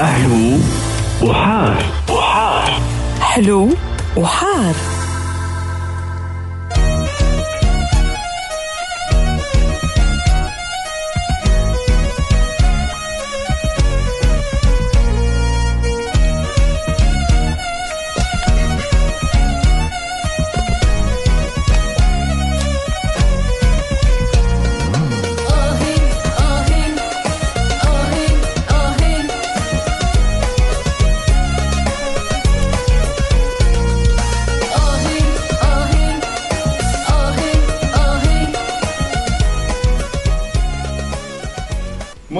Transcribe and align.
أهلو 0.00 0.58
وحار. 1.22 1.76
وحار 2.10 2.80
حلو 3.20 3.68
وحار. 4.16 4.74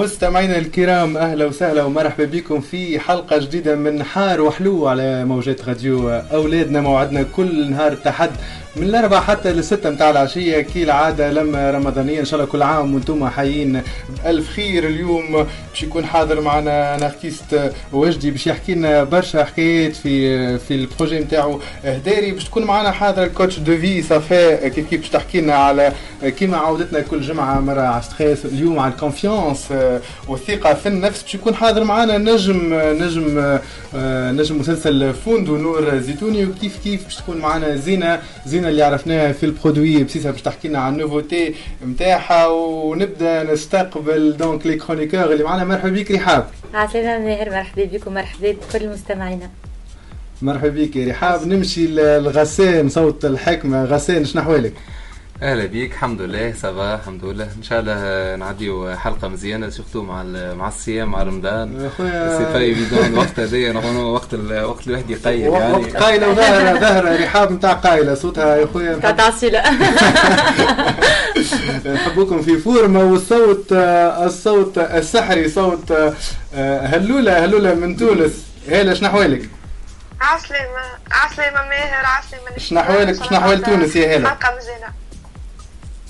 مستمعينا 0.01 0.57
الكرام 0.57 1.17
أهلا 1.17 1.45
وسهلا 1.45 1.83
ومرحبا 1.83 2.25
بكم 2.25 2.61
في 2.61 2.99
حلقة 2.99 3.37
جديدة 3.37 3.75
من 3.75 4.03
حار 4.03 4.41
وحلو 4.41 4.87
على 4.87 5.25
موجات 5.25 5.69
راديو 5.69 6.09
أولادنا 6.09 6.81
موعدنا 6.81 7.23
كل 7.35 7.71
نهار 7.71 7.95
تحد 7.95 8.31
من 8.75 8.83
الاربعاء 8.83 9.21
حتى 9.21 9.53
للستة 9.53 9.89
متاع 9.89 10.09
العشية 10.09 10.61
كي 10.61 10.83
العادة 10.83 11.31
لما 11.31 11.71
رمضانية 11.71 12.19
إن 12.19 12.25
شاء 12.25 12.39
الله 12.39 12.51
كل 12.51 12.61
عام 12.61 12.93
وأنتم 12.93 13.27
حيين. 13.29 13.81
بألف 14.23 14.49
خير 14.49 14.87
اليوم 14.87 15.31
باش 15.71 15.83
يكون 15.83 16.05
حاضر 16.05 16.41
معنا 16.41 16.95
ان 16.95 17.11
وجدي 17.93 18.31
باش 18.31 18.47
يحكي 18.47 18.75
لنا 18.75 19.03
برشا 19.03 19.43
حكايات 19.43 19.95
في 19.95 20.57
في 20.59 20.75
ال 20.75 20.81
projet 20.81 21.19
نتاعو 21.19 21.59
هداري 21.83 22.31
باش 22.31 22.45
تكون 22.45 22.63
معنا 22.63 22.91
حاضر 22.91 23.23
ال 23.23 23.29
coach 23.29 23.59
de 23.59 23.77
vie 23.77 24.01
صفاء 24.01 24.67
كيف 24.67 24.89
كيف 24.89 24.99
باش 24.99 25.09
تحكي 25.09 25.41
لنا 25.41 25.53
على 25.53 25.91
كيما 26.39 26.57
عودتنا 26.57 26.99
كل 26.99 27.21
جمعة 27.21 27.59
مرة 27.59 27.81
على 27.81 28.01
stress 28.03 28.45
اليوم 28.45 28.79
على 28.79 28.93
ال 28.93 29.00
confiance 29.00 29.67
والثقة 30.27 30.73
في 30.73 30.85
النفس 30.89 31.21
باش 31.21 31.35
يكون 31.35 31.55
حاضر 31.55 31.83
معنا 31.83 32.17
نجم 32.17 32.73
نجم 32.73 33.59
آه، 33.95 34.31
نجم 34.31 34.59
مسلسل 34.59 35.13
فوندو 35.13 35.57
نور 35.57 35.97
زيتوني 35.97 36.45
وكيف 36.45 36.77
كيف 36.83 37.03
باش 37.03 37.15
تكون 37.15 37.37
معنا 37.37 37.75
زينة 37.75 38.19
زينة 38.45 38.60
اللي 38.69 38.83
عرفناها 38.83 39.31
في 39.31 39.45
ال 39.45 39.52
produit 39.52 40.03
بسيسها 40.03 40.31
باش 40.31 40.41
تحكي 40.41 40.67
لنا 40.67 40.79
عن 40.79 40.93
ال 40.93 40.99
nouveauté 40.99 41.55
نتاعها 41.87 42.47
ونبدأ 42.47 43.43
نستقبل 43.43 44.37
donc 44.37 44.67
les 44.67 44.75
chroniqueurs 44.75 45.33
اللي 45.33 45.43
معنا. 45.43 45.63
مرحبا 45.63 45.89
بك 45.89 46.11
رحاب. 46.11 46.47
عسلامة 46.73 47.25
ماهر 47.25 47.49
مرحبا 47.49 47.83
بكم 47.83 48.13
مرحبا 48.13 48.51
بكل 48.51 48.89
مستمعينا. 48.89 49.49
مرحبا 50.41 50.69
بك 50.69 50.97
رحاب. 50.97 51.47
نمشي 51.47 51.87
لغسان 52.19 52.89
صوت 52.89 53.25
الحكمة. 53.25 53.83
غسان 53.85 54.25
شنو 54.25 54.41
أحوالك؟ 54.41 54.73
أهلا 55.41 55.65
بيك. 55.65 55.91
الحمد 55.91 56.21
لله 56.21 56.51
ça 56.61 56.78
va 56.78 56.95
الحمد 56.95 57.25
لله. 57.25 57.43
إن 57.57 57.63
شاء 57.63 57.79
الله 57.79 58.35
نعديو 58.35 58.95
حلقة 58.95 59.27
مزيانه 59.27 59.69
surtout 59.69 60.01
مع 60.03 60.21
ال- 60.21 60.55
مع 60.55 60.67
الصيام 60.67 61.11
مع 61.11 61.23
رمضان. 61.23 61.89
خويا 61.97 62.37
c'est 62.37 62.43
pas 62.43 62.57
évident 62.59 63.05
الوقت 63.05 63.39
هذايا 63.39 63.73
وقت 63.97 64.33
ال- 64.33 64.63
وقت 64.63 64.87
الواحد 64.87 65.09
يقيم 65.09 65.53
يعني. 65.53 65.73
وقت 65.73 65.95
قايلة 65.95 66.29
وظاهرة 66.29 66.79
ظاهرة 66.85 67.23
رحاب 67.25 67.51
نتاع 67.51 67.73
قايلة 67.73 68.13
صوتها 68.15 68.55
يا 68.55 68.65
خويا 68.73 68.95
تاع 68.97 69.11
تعسيلة 69.11 69.63
نحبكم 71.93 72.41
في 72.41 72.57
فورمة 72.57 73.03
والصوت 73.03 73.73
آه، 73.73 74.25
الصوت 74.25 74.77
السحري 74.77 75.49
صوت 75.49 75.91
آه، 76.55 76.79
هلولة 76.85 77.45
هلولة 77.45 77.73
من 77.73 77.97
تونس. 77.97 78.45
هلا 78.69 78.93
شنو 78.93 79.09
احوالك؟ 79.09 79.49
عسلامة 80.21 80.81
عسلامة 81.11 81.69
ماهر 81.69 82.05
عسلامة 82.05 82.57
شنو 82.57 82.79
أحوالك؟ 82.79 83.23
شنو 83.23 83.37
أحوال 83.37 83.63
تونس 83.63 83.95
يا 83.95 84.17
هلا؟ 84.17 84.29
حلقة 84.29 84.55
مزيانة. 84.57 85.00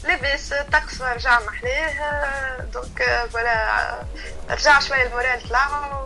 لاباس 0.03 0.53
الطقس 0.53 1.01
رجع 1.01 1.39
محليه 1.39 1.85
آه، 1.85 2.61
donc 2.73 3.01
آه، 3.01 3.25
voilà 3.25 3.79
آه، 3.79 4.05
رجع 4.51 4.79
شوية 4.79 5.05
ال 5.07 5.14
moral 5.14 5.49
طلع 5.49 5.67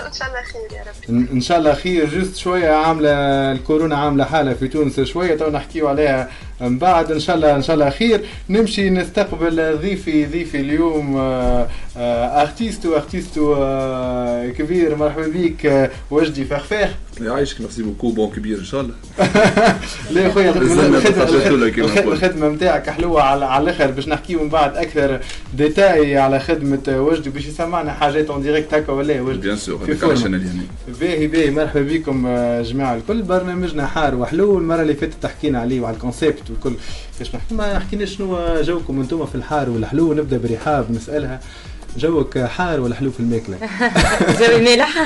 وإن 0.00 0.12
شاء 0.12 0.28
الله 0.28 0.42
خير 0.42 0.78
يا 0.78 0.82
ربي 0.82 1.08
ان 1.08 1.28
إن 1.32 1.40
شاء 1.40 1.58
الله 1.58 1.74
خير. 1.74 2.08
juste 2.20 2.36
شوية 2.36 2.70
عاملة 2.70 3.10
الكورونا 3.52 3.96
عاملة 3.96 4.24
حالة 4.24 4.54
في 4.54 4.68
تونس 4.68 5.00
شوية 5.00 5.36
تو 5.36 5.50
نحكيو 5.50 5.88
عليها 5.88 6.30
من 6.60 6.78
بعد. 6.78 7.12
إن 7.12 7.20
شاء 7.20 7.36
الله 7.36 7.54
إن 7.56 7.62
شاء 7.62 7.74
الله 7.74 7.90
خير. 7.90 8.20
نمشي 8.48 8.90
نستقبل 8.90 9.78
ضيفي 9.78 10.26
ضيفي 10.26 10.60
اليوم 10.60 11.16
آه، 11.16 11.68
آه، 11.96 12.42
artiste 12.42 12.86
و 12.86 12.93
artiste 12.93 13.38
آه، 13.38 14.48
كبير. 14.48 14.96
مرحبا 14.96 15.26
بك 15.34 15.90
وجدي 16.10 16.44
فخفاخ. 16.44 16.90
يعيشك 17.20 17.60
merci 17.60 17.82
beaucoup 17.82 18.10
bon 18.10 18.30
كبير 18.30 18.58
إن 18.58 18.64
شاء 18.64 18.80
الله. 18.80 18.94
لا 20.10 20.20
يا 20.20 20.28
خويا. 20.34 20.50
الخدمة 22.00 22.48
نتاعك 22.48 22.90
حلوة 22.90 23.22
على 23.22 23.44
على 23.44 23.64
الأخر 23.70 23.90
باش 23.90 24.08
نحكيو 24.08 24.42
من 24.42 24.48
بعد 24.48 24.76
أكثر 24.76 25.20
ديتاي 25.54 26.18
على 26.18 26.40
خدمة 26.40 26.82
وجدي 26.88 27.30
باش 27.30 27.46
يسمعنا 27.76 27.92
حاجات 27.98 28.30
en 28.30 28.42
direct 28.42 28.74
هكا 28.74 28.92
ولا 28.92 29.22
bien 29.22 29.56
sûr 29.56 29.78
في 29.78 29.92
هذاك 29.92 30.04
علاش. 30.04 30.26
أنا 30.26 30.36
اليمين 30.36 30.68
باهي 31.00 31.26
باهي 31.26 31.50
مرحبا 31.50 31.82
بكم 31.82 32.26
آه، 32.26 32.62
جماعة 32.62 32.94
الكل. 32.94 33.22
برنامجنا 33.22 33.86
حار 33.86 34.14
وحلو. 34.14 34.58
المرة 34.58 34.82
اللي 34.82 34.94
فاتت 34.94 35.26
حكينا 35.26 35.60
عليه 35.60 35.80
وعلى 35.80 35.94
ال 35.96 36.03
concept 36.03 36.50
والكل. 36.50 36.74
كيفاش 37.18 37.34
نحكي 37.34 37.54
ما 37.54 37.78
حكينا 37.78 38.04
شنو 38.04 38.38
جوكم 38.62 39.00
أنتم 39.00 39.26
في 39.26 39.34
الحار 39.34 39.70
والحلو. 39.70 40.12
نبدأ 40.14 40.38
برحاب 40.38 40.90
نسألها. 40.90 41.40
جوك 41.96 42.38
حار 42.38 42.80
ولا 42.80 42.94
حلو 42.94 43.10
في 43.10 43.20
الماكلة؟ 43.20 43.56
جوي 44.40 44.60
مالح 44.62 44.98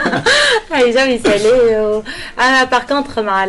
هاي 0.72 0.90
جوي 0.94 1.18
سالي 1.18 1.80
و... 1.80 2.02
أنا 2.38 2.64
باغ 2.64 2.82
كونتخ 2.82 3.18
مع. 3.18 3.44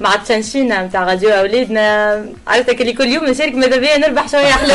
مع 0.00 0.14
التشنشينة 0.14 0.82
نتاع 0.84 1.04
راديو 1.04 1.30
اولادنا 1.30 2.24
عرفتك 2.46 2.80
اللي 2.80 2.92
كل 2.92 3.04
يوم 3.06 3.24
نشارك 3.24 3.54
ماذا 3.54 3.76
بيا 3.76 3.98
نربح 3.98 4.28
شوية 4.28 4.44
حلو 4.44 4.74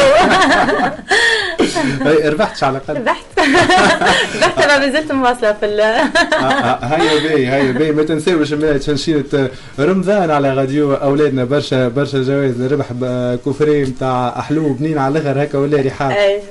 هاي 2.06 2.30
ربحتش 2.34 2.64
على 2.64 2.78
الأقل. 2.78 3.00
ربحت. 3.02 3.26
ربحت 4.44 4.68
ما 4.80 4.90
زلت 4.92 5.12
مواصلة 5.12 5.54
في 5.54 5.66
ال... 5.66 5.80
آه، 5.80 5.86
آه، 5.86 6.86
هيا 6.86 7.20
باهي 7.24 7.48
هيا 7.48 7.72
باهي 7.72 7.92
ما 7.92 8.04
تنساوش 8.04 8.54
من 8.54 8.80
تشنشينة 8.80 9.50
رمضان 9.80 10.32
على 10.32 10.54
راديو 10.54 10.94
أولادنا. 10.94 11.44
برشا 11.44 11.88
برشا 11.88 12.22
جوائز 12.24 12.62
ربح 12.62 12.86
coffret 13.44 13.84
نتاع 13.84 14.42
حلو 14.42 14.74
بنين 14.74 14.98
على 14.98 15.20
الآخر 15.20 15.44
هكا 15.44 15.58
ولا 15.58 15.82
رحاب 15.82 16.12
أي 16.12 16.42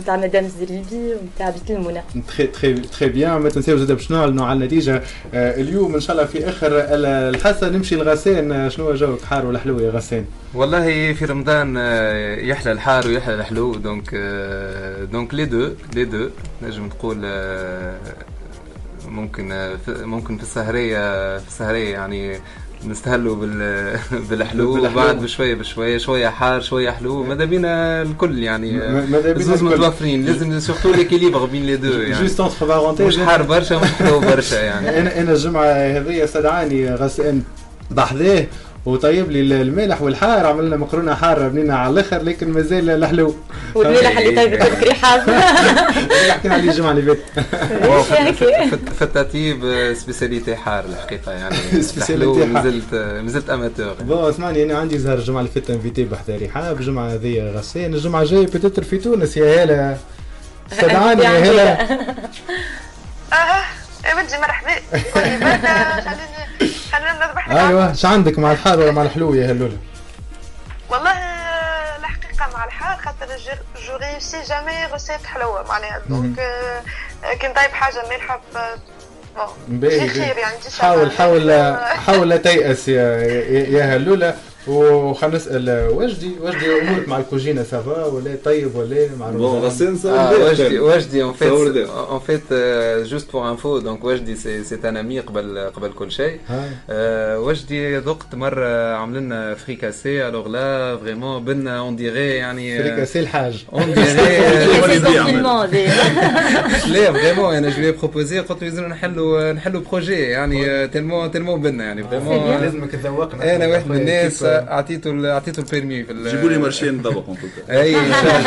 نتاع 0.00 0.16
مدام 0.16 0.48
زريبي 0.60 1.14
ونتاع 1.14 1.50
بيت 1.50 1.70
المنى. 1.70 2.02
très 2.28 2.46
très 2.46 2.72
très 2.74 3.08
bien 3.08 3.32
ما 3.32 3.48
تنساوش 3.50 3.80
زاد 3.80 3.92
باش 3.92 4.10
نعلنوا 4.10 4.46
على 4.46 4.58
النتيجة 4.58 5.02
آه، 5.34 5.60
اليوم 5.60 5.94
إن 5.94 6.00
شاء 6.00 6.16
الله 6.16 6.26
في 6.26 6.48
آخر 6.48 6.66
ال- 6.68 7.34
الحصة. 7.34 7.68
نمشي 7.68 7.91
لغسان 7.94 8.52
آه، 8.52 8.68
شنو 8.68 8.94
جوك 8.94 9.22
حار 9.24 9.46
ولا 9.46 9.58
حلو 9.58 9.80
يا 9.80 9.90
غسان؟ 9.90 10.24
والله 10.54 11.12
في 11.12 11.24
رمضان 11.24 11.74
آه، 11.78 12.36
يحلى 12.36 12.72
الحار 12.72 13.06
ويحلى 13.06 13.34
الحلو 13.34 13.74
donc 13.74 14.10
آه، 14.14 15.04
donc 15.04 15.34
les 15.34 15.44
deux 15.44 15.68
les 15.94 16.04
deux. 16.04 16.28
نجم 16.62 16.88
تقول 16.88 17.20
آه، 17.24 17.96
ممكن 19.08 19.68
ممكن 19.88 20.36
في 20.36 20.42
السهرية 20.42 21.38
في 21.38 21.48
السهرية 21.48 21.92
يعني 21.92 22.36
نستهلوا 22.86 23.36
بال 23.36 23.58
بالحلو. 24.30 24.86
وبعد 24.86 25.20
بشوية 25.22 25.54
بشوية 25.54 25.98
شوية 25.98 26.28
حار 26.28 26.60
شوية 26.60 26.90
حلو. 26.90 27.22
ماذا 27.24 27.44
بينا 27.44 28.02
الكل 28.02 28.42
يعني؟ 28.42 28.80
زوز. 29.42 29.62
متوفرين 29.62 30.24
لازم 30.24 30.60
surtout 30.60 30.90
l'équilibre 30.92 31.44
بين 31.44 31.66
les 31.66 31.76
deux 31.76 31.90
يعني. 32.00 32.22
juste 32.22 32.40
entre 32.40 32.66
parenthèses 32.66 33.06
مش 33.06 33.18
حار 33.18 33.42
برشا 33.42 33.74
مش 33.74 33.88
حلو 33.92 34.20
برشا 34.20 34.54
يعني. 34.56 34.88
أنا 35.00 35.20
أنا 35.20 35.32
الجمعة 35.32 35.64
هذه 35.64 36.24
استدعاني 36.24 36.94
غسان. 36.94 37.42
بحذاه 37.92 38.46
وطيب 38.86 39.30
لي 39.30 39.40
المالح 39.62 40.02
والحار 40.02 40.46
عمل 40.46 40.66
لنا 40.66 40.76
مقرونه 40.76 41.14
حارة 41.14 41.48
بنينا 41.48 41.76
على 41.76 41.92
الأخر 41.92 42.22
لكن 42.22 42.50
مازال 42.52 42.90
الحلو 42.90 43.34
والملح 43.74 44.18
اللي 44.18 44.36
طيبت 44.36 44.62
لك 44.62 44.82
ريحة 44.82 45.14
اللي 45.24 46.32
حكينا 46.32 46.54
عليه 46.54 46.70
الجمعه 46.70 46.90
اللي 46.92 47.16
فاتت 48.98 49.18
في 49.32 49.56
آه، 49.64 49.92
spécialité 49.94 50.56
حار 50.56 50.84
الحقيقة 50.84 51.32
يعني 51.32 51.56
spécialité 51.82 52.30
الحلو 52.30 52.54
حار. 52.54 52.64
مازلت 52.64 52.94
مازلت 53.24 53.50
amateur. 53.50 53.94
bon 54.00 54.28
اسمعني 54.28 54.62
أنا 54.62 54.78
عندي 54.78 54.98
زهر 54.98 55.18
الجمعة 55.18 55.40
اللي 55.40 55.50
فاتت 55.50 55.70
invité 55.70 56.04
بحذا 56.04 56.36
رحاب 56.42 56.80
الجمعه 56.80 57.08
هذه 57.14 57.52
غسان 57.56 57.94
الجمعة 57.94 58.22
الجاية 58.22 58.46
بتتر 58.46 58.82
في 58.82 58.98
تونس 58.98 59.36
يا 59.36 59.64
هلا. 59.64 59.96
استدعاني 60.72 61.22
يا 61.24 61.28
هلا. 61.30 61.86
ولدي 64.16 64.38
مرحبا 64.38 64.70
خليني 65.14 65.44
خليني 66.02 66.72
خلينا 66.92 67.26
نذبح 67.26 67.50
أيوه 67.50 67.92
شو 67.92 68.08
عندك 68.08 68.38
مع 68.38 68.52
الحار 68.52 68.78
ولا 68.80 68.92
مع 68.92 69.02
الحلوية 69.02 69.50
هلوله؟ 69.50 69.76
والله 70.90 71.12
الحقيقة 71.98 72.46
مع 72.54 72.64
الحار 72.64 72.96
خاطر 72.96 73.26
je 73.86 73.96
réussis 73.96 74.42
jamais 74.48 74.86
recette 74.92 75.26
حلوة 75.26 75.62
معناها. 75.68 76.00
donc 76.08 76.38
آه، 76.38 77.34
كي 77.40 77.46
نطيب 77.48 77.70
حاجة 77.72 78.02
مالحه 78.10 78.40
آه، 78.56 79.48
بون 79.68 80.08
خير 80.08 80.36
يعني 80.38 80.56
حاول 80.80 81.10
حاول 81.12 81.52
حاول 82.06 82.28
لا 82.28 82.36
تيأس 82.36 82.88
يا 82.88 83.16
يا 83.50 83.96
هلوله 83.96 84.34
نسال 84.68 85.88
وجدي 85.92 86.30
وجدي 86.40 86.80
أمورك 86.82 87.08
مع 87.08 87.18
الكوجينة؟ 87.18 87.62
سافا 87.62 88.04
ولا 88.04 88.36
طيب 88.44 88.74
ولا 88.76 89.08
مع 89.20 89.30
بون؟ 89.30 89.58
غسان 89.58 89.96
Ah, 89.96 90.32
ده. 91.74 91.86
en 92.16 92.20
fait 92.20 92.42
euh, 92.52 93.04
juste 93.04 93.28
pour 93.30 93.44
info, 93.46 93.80
donc 93.80 94.04
Wajdi 94.04 94.36
c'est 94.36 94.62
c'est 94.64 94.84
un 94.84 94.96
ami 94.96 95.20
قبل 95.20 95.58
قبل 95.76 95.92
كل 95.92 96.10
شيء. 96.12 96.36
Euh, 96.90 96.92
وجدي 97.38 97.98
ذقت 97.98 98.34
مرة 98.34 98.94
عمل 98.94 99.18
لنا 99.18 99.54
فريكاسي. 99.54 100.30
Alors 100.30 100.48
là 100.48 100.96
vraiment 101.04 101.40
بنا 101.40 101.90
on 101.90 101.92
dirait 102.00 102.16
يعني 102.16 102.78
euh, 102.78 102.82
فريكاسي 102.82 103.20
الحاج. 103.20 103.64
dirait 103.72 103.76
اللي 104.84 104.96
يبيع. 104.96 105.26
لا 106.92 107.12
فريمون 107.12 107.54
أنا 107.54 107.68
جو 107.70 107.92
بروبوزي 107.98 108.38
قلت 108.40 108.62
له 108.62 108.68
لازم 108.68 108.84
نحلوا 108.84 109.52
نحلوا 109.52 109.80
بروجي 109.92 110.14
يعني 110.20 110.88
تلمون 110.88 111.30
تلمون 111.30 111.62
بنا 111.62 111.84
يعني 111.84 112.04
فريمون 112.04 112.60
لازمك 112.60 112.90
تذوقنا. 112.92 113.56
أنا 113.56 113.66
واحد 113.66 113.88
من 113.88 113.96
الناس 113.96 114.42
اعطيته 114.52 115.10
ال- 115.10 115.26
اعطيته 115.26 115.60
البيرمي 115.60 116.04
في 116.04 116.12
ال- 116.12 116.30
جيبوا 116.30 116.48
لي 116.50 116.58
مارشين 116.58 116.94
نطبق 116.94 117.24
ان 117.28 117.36
توكا 117.36 117.80
اي 117.82 117.96
ان 117.96 118.12
شاء 118.12 118.38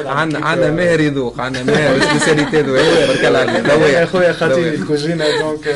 الله 0.00 0.10
عندنا 0.10 0.46
عندنا 0.46 0.70
ماهر 0.70 1.00
يذوق 1.00 1.40
عندنا 1.40 1.62
ماهر 1.62 2.00
spécialité 2.00 2.60
ذوق 2.62 2.76
بارك 2.82 3.24
الله 3.24 3.38
عليك 3.38 3.94
يا 3.94 4.04
خويا 4.06 4.32
خاطيني 4.32 4.70
ذوق. 4.70 4.80
الكوجينه 4.80 5.24
donc 5.40 5.68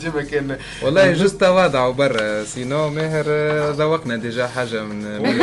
ديما 0.00 0.22
كان 0.22 0.56
والله 0.82 1.12
juste 1.12 1.40
تواضع 1.40 1.90
برا 1.90 2.44
sinon 2.44 2.88
ماهر 2.90 3.24
ذوقنا 3.72 4.16
déjà 4.16 4.46
حاجة 4.46 4.82
من 4.84 5.42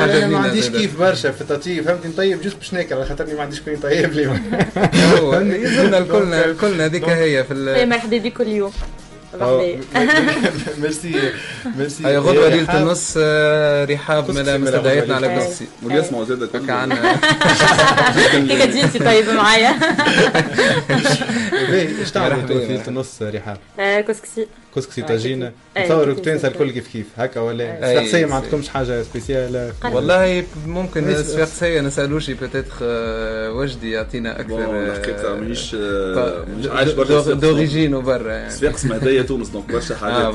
حاجة 0.00 0.26
ما 0.26 0.38
عنديش. 0.38 0.68
كيف 0.68 0.98
برشا 1.00 1.30
في 1.30 1.40
التطيب 1.40 1.84
فهمتني 1.84 2.10
نطيب 2.12 2.40
juste 2.42 2.56
باش 2.56 2.72
ناكل 2.74 2.94
على 2.94 3.04
خاطرني 3.06 3.34
ما 3.34 3.42
عنديش 3.42 3.60
كون 3.60 3.72
يطيب 3.74 4.12
لي 4.12 4.26
هو 5.20 5.34
يلزمنا 5.34 5.98
الكلنا 5.98 6.44
الكلنا 6.44 6.84
هذيك 6.84 7.04
هي 7.08 7.44
في 7.44 7.84
مرحبا 7.86 8.18
بك 8.18 8.32
كل 8.32 8.46
يوم 8.48 8.70
آه، 8.70 8.74
مرحبا 8.74 9.07
merci. 10.82 11.32
merci. 11.76 12.06
هي 12.06 12.18
غدوة 12.18 12.48
ليله. 12.48 12.78
النص 12.82 13.14
آه، 13.18 13.84
رحاب 13.84 14.30
ملا 14.30 14.58
مستدعيتنا 14.58 15.14
على 15.16 15.28
كرسي 15.28 15.66
واللي 15.82 15.98
يسمعوا 15.98 16.24
زاد 16.24 16.42
هكا 16.42 16.72
عندنا 16.72 17.16
كيف 18.32 18.76
جنسي 18.76 18.98
طيبه 18.98 19.32
معايا. 19.32 19.78
باهي 21.68 21.88
إيش 22.00 22.10
في 22.10 22.46
ليله 22.48 22.88
النص 22.88 23.22
رحاب؟ 23.22 23.58
آه، 23.80 24.00
كسكسي. 24.00 24.46
كسكسي 24.78 25.02
آه، 25.02 25.06
طاجينه 25.06 25.52
التوانسه 25.76 26.18
طاجينة. 26.18 26.46
الكل 26.48 26.70
كيف 26.70 26.88
كيف 26.88 27.06
هكا 27.16 27.40
ولا 27.40 28.00
شخصيا 28.04 28.26
ما 28.26 28.34
عندكمش 28.34 28.68
حاجة 28.68 29.02
spécial 29.02 29.72
والله 29.84 30.44
ممكن 30.66 31.08
الصفاقسية 31.08 31.80
نسألوشي 31.80 32.34
peut-être 32.34 32.78
وجدي 33.56 33.90
يعطينا 33.90 34.40
أكثر 34.40 34.86
الحقيقة 34.86 35.34
مانيش 35.34 35.76
آه، 35.80 36.44
مش 36.58 36.66
عايش 36.66 36.92
برا 36.92 37.34
d'origine 37.34 38.00
برا 38.00 38.32
يعني 38.32 38.50
صفاقس 38.50 38.84
مهدية 38.84 39.22
تونس 39.22 39.48
donc 39.48 39.72
برشا 39.72 39.96
حاجات 39.96 40.34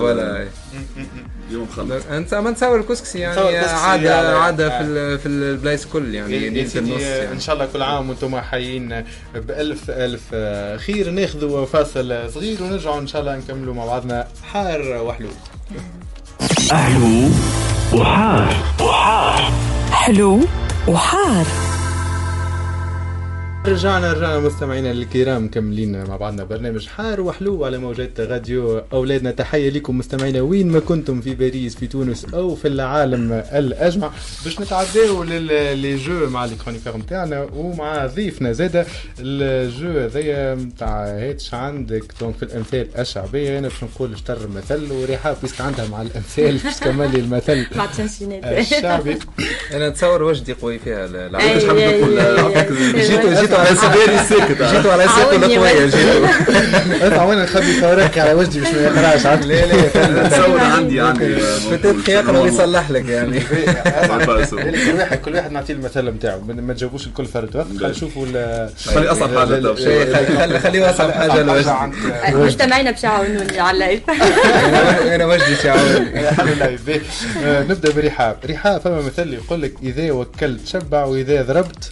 اليوم 1.54 1.68
خلص. 1.68 2.06
انت 2.12 2.34
ما 2.34 2.52
نتصور 2.52 2.80
الكسكسي 2.80 3.20
يعني 3.20 3.42
الكسكسي 3.42 3.76
عاده 3.76 4.38
عادة 4.40 4.68
آه. 4.68 4.78
في 4.78 4.84
ال- 4.84 5.20
في 5.20 5.26
البلايص 5.26 5.86
كل 5.86 6.16
يعني 6.16 6.34
يا 6.60 6.68
سيدي 6.68 6.80
النص 6.80 7.02
إن 7.04 7.24
يعني 7.24 7.40
شاء 7.40 7.56
الله 7.56 7.66
كل 7.74 7.82
عام 7.82 8.10
وأنتم 8.10 8.40
حيين 8.42 9.04
بالف 9.36 9.90
ألف 9.90 10.22
آه، 10.34 10.78
خير. 10.78 11.10
ناخذوا 11.10 11.66
فاصل 11.66 12.32
صغير 12.34 12.64
ونرجعوا 12.64 13.00
إن 13.00 13.08
شاء 13.08 13.22
الله 13.22 13.36
نكملوا 13.38 13.74
مع 13.74 13.86
بعضنا. 13.86 14.28
حار 14.44 14.82
وحلو. 15.06 15.28
أحلو 16.72 17.30
وحار. 17.94 18.54
وحار. 18.82 19.52
حلو 19.92 20.40
وحار. 20.88 21.46
رجعنا 23.68 24.14
رجعنا 24.14 24.40
مستمعينا 24.40 24.92
الكرام 24.92 25.46
مكملين 25.46 26.04
مع 26.04 26.16
بعضنا 26.18 26.44
برنامج 26.44 26.88
حار 26.88 27.22
وحلو 27.22 27.66
على 27.66 27.78
موجات 27.78 28.20
راديو 28.20 28.82
أولادنا. 28.94 29.32
تحية 29.32 29.70
لكم 29.70 29.98
مستمعينا 29.98 30.42
وين 30.42 30.68
ما 30.72 30.80
كنتم 30.80 31.22
في 31.22 31.36
باريس 31.36 31.76
في 31.76 31.88
تونس 31.88 32.26
أو 32.34 32.56
في 32.56 32.68
العالم 32.68 33.32
الأجمع. 33.54 34.12
باش 34.44 34.60
نتعداو 34.62 35.24
les 35.24 35.96
jeux 35.98 36.30
مع 36.30 36.46
les 36.46 36.56
chroniqueurs 36.56 36.98
نتاعنا 36.98 37.48
ومع 37.56 38.06
ضيفنا 38.06 38.52
زاده 38.52 38.86
ال 39.20 39.40
jeu 39.40 40.00
هذايا 40.00 40.56
نتاع 40.56 41.06
هيتش 41.06 41.54
عندك 41.54 42.04
donc 42.22 42.36
في 42.38 42.44
الأمثال 42.44 42.88
الشعبية. 43.00 43.60
أنا 43.60 43.68
باش 43.68 43.84
نقول 43.84 44.14
شطر 44.14 44.48
مثل 44.56 44.92
ورحاب 44.92 45.38
puisque 45.42 45.62
عندها 45.62 45.88
مع 45.88 46.02
الأمثال 46.02 46.58
باش 46.58 46.76
تكمل 46.76 47.12
لي 47.12 47.20
المثل 47.20 47.66
الشعبي. 48.60 49.18
أنا 49.74 49.90
نتصور 49.90 50.24
وجدي 50.24 50.54
قوي 50.54 50.80
فيها 50.80 51.06
ال- 51.06 51.12
أي- 51.12 51.36
العبد 51.36 51.66
حاب 51.68 51.78
نقول 51.78 52.20
أي- 53.38 53.53
جيتوا 53.54 53.60
على 53.60 53.76
سبيلي 53.76 54.20
ساكت 54.30 54.62
جيتوا 54.76 54.92
على 54.92 55.04
القوية 55.04 55.86
بس. 55.86 55.96
جيتوا 55.96 57.24
وين 57.24 57.38
نخبي 57.44 57.74
فوراك 57.74 58.18
على 58.18 58.34
وجهي 58.34 58.62
باش 58.62 58.74
ما 58.74 58.82
يقراش 58.82 59.26
عاد 59.26 59.46
لا 59.46 59.66
لا 59.66 60.28
نتصور 60.28 60.60
عندي 60.60 61.02
عندي 61.02 61.36
فتات 61.40 62.10
يقرا 62.10 62.40
ويصلح 62.40 62.92
لك 62.92 63.06
يعني 63.10 63.40
كل 63.40 64.96
واحد 64.98 65.18
كل 65.18 65.36
واحد 65.36 65.52
نعطيه 65.52 65.74
المثل 65.74 66.06
نتاعو 66.10 66.40
ما 66.48 66.54
ما 66.54 66.74
تجاوبوش 66.74 67.08
الكل 67.08 67.26
فرد 67.26 67.56
وقت 67.56 67.68
خلينا 67.68 67.88
نشوفوا 67.90 68.26
ال- 68.34 68.70
خلي 68.86 69.08
اصعب 69.12 69.30
حاجة 69.38 70.58
خليه 70.60 70.90
اصعب 70.90 71.12
حاجة 71.12 71.44
مستمعينا 72.34 72.92
باش 72.92 73.04
يعاونوني 73.04 73.60
على 73.60 73.72
ال 73.76 73.81
live 73.81 74.02
أنا 75.16 75.24
live 76.60 76.86
باهي. 76.88 77.02
آه، 77.46 77.64
نبدا 77.64 77.92
برحاب 77.94 78.38
رحاب 78.50 78.82
فما 78.82 79.02
مثل 79.02 79.34
يقول 79.34 79.62
لك 79.62 79.74
اذا 79.84 80.12
وكلت 80.12 80.68
شبع 80.68 81.04
واذا 81.04 81.42
ضربت 81.42 81.92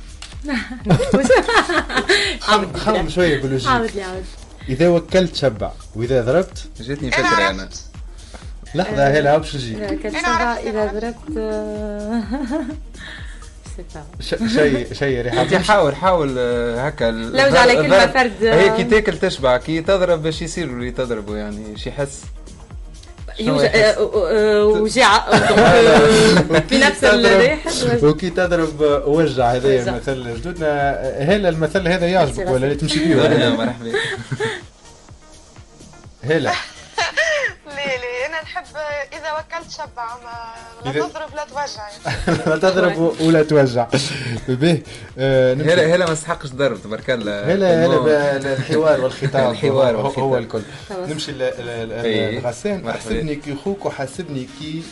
عاود 2.48 2.78
خم 2.78 2.92
لي 2.94 3.10
شوية 3.10 3.42
ب 3.42 3.45
logique 3.45 3.68
عاود 3.70 3.92
لي 3.96 4.02
عاود 4.04 4.26
إذا 4.70 4.90
وكلت 4.90 5.36
شبع 5.36 5.72
وإذا 5.96 6.22
ضربت؟ 6.22 6.66
جاتني 6.82 7.12
فكره 7.12 7.50
أنا 7.50 7.70
لحظة 8.76 9.10
باش 10.04 10.10
أنا 10.10 10.20
سبعة 10.22 10.36
عرفت، 10.46 10.68
إذا 10.68 10.84
أنا 10.84 10.92
ضربت 11.00 11.18
شيء 14.56 14.94
شيء 14.94 15.20
أنت 15.20 15.54
رحاب 15.54 15.62
حاول 15.62 15.96
حاول 15.96 16.36
آه، 16.38 16.88
هكا 16.88 17.06
لوج 17.12 17.56
على 17.56 17.80
الضرب- 17.80 18.12
فرد. 18.14 18.44
هي 18.44 18.78
كي 18.78 18.84
تاكل 18.84 19.18
تشبع 19.18 19.58
كي 19.58 19.82
تضرب 19.82 20.24
باش 20.24 20.42
يصيروا 20.42 20.74
اللي 20.76 20.92
تضربوا 20.92 21.38
يعني 21.38 21.78
شي 21.78 21.90
يحس 21.90 22.22
يوجع 23.48 23.66
آه، 23.66 23.92
آه، 23.98 24.32
آه، 24.32 24.66
وجع 24.66 25.20
في 26.70 26.78
نفس 26.78 28.04
وكي 28.04 28.30
تضرب 28.30 28.82
وجع 29.06 29.52
هذا 29.52 29.82
وجع. 29.82 29.96
مثل 29.96 30.36
جدودنا 30.38 30.92
هلا 31.20 31.50
المثل 31.50 31.88
هذا 31.88 32.08
يعجبك 32.08 32.50
ولا 32.50 32.66
لا؟ 32.66 32.74
تمشي 32.74 33.16
ولا 33.16 33.28
لا؟ 33.28 33.50
مرحبا. 33.50 33.92
هلا. 36.24 36.52
ليه 37.66 37.98
ليه 37.98 38.26
أنا 38.26 38.42
نحب 38.42 38.66
إذا 39.14 39.32
وكلت 39.32 39.72
شبع 39.72 40.16
ما 40.24 40.92
لا 40.92 41.08
تضرب 41.08 41.36
لا 41.36 41.46
توجع. 41.46 41.88
لا 42.48 42.58
تضرب 42.58 43.16
ولا 43.22 43.44
توجع 43.44 43.88
به 44.48 44.82
آه،. 45.18 45.54
هلا 45.54 45.96
هلا 45.96 46.06
ما 46.06 46.14
استحقش 46.14 46.50
ضرب 46.50 46.82
تبارك 46.84 47.10
الله 47.10 47.54
هلا 47.54 47.86
هلا 47.86 48.54
الحوار 48.54 49.02
والخطاب 49.02 49.52
الحوار 49.52 49.96
هو- 49.98 50.38
الكل. 50.38 50.62
نمشي 50.92 51.32
إيه. 51.32 52.40
لغسان. 52.40 52.94
حسبني 52.94 53.36
كي 53.36 53.56
خوك 53.56 53.86
وحسبني 53.86 54.48
كي 54.60 54.84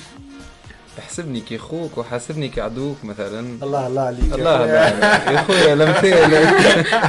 تحسبني 0.99 1.39
كي 1.41 1.57
خوك 1.57 1.97
وحاسبني 1.97 2.47
كي 2.49 2.61
عدوك 2.61 2.97
مثلا. 3.03 3.39
الله 3.63 3.87
الله 3.87 4.01
عليك 4.01 4.33
الله. 4.33 4.63
الله 4.63 5.31
يا 5.31 5.41
خويا 5.41 5.73
الامثال 5.73 6.31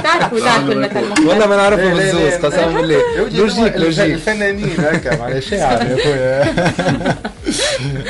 تعرفوا 0.03 0.39
تعرفوا 0.39 0.73
المثل 0.73 1.27
والله 1.27 1.47
ما 1.47 1.55
نعرفه 1.55 1.93
بالزوز 1.93 2.33
قسما 2.33 2.67
بالله. 2.81 3.01
لوجيك 3.17 3.77
لوجيك. 3.77 4.13
الفنانين 4.13 4.73
هكا 4.79 5.17
معناها 5.17 5.39
شاعر 5.39 5.81
يا 5.81 5.97
خويا 6.03 7.21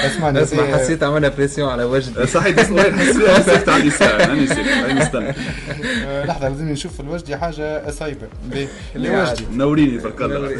اسمعني 0.06 0.42
اسمع 0.44 0.64
حسيت 0.78 1.04
عملنا 1.04 1.28
pression 1.30 1.70
على 1.70 1.84
وجدي. 1.84 2.28
صحيح 2.38 2.56
بس 2.56 2.70
وين 2.70 3.00
حسيت 3.00 3.46
ساكت 3.46 3.70
عندي 3.70 3.90
ساعة 3.92 4.24
أنا 4.24 4.94
نستنى. 4.94 5.34
لحظة 6.28 6.50
لازم 6.50 6.70
نشوف 6.70 7.00
الوجدي 7.02 7.38
حاجة 7.38 7.90
صايبه 7.92 8.28
به 8.44 8.68
اللي 8.96 9.22
وجدي؟ 9.22 9.46
منوريني 9.52 9.98
برك 9.98 10.22
الله 10.22 10.56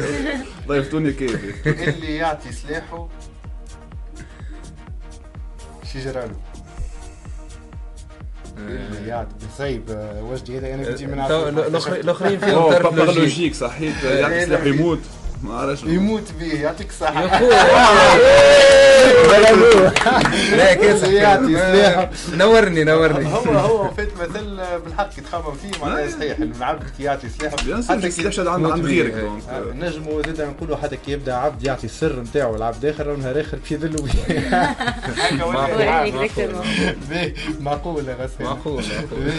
ضيفتوني 0.68 1.12
كيف 1.12 1.38
اللي 1.66 2.16
يعطي 2.16 2.52
سلاحه 2.52 3.08
شي 5.92 6.00
جرالو 6.00 6.34
يعطي 9.06 9.28
صايب 9.58 9.90
آه، 9.90 10.22
وجدي 10.22 10.58
هذا 10.58 10.74
أنا 10.74 10.82
بدي 10.90 11.06
من 11.06 11.20
الاخرين 11.88 12.38
فيهم 12.38 12.70
بابا 12.70 12.96
لوجيك 13.02 13.18
لوجيك 13.18 13.54
صحيح. 13.54 14.04
يعطي 14.04 14.46
سلاح 14.46 14.64
يموت 14.64 14.98
ما 15.42 15.54
عرفش 15.54 15.82
يموت 15.84 16.22
به 16.40 16.46
يعطيك 16.62 16.88
الصحة 16.90 17.22
يا 17.22 17.28
لا 20.56 20.74
كيف 20.74 21.02
يعطي 21.02 21.56
سلاحه. 21.56 22.10
نورني 22.34 22.84
نورني. 22.84 23.26
هو 23.32 23.38
هو 23.58 23.90
فات 23.90 24.08
مثل 24.20 24.60
بالحق 24.84 25.10
يتخمم 25.18 25.54
فيه 25.54 25.70
معناها 25.82 26.08
صحيح 26.10 26.38
العبد 26.38 26.82
كي 26.98 27.02
يعطي 27.02 27.28
سور 27.28 27.50
حتى 27.96 28.08
كي 28.10 28.32
شاد 28.32 28.46
عند 28.46 28.66
غيرك 28.66 29.14
آه، 29.14 29.64
نجموا 29.74 30.22
زاد 30.22 30.40
نقولوا 30.40 30.76
حتى 30.76 30.96
كي 30.96 31.12
يبدأ 31.12 31.34
عبد 31.34 31.64
يعطي 31.64 31.84
السر 31.86 32.20
نتاعو. 32.20 32.56
العبد 32.56 32.84
آخر 32.84 33.06
راه 33.06 33.16
نهار 33.16 33.40
اخر 33.40 33.56
باش 33.58 33.72
يذلوا 33.72 34.06
بيه. 34.06 34.38
هكا 34.58 35.44
ولا 35.44 35.84
معقول. 35.84 36.28
Exactement. 36.28 36.66
باهي، 37.10 37.32
معقول 37.60 38.08
يا 38.08 38.14
غسان 38.14 38.46
معقول 38.46 38.82
معقول. 38.92 39.32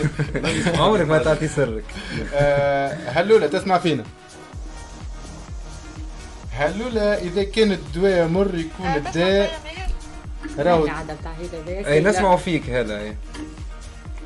باهي. 0.44 0.78
عمرك 0.78 1.08
ما 1.08 1.18
تعطي 1.18 1.48
سرك. 1.48 1.84
آه، 2.34 2.94
هلولة 3.08 3.48
تسمع 3.48 3.78
فينا. 3.78 4.04
هلولا 6.56 7.22
إذا 7.22 7.44
كان 7.44 7.72
الدواء 7.72 8.28
مر 8.28 8.56
يكون 8.56 8.86
آه، 8.86 8.98
الداء. 8.98 9.52
راهو. 10.60 10.88
أي 11.88 12.00
نسمعوا 12.00 12.38
فيك 12.38 12.70
هذا 12.70 13.00
أي. 13.00 13.16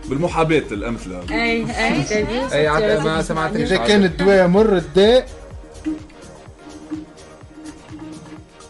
بالمحاباة 0.06 0.64
الأمثلة. 0.72 1.22
أي 1.32 1.66
أي. 1.80 2.54
أي 2.54 2.68
عاد 2.68 2.84
ما 3.06 3.22
سمعتنيش. 3.30 3.72
إذا 3.72 3.78
كان 3.88 4.04
الدواء 4.04 4.48
مر 4.48 4.78
الداء. 4.78 5.28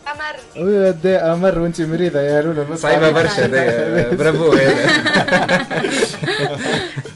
أمر. 0.07 0.35
الداء 0.89 1.35
مر 1.35 1.59
وأنت 1.59 1.81
مريضة 1.81 2.19
يا 2.19 2.41
هلولا 2.41 2.63
بس 2.63 2.79
صعيبة 2.81 3.11
برشا 3.11 3.47
برافو 4.15 4.51
هذا. 4.51 5.65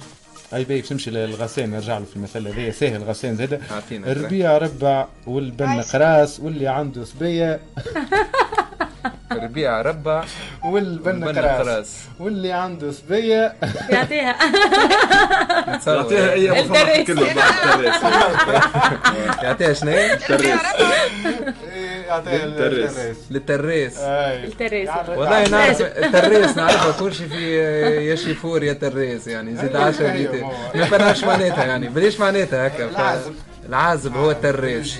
اي 0.53 0.63
باهي 0.63 0.81
باش 0.81 0.91
نمشي 0.91 1.11
للغسان 1.11 1.69
نرجع 1.71 1.97
له 1.97 2.05
في 2.05 2.15
المثل 2.15 2.47
هذايا 2.47 2.71
ساهل 2.71 3.03
غسان 3.03 3.35
زاد 3.35 3.61
أعطينا. 3.71 4.11
الربيع 4.11 4.57
ربع 4.57 5.07
والبن 5.27 5.81
قراص 5.81 6.39
واللي 6.39 6.67
عنده 6.67 7.03
صبية. 7.05 7.59
ربيع 9.31 9.81
ربع 9.81 10.23
والبن 10.65 11.37
قراص. 11.39 11.87
واللي 12.19 12.51
عنده 12.51 12.91
صبية. 12.91 13.53
يعطيها. 13.89 14.35
يعطيها. 15.87 16.61
مفهوم 16.63 17.03
كله 17.03 17.27
يعطيها 19.43 19.73
شنو 19.73 19.91
الترس. 22.19 22.97
للتريس 23.31 23.97
أي 23.97 24.43
التريس. 24.45 24.87
يعرف- 24.89 25.09
والله 25.09 25.47
نعرف 25.49 25.81
التريس 25.81 26.57
نعرفها 26.57 26.91
كل 26.99 27.13
شيء 27.13 27.27
في 27.27 27.55
يا 28.09 28.15
شيفور 28.15 28.63
يا 28.63 28.73
تريس 28.73 29.27
يعني 29.27 29.55
زيد 29.55 29.75
أيوة، 29.75 29.87
10 29.87 30.11
أيوة، 30.11 30.31
دقيقة 30.31 30.45
هو. 30.45 30.51
ما 30.75 30.85
فهمناش 30.85 31.23
معناتها 31.23 31.65
يعني 31.65 31.87
بليش 31.89 32.19
معناتها 32.19 32.67
هكا 32.67 32.85
العازب. 33.69 34.15
هو 34.15 34.31
التريس؟ 34.31 34.95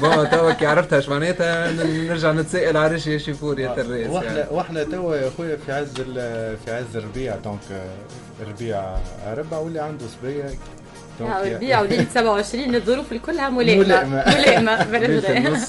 bon 0.00 0.30
توا 0.30 0.52
كي 0.52 0.66
عرفتها 0.66 0.98
اش 0.98 1.08
معناتها 1.08 1.72
نرجع 1.72 2.32
نتسائل 2.32 2.76
علاش 2.76 3.06
يا 3.06 3.18
شيفور 3.18 3.60
يا 3.60 3.74
تريس 3.74 4.10
وإحنا 4.10 4.38
يعني. 4.38 4.50
وإحنا 4.50 4.84
توا 4.84 5.16
يا 5.16 5.30
خويا 5.36 5.56
في 5.66 5.72
عز 5.72 5.92
ال- 5.98 6.56
في 6.64 6.72
عز 6.72 6.96
الربيع 6.96 7.36
donc 7.36 7.60
آه، 7.72 8.42
الربيع 8.42 8.96
ربع 9.36 9.58
واللي 9.58 9.80
عنده 9.80 10.04
صبية 10.20 10.44
ربيع 11.20 11.80
وليله 11.80 12.06
27 12.14 12.74
الظروف 12.74 13.14
كلها 13.26 13.48
ملائمه 13.50 13.84
ملائمة. 13.84 14.24
ملائمه 14.30 14.86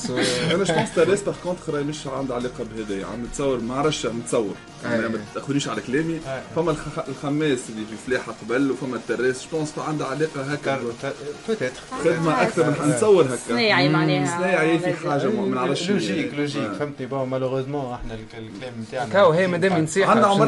و- 0.09 0.17
أنا 0.55 0.63
جو 0.63 0.73
بونس 0.73 0.93
تريس 0.95 1.21
باغ 1.21 1.35
كونتخ 1.43 1.69
راهي 1.69 1.83
مش 1.83 2.07
عندها 2.07 2.35
علاقة 2.35 2.65
بهذايا 2.75 3.05
عم 3.05 3.23
نتصور 3.25 3.59
ما 3.59 3.75
عرفش 3.75 4.05
عم 4.05 4.19
نتصور 4.19 4.53
يعني 4.83 5.03
أي. 5.03 5.09
ما 5.09 5.19
تأخذنيش 5.35 5.67
على 5.67 5.81
كلامي. 5.81 6.13
أي. 6.13 6.41
فما 6.55 6.71
الخ- 6.71 7.07
الخماس 7.09 7.59
اللي 7.69 7.85
في 7.85 7.95
فلاحه 8.11 8.33
قبل 8.41 8.71
وفما 8.71 8.95
التريس 8.95 9.43
je 9.43 9.57
pense 9.57 9.73
عندها 9.77 10.07
علاقة 10.07 10.41
هكا. 10.53 10.79
بوتيتر 11.47 11.71
خدمة 12.03 12.41
أكثر 12.41 12.63
من 12.65 12.89
نتصور 12.89 13.23
هكا. 13.25 13.37
صناعي 13.49 13.89
معناها. 13.89 14.37
صناعي 14.37 14.79
في 14.79 14.93
حاجة 15.09 15.27
ما 15.27 15.55
نعرفش. 15.55 15.89
لوجيك 15.89 16.33
لوجيك 16.33 16.63
آه. 16.63 16.73
فهمتني. 16.79 17.05
بون 17.07 17.29
مالوغوزمون 17.29 17.93
إحنا 17.93 18.13
الك- 18.13 18.21
الكلام 18.37 18.73
نتاعنا 18.89 19.13
كاو 19.13 19.31
هي 19.31 19.47
مادام 19.47 19.83
نصيحة 19.83 20.11
عندنا 20.11 20.27
عمر 20.27 20.45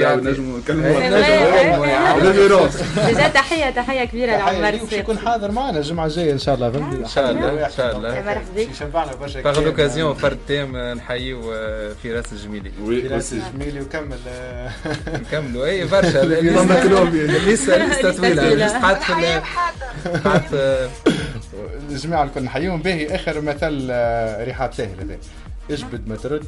يعطي- 0.00 0.26
نجموا 0.30 0.58
نكلموا 0.58 0.90
والله. 0.90 1.08
نجم 1.08 1.84
يعملوا 1.84 2.30
ريفيرونس 2.32 2.76
ديجا 3.06 3.28
تحيه 3.28 3.70
تحية 3.70 4.04
كبيرة. 4.04 4.32
باش 4.46 4.92
يكون 4.92 5.18
حاضر 5.18 5.50
معنا 5.50 5.78
الجمعة 5.78 6.06
الجاية 6.06 6.32
إن 6.32 6.38
شاء 6.38 6.54
الله 6.54 6.66
إن 6.66 7.06
شاء 7.14 7.30
الله، 7.30 7.66
إن 7.66 7.70
شاء 7.76 7.96
الله. 7.96 8.42
يشبعنا 8.56 9.14
برشا 9.14 9.40
باغ. 9.40 9.60
لوكازيون 9.60 10.14
فرد 10.14 10.38
تام 10.48 10.76
نحييو 10.76 11.52
آه، 11.54 11.92
في 12.02 12.12
راس 12.12 12.32
الجميلي. 12.32 12.72
وي 12.82 13.02
في 13.02 13.08
راس 13.08 13.32
أوسي. 13.32 13.44
جميلي 13.54 13.80
وكمل 13.80 14.18
آه، 14.28 14.70
نكملوا. 15.22 15.66
اي 15.66 15.84
برشا. 15.84 16.82
كلوبي. 16.88 17.26
لسه 17.26 17.76
لسه 17.86 18.12
طويلة. 18.12 18.42
طويلة. 18.42 18.66
لسه 18.66 18.80
قعدت 18.82 19.02
قعدت 20.24 20.90
الجماعه 21.90 22.24
الكل 22.24 22.42
نحييهم 22.42 22.82
باهي 22.82 23.14
آخر 23.14 23.40
مثل 23.40 23.88
آه، 23.90 24.44
رحاب 24.44 24.72
ساهل 24.74 25.00
هذا. 25.00 25.16
اجبد 25.70 26.08
ما 26.08 26.16
ترد. 26.16 26.44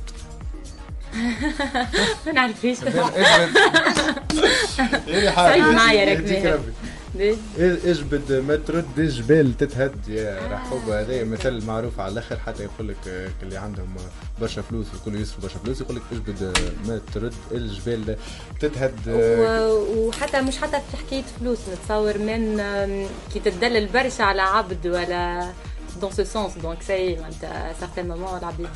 ما 2.26 2.32
نعرفش. 2.32 2.64
اجبد. 2.64 2.94
رحاب 5.08 5.48
صعيب 5.50 5.64
معايا 5.64 6.04
ماهر. 6.04 6.18
ربي. 6.54 6.60
ليه؟ 7.20 7.36
اجبد 7.84 8.32
ما 8.32 8.56
ترد 8.56 8.98
الجبال 8.98 9.56
تتهد 9.56 10.08
يا 10.08 10.48
رحوب 10.52 10.88
هذا 10.88 11.24
مثل 11.24 11.66
معروف 11.66 12.00
على 12.00 12.12
الآخر 12.12 12.38
حتى 12.38 12.62
يقول 12.62 12.88
لك 12.88 13.08
آه، 13.08 13.28
اللي 13.42 13.56
عندهم 13.56 13.96
برشا 14.40 14.62
فلوس 14.62 14.86
والكل 14.94 15.20
يصرف 15.20 15.42
برشا 15.42 15.58
فلوس 15.58 15.80
يقول 15.80 15.96
لك 15.96 16.02
اجبد 16.12 16.58
ما 16.88 17.00
ترد 17.14 17.34
الجبال 17.52 18.16
تتهد 18.60 18.94
وحتى 19.96 20.40
مش 20.40 20.58
حتى 20.58 20.80
في 20.90 20.96
حكايه 20.96 21.22
فلوس 21.40 21.58
نتصور 21.68 22.18
من 22.18 22.56
كي 23.32 23.40
تدلل 23.40 23.86
برشا 23.86 24.24
على 24.24 24.42
عبد 24.42 24.86
ولا 24.86 25.50
dans 26.00 26.12
ce 26.12 26.24
sens 26.24 26.52
donc 26.62 26.82
c'est 26.82 27.16
معناتها 27.16 27.74
certain 27.80 28.08
moment 28.08 28.38
العبيد 28.38 28.68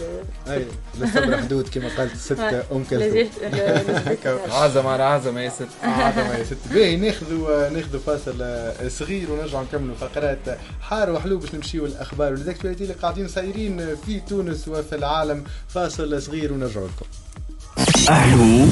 اي 0.48 0.66
للصبر 0.98 1.36
حدود 1.38 1.68
كما 1.68 1.88
قالت 1.96 2.12
الست 2.12 2.40
ام 2.72 2.84
كلثوم 2.90 3.28
عزم 4.50 4.86
على 4.86 5.02
عزم 5.02 5.38
يا 5.38 5.48
ست 5.48 5.68
عظمة 5.82 6.34
يا 6.34 6.44
ست 6.44 6.56
باهي 6.70 6.96
ناخذوا 6.96 7.68
ناخذوا 7.68 8.00
فاصل 8.06 8.44
صغير 8.90 9.32
ونرجعوا 9.32 9.64
نكملوا 9.64 9.94
فقرات 10.00 10.58
حار 10.80 11.10
وحلو 11.10 11.38
باش 11.38 11.54
نمشيو 11.54 11.86
الاخبار 11.86 12.32
وال 12.32 12.42
actualité 12.42 12.84
اللي 12.84 12.94
قاعدين 12.94 13.28
صايرين 13.28 13.96
في 14.06 14.20
تونس 14.20 14.68
وفي 14.68 14.94
العالم. 14.94 15.44
فاصل 15.68 16.22
صغير 16.22 16.52
ونرجعوا 16.52 16.88
لكم. 16.88 17.06
حلو 18.10 18.66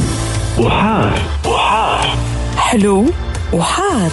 وحار. 0.58 1.22
وحار. 1.46 2.18
حلو 2.56 3.06
وحار. 3.52 4.10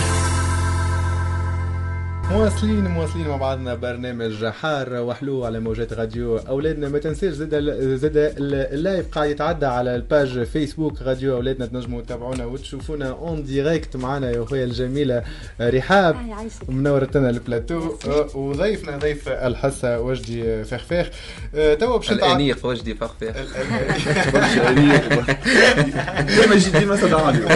مواصلين 2.32 2.88
مواصلين 2.88 3.28
مع 3.28 3.36
بعضنا 3.36 3.76
برنامج 3.76 4.46
حار 4.46 4.94
وحلو 4.94 5.46
على 5.46 5.60
موجات 5.60 5.94
راديو 5.94 6.38
أولادنا. 6.38 6.90
ما 6.90 7.00
تنساش 7.00 7.34
زاد 7.34 7.50
زاد 7.96 8.34
ال 8.42 8.55
live 8.55 9.08
قاعد 9.12 9.30
يتعدى 9.30 9.66
على 9.66 9.96
ال 9.96 10.05
page 10.05 10.44
Facebook 10.44 11.02
راديو 11.02 11.36
أولادنا. 11.36 11.66
تنجموا 11.66 12.02
تتابعونا 12.02 12.46
وتشوفونا 12.46 13.10
en 13.10 13.44
direct 13.44 13.96
معنا. 13.96 14.32
يا 14.32 14.46
خويا 14.46 14.64
الجميلة 14.64 15.24
رحاب 15.62 16.16
يعيشك. 16.30 16.70
منورتنا 16.70 17.30
البلاتو. 17.30 17.96
آه، 18.08 18.38
وضيفنا 18.38 18.98
ضيف 18.98 19.30
الحصه 19.30 20.00
وجدي 20.02 20.64
فخفاخ 20.64 21.10
آه، 21.56 21.74
توا 21.74 21.98
باش 21.98 22.12
الأنيق 22.12 22.66
وجدي 22.66 22.96
فخفاخ. 22.96 23.36
ديما 26.28 26.56
يجي 26.56 26.70
ديما 26.80 26.96
تدعاني 26.96 27.40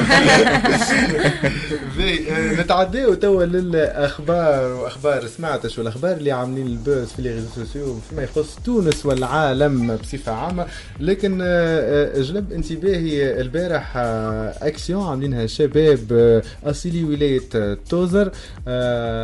زي 1.98 2.32
آه، 2.32 2.62
نتعداو 2.62 3.14
توا 3.14 3.46
للأخبار. 3.46 4.63
وأخبار 4.68 5.28
سمعتش 5.28 5.78
والأخبار 5.78 6.18
اللي 6.18 6.32
عاملين 6.32 6.68
ال 6.68 6.76
buzz 6.76 7.08
في 7.08 7.22
les 7.22 7.34
réseaux 7.34 7.48
sociaux 7.56 7.96
فيما 8.10 8.24
يخص 8.24 8.56
تونس 8.66 9.06
والعالم 9.06 9.96
بصفة 9.96 10.32
عامة. 10.32 10.66
لكن 11.00 11.42
آه، 11.42 11.46
آه، 11.48 12.22
جلب 12.22 12.54
انتباهي 12.54 13.42
البارح 13.42 13.94
آه، 13.98 14.54
أكسيون 14.62 15.04
عاملينها 15.04 15.46
شباب 15.46 16.42
أصيلي 16.64 17.04
ولاية 17.04 17.78
توزر. 17.90 18.32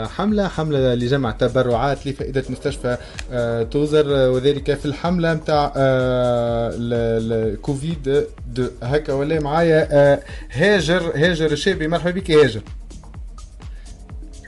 حملة 0.06 0.48
حملة 0.48 0.94
لجمع 0.94 1.32
تبرعات 1.32 2.08
لفائدة 2.08 2.44
مستشفى 2.50 2.98
توزر. 3.72 4.08
وذلك 4.08 4.74
في 4.74 4.86
الحملة 4.86 5.34
نتاع 5.34 5.74
الكوفيد 5.78 8.26
هكا 8.84 9.14
ولا 9.14 9.40
معايا. 9.40 10.20
هاجر 10.52 11.12
هاجر 11.16 11.52
الشابي 11.52 11.88
مرحبا 11.88 12.12
بك 12.12 12.32
هاجر. 12.32 12.62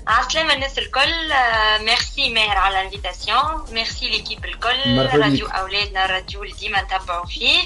عسلامة 0.08 0.54
الناس 0.54 0.78
الكل. 0.80 1.32
آه، 1.32 1.78
ميرسي 1.84 2.34
ماهر 2.34 2.58
على 2.58 2.80
ال 2.80 2.85
invitation. 2.85 3.40
merci 3.74 4.10
l'équipe 4.10 4.46
الكل. 4.46 5.20
راديو. 5.22 5.46
أولادنا 5.48 6.06
الراديو 6.06 6.44
اللي 6.44 6.54
ديما 6.60 6.78
نتبعوا 6.82 7.26
فيه. 7.26 7.58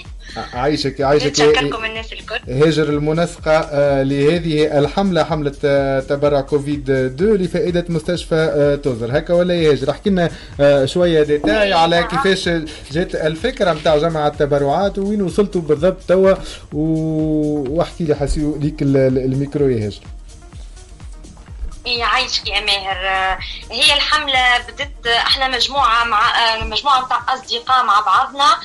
عايشك 0.54 1.02
عايشك 1.02 1.28
نتشكركم 1.28 1.86
الناس 1.86 2.14
الكل. 2.14 2.40
هاجر 2.54 2.90
المنسقة 2.90 3.52
آه، 3.52 4.04
لهذه 4.04 4.80
الحملة 4.80 5.24
حملة 5.24 5.56
آه، 5.66 6.00
تبرع 6.00 6.42
كوفيد 6.42 6.90
2 6.90 7.34
لفائدة 7.36 7.86
مستشفى 7.90 8.36
آه، 8.36 8.76
توزر. 8.76 9.18
هكا 9.18 9.34
ولا 9.34 9.54
يا 9.54 9.72
هاجر؟ 9.72 9.92
احكي 9.92 10.10
لنا 10.10 10.30
آه، 10.60 10.86
شوية 10.86 11.24
ديتاي 11.24 11.74
على 11.74 12.04
كيفاش 12.04 12.50
جات 12.92 13.16
الفكرة 13.16 13.74
نتاع 13.74 13.98
جمع 13.98 14.28
التبرعات 14.28 14.98
وين 15.00 15.22
وصلتوا 15.22 15.62
بالضبط 15.62 16.02
توا؟ 16.08 16.34
واحكي 16.74 18.04
لي 18.04 18.16
حسيو 18.16 18.58
ليك 18.62 18.82
ال- 18.82 18.98
ال- 18.98 19.18
الميكرو 19.18 19.70
يا 19.70 19.86
هاجر. 19.86 20.00
يعيشك 21.86 22.48
يا 22.48 22.60
ماهر 22.60 22.98
هي 23.72 23.94
الحملة 23.94 24.58
بدت 24.58 25.08
إحنا 25.08 25.48
مجموعة 25.48 26.04
مع 26.04 26.22
مجموعة 26.62 27.00
متاع 27.00 27.22
أصدقاء 27.30 27.84
مع 27.84 28.00
بعضنا. 28.00 28.58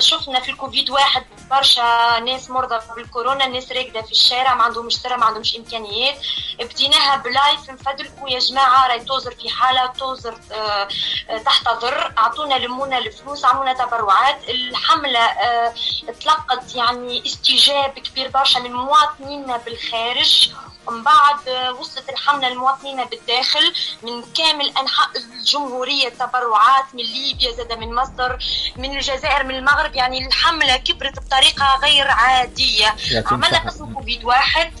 شفنا 0.00 0.40
في 0.40 0.50
الكوفيد 0.50 0.90
واحد 0.90 1.24
برشا 1.50 2.20
ناس 2.24 2.50
مرضى 2.50 2.78
بالكورونا 2.96 3.46
الناس 3.46 3.72
راكدة 3.72 4.02
في 4.02 4.12
الشارع 4.12 4.54
ما 4.54 4.62
عندهمش 4.62 4.96
سرة 4.96 5.16
ما 5.16 5.24
عندهمش 5.26 5.56
إمكانيات. 5.56 6.16
بديناها 6.60 7.16
بلايف 7.16 7.70
نفدلكوا 7.70 8.28
يا 8.30 8.38
جماعة 8.38 8.86
راهي 8.88 9.00
توزر 9.00 9.30
في 9.34 9.48
حالة 9.50 9.86
توزر 9.86 10.38
آه، 10.52 10.88
آه، 11.30 11.38
تحتضر 11.38 12.12
أعطونا 12.18 12.54
لمونا 12.54 12.98
الفلوس 12.98 13.44
عملونا 13.44 13.72
تبرعات. 13.72 14.48
الحملة 14.48 15.20
آه، 15.24 15.74
تلقت 16.20 16.74
يعني 16.74 17.22
استجاب 17.26 17.90
كبير 17.98 18.28
برشا 18.28 18.58
من 18.58 18.72
مواطنينا 18.72 19.56
بالخارج. 19.56 20.50
من 20.90 21.02
بعد 21.02 21.48
آه، 21.48 21.72
وصلت 21.72 22.08
الحملة 22.08 22.48
للمواطنين 22.48 23.04
بالداخل. 23.04 23.72
من 24.02 24.22
كامل 24.34 24.72
أنحاء 24.80 25.08
الجمهورية 25.16 26.08
تبرعات 26.08 26.84
من 26.94 27.04
ليبيا 27.04 27.52
زاد 27.52 27.72
من 27.72 27.94
مصر 27.94 28.36
من 28.76 28.96
الجزائر 28.96 29.44
من 29.44 29.54
المغرب. 29.54 29.94
يعني 29.96 30.26
الحملة 30.26 30.76
كبرت 30.76 31.18
بطريقة 31.20 31.78
غير 31.82 32.10
عادية. 32.10 32.94
عملنا. 33.26 33.58
قسم 33.58 33.94
كوفيد 33.94 34.24
واحد. 34.24 34.72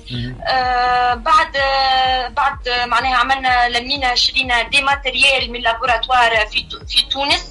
آه 0.46 1.14
بعد 1.14 1.56
آه 1.56 2.28
بعد 2.28 2.68
آه، 2.68 2.86
معناها 2.86 3.16
عملنا 3.16 3.68
لمينا 3.68 4.14
شرينا 4.14 4.62
des 4.62 4.82
matériels 4.82 5.52
من 5.52 5.60
laboratoire 5.60 6.46
في 6.46 6.66
في 6.88 7.02
تونس. 7.02 7.46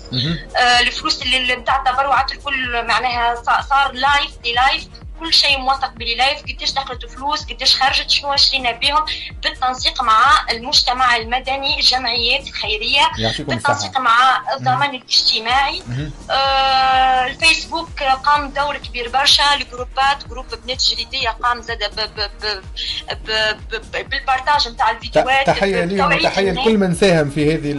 آه 0.58 0.80
الفلوس 0.80 1.22
اللي 1.22 1.56
بتاع 1.56 1.76
التبرعات 1.76 2.32
الكل 2.32 2.86
معناها 2.88 3.36
صا- 3.36 3.62
صار 3.62 3.92
live 3.92 4.38
des 4.44 4.54
lives 4.54 4.88
كل 5.20 5.34
شيء 5.34 5.58
موثق 5.58 5.92
ب 5.94 5.99
les 5.99 6.16
lives 6.16 6.42
قديش 6.42 6.74
دخلت 6.74 7.06
فلوس 7.06 7.44
قديش 7.44 7.76
خرجت 7.76 8.10
شنو 8.10 8.36
شرينا 8.36 8.72
بهم 8.72 9.06
بالتنسيق 9.44 10.04
مع 10.04 10.22
المجتمع 10.52 11.16
المدني 11.16 11.78
الجمعيات 11.78 12.48
الخيريه 12.48 13.02
بالتنسيق 13.40 13.98
مع 13.98 14.42
الضمان 14.58 14.96
الاجتماعي. 14.96 15.82
آه 16.32 17.26
الفيسبوك 17.26 18.04
قام 18.04 18.50
دور 18.50 18.78
كبير 18.78 19.10
برشا. 19.10 19.44
الجروبات 19.56 20.28
groupe 20.30 20.46
بنات 20.66 20.84
جريديه 20.84 21.30
قام 21.30 21.62
زاد 21.62 21.80
بال 23.94 24.10
partage 24.10 24.68
نتاع 24.74 24.92
الفيديوهات 24.92 25.48
تحية 25.48 25.86
ليهم 25.86 26.12
الناس. 26.12 26.38
لكل 26.38 26.78
من 26.78 26.96
ساهم 26.96 27.30
في 27.30 27.54
هذه 27.54 27.74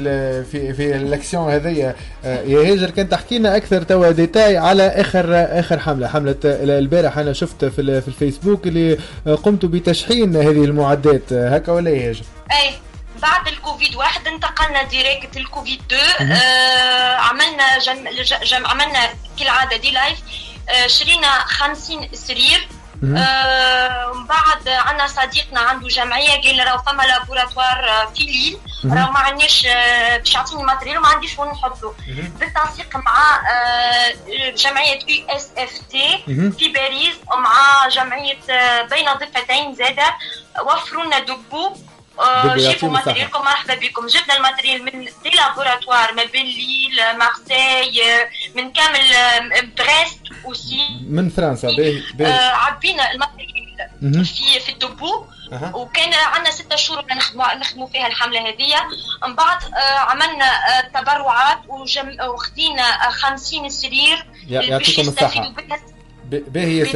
في 0.52 0.72
في 0.74 0.96
الاكسيون 0.96 1.52
هذيا 1.52 1.96
آه، 2.24 2.42
يا 2.42 2.72
هاجر 2.72 2.90
كان 2.90 3.08
تحكي 3.08 3.38
لنا 3.38 3.56
أكثر 3.56 3.82
توا 3.82 4.10
ديتاي 4.10 4.56
على 4.56 4.88
اخر 4.88 5.26
آخر 5.60 5.78
حملة 5.78 6.08
حملة 6.08 6.36
البارح 6.44 7.18
أنا 7.26 7.34
شفت 7.34 7.64
في 7.64 8.00
في 8.00 8.08
الفيسبوك 8.08 8.66
اللي 8.66 8.98
آه، 9.26 9.34
قمتوا 9.34 9.68
بتشحين 9.68 10.36
هذه 10.36 10.64
المعدات. 10.64 11.32
آه، 11.32 11.56
هكا 11.56 11.72
ولا 11.72 11.90
هاجر؟ 11.90 12.24
اي 12.52 12.74
بعد 13.22 13.48
الكوفيد 13.48 13.96
واحد 13.96 14.26
انتقلنا 14.26 14.82
direct 14.82 15.36
الكوفيد 15.36 15.80
2 16.20 16.30
آه 16.32 17.14
عملنا 17.16 17.78
جم... 17.78 18.04
جم... 18.44 18.66
عملنا 18.66 19.08
كالعادة 19.38 19.76
des 19.76 19.90
lives 19.90 20.18
آه 20.68 20.86
شرينا 20.86 21.28
50 21.46 22.08
سرير. 22.12 22.68
آه 23.04 24.10
ومن 24.10 24.26
بعد 24.26 24.68
عندنا 24.68 25.06
صديقنا 25.06 25.60
عنده 25.60 25.88
جمعية 25.88 26.42
قال 26.42 26.66
راهو 26.66 26.78
فما 26.82 27.02
laboratoire 27.02 27.88
آه، 27.90 28.06
في 28.14 28.22
ليل. 28.24 28.58
راهو 28.94 29.12
ما 29.12 29.18
عندناش 29.18 29.66
آه، 29.66 30.16
باش 30.16 30.34
يعطيني 30.34 30.60
ال 30.60 30.65
matériel 30.65 30.98
وما 30.98 31.08
عنديش 31.08 31.38
وين 31.38 31.50
نحطه 31.50 31.94
بالتنسيق 32.38 32.96
مع 32.96 33.40
آه، 33.50 34.14
جمعية 34.56 34.98
USFT 35.08 36.22
في 36.58 36.68
باريس 36.68 37.14
ومع 37.32 37.88
جمعية 37.88 38.38
بين 38.90 39.08
ضفتين 39.12 39.74
زادة 39.74 40.14
وفروا 40.66 41.04
لنا 41.04 41.18
dépôt 41.18 41.66
آه، 41.66 41.68
dépôt. 41.68 41.76
جيبوا. 42.56 42.88
matériel 42.88 43.30
كم 43.30 43.40
مرحبا 43.40 43.74
بكم. 43.74 44.06
جبنا 44.06 44.36
ال 44.36 44.42
matériel 44.42 44.84
من 44.84 44.90
des 45.04 45.30
laboratoires 45.36 46.14
ما 46.14 46.24
بين 46.24 46.46
ليل 46.46 47.18
مارسيل 47.18 48.00
آه، 48.02 48.28
من 48.56 48.72
كامل 48.72 49.12
آه، 49.14 49.60
بريست 49.78 50.20
وسي. 50.44 50.78
من 51.08 51.28
فرنسا 51.28 51.68
باهي 51.68 52.02
آه، 52.26 52.50
عبينا 52.54 53.12
ال 53.12 53.24
matériel. 53.24 54.24
في 54.24 54.60
في 54.60 54.72
ال 54.72 54.80
dépôt. 54.80 55.24
أها. 55.52 55.72
وكان 55.74 56.12
عندنا 56.14 56.50
ستة 56.50 56.76
شهور 56.76 57.04
نخدموا 57.60 57.86
فيها 57.86 58.06
الحملة 58.06 58.40
هذه 58.40 58.74
من 59.28 59.34
بعد 59.34 59.58
آه، 59.74 59.98
عملنا 59.98 60.44
آه، 60.44 60.88
تبرعات 61.00 61.58
وجم... 61.68 62.16
وخدينا 62.34 62.82
آه، 62.82 63.10
50 63.10 63.68
سرير 63.68 64.26
يا- 64.48 64.60
باش 64.78 64.98
يعطيكم 64.98 65.54
ب- 66.24 66.52
باهي. 66.52 66.86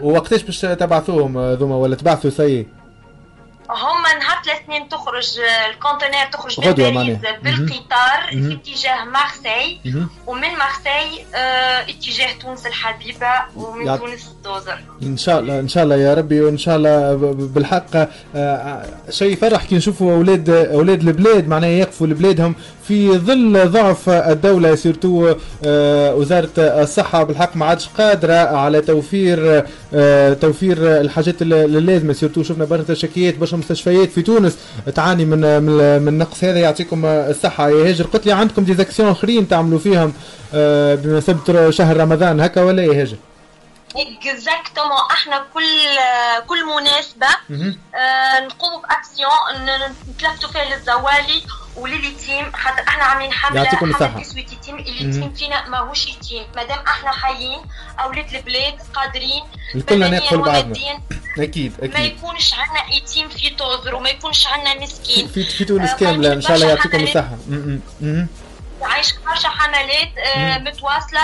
ووقتاش 0.00 0.42
باش 0.42 0.60
تبعثوهم 0.60 1.38
آه، 1.38 1.54
ذوما 1.54 1.76
ولا 1.76 1.96
تبعثوا 1.96 2.30
سي 2.30 2.66
هم 3.70 4.02
نهار 4.20 4.42
ثلاث 4.44 4.58
سنين 4.66 4.88
تخرج 4.88 5.38
ال 5.70 5.75
conteneur 5.75 6.24
تخرج 6.32 6.60
من. 6.60 7.18
بالقطار. 7.42 8.28
في 8.30 8.52
اتجاه 8.52 9.04
مارسيل 9.04 9.80
مهم. 9.84 10.08
ومن 10.26 10.48
مارسيل 10.48 11.24
آه، 11.34 11.80
اتجاه 11.82 12.32
تونس 12.40 12.66
الحبيبة 12.66 13.28
ومن 13.56 13.86
يعط- 13.86 13.98
تونس 13.98 14.30
توزر 14.44 14.78
إن 15.02 15.16
شاء 15.16 15.38
الله 15.40 15.60
إن 15.60 15.68
شاء 15.68 15.84
الله 15.84 15.96
يا 15.96 16.14
ربي 16.14 16.40
وإن 16.40 16.58
شاء 16.58 16.76
الله 16.76 17.14
بالحق 17.54 17.96
آه، 17.96 18.08
آه، 18.36 19.10
شيء 19.10 19.36
فرح 19.36 19.64
كي 19.64 19.74
نشوفوا 19.76 20.12
أولاد 20.12 20.50
أولاد 20.50 21.00
البلاد 21.08 21.48
معناها 21.48 21.70
يقفوا 21.70 22.06
لبلادهم 22.06 22.54
في 22.88 23.18
ظل 23.18 23.70
ضعف 23.70 24.08
الدولة 24.08 24.74
surtout 24.74 25.34
آه، 25.64 26.14
وزارة 26.14 26.50
الصحة 26.58 27.22
بالحق 27.22 27.56
ما 27.56 27.66
عادش 27.66 27.88
قادرة 27.88 28.34
على 28.34 28.80
توفير 28.80 29.64
آه، 29.94 30.32
توفير 30.34 30.76
الحاجات 31.00 31.42
الل- 31.42 31.54
اللازمة 31.54 32.12
surtout. 32.12 32.42
شفنا 32.42 32.64
برشا 32.64 32.94
شكيات 32.94 33.38
برشا 33.38 33.56
مستشفيات 33.56 34.10
في 34.10 34.22
تونس 34.22 34.56
تعاني 34.94 35.24
من 35.24 35.62
من 36.02 36.08
النقص 36.08 36.44
هذا. 36.44 36.58
يعطيكم 36.58 37.04
الصحة. 37.06 37.68
يا 37.68 37.88
هاجر 37.88 38.04
قلت 38.06 38.26
لي 38.26 38.32
عندكم 38.32 38.64
des 38.64 38.77
actions 38.77 39.08
آخرين 39.10 39.48
تعملوا 39.48 39.78
فيهم 39.78 40.12
آه، 40.54 40.94
بمناسبة 40.94 41.70
شهر 41.70 41.96
رمضان. 41.96 42.40
هكا 42.40 42.62
ولا 42.62 42.82
يا 42.82 43.00
هاجر؟ 43.02 43.16
exactement 43.96 44.98
إحنا 45.10 45.42
كل 45.54 45.62
كل 46.46 46.56
مناسبة 46.64 47.26
آه 47.94 48.46
نقوموا 48.46 48.80
بأكسيون 48.82 49.80
نتلفتوا 50.10 50.50
فيها 50.50 50.64
للزوالي. 50.76 51.42
ولليتيم 51.78 52.52
خاطر 52.52 52.82
إحنا 52.88 53.04
عاملين 53.04 53.32
حمله 53.32 53.62
يعطيكم 53.62 53.76
حمله 53.76 53.94
الصحة. 53.94 54.22
تسوية 54.22 54.42
يتيم 54.42 54.78
اليتيم 54.78 55.34
فينا 55.34 55.68
ماهوش 55.68 56.06
يتيم 56.06 56.44
مادام 56.56 56.78
إحنا 56.78 57.12
حيين 57.12 57.58
أولاد 58.00 58.34
البلاد 58.34 58.74
قادرين 58.94 59.42
الكلنا 59.74 60.08
ناكل 60.08 60.38
بعضنا. 60.38 60.60
ومادياً 60.60 61.00
أكيد 61.38 61.72
ما 61.82 61.84
أكيد 61.86 62.16
يكونش 62.16 62.54
عندنا 62.54 62.94
يتيم 62.94 63.28
في 63.28 63.50
توزر 63.50 63.94
وما 63.94 64.08
يكونش 64.10 64.46
عندنا 64.46 64.74
مسكين. 64.84 65.28
في 65.28 65.44
في 65.44 65.64
تونس 65.64 65.90
آه، 65.90 65.96
كاملة 65.96 66.32
إن 66.32 66.40
شاء 66.40 66.56
الله 66.56 66.68
يعطيكم. 66.68 67.02
الصحة. 67.02 67.36
عايش 68.82 69.12
برشا 69.26 69.48
حملات 69.48 70.18
آه، 70.18 70.58
متواصلة. 70.58 71.20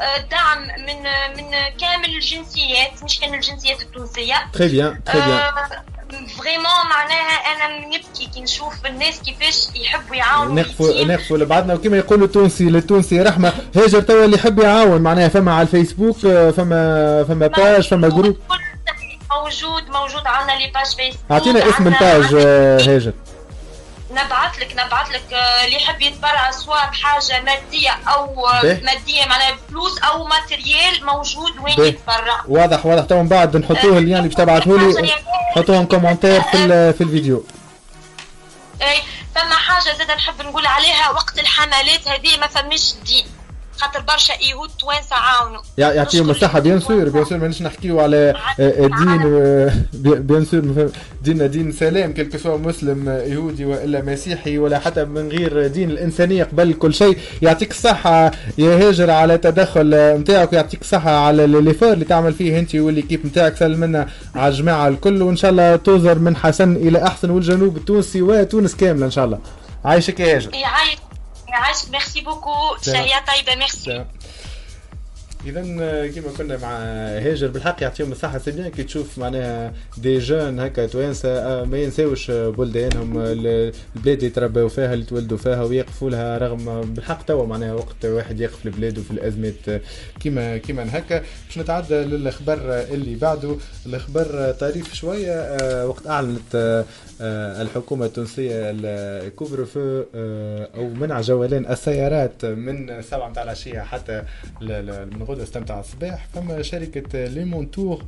آه، 0.00 0.18
دعم 0.18 0.62
من 0.62 1.02
من 1.36 1.50
كامل 1.80 2.04
الجنسيات 2.16 3.04
مش 3.04 3.20
كامل 3.20 3.34
الجنسيات 3.34 3.82
التونسية. 3.82 4.46
très 4.52 4.68
bien 4.68 5.04
très 5.04 5.20
bien 5.20 5.52
vraiment 6.12 6.82
معناها 6.90 7.32
أنا 7.56 7.86
نبكي 7.86 8.26
كي 8.34 8.40
نشوف 8.40 8.86
الناس 8.86 9.20
كيفاش 9.20 9.68
يحبوا 9.74 10.16
يعاونوا 10.16 10.54
نقفوا. 10.54 11.04
نقفوا 11.04 11.38
لبعضنا. 11.38 11.74
وكما 11.74 11.96
يقولوا 11.96 12.26
التونسي 12.26 12.64
للتونسي 12.64 13.22
رحمة. 13.22 13.52
هاجر 13.76 14.00
توا 14.00 14.24
اللي 14.24 14.36
يحب 14.36 14.58
يعاون. 14.58 15.00
معناها 15.00 15.28
فما 15.28 15.52
على 15.54 15.62
الفيسبوك 15.62 16.24
آه، 16.24 16.50
فما 16.50 17.24
فما 17.28 17.46
page 17.46 17.88
فما 17.88 18.08
groupe 18.08 18.36
موجود 19.30 19.82
موجود 19.90 20.26
عندنا 20.26 20.52
les 20.56 20.70
pages 20.74 20.86
فيسبوك 20.86 21.30
أعطينا 21.30 21.68
اسم 21.68 21.86
ال 21.86 21.96
page 21.96 22.34
آه، 22.34 22.76
هاجر. 22.80 23.12
نبعث 24.12 24.58
لك 24.58 24.72
نبعث 24.72 25.10
لك 25.10 25.32
آه، 25.32 25.64
اللي 25.64 25.76
يحب 25.76 26.02
يتبرع 26.02 26.50
سواء 26.50 26.86
بحاجه 26.90 27.40
مادية 27.40 27.90
أو 28.08 28.48
آه، 28.48 28.62
باهي. 28.62 28.80
مادية 28.80 29.24
معناها 29.26 29.56
فلوس 29.68 29.98
أو 29.98 30.26
matériel 30.26 31.06
موجود 31.06 31.52
وين 31.62 31.74
باهي. 31.76 31.88
يتبرع. 31.88 32.42
واضح 32.48 32.86
واضح. 32.86 33.04
تو 33.04 33.22
من 33.22 33.28
بعد 33.28 33.56
نحطوه 33.56 33.98
اللي 33.98 34.16
اللي 34.16 34.28
باش 34.28 34.34
تبعثوا 34.34 34.78
لي 34.78 35.12
حطوهم 35.56 35.86
commentaire 35.86 36.40
في 36.42 36.92
في 36.92 37.00
الفيديو. 37.00 37.44
اي 38.82 38.98
فما 39.34 39.54
حاجة 39.56 39.96
زاد 39.98 40.10
نحب 40.10 40.42
نقول 40.42 40.66
عليها 40.66 41.10
وقت 41.10 41.38
الحملات 41.38 42.08
هذه 42.08 42.36
ما 42.40 42.46
فماش 42.46 42.94
دين. 43.04 43.26
خاطر 43.82 44.00
برشا 44.08 44.32
يهود 44.50 44.70
توانسة 44.80 45.16
عاونوا. 45.16 45.60
يع- 45.78 45.92
يعطيهم 45.92 46.30
الصحة. 46.30 46.60
bien 46.60 46.80
sûr 46.80 47.08
bien 47.08 47.24
sûr 47.24 47.38
مانيش 47.38 47.62
نحكيو 47.62 48.00
على 48.00 48.34
آه، 48.60 48.70
دين 48.86 49.32
آه، 49.36 49.72
bi- 49.92 50.14
bien 50.14 50.44
sûr 50.44 50.90
ديننا 51.22 51.46
دين 51.46 51.72
سلام 51.72 52.12
كل 52.14 52.40
سواء 52.40 52.58
مسلم 52.58 53.08
آه، 53.08 53.22
يهودي 53.22 53.64
وإلا 53.64 54.02
مسيحي 54.02 54.58
ولا 54.58 54.78
حتى 54.78 55.04
من 55.04 55.28
غير 55.28 55.66
دين 55.66 55.90
الإنسانية 55.90 56.44
قبل 56.44 56.72
كل 56.74 56.94
شيء. 56.94 57.18
يعطيك 57.42 57.70
الصحة 57.70 58.30
يا 58.58 58.88
هاجر 58.88 59.10
على 59.10 59.34
التدخل 59.34 59.90
نتاعك 60.20 60.52
ويعطيك 60.52 60.80
الصحة 60.82 61.10
على 61.26 61.44
les 61.44 61.58
efforts 61.58 61.92
اللي 61.92 62.04
تعمل 62.04 62.32
فيه 62.32 62.58
أنت 62.58 62.74
و 62.74 62.80
l'équipe 62.80 63.26
نتاعك 63.26 63.56
سلمنا 63.56 64.08
على 64.34 64.48
الجماعة 64.48 64.88
الكل 64.88 65.22
وإن 65.22 65.36
شاء 65.36 65.50
الله 65.50 65.76
توزر 65.76 66.18
من 66.18 66.36
حسن 66.36 66.76
إلى 66.76 67.02
أحسن 67.06 67.30
والجنوب 67.30 67.76
التونسي 67.76 68.22
وتونس 68.22 68.74
كاملة 68.76 69.06
إن 69.06 69.10
شاء 69.10 69.24
الله. 69.24 69.38
عايشك 69.84 70.20
يا 70.20 70.36
هاجر. 70.36 70.50
يعيش 70.54 70.98
يعيش 71.52 71.76
merci 71.92 72.20
beaucoup 72.20 72.50
سلام. 72.80 73.04
تحيه 73.06 73.24
طيبه 73.26 73.54
ميرسي 73.58 74.04
اذا 75.46 75.60
كما 76.08 76.32
كنا 76.38 76.56
مع 76.56 76.78
هاجر 77.18 77.46
بالحق 77.48 77.82
يعطيهم 77.82 78.12
الصحة. 78.12 78.38
c'est 78.38 78.50
bien 78.50 78.68
كي 78.70 78.82
تشوف 78.84 79.18
معناها 79.18 79.72
des 79.98 80.18
jeunes 80.18 80.60
هكا 80.60 80.86
توانسه 80.86 81.28
آه، 81.28 81.64
ما 81.64 81.78
ينساوش 81.78 82.30
بلدانهم 82.30 83.18
ال- 83.18 83.72
البلاد 83.96 84.16
اللي 84.18 84.30
تربوا 84.30 84.68
فيها 84.68 84.94
اللي 84.94 85.04
تولدوا 85.04 85.38
فيها 85.38 85.62
ويقفوا 85.62 86.10
لها 86.10 86.38
رغم 86.38 86.80
بالحق 86.94 87.22
توا 87.24 87.46
معناها 87.46 87.74
وقت 87.74 88.04
واحد 88.04 88.40
يقف 88.40 88.66
لبلاده 88.66 89.02
في 89.02 89.10
الأزمات 89.10 89.68
آه، 89.68 89.80
كيما 90.20 90.56
كيما 90.58 90.98
هكا. 90.98 91.18
باش 91.48 91.58
نتعدى 91.58 91.94
للخبر 91.94 92.58
اللي 92.80 93.14
بعده. 93.14 93.56
الخبر 93.86 94.52
طريف 94.60 94.94
شوية 94.94 95.32
آه، 95.32 95.86
وقت 95.86 96.06
أعلنت 96.06 96.84
آه، 97.22 97.60
آه، 97.60 97.62
الحكومة 97.62 98.06
التونسية 98.06 98.52
ال 98.54 99.64
couvre-feu 99.64 100.02
أو 100.74 100.88
منع 100.88 101.20
جولان 101.20 101.66
السيارات 101.66 102.44
من 102.44 103.02
7 103.02 103.28
متاع 103.28 103.42
العشية 103.42 103.80
حتى 103.80 104.22
من 104.60 105.26
غد 105.28 105.42
قلنا 105.42 105.42
استمتع 105.42 105.80
الصباح. 105.80 106.26
فما 106.34 106.62
شركة 106.62 107.24
ليمون 107.24 107.70
تور 107.70 108.04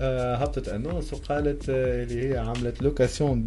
آه، 0.00 0.36
هبطت 0.36 0.68
annonce 0.68 1.12
وقالت 1.12 1.70
آه، 1.70 2.02
اللي 2.02 2.28
هي 2.28 2.38
عملت 2.38 2.82
location 2.82 3.44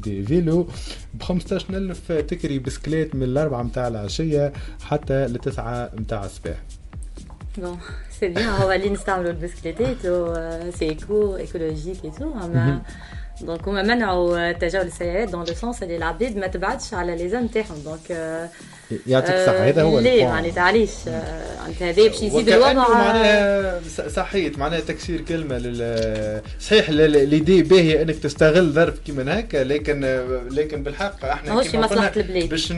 des 0.00 0.22
vélos 0.22 0.68
ب 1.14 1.22
15000 1.22 2.12
تكري 2.12 2.58
بسكليت 2.58 3.14
من 3.14 3.22
الأربعة 3.22 3.62
متاع 3.62 3.88
العشية 3.88 4.52
حتى 4.82 5.26
لتسعة 5.26 5.90
متاع 5.98 6.24
الصباح. 6.24 6.56
Bon, 7.60 7.76
c'est 8.18 8.30
bien, 8.30 8.50
on 8.62 8.66
va 8.66 8.76
نستعملوا 8.92 9.30
البسكليتات 9.30 9.96
سي 10.74 10.88
ايكو 10.88 11.36
ايكولوجيك 11.36 12.04
اي 12.04 12.10
تو 12.10 12.32
اما 12.32 12.82
دونك 13.42 13.68
هما 13.68 13.82
منعوا 13.82 14.52
تجاوز 14.52 14.86
السيارات 14.86 15.28
دون 15.28 15.44
لو 15.44 15.54
سونس 15.54 15.82
اللي 15.82 15.96
العباد 15.96 16.36
ما 16.36 16.46
تبعدش 16.46 16.94
على 16.94 17.16
ليزام 17.16 17.46
تاعهم 17.46 17.78
دونك 17.84 18.48
يعطيك 19.06 19.30
الصحة. 19.34 19.68
هذا 19.68 19.82
هو 19.82 19.98
ليه. 19.98 20.24
معناتها 20.24 20.62
علاش 20.62 20.88
معناتها 21.60 21.90
هذا 21.90 22.08
باش 22.08 22.22
يزيد 22.22 22.48
الوضع. 22.48 22.72
معناها 22.72 23.80
صحيت 24.08 24.58
معناها 24.58 24.80
تكسير 24.80 25.20
كلمة 25.20 25.58
لل 25.58 26.40
صحيح 26.60 26.90
ليدي 26.90 27.62
باهيه 27.62 28.02
أنك 28.02 28.16
تستغل 28.16 28.72
ظرف 28.72 28.98
كيما 29.06 29.40
هكا 29.40 29.56
لكن 29.64 30.20
لكن 30.50 30.82
بالحق 30.82 31.24
إحنا 31.24 31.52
ماهوش 31.52 31.68
في 31.68 31.78
مصلحة 31.78 32.12
البلاد. 32.16 32.48
باش 32.48 32.72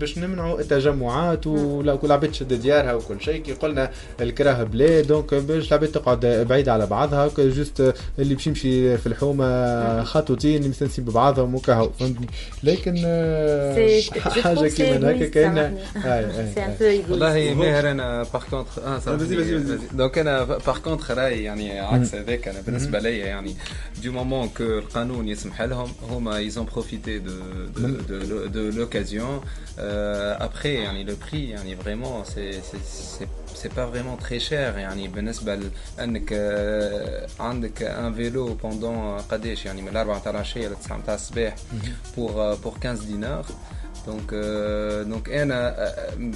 باش 0.00 0.18
نمنعوا 0.18 0.60
التجمعات 0.60 1.46
ولا 1.46 1.96
كل 1.96 2.12
عباد 2.12 2.30
تشد 2.30 2.52
ديارها 2.52 2.94
وكل 2.94 3.20
شيء. 3.20 3.42
كي 3.42 3.52
قلنا 3.52 3.90
الكراهه 4.20 4.62
بلاد 4.64 5.06
دونك 5.06 5.34
باش 5.34 5.68
العباد 5.68 5.88
تقعد 5.88 6.46
بعيده 6.48 6.72
على 6.72 6.86
بعضها 6.86 7.30
جوست 7.38 7.94
اللي 8.18 8.34
باش 8.34 8.46
يمشي 8.46 8.98
في 8.98 9.06
الحومة 9.06 10.04
خطوتين 10.04 10.68
مستنسين 10.68 11.04
ببعضهم 11.04 11.54
وكهو. 11.54 11.90
فهمتني؟ 12.00 12.26
لكن 12.62 13.02
آه، 13.06 13.74
c'est 13.74 14.14
كيما 14.14 15.10
هكا 15.10 15.28
égoïste, 15.30 15.36
كاينة 15.62 15.84
سامحني. 15.94 16.02
آي- 16.04 16.50
آي- 16.50 16.54
سي 16.54 16.64
ان 16.64 16.70
آي. 16.70 16.76
بو 16.78 16.84
ايغويست 16.84 17.10
والله 17.10 17.54
ماهر 17.54 17.90
أنا 17.90 18.22
باغ 18.22 18.44
كونتخ 18.50 18.78
آه 18.78 18.98
vas-y, 19.00 19.02
vas-y, 19.04 19.90
vas-y. 19.90 19.94
دونك 19.94 20.18
أنا 20.18 20.44
باغ 20.44 20.78
كونتخ 20.78 21.10
رايي 21.10 21.44
يعني 21.44 21.80
عكس 21.80 22.14
هذاك 22.14 22.48
أنا 22.48 22.60
بالنسبة 22.60 22.98
ليا 22.98 23.26
يعني 23.26 23.54
du 24.04 24.12
moment 24.12 24.48
que 24.48 24.62
القانون 24.64 25.28
يسمح 25.28 25.62
لهم 25.62 25.92
هما 26.10 26.38
ils 26.38 26.51
ont 26.51 26.64
profité 26.72 27.18
de 27.18 27.32
de 28.08 28.46
de 28.46 28.68
l'occasion 28.70 29.40
après 29.78 30.74
يعني 30.74 31.04
le 31.04 31.14
prix 31.32 31.50
يعني 31.50 31.76
vraiment 31.76 32.24
c'est 32.24 32.52
c'est 32.52 33.26
c'est 33.54 33.68
pas 33.76 33.90
vraiment 33.90 34.18
très 34.18 34.40
cher 34.40 34.78
يعني 34.78 35.08
بالنسبة 35.08 35.58
لانك 35.98 36.28
آه، 36.32 37.26
عندك 37.40 37.82
un 37.82 38.14
vélo 38.14 38.54
pendant 38.54 39.18
قداش 39.18 39.66
يعني 39.66 39.82
من 39.82 39.88
الأربعة 39.88 40.18
تاع 40.22 40.30
العشيه 40.32 40.68
للتسعه 40.68 41.00
تاع 41.06 41.14
الصباح 41.14 41.54
pour 42.16 42.54
pour 42.54 42.72
15 42.82 43.04
دينار 43.04 43.46
Donc, 44.07 44.33
euh, 44.33 45.03
donc 45.03 45.29
انا 45.29 45.75
euh, 45.77 46.31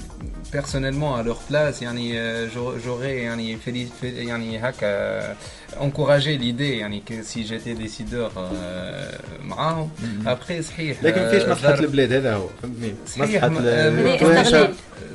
personnellement 0.51 1.15
à 1.15 1.23
leur 1.23 1.39
place 1.51 1.81
يعني 1.81 2.13
euh, 2.13 2.49
j'aurais- 2.53 2.79
j'aurais 2.85 3.15
يعني 3.23 3.57
féli- 3.57 3.89
féli- 4.01 4.27
يعني 4.27 4.57
هكا 4.59 5.35
encouragé 5.79 6.37
l'idée 6.37 6.77
يعني 6.79 7.03
que 7.09 7.13
si 7.23 7.45
j'étais 7.45 7.75
décideur 7.75 8.31
euh, 8.37 9.43
معاهم 9.43 9.89
après 10.25 10.59
صحيح 10.61 11.03
لكن 11.03 11.21
آه، 11.21 11.31
فيش 11.31 11.43
مصلحه 11.43 11.75
ضرب- 11.75 11.83
البلاد 11.83 12.13
هذا 12.13 12.33
هو 12.35 12.47
فهمتني 12.63 12.93
صحيح 13.07 13.45
مصلحه 13.45 14.69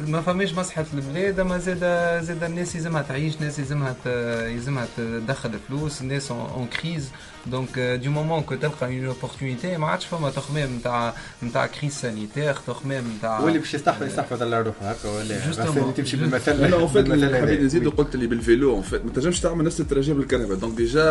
ما- 0.07 0.21
فماش 0.21 0.53
مصلحة 0.53 0.85
البلاد 0.93 1.39
اما 1.39 1.57
زاد 1.57 1.79
زاد 2.23 2.43
الناس 2.43 2.75
يلزمها 2.75 3.01
تعيش 3.01 3.35
الناس 3.35 3.59
يلزمها 3.59 3.95
ت- 4.05 4.07
يلزمها 4.51 4.87
تدخل 4.97 5.51
فلوس 5.67 6.01
الناس 6.01 6.31
en 6.31 6.67
crise 6.81 7.09
donc 7.47 7.79
du 7.79 8.11
moment 8.11 8.41
que 8.41 8.55
تلقى 8.55 8.85
une 8.87 9.05
opportunité 9.05 9.77
ما 9.77 9.87
عادش 9.87 10.05
فما 10.05 10.29
تخمام 10.29 10.75
نتاع 10.75 11.13
نتاع 11.43 11.65
crise 11.67 11.93
sanitaire 11.93 12.53
تخمام 12.67 13.03
نتاع 13.17 13.39
واللي 13.39 13.59
باش 13.59 13.73
يستحفظ 13.73 14.03
يستحفظ 14.05 14.41
على 14.41 14.61
روحه 14.61 14.91
هكا 14.91 15.09
ولا 15.09 15.91
تمشي 15.91 16.17
بالمثل 16.17 16.51
أنا 16.63 16.75
اون 16.75 16.87
فيت 16.87 17.07
حبيت. 17.35 17.59
نزيد 17.61 17.87
قلت 17.89 18.15
اللي 18.15 18.27
بالفيلو 18.27 18.71
اون 18.73 18.81
فيت 18.81 19.05
ما 19.05 19.11
تنجمش 19.11 19.39
تعمل 19.39 19.65
نفس 19.65 19.79
التراجع 19.79 20.13
بالكرهبه 20.13 20.55
دونك 20.55 20.77
ديجا 20.77 21.03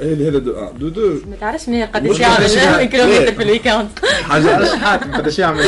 هذا 0.00 0.28
هذا 0.28 0.38
دو 0.38 0.58
ان 0.58 0.78
دو 0.78 0.88
دو 0.88 1.14
ما 1.30 1.36
تعرفش 1.40 1.68
مين 1.68 1.86
قداش 1.86 2.20
يعمل. 2.20 2.84
كيلومتر 2.84 3.32
في 3.32 3.42
الويكاند 3.42 3.88
حاجة 4.22 4.76
حاكم 4.76 5.12
قداش 5.12 5.38
يعمل 5.38 5.60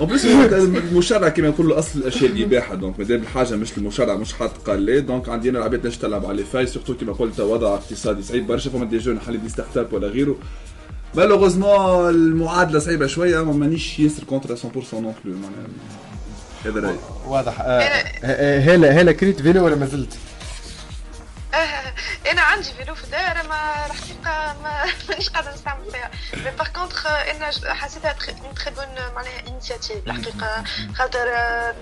اون 0.00 0.08
بليس 0.08 0.24
المشرع 0.24 1.28
كما 1.28 1.48
نقولوا 1.48 1.78
اصل 1.78 1.98
الاشياء 1.98 2.30
الاباحه 2.30 2.74
دونك 2.74 2.98
مادام 2.98 3.20
الحاجة 3.20 3.54
مش 3.54 3.78
المشرع 3.78 4.16
مش 4.16 4.32
حاط 4.32 4.50
قال 4.66 4.86
لا 4.86 4.98
دونك 4.98 5.28
عندنا 5.28 5.58
العباد 5.58 5.80
تنجم 5.82 5.96
تلعب 5.96 6.26
على 6.26 6.44
فاي 6.44 6.66
سورتو 6.66 6.94
كما 6.94 7.12
قلت 7.12 7.40
وضع 7.40 7.74
اقتصادي 7.74 8.22
صعيب 8.22 8.46
برشا 8.46 8.70
فما 8.70 8.84
دي 8.84 8.98
جون 8.98 9.20
حالي 9.20 9.38
دي 9.38 9.48
ستارت 9.48 9.76
اب 9.76 9.92
ولا 9.92 10.08
غيره 10.08 10.36
malheureusement 11.14 12.10
المعادله 12.10 12.78
صعيبه 12.78 13.06
شوية 13.06 13.44
ما 13.44 13.52
مانيش 13.52 13.98
ياسر 13.98 14.24
contre 14.24 14.56
100% 14.56 14.60
non 14.94 15.14
plus 15.24 15.34
معناها 15.34 15.66
هذا 16.64 16.80
رايي 16.80 16.98
واضح 17.28 17.60
هلا 18.68 18.90
هلا 18.90 19.12
كريت 19.12 19.42
vélo 19.42 19.64
ولا 19.64 19.74
ما 19.74 19.86
زلت؟ 19.86 20.16
آه، 21.56 21.92
أنا 22.32 22.40
عندي 22.42 22.68
vélo 22.78 22.94
في 22.94 23.04
الدار 23.04 23.40
اما 23.44 23.86
الحقيقة 23.86 24.56
ما 24.62 24.84
مانيش 25.08 25.28
قادرة 25.28 25.52
نستعمل 25.54 25.84
فيها. 25.92 26.10
mais 26.44 26.50
par 26.58 26.68
contre 26.68 27.06
أنا 27.06 27.50
حسيتها 27.74 28.12
très 28.12 28.70
bonne 28.70 28.84
معناها 29.14 29.42
initiative 29.48 30.06
الحقيقة 30.06 30.64
خاطر 30.94 31.26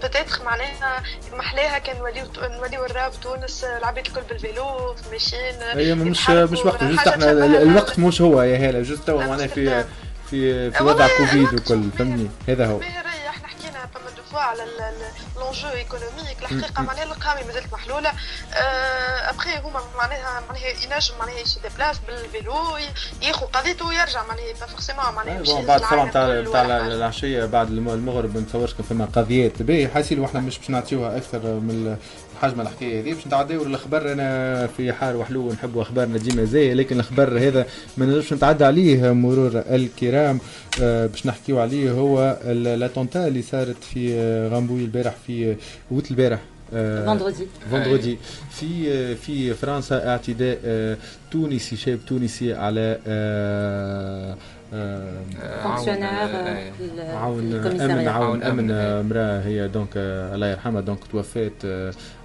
peut-être 0.02 0.42
معناها 0.44 1.02
محلاها 1.32 1.78
كان 1.78 1.96
نوليو 1.98 2.26
نوليو 2.42 2.84
الراب 2.84 3.12
تونس 3.22 3.64
العباد 3.64 4.06
الكل 4.06 4.20
بال 4.30 4.52
vélo 4.52 4.96
ماشيين 5.12 5.54
هي 5.62 5.94
مش 5.94 6.30
مش 6.30 6.58
وقت 6.58 6.84
حاجة 6.84 7.08
إحنا 7.10 7.30
الوقت 7.62 7.98
مش 7.98 8.20
هو 8.20 8.42
يا 8.42 8.70
هلا 8.70 8.82
جوست 8.82 9.02
تو 9.06 9.20
لا، 9.20 9.26
معناها 9.26 9.46
في. 9.46 9.84
في 10.30 10.70
في 10.70 10.82
وضع 10.84 11.08
كوفيد 11.18 11.54
وكل 11.54 11.90
فهمني؟ 11.98 12.28
هذا 12.48 12.66
هو. 12.66 12.80
فوا 14.34 14.42
على 14.42 14.62
لونجو 15.36 15.68
ايكونوميك 15.68 16.36
الحقيقة 16.42 16.82
معناها 16.82 17.04
القامي 17.04 17.42
مازالت 17.44 17.72
محلولة. 17.72 18.12
ابخي 19.30 19.58
هما 19.58 19.80
معناها 19.96 20.42
معناها 20.48 20.66
ينجم 20.68 21.14
معناها 21.18 21.38
يشي 21.38 21.60
ديبلاس 21.60 21.98
بالفيلو 22.06 22.76
ي- 22.76 23.26
ياخذ 23.26 23.46
قضيته 23.46 23.86
ويرجع. 23.86 24.22
معناها 24.26 24.52
با 24.60 24.66
فورسيمون 24.66 25.04
معناها 25.14 25.42
بون 25.42 25.64
بعد 25.66 25.80
العالم 25.80 26.08
نتاع 26.08 26.40
نتاع. 26.40 26.64
العشية 26.86 27.44
بعد 27.44 27.70
الم- 27.70 27.88
المغرب 27.88 28.34
ما 28.34 28.40
نتصورش 28.40 28.74
كان 28.74 28.82
فما 28.82 29.04
قضيات. 29.04 29.62
باهي 29.62 29.88
حاسين 29.88 30.20
وإحنا 30.20 30.40
مش 30.40 30.58
باش 30.58 30.70
نعطيوها 30.70 31.16
أكثر 31.16 31.38
من 31.38 31.96
حجم 32.42 32.60
الحكاية 32.60 33.00
هذه. 33.00 33.14
باش 33.14 33.26
نتعداو 33.26 33.62
الأخبار 33.62 34.12
أنا 34.12 34.66
في 34.66 34.92
حار 34.92 35.16
وحلو 35.16 35.52
نحبوا 35.52 35.82
أخبارنا 35.82 36.18
ديما 36.18 36.44
زي 36.44 36.74
لكن 36.74 36.94
الأخبار 36.96 37.38
هذا 37.38 37.66
ما 37.96 38.06
نجمش 38.06 38.32
نتعدى 38.32 38.64
عليه 38.64 39.12
مرور 39.12 39.62
الكرام. 39.70 40.38
آه، 40.82 41.06
باش 41.06 41.26
نحكيو 41.26 41.60
عليه 41.60 41.90
هو 41.90 42.38
l'attentat 42.46 43.26
اللي 43.26 43.42
صارت 43.42 43.84
في 43.84 44.14
آه، 44.14 44.48
رامبوي 44.48 44.80
البارح 44.84 45.14
في 45.26 45.56
وقت 45.90 46.10
البارح 46.10 46.40
آه، 46.74 47.06
vendredi 47.06 47.46
vendredi 47.70 48.18
في 48.50 49.14
في 49.16 49.54
فرنسا 49.54 50.08
اعتداء 50.08 50.58
آه، 50.64 50.96
تونسي 51.30 51.76
شاب 51.76 51.98
تونسي 52.08 52.54
على 52.54 52.98
آه، 53.06 54.36
آه، 54.74 55.12
fonctionnaire 55.62 56.04
عاون 57.16 57.52
آمن 57.80 58.08
عاون 58.08 58.42
آمن 58.42 58.58
أمن،. 58.58 58.70
امرأة 58.70 59.40
هي 59.40 59.68
donc 59.68 59.88
آه، 59.96 60.34
الله 60.34 60.46
يرحمها 60.50 60.80
donc 60.80 60.98
توفات 61.12 61.52
آه، 61.64 61.88
آه، 61.88 62.23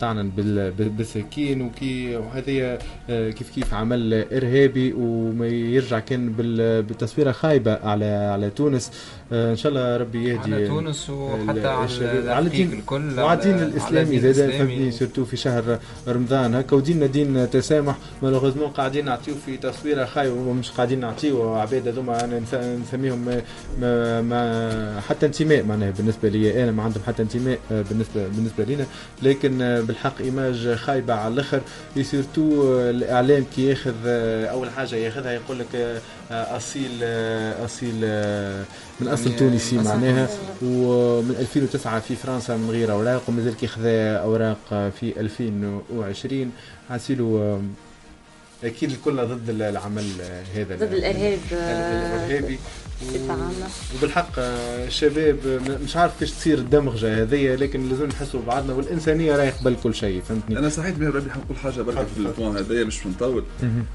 طعنا 0.00 0.22
بال- 0.36 0.70
بال- 0.70 0.88
بالسكين 0.88 1.62
وكي 1.62 2.16
وهذه 2.16 2.78
آه، 3.10 3.30
كيف 3.30 3.50
كيف 3.50 3.74
عمل 3.74 4.24
إرهابي 4.32 4.92
وما 4.92 5.46
يرجع 5.46 5.98
كان 5.98 6.32
بال- 6.32 6.82
بالتصويرة 6.82 7.32
خايبة 7.32 7.74
على 7.84 8.04
على 8.04 8.50
تونس. 8.50 8.92
آه، 9.32 9.50
إن 9.50 9.56
شاء 9.56 9.72
الله 9.72 9.96
ربي 9.96 10.28
يهدي 10.28 10.54
على 10.54 10.66
تونس 10.68 11.10
وحتى 11.10 11.66
على. 11.68 12.30
على 12.30 12.46
الدين 12.46 12.72
الكل 12.72 13.20
وعلى 13.20 13.38
الدين 13.40 13.58
الإسلامي 13.62 14.18
زاد. 14.18 14.50
فهمتني 14.50 14.90
surtout 14.90 15.24
في 15.24 15.36
شهر 15.36 15.78
رمضان. 16.08 16.54
هكا 16.54 16.76
وديننا 16.76 17.06
دين 17.06 17.50
تسامح. 17.50 17.96
malheureusement 18.22 18.66
قاعدين 18.68 19.04
نعطيو 19.04 19.34
في 19.46 19.56
تصويرة 19.56 20.04
خايبة 20.04 20.34
ومش 20.34 20.70
قاعدين 20.70 21.00
نعطيو 21.00 21.54
عباد 21.54 21.88
هذوما 21.88 22.24
أنا 22.24 22.40
نس- 22.40 22.54
نسميهم 22.88 23.18
ما, 23.24 23.42
ما, 23.80 24.20
ما 24.22 25.00
حتى 25.00 25.26
انتماء 25.26 25.62
معناها 25.64 25.90
بالنسبة 25.90 26.28
لي 26.28 26.62
أنا 26.64 26.72
ما 26.72 26.82
عندهم 26.82 27.02
حتى 27.06 27.22
انتماء 27.22 27.58
آه، 27.72 27.82
بالنسبة 27.90 28.28
بالنسبة 28.28 28.64
لينا. 28.64 28.86
لكن 29.26 29.84
بالحق 29.88 30.20
image 30.20 30.74
خايبة 30.74 31.14
على 31.14 31.34
الآخر. 31.34 31.60
surtout 32.02 32.80
الإعلام 32.80 33.44
كي 33.56 33.66
ياخذ 33.66 33.94
أول 34.50 34.70
حاجة 34.70 34.96
ياخذها 34.96 35.32
يقول 35.32 35.58
لك 35.58 36.02
أصيل 36.30 37.04
أصيل 37.64 37.94
من 39.00 39.08
أصل 39.08 39.36
تونسي 39.36 39.76
معناها. 39.76 40.28
ومن 40.62 41.36
2009 41.40 42.00
في 42.00 42.16
فرنسا 42.16 42.56
من 42.56 42.70
غير 42.70 42.92
اوراق 42.92 43.22
ومازال 43.28 43.56
كي 43.56 43.66
خذا 43.66 44.16
أوراق 44.16 44.90
في 45.00 45.20
2020 45.20 46.52
حاسيلو 46.88 47.60
أكيد 48.64 48.90
الكل 48.90 49.16
ضد 49.16 49.50
العمل 49.50 50.04
هذا 50.54 50.76
ضد 50.76 50.92
الإرهاب. 50.92 51.38
الإرهابي. 51.52 52.58
بصفة 53.02 53.32
عامة. 53.32 53.68
وبالحق 53.98 54.30
آه، 54.38 54.86
الشباب 54.86 55.36
م- 55.46 55.84
مش 55.84 55.96
عارف 55.96 56.12
كيفاش 56.12 56.30
تصير 56.36 56.58
الدمغه 56.58 57.22
هذيا 57.22 57.56
لكن 57.56 57.88
لازم 57.88 58.06
نحسوا 58.06 58.40
ببعضنا 58.40 58.72
والإنسانية 58.74 59.36
راهي 59.36 59.50
قبل 59.50 59.76
كل 59.82 59.94
شيء 59.94 60.22
فهمتني؟ 60.22 60.58
أنا 60.58 60.68
صحيت 60.68 60.94
بها 60.94 61.10
ربي 61.10 61.30
حنقول 61.30 61.56
حاجة 61.56 61.82
بركة 61.82 62.04
في 62.14 62.20
ال 62.20 62.26
point 62.26 62.56
هذايا 62.56 62.84
مش 62.84 63.06
نطول 63.06 63.44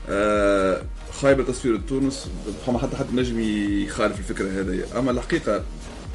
آه 0.09 0.81
خايبة 1.21 1.43
تصوير 1.43 1.77
تونس 1.89 2.27
فما 2.65 2.79
حتى 2.79 2.97
حد 2.97 3.13
نجم 3.13 3.39
يخالف 3.85 4.19
الفكرة 4.19 4.49
هذيا 4.61 4.85
أما 4.99 5.11
الحقيقة 5.11 5.63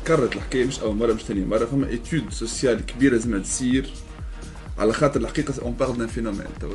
تكررت 0.05 0.37
الحكاية 0.37 0.65
مش 0.65 0.81
أول 0.81 0.97
مرة 0.97 1.13
مش 1.13 1.23
ثاني 1.23 1.45
مرة. 1.45 1.65
فما 1.65 1.89
étude 1.89 2.25
sociale 2.33 2.87
كبيرة 2.87 3.13
لازم 3.13 3.43
تصير. 3.43 3.91
على 4.79 4.93
خاطر 4.93 5.21
الحقيقة 5.21 5.55
on 5.63 5.73
parle 5.73 5.99
d'un 5.99 6.07
phénomène 6.07 6.47
تو 6.61 6.69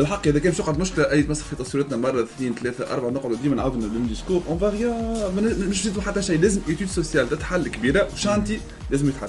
بالحق 0.00 0.26
إذا 0.26 0.38
كان 0.38 0.52
مش 0.52 0.60
نقعد 0.60 0.78
مشكلة 0.78 1.10
أي 1.10 1.22
تمسح 1.22 1.44
في 1.44 1.56
تصويراتنا 1.56 1.96
مرة 1.96 2.22
اثنين 2.22 2.54
ثلاثة 2.54 2.94
أربعة 2.94 3.10
نقعدوا 3.10 3.36
ديما 3.42 3.56
نعاودوا 3.56 3.80
même 3.80 4.06
discours 4.08 4.42
en 4.48 4.58
vrai 4.58 5.30
مش 5.68 5.80
نزيدوا 5.80 6.02
حتى 6.02 6.22
شيء. 6.22 6.40
لازم 6.40 6.60
étude 6.68 6.88
sociale 6.88 7.28
تتحل 7.28 7.68
كبيرة. 7.68 8.08
و 8.14 8.19
chantier 8.19 8.60
لازم 8.90 9.08
يتحل. 9.08 9.28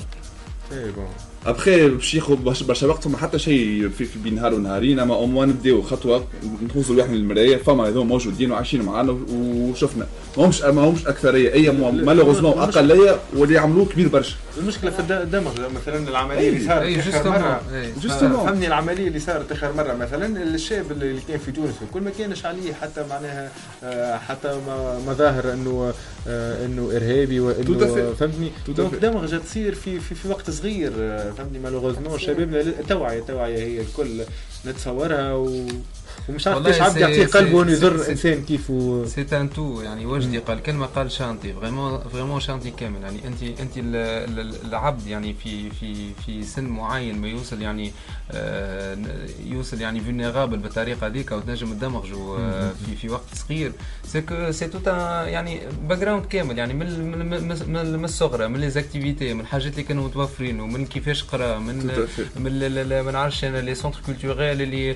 et 0.71 0.91
bon 0.91 1.05
après 1.45 1.89
باش 1.89 2.13
ياخذ 2.13 2.35
برشا 2.35 2.87
وقت 2.87 3.03
فما 3.03 3.17
حتى 3.17 3.39
شيء 3.39 3.89
في, 3.97 4.05
في 4.05 4.19
بين 4.19 4.35
نهار 4.35 4.53
ونهارين 4.53 4.99
أما 4.99 5.15
au 5.15 5.25
moins 5.25 5.49
نبداو 5.49 5.81
خطوة. 5.81 6.25
نخوصوا 6.63 6.93
الواحد 6.95 7.09
من 7.09 7.15
المرايه 7.15 7.57
فما 7.57 7.87
هذول 7.87 8.05
موجودين 8.05 8.51
وعايشين 8.51 8.81
معانا 8.81 9.17
وشفنا. 9.31 10.07
ماهمش 10.37 10.61
ما 10.61 10.81
همش 10.81 11.07
أكثرية. 11.07 11.53
أي 11.53 11.71
malheureusement 11.91 12.51
أقلية 12.51 13.19
واللي 13.35 13.55
يعملوه 13.55 13.85
كبير 13.85 14.07
برشا. 14.07 14.35
المشكلة 14.57 14.91
في 14.91 14.99
الدمغ 15.13 15.69
مثلا 15.69 16.09
العملية 16.09 16.49
اللي 16.49 16.67
صارت 16.67 16.81
اي 16.81 16.99
آخر 16.99 17.29
مرة. 17.29 17.61
justement 18.03 18.45
فهمني 18.47 18.67
العملية 18.67 19.07
اللي 19.07 19.19
صارت 19.19 19.51
آخر 19.51 19.73
مرة 19.73 19.93
مثلا 19.93 20.43
الشاب 20.43 20.91
اللي 20.91 21.19
كان 21.27 21.37
في 21.39 21.51
تونس 21.51 21.73
الكل 21.81 22.01
ما 22.01 22.09
كانش 22.19 22.45
عليه 22.45 22.73
حتى 22.73 23.05
معناها 23.09 23.51
آه، 23.83 24.17
حتى 24.17 24.59
ما- 24.67 24.99
مظاهر 25.07 25.53
إنه 25.53 25.93
آه، 26.27 26.65
إنه 26.65 26.91
إرهابي 26.95 27.39
وانه. 27.39 28.13
فهمتني؟ 28.19 28.51
donc. 28.67 28.95
دمغه 28.95 29.37
تصير 29.37 29.75
في 29.75 29.99
في, 29.99 30.15
في 30.15 30.27
وقت 30.27 30.49
صغير 30.49 30.91
آه، 30.99 31.31
فهمتني 31.31 31.59
malheureusement 31.59 32.19
شبابنا 32.19 32.61
التوعيه 32.61 33.19
التوعيه 33.19 33.57
هي 33.57 33.81
الكل. 33.81 34.21
نتصورها 34.65 35.33
و... 35.33 35.67
ومش 36.29 36.47
عارف 36.47 36.57
كيفاش 36.65 36.81
عبد 36.81 36.97
يعطيه 36.97 37.25
قلبه 37.25 37.63
انه 37.63 37.75
سي- 38.03 38.11
انسان 38.11 38.43
كيفه 38.45 39.05
c'est 39.07 39.25
un 39.31 39.49
tout 39.49 39.81
يعني 39.81 40.05
وجدي 40.05 40.37
قال 40.37 40.63
كلمة 40.63 40.85
قال 40.85 41.11
chantier 41.11 41.53
vraiment 41.53 41.99
vraiment 42.13 42.39
chantier 42.39 42.71
كامل. 42.71 43.01
يعني 43.01 43.19
انت 43.27 43.43
انت 43.59 43.77
ال- 43.77 44.39
ال- 44.39 44.55
العبد 44.65 45.07
يعني 45.07 45.33
في 45.33 45.69
في 45.69 45.95
في 46.25 46.43
سن 46.43 46.63
معين 46.63 47.21
ما 47.21 47.27
يوصل 47.27 47.61
يعني 47.61 47.91
آه، 48.31 48.97
يوصل 49.45 49.81
يعني 49.81 49.99
vulnérable 49.99 50.57
بالطريقة 50.57 51.07
هذيك 51.07 51.31
وتنجم 51.31 51.73
تدمغه 51.73 52.37
آه، 52.39 52.71
في 52.85 52.95
في 52.95 53.09
وقت 53.09 53.23
صغير. 53.35 53.71
c'est 54.07 54.21
que 54.21 54.51
c'est 54.51 54.67
tout 54.67 54.87
يعني 54.87 55.59
background 55.87 56.25
كامل. 56.25 56.57
يعني 56.57 56.73
من 56.73 56.87
من 57.95 58.03
الصغرى 58.05 58.47
من 58.47 58.59
les 58.59 58.69
activités 58.69 59.33
من 59.33 59.41
الحاجات 59.41 59.71
اللي 59.71 59.83
كانوا 59.83 60.03
متوفرين 60.05 60.59
ومن 60.59 60.85
كيفاش 60.85 61.23
قرا 61.23 61.57
من. 61.59 61.91
من 62.35 62.51
ما 63.05 63.11
نعرفش 63.11 63.43
أنا 63.45 63.57
les 63.61 63.75
centres 63.75 63.99
culturels 64.05 64.61
اللي 64.61 64.91
آه، 64.91 64.95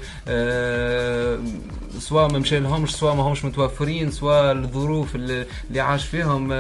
سواء 1.99 2.31
ما 2.31 2.39
مشى 2.39 2.59
لهمش 2.59 2.95
سواء 2.95 3.15
ما 3.15 3.23
همش 3.23 3.45
متوفرين 3.45 4.11
سواء 4.11 4.51
الظروف 4.51 5.15
اللي 5.15 5.45
عاش 5.75 6.05
فيهم 6.05 6.53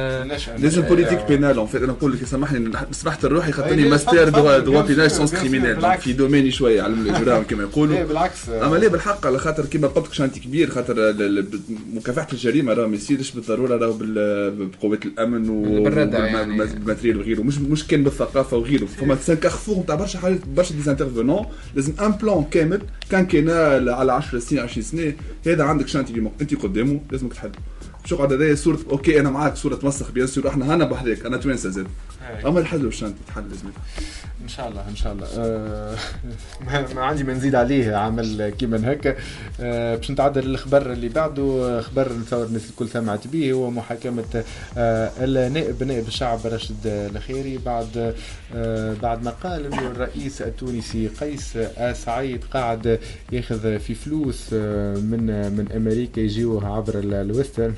لازم 0.57 0.81
politique 0.81 1.19
pénale 1.27 1.57
en 1.57 1.67
fait 1.67 1.81
أنا 1.83 1.91
نقول 1.91 2.13
لك 2.13 2.23
سامحني 2.25 2.71
سمحت 2.91 3.25
الروحي 3.25 3.51
خاطرني 3.51 3.89
master 3.89 4.29
droit 4.29 4.57
droit 4.59 4.81
bien 4.83 4.85
pénal 4.85 5.11
sciences 5.11 5.35
criminelles. 5.35 5.65
donc 5.67 5.75
بالعكس. 5.77 6.03
في 6.03 6.13
domaine 6.13 6.51
شوية 6.51 6.81
علم 6.81 7.01
الاجرام 7.09 7.43
كما 7.43 7.63
يقولوا. 7.63 8.03
بالعكس. 8.03 8.49
آه، 8.49 8.67
أما 8.67 8.75
ليه؟ 8.75 8.87
بالحق 8.87 9.27
على 9.27 9.37
خاطر 9.39 9.65
كيما 9.65 9.87
قلت 9.87 10.07
لك 10.07 10.13
chantier 10.13 10.39
كبير 10.39 10.69
خاطر 10.69 11.15
مكافحة 11.93 12.27
الجريمة 12.33 12.73
راه 12.73 12.87
ما 12.87 12.95
يصيرش 12.95 13.31
بالضرورة 13.31 13.77
راه 13.77 13.95
بقوات 14.49 15.05
الأمن 15.05 15.49
و 15.49 15.83
بالردع 15.83 16.17
وبالم- 16.19 16.35
يعني. 16.35 17.17
وغيره. 17.17 17.41
مش 17.41 17.57
مش 17.57 17.87
كان 17.87 18.03
بالثقافة 18.03 18.57
وغيره. 18.57 18.85
فما 18.85 19.15
c'est 19.15 19.30
un 19.30 19.35
carrefour 19.37 19.77
نتاع 19.79 19.95
برشا 19.95 20.19
حاجات 20.19 20.39
برشا 20.47 20.73
d'intervenants 20.75 21.45
لازم 21.75 21.93
un 22.01 22.11
plan 22.11 22.45
كامل 22.51 22.81
كان 23.11 23.25
كان 23.25 23.49
على 23.89 24.11
10 24.13 24.39
سنين 24.39 24.61
20 24.61 24.83
سنة 24.83 25.13
هذا 25.47 25.63
عندك 25.63 25.87
chantier 25.87 26.13
اللي 26.13 26.31
انت 26.41 26.55
قدامه 26.55 27.01
لازمك 27.11 27.33
تحل 27.33 27.51
مش 28.05 28.11
يقعد 28.11 28.33
هذايا 28.33 28.55
صورة 28.55 28.79
OK 28.89 29.19
أنا 29.19 29.29
معاك 29.29 29.55
صورة 29.55 29.79
مسخ 29.83 30.11
bien 30.11 30.27
sûr 30.27 30.47
إحنا 30.47 30.75
هنا 30.75 30.85
بحذاك 30.85 31.25
أنا 31.25 31.37
توانسه 31.37 31.69
زاد. 31.69 31.87
أما 32.45 32.59
الحل 32.59 32.85
ال 32.85 32.89
chantier 32.89 33.19
تحل 33.27 33.43
لازم 33.49 33.67
إن 34.45 34.49
شاء 34.49 34.67
الله 34.69 34.89
إن 34.89 34.95
شاء 34.95 35.13
الله. 35.13 35.27
آه، 35.37 35.95
ما 36.95 37.03
عندي 37.03 37.23
ما 37.23 37.33
نزيد 37.33 37.55
عليه 37.55 37.95
عمل 37.95 38.49
كيما 38.49 38.91
هكا 38.91 39.15
آه، 39.61 39.95
باش 39.95 40.11
نتعدى 40.11 40.39
للخبر 40.39 40.91
اللي 40.91 41.09
بعده 41.09 41.81
خبر 41.81 42.13
نتصور 42.13 42.45
الناس 42.45 42.69
الكل 42.69 42.89
سمعت 42.89 43.27
به 43.27 43.51
هو 43.51 43.69
محاكمة 43.71 44.43
آه، 44.77 45.11
النائب 45.19 45.83
نائب 45.83 46.07
الشعب 46.07 46.39
راشد 46.45 46.75
الخيري 46.85 47.57
بعد 47.65 48.13
آه، 48.55 48.93
بعد 49.01 49.23
ما 49.23 49.31
قال 49.31 49.65
إنه 49.65 49.87
الرئيس 49.87 50.41
التونسي 50.41 51.07
قيس 51.07 51.57
سعيد 51.93 52.43
قاعد 52.53 52.99
ياخذ 53.31 53.79
في 53.79 53.95
فلوس 53.95 54.49
آه، 54.53 54.95
من 54.95 55.25
من 55.57 55.71
أمريكا 55.75 56.19
يجيوه 56.21 56.75
عبر 56.75 56.99
ال- 56.99 57.13
الويسترن. 57.13 57.73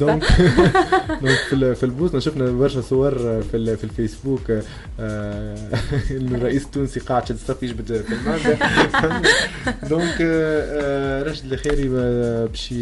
donc 0.00 0.24
في 1.48 1.52
ال- 1.52 1.76
في 1.76 1.82
البوسطة. 1.82 2.18
شفنا 2.18 2.50
برشا 2.50 2.80
صور 2.80 3.14
في 3.42 3.56
ال- 3.56 3.76
في 3.76 3.84
الفيسبوك. 3.84 4.52
إنه 6.10 6.36
الرئيس 6.36 6.64
التونسي 6.64 7.00
قاعد 7.00 7.26
شد 7.28 7.36
صف 7.48 7.62
يجبد 7.62 7.86
في 8.02 8.12
ال 8.14 8.20
mandat 8.20 8.58
donc 9.88 10.16
آه، 10.20 11.22
راشد 11.22 11.52
الخيري 11.52 11.90
آه، 11.98 12.46
باش 12.46 12.74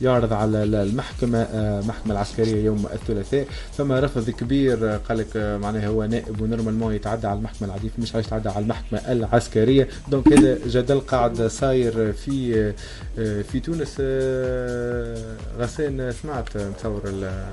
يعرض 0.00 0.32
على 0.32 0.62
ال- 0.62 0.74
المحكمة 0.74 1.38
آه، 1.38 1.80
العسكرية 2.12 2.64
يوم 2.64 2.86
الثلاثاء. 2.92 3.46
ثم 3.76 3.92
رفض 3.92 4.30
كبير 4.30 4.94
آه، 4.94 4.96
قال 4.96 5.18
لك 5.18 5.26
آه، 5.36 5.56
معناها 5.56 5.86
هو 5.86 6.04
نائب 6.04 6.40
و 6.40 6.44
normalement 6.44 6.94
يتعدى 6.94 7.26
على 7.26 7.38
المحكمة 7.38 7.68
العادية 7.68 7.90
مش 7.98 8.14
عايش 8.14 8.26
يتعدى 8.26 8.48
على 8.48 8.58
المحكمة 8.62 8.98
العسكرية. 9.12 9.88
donc 10.10 10.32
هذا 10.32 10.58
جدل 10.66 11.00
قاعد 11.00 11.42
صاير 11.42 12.12
في 12.12 12.72
آه، 13.18 13.42
في 13.42 13.60
تونس. 13.60 13.96
آه، 14.00 15.36
غسان 15.58 16.12
سمعت 16.22 16.56
آه، 16.56 16.70
ال- 17.06 17.44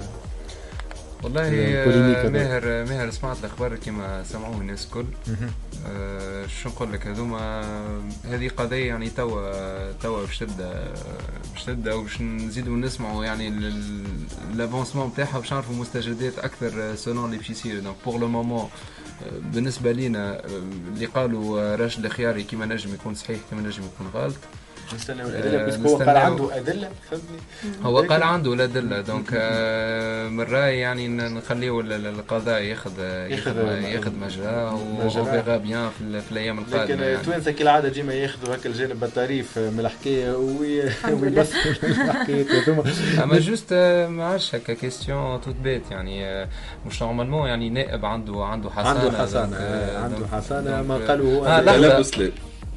والله 1.23 1.41
آه، 1.41 2.21
هذا. 2.21 2.29
ماهر 2.29 2.85
ماهر 2.85 3.11
سمعت 3.11 3.37
الأخبار 3.39 3.75
كما 3.75 4.23
سمعوه 4.23 4.57
الناس 4.61 4.85
الكل. 4.85 5.05
آه، 5.87 6.47
شو 6.47 6.69
نقول 6.69 6.93
لك؟ 6.93 7.07
هذوما 7.07 7.61
هذه 8.25 8.49
قضية 8.57 8.85
يعني 8.85 9.09
توا 9.09 9.91
توا 9.91 10.25
باش 10.25 10.37
تبدا 10.39 10.93
باش 11.53 11.63
تبدأ 11.63 11.93
وباش 11.93 12.21
نزيدوا 12.21 12.77
نسمعوا 12.77 13.25
يعني 13.25 13.49
l'avancement 14.55 15.07
نتاعها 15.07 15.39
باش 15.39 15.53
نعرفوا 15.53 15.75
مستجدات 15.75 16.39
أكثر 16.39 16.95
selon 16.95 17.25
اللي 17.25 17.37
باش 17.37 17.49
يصير 17.49 17.79
donc 17.79 17.95
pour 18.05 18.19
le 18.19 18.27
moment 18.27 18.69
بالنسبة 19.53 19.91
لينا 19.91 20.39
آه، 20.39 20.45
اللي 20.93 21.05
قالوا 21.05 21.61
آه، 21.61 21.75
راشد 21.75 22.05
الخياري 22.05 22.43
كيما 22.43 22.65
نجم 22.65 22.93
يكون 22.93 23.15
صحيح 23.15 23.39
كيما 23.49 23.61
نجم 23.61 23.83
يكون 23.83 24.07
غلط. 24.13 24.35
نستناو 24.95 25.27
آه، 25.27 25.29
الادله 25.29 25.65
بس 25.65 25.75
هو 25.91 25.97
قال. 25.97 26.09
عنده 26.17 26.57
أدلة 26.57 26.89
فهمتني 27.11 27.37
هو 27.85 27.99
قال 27.99 28.23
عنده 28.23 28.53
الأدلة 28.53 29.01
donc 29.01 29.29
آه، 29.33 30.27
من 30.29 30.41
رأيي 30.41 30.79
يعني 30.79 31.07
ن- 31.07 31.33
نخليه 31.35 31.79
ال- 31.79 31.93
ال- 31.93 32.07
القضاء 32.07 32.61
ياخذ 32.61 32.99
ياخذ 32.99 33.57
ياخذ- 33.83 34.11
مجراه. 34.21 34.79
و 35.05 35.12
on 35.12 35.25
verra 35.25 35.57
bien 35.57 35.89
في, 35.89 36.01
ال- 36.03 36.21
في 36.21 36.31
الأيام 36.31 36.59
لكن 36.59 36.73
القادمه 36.73 37.03
يعني. 37.03 37.15
التوانسة 37.15 37.51
كالعادة 37.51 37.89
ديما 37.89 38.13
ياخذوا 38.13 38.55
هكا 38.55 38.69
الجانب 38.69 39.03
الطريف 39.03 39.57
من 39.59 39.79
الحكاية 39.79 40.31
وي- 40.31 40.83
الحمد 40.83 41.23
لله. 41.23 41.45
ويبثوا 41.65 41.89
الحكايات 41.89 42.47
هذوما 42.51 42.83
أما 43.23 43.39
juste 43.39 43.67
آه، 43.71 44.07
ما 44.07 44.25
عادش 44.25 44.55
هكا 44.55 44.73
question 44.73 45.41
toute 45.41 45.55
bête 45.55 45.91
يعني 45.91 46.25
آه، 46.25 46.47
مش 46.85 47.01
normalement 47.01 47.47
يعني 47.47 47.69
نائب 47.69 48.05
عنده 48.05 48.43
عنده 48.45 48.69
حصانة 48.69 48.89
عنده 48.99 49.17
حصانة 49.17 49.55
آه، 49.57 49.59
آه، 49.97 50.03
عنده 50.03 50.27
حصانة 50.33 50.81
ما 50.81 50.95
آه، 50.95 51.07
قالوا 51.07 51.33
هو 51.35 51.45
آه، 51.45 51.61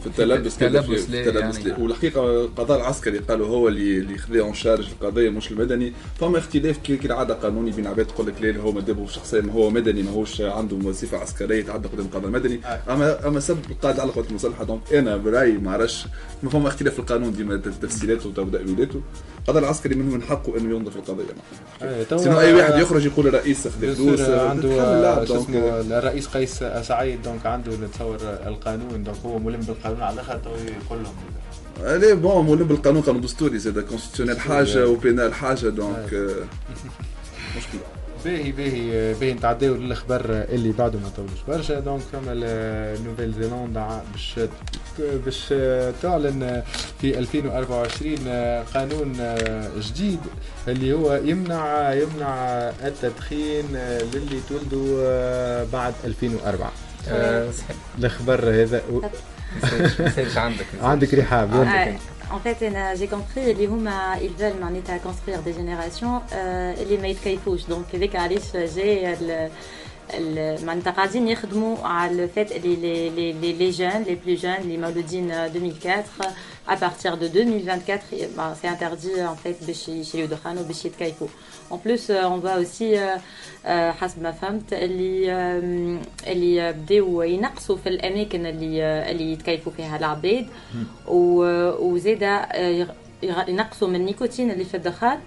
في 0.03 0.07
التلبس 0.07 0.57
في 0.57 0.69
لا 0.69 0.81
التلبس 0.81 1.57
يعني. 1.59 1.69
لا 1.69 1.79
والحقيقة 1.79 2.45
القضاء 2.45 2.79
العسكري 2.81 3.19
قالوا 3.19 3.47
هو 3.49 3.69
اللي 3.69 3.99
اللي 3.99 4.19
خذا 4.19 4.41
en 4.41 4.55
charge 4.55 4.87
القضية 5.01 5.31
مش 5.31 5.51
المدني. 5.51 5.93
فما 6.21 6.39
اختلاف 6.39 6.77
كي 6.79 6.97
كي 6.97 7.07
العاده 7.07 7.35
قانوني 7.35 7.71
بين 7.71 7.87
عباد 7.87 8.07
تقول 8.07 8.27
لك 8.27 8.35
لا 8.43 8.61
هو 8.61 8.73
مدبه 8.73 9.07
شخصيا 9.07 9.41
ما 9.41 9.53
هو 9.53 9.71
مدني 9.71 10.03
ماهوش 10.03 10.41
عنده 10.41 10.77
وظيفة 10.77 11.19
عسكرية 11.19 11.57
يتعدى 11.61 11.89
قدام 11.89 12.07
القضاء 12.07 12.27
المدني. 12.27 12.61
اما 12.91 13.27
أما 13.29 13.41
سب 13.41 13.59
القائد 13.71 14.01
على 14.01 14.09
القوات 14.09 14.31
المسلحة 14.31 14.65
donc 14.65 14.93
أنا 14.95 15.17
برأيي 15.17 15.53
ما 15.53 15.73
عرفش 15.73 16.07
ما 16.43 16.51
فما 16.51 16.69
اختلاف 16.69 16.93
في 16.93 16.99
القانون 16.99 17.33
ديما 17.33 17.57
تفسيراته 17.57 18.29
وتأويلاته 18.29 19.03
القضاء 19.39 19.63
العسكري 19.63 19.95
منه 19.95 20.15
من 20.15 20.23
حقه 20.23 20.59
إنه 20.59 20.77
ينظف 20.77 20.97
القضية 20.97 21.25
آه، 21.83 22.03
توا- 22.03 22.19
sinon 22.19 22.41
أي 22.41 22.55
واحد 22.55 22.79
يخرج 22.79 23.07
يقول 23.07 23.27
الرئيس 23.27 23.67
أخذ 23.67 23.95
فلوس 23.95 24.21
عنده 24.21 24.69
آه، 24.83 25.23
اسمه 25.25 25.81
الرئيس 25.99 26.27
قيس 26.27 26.65
سعيد 26.83 27.23
donc 27.23 27.47
عنده 27.47 27.73
نتصور 27.77 28.17
القانون 28.47 29.05
donc 29.05 29.17
هو 29.27 29.39
ملم 29.39 29.61
بالقانون. 29.61 29.92
على 30.01 30.15
الأخر 30.15 30.39
تو 30.45 30.51
يقول 30.51 30.99
لهم 31.03 32.01
ليه 32.01 32.15
bon 32.15 32.45
ملم 32.45 32.65
بالقانون 32.65 33.03
قانون 33.03 33.21
دستوري 33.21 33.59
زاد 33.59 33.79
constitutionnel 33.79 34.41
حاجة. 34.41 34.89
و 34.89 34.97
pénal 34.97 35.35
حاجة 35.35 35.69
donc 35.69 36.05
مشكله 37.57 37.81
باهي 38.25 38.53
باهي 38.53 39.15
باهي 39.15 39.33
نتعداو 39.33 39.75
للخبر 39.75 40.25
اللي 40.29 40.73
بعده 40.73 40.99
ما 40.99 41.09
طولش 41.17 41.41
برشا 41.49 41.81
donc 41.81 42.03
فما 42.13 42.35
Nouvelle 43.07 43.33
Zélande 43.33 43.79
باش 44.15 44.41
باش 44.99 45.55
تعلن 46.03 46.63
في 47.01 47.19
2024 47.19 48.17
قانون 48.75 49.37
جديد 49.79 50.19
اللي 50.69 50.93
هو 50.93 51.15
يمنع 51.15 51.93
يمنع 51.93 52.35
التدخين 52.85 53.67
للي 54.15 54.41
تولدوا 54.49 55.65
بعد 55.65 55.95
2004 56.05 56.73
آه، 57.09 57.51
صحيح 57.51 57.77
الخبر 57.99 58.51
هذا 58.63 58.83
و- 59.63 59.67
ما 59.67 59.69
يصيرش- 59.89 60.01
ما 60.01 60.07
يصيرش 60.07 60.37
عندك 60.37 60.67
عندك 60.83 61.15
رحاب 61.15 61.53
يلا 61.55 61.89
آه، 61.89 61.97
En 62.33 62.49
fait, 62.49 62.63
أنا 62.63 62.95
j'ai 62.97 63.09
compris 63.15 63.39
اللي 63.39 63.67
هما 63.67 64.17
ils 64.19 64.41
veulent 64.41 64.61
معناتها 64.63 64.99
construire 64.99 65.39
des 65.49 65.53
générations 65.59 66.33
آه، 66.35 66.75
اللي 66.83 66.97
ما 66.97 67.09
يتكيفوش 67.09 67.65
donc 67.65 67.85
هذاك 67.95 68.17
علاش 68.17 68.57
جاي 68.57 69.13
ال- 69.13 69.51
ال- 70.15 70.67
معناتها 70.67 70.91
قاعدين 70.91 71.29
يخدموا 71.29 71.77
على 71.87 72.17
le 72.23 72.29
fait 72.37 72.53
اللي 72.53 72.77
les 72.77 73.11
les 73.11 73.33
les 73.33 73.53
les 73.53 73.71
jeunes 73.71 74.03
les 74.03 74.15
plus 74.27 74.35
jeunes 74.35 74.55
اللي 74.55 74.77
مولودين 74.77 75.31
2004 75.31 76.05
à 76.69 76.75
partir 76.77 77.17
de 77.17 77.27
2024 77.27 78.01
bah, 78.37 78.55
c'est 78.63 78.69
interdit 78.69 79.23
en 79.33 79.37
fait 79.47 79.67
باش 79.67 79.89
يشريو 79.89 80.27
دخان 80.27 80.59
وباش 80.59 80.85
يتكيفوا 80.85 81.29
en 81.73 81.79
plus 81.85 82.03
euh, 82.11 82.35
on 82.35 82.39
va 82.47 82.55
aussi 82.63 82.97
euh, 82.97 83.21
آه، 83.67 83.91
حسب 83.91 84.23
ما 84.23 84.31
فهمت 84.33 84.73
اللي 84.73 85.33
اللي 86.27 86.73
بداو 86.73 87.23
ينقصوا 87.23 87.77
في 87.77 87.89
الأماكن 87.89 88.47
اللي 88.47 88.83
آه، 88.83 89.11
اللي 89.11 89.33
يتكيفوا 89.33 89.73
فيها 89.73 89.97
العباد. 89.99 90.47
و- 91.09 91.71
وزاده 91.93 92.27
آه، 92.29 92.87
ينقصوا 93.49 93.89
من 93.89 93.95
النيكوتين 93.97 94.51
اللي 94.51 94.65
في 94.65 94.77
الدخان. 94.77 95.19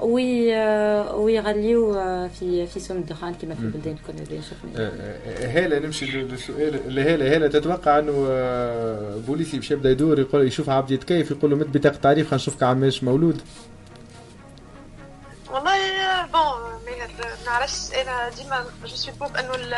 oui 0.00 0.54
آه، 0.56 1.16
ويغليو 1.16 1.94
آه، 1.94 2.26
في 2.28 2.66
في 2.66 2.80
سم 2.80 2.96
الدخان 2.96 3.34
كما 3.34 3.54
في 3.54 3.60
البلدان 3.60 3.94
الكل. 3.94 4.22
اللي 4.22 4.42
شفنا 4.42 4.70
آه، 4.86 5.46
هالة 5.46 5.78
نمشي 5.78 6.06
للسؤال. 6.06 6.98
هالة 6.98 7.36
هالة 7.36 7.46
تتوقع 7.48 7.98
أنه 7.98 8.26
آه، 8.30 9.16
بوليسي 9.28 9.56
باش 9.56 9.70
يبدأ 9.70 9.90
يدور 9.90 10.18
يقول 10.20 10.46
يشوف 10.46 10.70
عبد 10.70 10.90
يتكيف 10.90 11.30
يقول 11.30 11.50
له 11.50 11.56
مد 11.56 11.72
بطاقة 11.78 11.96
تعريف 11.96 12.26
خلينا 12.26 12.42
نشوفك 12.42 12.62
عام 12.62 12.83
اش 12.83 13.04
مولود. 13.04 13.42
نعرفش 17.46 17.92
أنا 17.94 18.28
ديما 18.28 18.64
je 18.84 18.96
suis 18.96 19.14
pour 19.14 19.36
إنه 19.36 19.54
ال- 19.54 19.74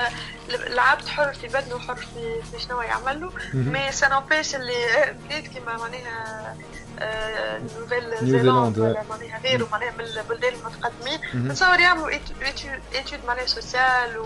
ال- 0.48 0.72
العبد 0.72 1.08
حر 1.08 1.32
في 1.32 1.48
بدنه 1.48 1.74
وحر 1.74 1.96
في 1.96 2.42
في 2.52 2.58
شنو 2.64 2.80
يعمل 2.80 3.20
له 3.20 3.32
mais 3.54 3.92
ça 3.92 4.08
n'empêche 4.08 4.54
اللي 4.54 5.14
بلاد 5.28 5.46
كيما 5.46 5.76
معناها 5.76 6.56
Nouvelle 7.78 8.16
Zélande. 8.26 8.78
ولا 8.78 9.02
معناها 9.10 9.38
غيره 9.42 9.68
معناها 9.72 9.90
من 9.90 10.00
البلدان 10.04 10.52
المتقدمين 10.54 11.20
نتصور 11.34 11.80
يعملوا 11.80 12.08
étude 12.08 13.20
معناها 13.26 13.46
sociale 13.46 14.24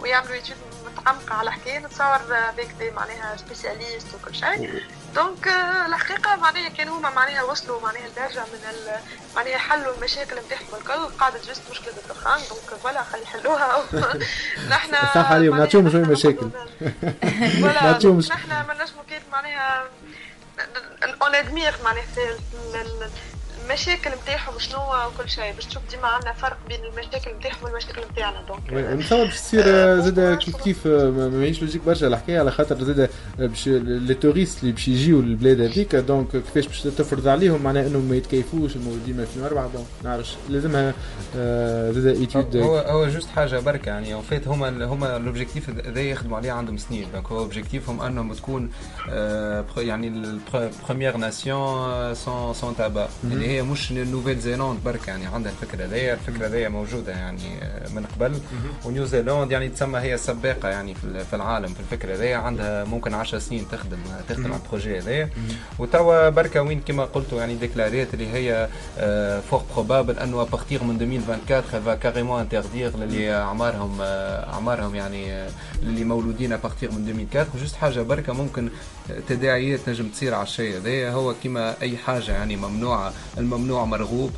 ويعملوا 0.00 0.32
étude 0.34 0.56
متعمقه 1.02 1.34
على 1.34 1.52
حكاية 1.52 1.78
نتصور 1.78 2.18
avec 2.56 2.92
معناها 2.96 3.36
spécialistes 3.36 4.06
وكل 4.14 4.34
شيء. 4.34 4.82
donc 5.14 5.48
آه، 5.48 5.86
الحقيقة 5.86 6.36
معناها 6.36 6.68
كانوا 6.68 6.98
هما 6.98 7.10
معناها 7.10 7.42
وصلوا 7.42 7.80
معناها 7.80 8.08
لدرجه 8.08 8.40
من 8.40 8.70
ال... 8.70 9.00
معناها 9.36 9.58
حلوا 9.58 9.94
المشاكل 9.96 10.36
نتاعهم 10.46 10.74
الكل. 10.80 11.16
قاعدة 11.18 11.38
juste 11.38 11.62
مشكلة 11.70 11.94
الدخان 12.04 12.40
donc 12.50 12.80
voilà 12.82 13.02
خلي 13.02 13.22
يحلوها. 13.22 13.84
نحن 14.70 14.92
صح 15.14 15.32
عليهم، 15.32 15.56
نعطيهم 15.56 15.90
شوية 15.90 16.02
مشاكل. 16.02 16.48
نعطيهم 17.82 18.18
نحن 18.30 18.48
ما 18.48 18.74
نجمو 18.74 19.02
كيف 19.08 19.22
معناها 19.32 19.84
on 21.22 21.34
admire 21.34 21.74
معناها 21.84 22.04
المشاكل 23.66 24.10
نتاعهم 24.22 24.58
شنو 24.58 24.78
وكل 24.80 25.30
شيء 25.30 25.52
باش 25.52 25.66
تشوف 25.66 25.82
ديما 25.90 26.06
عندنا 26.06 26.32
فرق 26.32 26.56
بين 26.68 26.78
المشاكل 26.84 27.30
نتاعهم 27.38 27.64
والمشاكل 27.64 28.02
نتاعنا. 28.12 28.42
donc 28.48 28.60
نتصور 28.72 29.24
باش 29.24 29.34
تصير 29.40 29.64
زاد 30.00 30.38
كيف 30.38 30.56
كيف 30.56 30.86
آه، 30.86 31.10
ما 31.10 31.28
ما 31.28 31.42
هيش 31.44 31.62
logique 31.62 31.82
برشا 31.82 32.06
الحكاية 32.06 32.38
على 32.38 32.50
خاطر 32.50 32.84
زاد 32.84 33.10
باش 33.38 33.68
les 33.68 34.14
touristes 34.14 34.62
اللي 34.62 34.72
باش 34.72 34.88
يجيو 34.88 35.20
للبلاد 35.20 35.60
هذيك 35.60 35.96
donc 35.96 36.30
كيفاش 36.30 36.66
باش 36.66 36.82
تفرض 36.82 37.28
عليهم 37.28 37.62
معناها 37.62 37.86
انهم 37.86 38.02
ما 38.02 38.16
يتكيفوش 38.16 38.76
المولودين 38.76 39.16
من 39.16 39.20
2004 39.20 39.70
donc 39.74 39.86
نعرفش 40.04 40.36
لازمها 40.48 40.94
زاد 41.92 42.16
étude 42.20 42.56
هو 42.56 42.78
هو 42.78 43.08
juste 43.08 43.28
حاجة 43.28 43.60
بركه 43.60 43.88
يعني 43.88 44.14
en 44.14 44.22
fait 44.22 44.48
هما 44.48 44.84
هما 44.84 45.16
ال 45.16 45.22
objectif 45.22 45.70
هذا 45.70 46.00
يخدموا 46.00 46.36
عليه 46.36 46.52
عندهم 46.52 46.76
سنين 46.76 47.06
donc 47.12 47.26
هو 47.26 47.38
objectif 47.38 47.88
هم 47.88 48.00
انهم 48.00 48.32
تكون 48.32 48.70
يعني 49.76 50.08
ال 50.08 50.20
première 50.20 51.16
nation 51.16 51.75
sans 51.75 52.14
sans 52.14 52.76
tabac 52.76 53.08
اللي 53.24 53.46
هي 53.46 53.61
مش 53.62 53.92
Nouvelle 53.92 54.38
Zélande 54.38 54.78
برك 54.84 55.08
يعني 55.08 55.26
عندها 55.26 55.52
الفكرة 55.52 55.84
هذيا 55.84 56.14
الفكرة 56.14 56.46
هذيا 56.46 56.68
موجودة 56.68 57.12
يعني 57.12 57.62
آه، 57.62 57.88
من 57.88 58.04
قبل. 58.06 58.38
ونيوزيلاند 58.84 59.52
يعني 59.52 59.68
تسمى 59.68 59.98
هي 60.00 60.14
السباقه 60.14 60.68
يعني 60.68 60.94
في 60.94 61.04
ال- 61.04 61.24
في 61.24 61.36
العالم 61.36 61.74
في 61.74 61.80
الفكرة 61.80 62.14
هذيا 62.14 62.36
عندها 62.36 62.84
ممكن 62.84 63.14
10 63.14 63.38
سنين 63.38 63.66
تخدم 63.72 63.98
تخدم 64.28 64.52
على 64.52 64.60
ال 64.64 64.69
projet 64.69 64.98
هذايا 64.98 65.28
وتوا 65.78 66.28
بركه 66.28 66.62
وين 66.62 66.80
كما 66.80 67.04
قلتوا 67.04 67.40
يعني 67.40 67.54
déclarée 67.54 68.14
اللي 68.14 68.28
هي 68.32 68.68
fort 69.50 69.62
probable 69.74 70.18
انه 70.18 70.42
à 70.42 70.48
partir 70.48 70.84
من 70.84 70.96
2024 71.02 71.82
va 71.84 71.94
carrément 71.94 72.40
interdire 72.40 72.96
للي 72.96 73.34
اعمارهم 73.34 73.98
آه، 74.00 74.52
اعمارهم 74.52 74.94
يعني 74.94 75.32
آه، 75.32 75.50
للي 75.82 76.04
مولودين 76.04 76.52
à 76.52 76.57
partir 76.57 76.90
من 76.92 77.08
2004 77.08 77.46
و 77.54 77.57
juste 77.57 77.74
حاجة 77.76 78.00
بركه 78.00 78.32
ممكن 78.32 78.68
تداعيات 79.28 79.88
نجم 79.88 80.08
تصير 80.08 80.34
على 80.34 80.42
الشيء 80.42 80.76
هذا 80.76 81.10
هو 81.10 81.34
كما 81.44 81.74
أي 81.82 81.96
حاجة 81.96 82.32
يعني 82.32 82.56
ممنوعة. 82.56 83.12
الممنوع 83.42 83.84
مرغوب. 83.84 84.32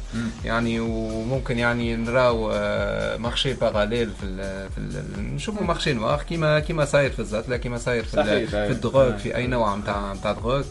يعني 0.45 0.81
وممكن 0.81 1.59
يعني 1.59 1.97
نراو 1.97 2.51
آه، 2.53 3.17
marché 3.17 3.55
parallèle 3.55 4.11
في 4.21 4.69
في 4.75 5.03
نشوفوا 5.21 5.67
marché 5.67 5.93
noir 5.93 6.23
كيما 6.23 6.61
كيما 6.61 6.85
صاير 6.85 7.11
في 7.11 7.19
الزاتله 7.19 7.57
كيما 7.57 7.79
صاير 7.79 8.05
في. 8.05 8.47
في 8.47 8.71
ال 8.71 8.77
drogue 8.77 9.17
في 9.17 9.37
أي 9.37 9.47
نوع 9.47 9.77
نتاع 9.77 10.13
نتاع 10.13 10.33
drogue 10.33 10.65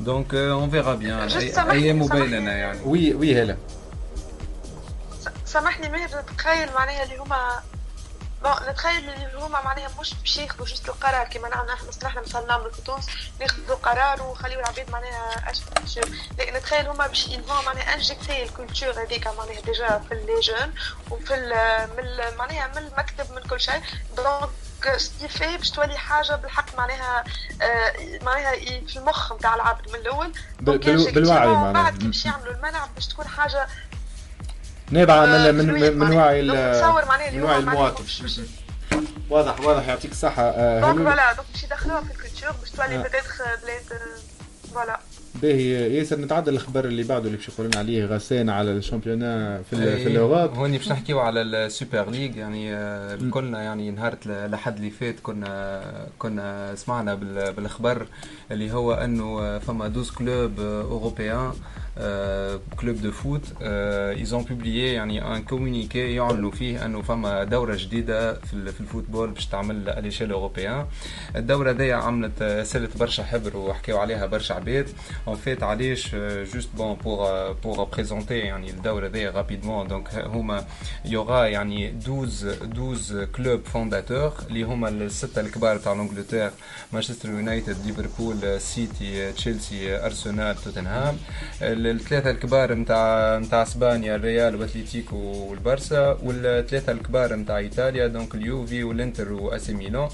donc 0.00 0.34
on 0.34 0.70
verra 0.70 0.94
bien 0.94 1.28
أيام. 1.70 2.02
مبينه 2.02 2.50
يعني. 2.50 2.78
oui 2.84 3.14
oui 3.14 3.42
هلا. 3.42 3.56
سامحني 5.46 5.88
ماهر 5.88 6.08
نتخيل 6.32 6.68
معناها 6.74 7.04
اللي 7.04 7.16
هما 7.16 7.60
bon 8.42 8.68
نتخيل 8.68 9.10
هما 9.34 9.62
معناها 9.62 9.90
مش 10.00 10.14
باش 10.14 10.36
ياخذوا 10.36 10.66
juste 10.66 10.88
القرار 10.88 11.24
كيما 11.26 11.48
نحن 11.48 11.66
نحن 11.66 11.86
بس 11.88 12.04
نحن 12.04 12.18
مثلا 12.18 12.46
نعملوا 12.46 12.70
في 12.70 12.82
تونس 12.82 13.06
ناخذوا 13.40 13.76
قرار 13.76 14.22
وخليو 14.22 14.60
العباد 14.60 14.90
معناها 14.90 15.50
اش 15.50 15.98
لكن 16.38 16.54
نتخيل 16.54 16.88
هما 16.88 17.06
باش 17.06 17.28
ils 17.28 17.43
vont 17.43 17.64
معناها 17.64 17.94
injecter 17.94 18.42
ال 18.42 18.49
culture 18.49 19.02
هذيك 19.02 19.26
معناها 19.26 19.60
déjà 19.60 19.98
في 20.08 20.14
les 20.14 20.40
jeunes 20.40 20.74
وفي 21.10 21.34
من 21.96 22.36
معناها 22.38 22.66
من 22.66 22.78
المكتب 22.78 23.32
من 23.32 23.42
كل 23.42 23.60
شيء 23.60 23.82
donc 24.16 24.50
c'est 24.96 25.29
fait 25.29 25.56
باش 25.56 25.70
تولي 25.70 25.98
حاجة 25.98 26.36
بالحق 26.36 26.76
معناها 26.78 27.24
آه، 27.62 27.92
معناها 28.22 28.52
في 28.86 28.96
المخ 28.96 29.32
نتاع 29.32 29.54
العبد 29.54 29.88
من 29.88 29.94
الأول 29.94 30.32
بالوعي 30.60 31.48
معناها. 31.48 31.72
بعد 31.72 31.98
كي 31.98 32.06
باش 32.06 32.24
يعملوا 32.24 32.52
المنع 32.52 32.86
باش 32.94 33.06
تكون 33.06 33.28
حاجة 33.28 33.68
نابعه 34.92 35.26
من 35.26 35.32
آه، 35.32 35.50
من 35.50 35.66
من, 35.66 35.98
من. 35.98 36.12
وعي 36.16 36.42
من 36.42 37.42
وعي 37.42 37.58
المواطن 37.58 38.04
واضح 39.30 39.60
واضح 39.60 39.88
يعطيك 39.88 40.10
الصحة 40.12 40.42
آه، 40.42 40.80
دونك. 40.80 41.06
فوالا 41.08 41.32
دونك 41.32 41.46
باش 41.52 41.64
يدخلوها 41.64 42.00
في 42.00 42.10
ال 42.10 42.15
culture 42.15 42.50
باش 42.60 42.70
تولي. 42.70 42.98
peut-être 42.98 43.38
بلاد 43.42 44.00
voilà 44.74 45.00
باهي 45.42 45.96
ياسر 45.98 46.18
نتعدى 46.20 46.50
الخبر 46.50 46.84
اللي 46.84 47.02
بعده 47.02 47.26
اللي 47.26 47.36
باش 47.36 47.48
يقولون 47.48 47.74
عليه 47.76 48.04
غسان 48.04 48.50
على 48.50 48.70
ال 48.72 48.80
championnat 48.80 49.62
في 49.70 49.76
في 49.76 49.82
إيه، 49.82 50.06
ال 50.06 50.13
Europe 50.13 50.54
هوني 50.54 50.78
باش 50.78 50.88
نحكيو 50.88 51.20
على 51.20 51.42
ال 51.42 51.53
Super 51.53 52.10
League 52.10 52.36
يعني 52.36 52.74
آه، 52.76 53.18
كلنا 53.30 53.62
يعني 53.62 53.90
نهار 53.90 54.14
ل- 54.26 54.50
لحد 54.50 54.76
اللي 54.76 54.90
فات 54.90 55.20
كنا 55.22 55.82
كنا 56.18 56.74
سمعنا 56.74 57.14
بال- 57.14 57.52
بالاخبار 57.52 58.06
اللي 58.50 58.72
هو 58.72 58.94
أنه 58.94 59.40
آه، 59.42 59.58
فما 59.58 59.86
12 59.86 60.14
clubs 60.14 60.60
européens 60.60 61.52
clubs 62.80 62.96
de 63.02 63.10
foot 63.12 63.44
ont 64.32 64.46
publié 64.48 64.66
يعني 64.66 65.36
un 65.36 65.42
communiqué 65.42 66.14
يعلنوا 66.14 66.50
فيه 66.50 66.84
انه 66.84 67.02
فما 67.02 67.44
دوره 67.44 67.74
جديده 67.76 68.34
في 68.34 68.54
ال- 68.54 68.72
في 68.72 68.80
ال 68.80 68.86
football 68.86 69.30
باش 69.30 69.46
تعمل 69.46 69.88
à 69.88 69.92
l'échelle 69.92 70.32
européenne 70.32 70.86
الدوره 71.36 71.72
دي 71.72 71.92
عملت 71.92 72.42
سالت 72.66 72.96
برشا 72.96 73.22
حبر 73.24 73.56
وحكيو 73.56 73.98
عليها 73.98 74.26
برشا 74.26 74.54
عباد 74.54 74.88
en 75.28 75.36
fait 75.36 75.62
علاش 75.62 76.14
juste 76.54 76.68
bon 76.76 76.94
pour 76.94 77.52
pour 77.52 77.84
présenter 77.84 78.38
يعني 78.38 78.70
الدوره 78.70 79.08
دي 79.08 79.28
rapidement 79.28 79.88
donc 79.88 80.14
هما 80.14 80.64
يوغا 81.04 81.46
يعني 81.46 81.88
12 81.88 82.52
12 82.62 83.24
clubs 83.24 83.60
fondateurs 83.64 84.32
اللي 84.48 84.62
هما 84.62 84.88
السته 84.88 85.40
الكبار 85.40 85.76
تاع 85.76 85.92
انجلترا 85.92 86.52
مانشستر 86.92 87.28
يونايتد 87.28 87.76
ليفربول 87.86 88.60
سيتي 88.60 89.32
تشيلسي 89.32 89.96
ارسنال 89.96 90.56
توتنهام 90.56 91.16
الثلاثة 91.86 92.30
الكبار 92.30 92.74
نتاع 92.74 93.38
نتاع 93.38 93.62
إسبانيا 93.62 94.16
الريال 94.16 94.56
واتليتيكو 94.56 95.16
والبارسا 95.16 96.18
والثلاثة 96.22 96.92
الكبار 96.92 97.34
نتاع 97.34 97.58
إيطاليا 97.58 98.06
دونك 98.06 98.34
اليوفي 98.34 98.84
والإنتر 98.84 99.32
وأسي 99.32 99.74
ميلان. 99.74 100.08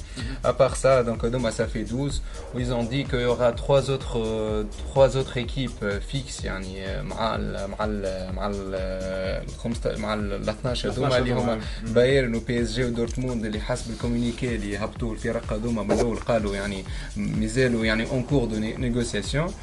à 0.44 0.50
part 0.50 0.74
ça 0.74 1.02
donc 1.02 1.24
هذوما 1.24 1.50
fait 1.50 1.84
12 1.84 2.20
و 2.54 2.58
ils 2.58 2.72
ont 2.72 2.84
dit 2.84 3.04
qu'il 3.04 3.20
y 3.20 3.24
aura 3.24 3.52
trois 3.52 3.90
autres 3.90 4.18
euh, 4.18 4.64
trois 4.88 5.16
autres 5.16 5.36
équipes 5.36 5.82
euh, 5.82 6.00
fixes 6.12 6.44
يعني 6.44 7.02
مع 7.02 7.36
ال 7.36 7.70
مع 7.70 7.84
ال 7.84 8.32
مع 8.34 8.46
ال 8.54 10.00
مع 10.00 10.14
ال 10.14 10.48
12 10.48 10.90
هذوما 10.90 11.18
اللي 11.18 11.32
هما 11.32 11.60
بايرن 11.86 12.34
وبي 12.34 12.62
اس 12.62 12.72
جي 12.74 12.84
ودورتموند 12.84 13.44
اللي 13.44 13.60
حسب 13.60 13.90
ال 13.90 13.96
communiqué 13.96 14.54
اللي 14.54 14.76
هبطوا 14.78 15.12
الفرق 15.12 15.52
هذوما 15.52 15.82
من 15.82 15.92
الأول 15.92 16.16
قالوا 16.16 16.54
يعني 16.56 16.84
مازالوا 17.16 17.84
يعني 17.84 18.10
en 18.10 18.22
cours 18.22 18.44
de 18.44 18.56
négociation 18.58 19.54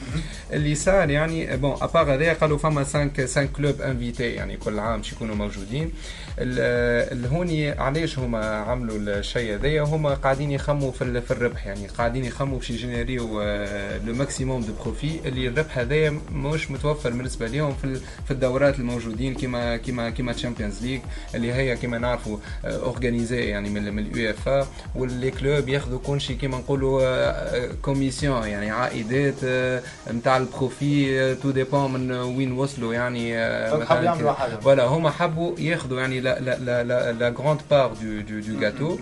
اللي 0.54 0.76
صار 0.76 1.10
يعني 1.10 1.58
bon 1.58 1.72
à 1.96 1.99
part 1.99 2.14
هذايا 2.14 2.34
قالوا 2.34 2.58
فما 2.58 2.84
5 2.84 3.10
5 3.18 3.46
clubs 3.46 3.82
invités 3.82 4.24
يعني 4.32 4.58
كل 4.58 4.80
عام 4.80 4.98
باش 4.98 5.12
يكونوا 5.14 5.36
موجودين. 5.36 5.92
ال- 6.40 7.16
الهوني 7.20 7.70
علاش 7.72 8.20
هما 8.20 8.46
عملوا 8.46 8.98
الشيء 8.98 9.56
هذايا 9.56 9.82
هما 9.82 10.14
قاعدين 10.14 10.52
يخموا 10.52 10.92
في 10.92 11.22
في 11.22 11.32
الربح 11.32 11.68
يعني 11.68 11.88
قاعدين 11.88 12.26
يخموا 12.26 12.58
باش 12.58 12.70
يجينيريو 12.70 13.42
le 14.06 14.14
maximum 14.14 14.62
de 14.62 14.74
profit 14.84 15.20
اللي 15.26 15.48
الربح 15.48 15.78
هذايا 15.78 16.20
مش 16.34 16.72
متوفر 16.72 17.10
بالنسبة 17.10 17.48
لهم 17.48 17.74
في 17.82 18.00
في 18.26 18.32
الدورات 18.32 18.80
الموجودين 18.80 19.34
كيما 19.34 19.78
كيما 19.78 20.10
كيما 20.10 20.34
Champions 20.34 20.84
League 20.86 21.00
اللي 21.36 21.54
هي 21.54 21.78
كيما 21.78 21.98
نعرفوا 21.98 22.38
organisée 22.66 23.46
يعني 23.46 23.70
من 23.70 24.00
اليو 24.00 24.30
اف 24.30 24.48
ا 24.50 24.68
و 24.96 25.05
les 25.05 25.32
clubs 25.32 25.70
ياخذوا 25.70 26.00
كل 26.00 26.22
شيء 26.22 26.38
كيما 26.38 26.58
نقولوا 26.58 27.02
commission 27.82 28.48
يعني 28.48 28.72
عائدات 28.72 29.36
نتاع 30.14 30.38
ال 30.38 30.52
profit 30.52 31.36
tout 31.36 31.52
dépend 31.52 31.85
من 31.88 32.12
وين 32.12 32.52
وصلوا 32.52 32.94
يعني 32.94 33.38
آه، 33.38 33.70
مثلاً. 33.78 34.12
voilà 34.62 34.84
هما 34.86 35.10
حبوا 35.10 35.60
ياخذوا 35.60 36.00
يعني 36.00 36.20
la 36.20 36.40
la 36.40 36.58
la 36.60 36.84
la, 36.84 37.12
la 37.12 37.30
grande 37.38 37.62
part 37.72 37.94
du 38.02 38.22
du 38.22 38.40
du 38.40 38.60
gâteau 38.60 38.86
و- 38.92 38.98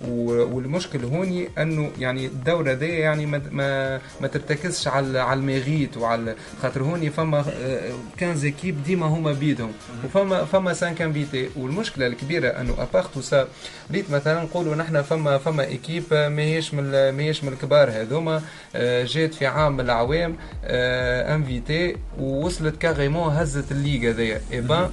والمشكل 0.00 1.04
هوني 1.04 1.48
انه 1.58 1.90
يعني 1.98 2.26
الدوره 2.26 2.72
دي 2.72 2.86
يعني 2.88 3.26
ما 3.26 3.42
ما, 3.50 4.00
ما 4.20 4.28
ترتكزش 4.28 4.88
على 4.88 5.18
على 5.20 5.40
ال 5.40 5.48
mérite 5.48 5.96
وعلى 5.96 6.34
خاطر 6.62 6.82
هوني 6.82 7.10
فما 7.10 7.38
آه، 7.62 7.90
15 8.20 8.48
équipes 8.48 8.82
ديما 8.82 9.06
هما 9.06 9.32
بيدهم 9.32 9.72
وفما 10.04 10.44
فما 10.44 10.70
5 10.74 10.88
invités 11.04 11.48
والمشكلة 11.56 12.06
الكبيرة 12.06 12.48
انه 12.48 12.74
à 12.78 12.83
part 12.83 13.02
tout 13.14 13.20
ça 13.20 13.48
ريت 13.92 14.10
مثلا 14.10 14.42
نقولوا 14.42 14.74
نحن 14.74 15.02
فما 15.02 15.38
فما 15.38 15.64
équipe 15.64 16.02
ماهيش 16.12 16.74
من 16.74 16.90
ماهيش 16.90 17.44
من 17.44 17.52
الكبار 17.52 17.90
هذوما 17.90 18.42
آه، 18.76 19.04
جات 19.04 19.34
في 19.34 19.46
عام 19.46 19.72
من 19.72 19.80
الاعوام 19.80 20.36
invitée 20.64 21.96
ووصلت 22.18 22.76
carrément 22.76 23.32
هزت 23.32 23.72
الليغا 23.72 24.10
هذيا 24.10 24.40
اي 24.52 24.58
آه، 24.58 24.60
ال- 24.60 24.88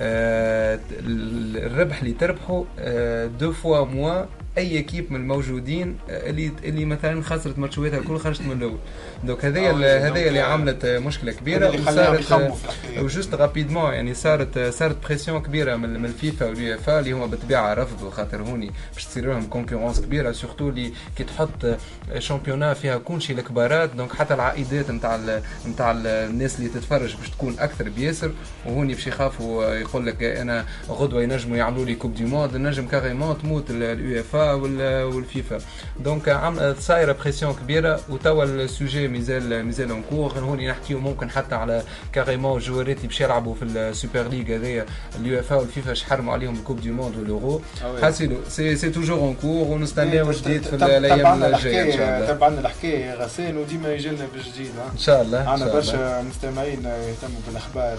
الربح 0.00 2.00
اللي 2.00 2.12
تربحه 2.12 2.64
آه، 2.78 3.26
deux 3.26 3.52
fois 3.52 3.84
moins 3.84 4.24
أي 4.58 4.78
équipe 4.78 5.12
من 5.12 5.20
الموجودين 5.20 5.96
آه، 6.10 6.30
اللي 6.30 6.52
اللي 6.64 6.84
مثلا 6.84 7.22
خسرت 7.22 7.58
ماتشواتها 7.58 7.98
الكل 7.98 8.18
خرجت 8.18 8.42
من 8.42 8.52
الأول. 8.52 8.78
donc 9.26 9.44
هذايا 9.44 10.08
هذايا 10.08 10.28
اللي 10.28 10.40
آه، 10.40 10.44
عملت 10.44 10.86
مشكلة 10.86 11.32
كبيرة 11.32 11.70
وصارت. 11.80 12.54
و 12.98 13.04
juste 13.04 13.34
rapidement 13.34 13.92
يعني 13.92 14.14
صارت 14.14 14.58
صارت 14.58 14.96
pression 15.06 15.42
كبيرة 15.42 15.76
من 15.76 16.00
من 16.00 16.04
الفيفا 16.04 16.46
واليو 16.46 16.74
اف 16.74 16.90
اللي 16.90 17.12
هما 17.12 17.26
بالطبيعه 17.26 17.74
رفضوا 17.74 18.10
خاطر 18.10 18.42
هوني 18.42 18.70
باش 18.94 19.04
تصير 19.04 19.26
لهم 19.26 19.46
concurrence 19.46 20.00
كبيرة 20.00 20.32
surtout 20.32 20.68
اللي 20.68 20.92
كي 21.16 21.24
تحط 21.24 21.78
championnat 22.18 22.74
فيها 22.74 22.98
كل 22.98 23.22
شيء 23.22 23.38
الكبارات 23.38 23.90
donc 23.90 24.12
حتى 24.12 24.34
العائدات 24.34 24.90
نتاع 24.90 25.40
نتاع 25.68 25.90
الناس 26.04 26.58
اللي 26.58 26.68
تتفرج 26.68 27.16
باش 27.16 27.30
تكون 27.30 27.56
أكثر 27.58 27.88
بياسر 27.88 28.30
وهوني 28.66 28.94
باش 28.94 29.06
يخافوا 29.06 29.74
يقول 29.74 30.06
لك 30.06 30.22
أنا 30.22 30.64
غدوة 30.88 31.22
ينجموا 31.22 31.56
يعملوا 31.56 31.84
لي 31.84 31.94
Coupe 31.94 32.14
du 32.14 32.24
Monde 32.24 32.56
نجم 32.56 32.86
carrément 32.86 33.38
تموت 33.42 33.64
اليو 33.70 34.20
اف 34.20 34.34
والفيفا. 35.14 35.58
donc 36.00 36.28
عم 36.28 36.74
صايرة 36.78 37.12
pression 37.12 37.54
كبيرة. 37.54 38.00
وتوا 38.08 38.44
ال 38.44 38.55
sujet 38.55 39.08
مازال 39.14 39.64
مازال 39.66 39.90
en 39.90 40.02
cours 40.10 40.32
هوني 40.38 40.68
نحكيو 40.68 40.98
ممكن 40.98 41.30
حتى 41.30 41.54
على 41.54 41.82
carrément 42.12 42.58
جوارات 42.58 42.96
اللي 42.96 43.08
باش 43.08 43.20
يلعبوا 43.20 43.54
في 43.54 43.64
ال 43.64 43.75
Super 43.75 44.28
League 44.28 44.56
هذايا. 44.56 44.86
اليو 45.20 45.40
اف 45.40 45.52
والفيفا 45.52 45.88
باش 45.88 46.04
حرموا 46.04 46.32
عليهم 46.32 46.54
ال 46.54 46.58
Coupe 46.58 46.80
du 46.80 46.90
Monde 46.90 47.16
واليورو 47.16 47.62
oui. 47.84 48.02
حاسيلو 48.02 48.36
c'est 48.48 48.76
c'est 48.76 48.90
toujours 48.90 49.18
en 49.18 49.34
cours 49.34 49.66
ونستناو 49.66 50.32
جديد 50.32 50.62
في 50.62 50.74
الأيام 50.74 51.44
الجاية 51.44 51.82
إن 51.82 51.98
شاء 51.98 52.16
الله. 52.16 52.34
تبعنا 52.34 52.60
الحكاية 52.60 53.04
يا 53.04 53.14
غسان 53.14 53.56
وديما 53.56 53.92
يجي 53.94 54.08
لنا 54.08 54.26
بالجديد 54.34 54.70
إن 54.92 54.98
شاء 54.98 55.22
الله 55.22 55.48
عندنا. 55.48 55.72
برشا 55.72 56.22
مستمعين 56.22 56.84
يهتموا 56.84 57.40
بالأخبار. 57.46 57.98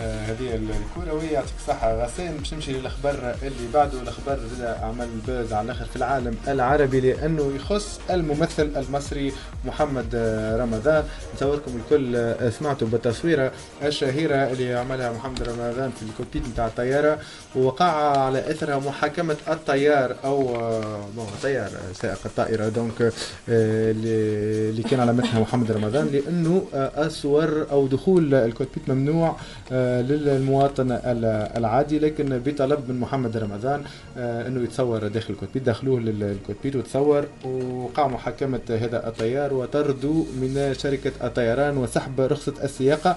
هذه 0.00 0.60
الكروية 0.96 1.30
يعطيك 1.30 1.52
الصحة. 1.58 2.04
غسان 2.04 2.36
باش 2.36 2.54
نمشي 2.54 2.72
للأخبار 2.72 3.34
اللي 3.42 3.68
بعده 3.74 4.00
الأخبار 4.02 4.38
زادة 4.58 4.76
عمل 4.82 5.08
ال 5.14 5.22
buzz 5.22 5.52
على 5.52 5.64
الآخر 5.64 5.84
في 5.84 5.96
العالم 5.96 6.36
العربي 6.48 7.00
لأنه 7.00 7.52
يخص 7.56 8.00
الممثل 8.10 8.70
المصري 8.76 9.32
محمد 9.64 10.06
آه، 10.14 10.56
رمضان. 10.56 11.04
نتصوركم 11.34 11.72
الكل 11.84 12.16
آه، 12.16 12.50
سمعتوا 12.50 12.88
بالتصويره 12.88 13.52
الشهيرة 13.82 14.36
اللي 14.36 14.74
عملها 14.74 15.12
محمد 15.12 15.42
رمضان 15.42 15.90
في 15.90 16.02
ال 16.02 16.08
cockpit 16.08 16.48
نتاع 16.52 16.66
الطيارة. 16.66 17.18
ووقع 17.56 18.18
على 18.18 18.50
اثرها 18.50 18.78
محاكمة 18.78 19.36
الطيار 19.48 20.16
آه، 20.24 21.08
bon 21.16 21.26
طيار 21.42 21.66
آه، 21.66 21.92
سائق 21.94 22.18
الطائرة. 22.26 22.68
donc 22.68 23.12
اللي 23.48 24.82
كان 24.82 25.00
على 25.00 25.12
متنها 25.12 25.40
محمد 25.40 25.72
رمضان 25.72 26.06
لأنه 26.06 26.66
آه، 26.74 27.06
الصور 27.06 27.66
أو 27.70 27.86
دخول 27.86 28.34
ال 28.34 28.41
cockpit 28.41 28.88
ممنوع 28.88 29.36
للمواطن 30.02 30.92
ال- 30.92 31.24
العادي 31.56 31.98
لكن 31.98 32.38
بطلب 32.46 32.80
من 32.88 33.00
محمد 33.00 33.36
رمضان 33.36 33.82
آه، 34.18 34.46
إنه 34.48 34.62
يتصور 34.62 35.08
داخل 35.08 35.32
الكوكبيت 35.34 35.62
دخلوه 35.62 36.00
لل 36.00 36.17
cockpit 36.17 36.76
وتصور 36.76 37.24
وقع 37.44 38.06
محاكمه 38.06 38.60
هذا 38.68 39.08
الطيار 39.08 39.54
وطرده 39.54 40.12
من 40.40 40.74
شركة 40.78 41.12
الطيران 41.26 41.76
وسحب 41.76 42.20
رخصة 42.20 42.54
السياقة. 42.64 43.16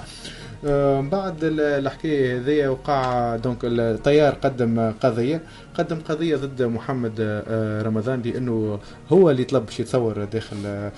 آه، 0.65 1.01
بعد 1.01 1.43
ال- 1.43 1.59
الحكاية 1.59 2.37
هذه 2.39 2.67
وقع 2.67 3.35
دونك 3.35 3.57
الطيار 3.63 4.33
قدم 4.33 4.91
قضية 5.03 5.41
قدم 5.77 5.97
قضية 6.09 6.35
ضد 6.35 6.61
محمد 6.63 7.13
آه، 7.19 7.81
رمضان 7.81 8.21
لأنه 8.21 8.79
هو 9.09 9.29
اللي 9.31 9.43
طلب 9.43 9.65
باش 9.65 9.79
يتصور 9.79 10.23
داخل 10.23 10.55
ال- 10.65 10.91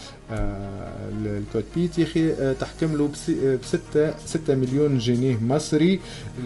الكوكبيت 1.25 1.99
يا 1.99 2.03
أخي 2.03 2.31
آه، 2.33 2.53
تحكم 2.53 2.97
له 2.97 3.07
ب 3.07 3.59
6 3.63 4.13
6 4.25 4.55
مليون 4.55 4.97
جنيه 4.97 5.37
مصري 5.43 5.99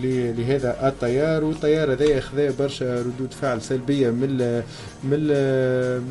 لهذا 0.03 0.87
الطيار 0.87 1.43
والطيار 1.43 1.91
هذا 1.93 2.19
خذا 2.19 2.51
برشا 2.59 2.99
ردود 3.01 3.33
فعل 3.41 3.61
سلبية 3.61 4.09
من 4.09 4.61
من 5.03 5.19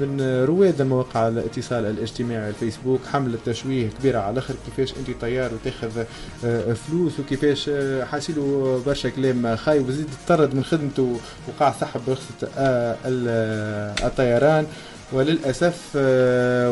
من 0.01 0.45
رواد 0.45 0.81
المواقع 0.81 1.29
الاتصال 1.29 1.85
الاجتماعي 1.87 2.49
الفيسبوك 2.49 3.01
حملة 3.13 3.39
تشويه 3.47 3.89
كبيرة 4.01 4.19
على 4.19 4.33
الأخر 4.33 4.55
كيفاش 4.67 4.95
أنت 4.99 5.21
طيار 5.21 5.51
وتاخذ 5.55 5.99
آه، 6.45 6.71
فلوس 6.95 7.21
وكيفاش 7.21 7.69
آه، 7.69 8.05
حاسيلو 8.05 8.79
برشا 8.87 9.09
كلام. 9.09 9.57
خايب 9.57 9.89
وزيد 9.89 10.07
طرد 10.29 10.55
من 10.55 10.65
خدمته 10.65 11.17
وقع 11.49 11.73
سحب 11.81 12.01
رخصه 12.09 12.49
آه، 12.59 12.97
آه، 13.07 13.95
الطيران. 14.07 14.67
وللأسف 15.13 15.97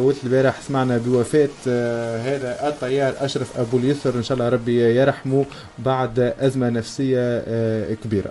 ولت 0.04 0.24
البارح 0.24 0.60
سمعنا 0.60 0.98
بوفاة 0.98 1.48
هذا 2.26 2.68
الطيار 2.68 3.14
أشرف 3.20 3.60
أبو 3.60 3.78
اليسر. 3.78 4.14
إن 4.14 4.22
شاء 4.22 4.38
الله 4.38 4.48
ربي 4.48 4.96
يرحمه 4.96 5.44
بعد 5.78 6.34
أزمة 6.40 6.68
نفسية 6.70 7.44
كبيرة. 8.04 8.30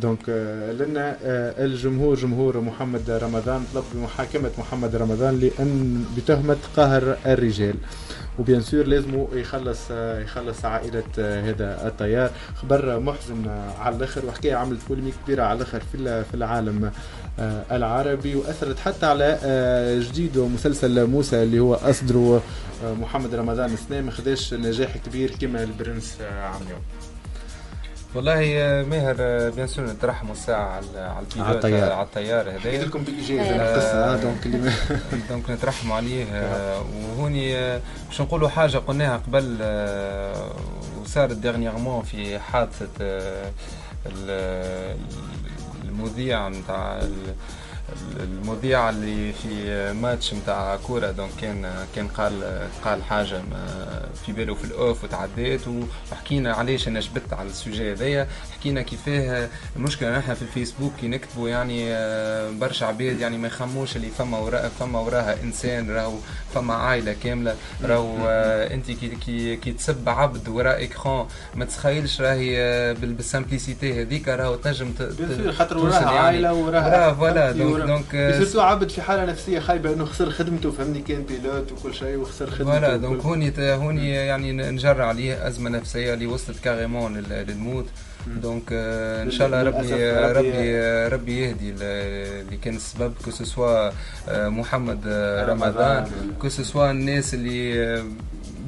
donc 0.00 0.18
آه، 0.28 0.72
لنا 0.72 1.16
آه، 1.22 1.64
الجمهور 1.64 2.14
جمهور 2.14 2.60
محمد 2.60 3.10
رمضان 3.10 3.64
طلب 3.74 3.84
بمحاكمة 3.94 4.50
محمد 4.58 4.96
رمضان 4.96 5.40
لأن 5.40 6.04
بتهمة 6.16 6.56
قهر 6.76 7.16
الرجال. 7.26 7.74
و 8.38 8.42
bien 8.42 8.60
sûr 8.60 8.86
لازم 8.86 9.26
يخلص 9.32 9.78
آه، 9.90 10.20
يخلص 10.20 10.64
عائلة 10.64 11.02
آه، 11.18 11.50
هذا 11.50 11.86
الطيار. 11.86 12.30
خبر 12.54 13.00
محزن 13.00 13.48
على 13.80 13.96
الآخر 13.96 14.26
وحكاية 14.26 14.54
عملت 14.54 14.80
polémique 14.88 15.14
كبيرة 15.24 15.42
على 15.42 15.56
الآخر 15.56 15.80
في 15.92 16.24
في 16.24 16.34
العالم 16.34 16.90
آه، 17.38 17.62
العربي. 17.72 18.34
وأثرت 18.34 18.78
حتى 18.78 19.06
على 19.06 19.38
جديد 20.08 20.38
مسلسل 20.38 21.06
موسى 21.06 21.42
اللي 21.42 21.58
هو 21.58 21.74
اصدره 21.74 22.42
محمد 22.84 23.34
رمضان. 23.34 23.72
السنة 23.72 24.00
ما 24.00 24.10
خداش 24.10 24.54
نجاح 24.54 24.96
كبير 24.96 25.30
كما 25.40 25.62
البرنس 25.62 26.16
عم 26.20 26.60
يوم 26.70 26.80
والله 28.18 28.58
آه، 28.58 28.82
ماهر 28.82 29.16
آه، 29.20 29.48
bien 29.48 29.66
sûr 29.66 29.86
نترحموا 29.86 30.32
الساعة 30.32 30.68
على 30.68 30.86
على 31.00 31.20
ال 31.20 31.24
pilote 31.24 31.46
على 31.48 31.56
الطيار. 31.56 31.90
آه، 31.92 31.94
على 31.94 32.06
الطيار 32.06 32.50
هذايا 32.50 32.84
لكم 32.84 33.02
بالإجازة 33.02 33.42
آه. 33.56 33.74
القصة 33.74 34.14
آه، 34.14 34.16
donc 34.16 34.46
اللي 34.46 34.58
ما- 34.58 34.72
donc 35.30 35.50
نترحموا 35.50 35.96
عليه 35.96 36.24
آه، 36.32 36.80
وهوني 36.80 37.56
آه، 37.56 37.80
باش 38.08 38.20
نقولوا 38.20 38.48
حاجة 38.48 38.78
قلناها 38.78 39.16
قبل 39.16 39.58
آه، 39.62 40.50
وصارت 41.02 41.36
dernièrement 41.36 42.02
في 42.02 42.38
حادثة 42.38 42.88
آه، 43.00 43.50
ال- 44.06 44.96
المذيع 45.84 46.48
نتاع 46.48 47.00
المذيع 48.20 48.90
اللي 48.90 49.32
في 49.32 49.92
ماتش 49.92 50.34
نتاع 50.34 50.76
كورة 50.76 51.10
donc 51.10 51.30
كان 51.40 51.86
كان 51.94 52.08
قال 52.08 52.68
قال 52.84 53.02
حاجة 53.04 53.42
ما 53.50 53.66
في 54.26 54.32
باله 54.32 54.54
في 54.54 54.64
ال 54.64 54.74
off 54.74 55.04
وتعديت 55.04 55.60
وحكينا 56.12 56.52
علاش 56.54 56.88
أنا 56.88 57.00
جبت 57.00 57.32
على 57.32 57.48
ال 57.48 57.55
sujet 57.55 57.92
هذايا. 57.92 58.28
حكينا 58.60 58.82
كيفاه 58.82 59.48
المشكلة 59.76 60.18
نحن 60.18 60.34
في 60.34 60.42
الفيسبوك 60.42 60.92
كي 61.00 61.08
نكتبوا 61.08 61.48
يعني 61.48 61.84
آه، 61.94 62.50
برشا 62.50 62.86
عباد 62.86 63.20
يعني 63.20 63.38
ما 63.38 63.46
يخموش 63.48 63.96
اللي 63.96 64.08
فما 64.18 64.38
وراء 64.38 64.68
فما 64.80 64.98
وراها 65.00 65.42
إنسان 65.42 65.90
راهو 65.90 66.14
فما 66.54 66.74
عائلة 66.74 67.16
كاملة 67.24 67.54
راهو 67.84 68.16
آه، 68.28 68.74
أنت 68.74 68.86
كي 68.90 69.08
كي 69.08 69.56
كي 69.56 69.72
تسب 69.72 70.08
عبد 70.08 70.48
وراء 70.48 70.84
écran 70.84 71.26
ما 71.54 71.64
تتخيلش 71.64 72.20
راهي 72.20 72.58
آه، 72.60 72.92
بال- 72.92 73.12
بال 73.12 73.27
simplicité 73.27 74.02
هذيك 74.02 74.28
راهو 74.28 74.54
تنجم 74.56 74.92
خاطر 75.52 75.78
وراها 75.78 76.00
يعني. 76.00 76.18
عائلة 76.18 76.54
وراها 76.54 77.14
voilà 77.14 77.52
donc 77.52 77.86
donc 77.86 78.34
surtout 78.38 78.60
عبد 78.60 78.90
في 78.90 79.02
حالة 79.02 79.24
نفسية 79.24 79.60
خايبة 79.60 79.92
إنه 79.92 80.04
خسر 80.04 80.30
خدمته 80.30 80.70
فهمني؟ 80.70 81.00
كان 81.00 81.22
pilote 81.22 81.72
وكل 81.72 81.94
شيء 81.94 82.16
وخسر 82.16 82.50
خدمته 82.50 82.64
voilà 82.64 82.96
donc 82.96 83.22
هوني 83.22 83.52
هوني 83.58 84.10
يعني 84.10 84.52
نجر 84.52 85.02
عليه 85.02 85.48
أزمة 85.48 85.70
نفسية 85.70 86.14
اللي 86.14 86.26
وصلت 86.26 86.58
carrément 86.64 87.16
لل- 87.16 87.46
للموت. 87.48 87.86
donc 88.26 88.62
آه، 88.72 89.22
ان 89.22 89.30
شاء 89.30 89.46
الله 89.46 89.62
ربي 89.62 90.12
ربي- 90.12 91.06
ربي 91.14 91.40
يهدي 91.40 91.70
ال- 91.70 91.82
اللي 92.46 92.56
كان 92.56 92.76
السبب 92.76 93.12
que 93.24 93.30
ce 93.30 93.50
soit 93.50 93.90
محمد 94.28 95.00
آه، 95.06 95.46
رمضان. 95.46 96.06
que 96.40 96.48
ce 96.48 96.62
soit 96.62 96.90
الناس 96.90 97.34
اللي 97.34 97.84
آه، 97.84 98.04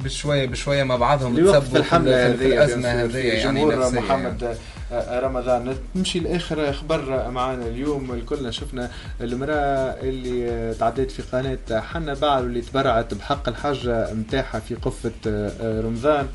بشويه 0.03 0.45
بشوية 0.45 0.83
مع 0.83 0.95
بعضهم 0.95 1.37
اللي 1.37 1.51
تسببوا 1.51 1.59
في 1.69 1.77
الحملة 1.77 2.27
هذه 2.27 2.45
الأزمة 2.45 2.89
هذه 2.89 3.17
يعني 3.17 3.65
نفسية. 3.65 3.99
محمد 3.99 4.57
آه، 4.91 5.19
رمضان. 5.19 5.75
نمشي 5.95 6.19
لآخر 6.19 6.73
خبر 6.73 7.31
معنا 7.31 7.65
اليوم 7.67 8.11
الكلنا 8.13 8.51
شفنا 8.51 8.91
المرأة 9.21 9.55
اللي 10.03 10.49
آه، 10.51 10.73
تعديت 10.73 11.11
في 11.11 11.21
قناة 11.21 11.79
حنبعل 11.81 12.43
واللي 12.43 12.61
تبرعت 12.61 13.13
بحق 13.13 13.49
الحجه 13.49 14.13
نتاعها 14.13 14.59
في 14.59 14.75
قفة 14.75 15.11
آه، 15.27 15.51
آه، 15.61 15.81
رمضان. 15.81 16.27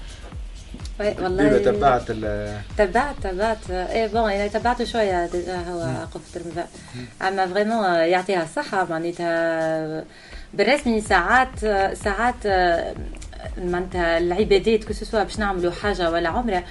والله 1.00 1.58
تبعت 1.58 2.10
ال- 2.10 2.60
تبعت 2.78 3.14
تبعت. 3.22 3.70
إيه 3.70 4.06
bon 4.06 4.30
أنا 4.30 4.46
تبعته 4.46 4.84
شوية 4.84 5.26
déjà 5.26 5.56
هو 5.56 5.80
قفة 6.14 6.40
رمضان 6.40 6.66
أما 7.22 7.46
vraiment 7.46 7.84
يعطيها 7.94 8.42
الصحة 8.42 8.86
معناتها 8.90 10.04
بالرسمي 10.54 11.00
ساعات 11.00 11.58
ساعات 11.96 12.34
معناتها 13.58 14.18
العبادات 14.18 14.84
que 14.84 14.92
ce 14.92 15.02
soit 15.02 15.22
باش 15.22 15.38
نعملوا 15.38 15.72
حاجة 15.72 16.10
ولا 16.10 16.28
عمرة 16.28 16.64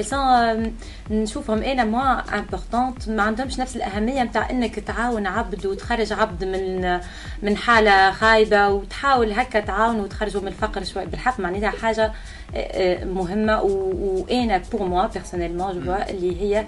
سون 0.00 0.76
نشوفهم. 1.10 1.62
أنا 1.62 1.84
moins 1.84 2.38
importantes 2.38 3.08
ما 3.08 3.22
عندهمش 3.22 3.58
نفس 3.58 3.76
الأهمية 3.76 4.22
نتاع 4.22 4.50
إنك 4.50 4.78
تعاون 4.80 5.26
عبد 5.26 5.66
وتخرج 5.66 6.12
عبد 6.12 6.44
من 6.44 7.00
من 7.42 7.56
حالة 7.56 8.10
خايبة 8.12 8.68
وتحاول 8.68 9.32
هكا 9.32 9.60
تعاون 9.60 10.00
وتخرجه 10.00 10.40
من 10.40 10.48
الفقر 10.48 10.84
شوي 10.84 11.06
بالحق 11.06 11.40
معناتها 11.40 11.70
حاجة 11.70 12.12
آه، 12.56 13.04
مهمة 13.04 13.62
و- 13.62 14.24
وأنا 14.30 14.62
pour 14.72 14.82
moi 14.82 15.06
personnellement 15.06 15.84
je 15.84 15.94
اللي 15.94 16.40
هي 16.42 16.66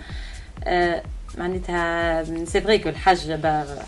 آه، 0.64 1.02
معناتها 1.38 2.24
c'est 2.44 2.60
vrai 2.60 2.78
que 2.78 2.88
الحج 2.88 3.32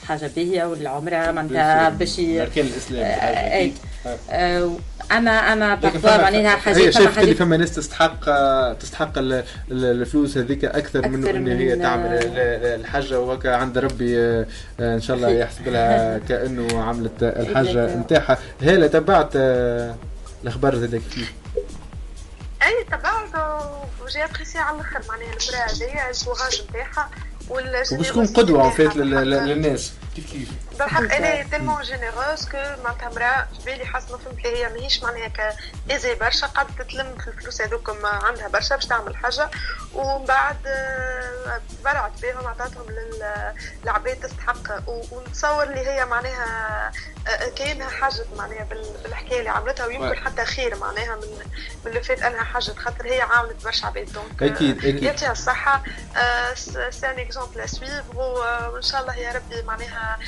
حاجة 0.08 0.30
باهيه 0.36 0.64
والعمرة 0.64 1.30
معناتها 1.32 1.88
باش 1.88 2.20
اركان 2.20 2.66
الإسلام 2.66 3.04
آه،. 3.04 4.16
آه، 4.30 4.70
اما 5.12 5.30
أما 5.52 5.74
معناتها 6.04 6.28
هي 6.40 6.56
حاجات 6.56 6.76
فما 6.76 6.90
شايفة 6.90 6.98
اللي 7.08 7.12
حاجات 7.20 7.36
فما 7.36 7.56
ناس 7.56 7.74
تستحق 7.74 8.20
تستحق 8.72 9.18
ال- 9.18 9.32
ال- 9.32 9.44
الفلوس 9.84 10.38
هذيك 10.38 10.64
أكثر 10.64 11.08
من 11.08 11.20
أكثر 11.24 11.36
ان 11.36 11.48
هي 11.48 11.74
من- 11.76 11.82
تعمل 11.82 12.06
ال- 12.06 12.22
ال- 12.38 12.80
الحجه 12.80 13.20
وهكا 13.20 13.56
عند 13.56 13.78
ربي 13.78 14.18
آه، 14.18 14.46
إن 14.80 15.00
شاء 15.00 15.16
الله 15.16 15.28
يحسب 15.28 15.68
لها 15.68 16.18
كأنه 16.28 16.82
عملت 16.82 17.22
الحجه 17.22 17.86
Exactement. 17.88 17.96
نتاعها. 17.96 18.38
هلا 18.62 18.86
تبعت 18.86 19.30
آه، 19.36 19.94
الأخبار 20.42 20.76
هذاك 20.76 21.00
كيف 21.14 21.32
أي 22.62 22.84
تبعت 22.84 23.28
و 24.04 24.08
j'ai 24.08 24.24
apprécié 24.24 24.58
على 24.58 24.76
الأخر. 24.76 25.00
معناها 25.08 25.26
المراه 25.28 25.66
هذيا 25.66 26.10
ال 26.10 26.17
courage 26.17 26.62
نتاعها 26.70 27.10
وباش 27.50 28.08
تكون 28.08 28.26
قدوة 28.26 28.64
en 28.64 28.70
fait 28.70 28.96
لل- 28.96 29.10
لل- 29.10 29.30
للناس. 29.48 29.92
كيف 30.16 30.32
كيف؟ 30.32 30.48
بالحق 30.78 31.14
أنا 31.14 31.42
tellement 31.42 31.82
généreuse 31.82 32.48
que 32.48 32.56
معناتها 32.84 33.08
مراه 33.08 33.46
في 33.58 33.64
بالي 33.64 33.86
حسب 33.86 34.12
ما 34.12 34.18
فهمت 34.18 34.46
هي 34.46 34.68
ماهيش 34.68 35.02
معناها 35.02 35.28
كايزي 35.88 36.14
برشا 36.14 36.46
قاعدة 36.46 36.70
تتلم 36.84 37.18
في 37.18 37.26
الفلوس 37.28 37.60
هذوكم 37.62 38.06
عندها 38.06 38.48
برشا 38.48 38.74
باش 38.76 38.86
تعمل 38.86 39.16
حاجة 39.16 39.50
ومن 39.94 40.24
بعد 40.24 40.56
آه، 40.66 41.60
تبرعت 41.84 42.12
بهم 42.22 42.46
عطاتهم 42.46 42.86
لل- 42.90 43.54
للعباد 43.84 44.16
تستحق 44.20 44.88
ونتصور 45.12 45.62
اللي 45.62 45.80
هي 45.90 46.04
معناها 46.04 46.92
آه، 47.28 47.48
كاينها 47.56 47.90
حاجة 47.90 48.24
معناها 48.36 48.64
بال- 48.64 48.94
بالحكاية 49.02 49.38
اللي 49.38 49.50
عملتها 49.50 49.86
ويمكن. 49.86 50.24
حتى 50.24 50.44
خير 50.44 50.78
معناها 50.78 51.14
من 51.16 51.28
من 51.84 51.86
اللي 51.90 52.02
فات 52.02 52.22
أنها 52.22 52.44
حاجة 52.44 52.72
خاطر 52.72 53.06
هي 53.06 53.20
عاونت 53.20 53.64
برشا 53.64 53.86
عباد 53.86 54.12
donc 54.12 54.42
أكيد، 54.42 54.78
أكيد. 54.78 55.02
يعطيها 55.02 55.32
الصحة 55.32 55.82
c'est 56.90 57.10
un 57.10 57.18
exemple 57.18 57.60
à 57.60 57.68
suivre 57.68 58.16
وإن 58.16 58.82
شاء 58.82 59.00
الله 59.00 59.14
يا 59.16 59.32
ربي 59.32 59.62
معناها 59.62 60.18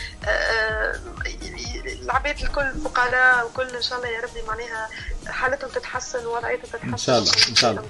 العباد 2.03 2.41
الكل 2.41 2.73
فقراء 2.85 3.47
وكل 3.47 3.77
إن 3.77 3.83
شاء 3.83 3.99
الله 3.99 4.09
يا 4.09 4.21
ربي 4.21 4.43
معناها 4.49 4.89
حالتهم 5.31 5.71
تتحسن 5.71 6.27
ووضعيتهم 6.27 6.65
تتحسن 6.73 6.93
إن 6.93 6.97
شاء 6.97 7.19
الله، 7.19 7.31
إن 7.51 7.55
شاء 7.55 7.71
الله. 7.71 7.83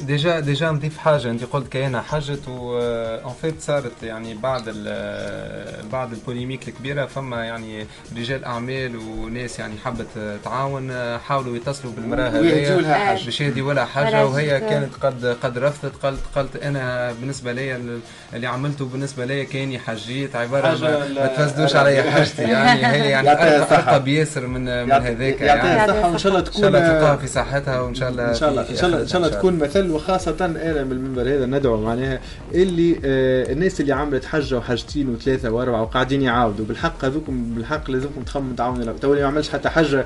déjà 0.00 0.40
déjà 0.40 0.70
نضيف 0.70 0.98
حاجة 0.98 1.30
أنت 1.30 1.44
قلت 1.44 1.68
كاينة 1.72 2.00
حجت 2.00 2.48
و 2.48 2.78
en 3.24 3.34
fait 3.42 3.60
صارت 3.60 4.02
يعني 4.02 4.34
بعد 4.34 4.62
ال- 4.66 5.88
بعد 5.92 6.12
ال 6.12 6.18
polémique 6.18 6.68
الكبيرة 6.68 7.06
فما 7.06 7.44
يعني 7.44 7.86
رجال 8.16 8.44
أعمال 8.44 8.96
وناس 8.96 9.58
يعني 9.58 9.74
حبت 9.84 10.06
تعاون 10.44 11.18
حاولوا 11.18 11.56
يتصلوا 11.56 11.92
بالمرأة 11.92 12.28
هذيا 12.28 12.94
حاجة 12.94 13.24
باش 13.24 13.40
يهدي 13.40 13.62
ولا 13.62 13.84
حاجة 13.84 14.26
وهي 14.26 14.60
كانت 14.60 14.94
قد 15.00 15.36
قد 15.42 15.58
رفضت 15.58 15.96
قالت 16.02 16.20
قالت 16.34 16.56
أنا 16.56 17.12
بالنسبة 17.12 17.52
لي 17.52 17.76
ال- 17.76 18.00
اللي 18.34 18.46
عملته 18.46 18.84
بالنسبة 18.84 19.24
لي 19.24 19.44
كاني 19.44 19.78
حجيت 19.78 20.36
عبارة 20.36 20.68
حاجة 20.68 20.98
ما, 21.08 21.26
تفسدوش 21.26 21.76
علي 21.76 22.02
حاجتي 22.02 22.42
يعني 22.42 22.86
هي 22.86 23.10
يعني 23.10 23.26
يعطيها. 23.28 23.78
ارقى 23.96 24.10
ياسر 24.10 24.46
من 24.46 24.84
من 24.86 24.92
هذاك 24.92 25.40
يعطيها 25.40 25.74
يعني 25.76 25.92
الصحه 25.92 26.08
وإن 26.08 26.18
شاء 26.18 26.32
الله 26.32 26.40
إن 26.58 26.62
تكون 26.62 26.72
شاء 26.72 26.82
الله 26.82 26.98
تلقاها 27.00 27.16
في 27.16 27.26
صحتها 27.26 27.80
وإن 27.80 27.94
شاء 27.94 28.08
الله 28.10 28.30
إن 28.30 28.34
شاء 28.34 28.50
الله 28.50 28.70
إن 28.70 28.76
شاء 28.76 28.86
الله 28.86 29.00
إن 29.00 29.06
شاء 29.06 29.22
الله 29.22 29.38
تكون 29.38 29.58
مثل 29.58 29.90
وخاصة 29.90 30.36
أنا 30.40 30.84
من 30.84 30.92
المنبر 30.92 31.22
هذا 31.22 31.46
ندعو 31.46 31.80
معناها 31.80 32.20
اللي 32.54 33.00
آه 33.04 33.52
الناس 33.52 33.80
اللي 33.80 33.92
عملت 33.92 34.24
حجه 34.24 34.58
وحجتين 34.58 35.08
وثلاثة 35.08 35.50
وأربعة 35.50 35.82
وقاعدين 35.82 36.22
يعاودوا 36.22 36.64
بالحق 36.64 37.04
هذوكم 37.04 37.54
بالحق 37.54 37.90
لازمكم 37.90 38.22
تخمموا 38.22 38.56
تعاونوا. 38.56 38.92
تو 39.00 39.12
اللي 39.12 39.22
ما 39.22 39.28
عملش 39.28 39.48
حتى 39.48 39.68
حجه 39.68 40.04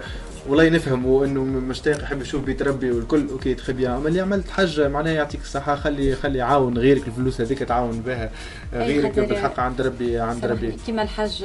والله 0.48 0.68
نفهم 0.68 1.07
وإنه 1.07 1.44
مشتاق 1.44 2.03
يحب 2.03 2.22
يشوف 2.22 2.44
بيت 2.44 2.62
ربي 2.62 2.90
والكل 2.90 3.28
OK 3.28 3.55
très 3.55 3.72
bien 3.72 3.93
أما 3.92 4.09
اللي 4.09 4.20
عملت 4.20 4.50
حجه 4.50 4.88
معناها 4.88 5.12
يعطيك 5.12 5.40
الصحة 5.40 5.76
خلي 5.76 6.14
خلي 6.14 6.40
عاون 6.40 6.78
غيرك 6.78 7.07
الفلوس 7.07 7.40
هذيك 7.40 7.59
تعاون 7.59 8.00
بها 8.00 8.30
غيرك 8.75 9.18
بالحق 9.18 9.61
عند 9.61 9.81
ربي 9.81 10.18
عند 10.20 10.45
ربي 10.47 10.77
كيما 10.87 11.03
الحج 11.03 11.45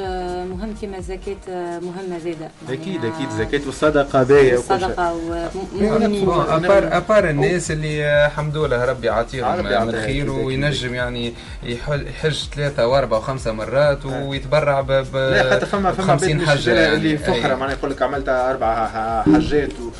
مهم 0.49 0.75
كيما 0.81 0.97
الزكاة 0.97 1.35
مهمة 1.79 2.19
زادة 2.23 2.49
أكيد 2.69 3.05
أكيد 3.05 3.29
زكاة 3.29 3.61
والصدقة 3.65 4.23
باهية 4.23 4.57
وكل 4.57 4.67
شيء 4.67 4.75
الصدقة 4.77 5.13
ومؤمنين 5.13 6.23
نفهم. 6.23 6.63
ابار 6.65 6.97
أبار 6.97 7.29
الناس 7.29 7.71
اللي 7.71 8.05
آه، 8.05 8.27
الحمد 8.27 8.57
لله 8.57 8.85
ربي 8.85 9.07
يعطيهم 9.07 9.45
الخير 9.59 9.99
أكيد، 10.03 10.29
أكيد. 10.29 10.29
وينجم 10.29 10.93
يعني 10.95 11.33
يحج 11.63 12.43
ثلاثة 12.55 12.87
وأربعة 12.87 13.17
وخمسة 13.17 13.51
مرات 13.51 14.05
ويتبرع 14.05 14.81
ب 14.81 14.91
ب 14.91 15.15
لا 15.15 15.51
حتى 15.55 15.65
فما 15.65 15.91
فما 15.91 16.05
50 16.07 16.37
بيت 16.37 16.47
حجة 16.47 16.51
حجه 16.59 16.93
اللي 16.93 17.07
يعني. 17.13 17.17
فقره 17.17 17.35
أي. 17.51 17.55
معناها 17.55 17.75
يقول 17.75 17.91
لك 17.91 18.01
عملت 18.01 18.29
أربع 18.29 18.87
ح- 18.87 19.25
حجات 19.35 19.69
و- 19.79 19.91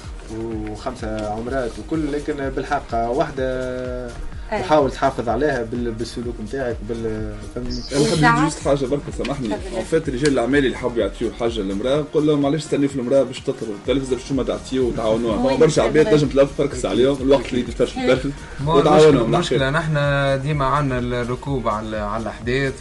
وخمسة 0.71 1.29
عمرات 1.31 1.71
وكل 1.79 2.11
لكن 2.11 2.49
بالحق 2.49 2.93
واحدة 2.93 4.07
أي. 4.51 4.61
تحاول 4.61 4.91
تحافظ 4.91 5.29
عليها 5.29 5.63
بال- 5.63 5.91
بالسلوك 5.91 6.35
نتاعك 6.43 6.77
بال 6.89 7.33
فهمني 7.55 7.69
أنا 7.95 8.15
نحب 8.31 8.39
نجوز 8.41 8.59
حاجة 8.59 8.85
برك 8.85 9.01
سامحني. 9.17 9.49
فات 9.91 10.09
رجال 10.09 10.27
الاعمال 10.33 10.65
اللي 10.65 10.77
حبوا 10.77 11.01
يعطيو 11.01 11.31
حاجة 11.39 11.59
للمرأة 11.59 11.97
نقول 11.99 12.27
لهم 12.27 12.41
معلش 12.41 12.63
استني 12.65 12.87
في 12.87 12.95
المرأة 12.95 13.23
باش 13.23 13.39
تطر 13.39 13.65
التلفزه 13.67 14.15
باش 14.15 14.31
ما 14.31 14.43
تعطيو 14.43 14.87
وتعاونوها. 14.87 15.55
برشا 15.57 15.81
عباد. 15.81 16.05
تنجم 16.09 16.27
تلف 16.27 16.49
تركز 16.57 16.85
عليهم 16.85 17.17
الوقت 17.21 17.49
اللي 17.53 17.61
تفرش 17.61 17.97
التلفز 17.97 18.31
ما 18.65 18.73
وتعاونهم 18.73 19.33
المشكلة 19.35 19.69
نحن 19.69 19.93
ديما 20.41 20.65
عندنا 20.65 21.21
الركوب 21.21 21.67
على 21.67 21.97
على 21.97 22.31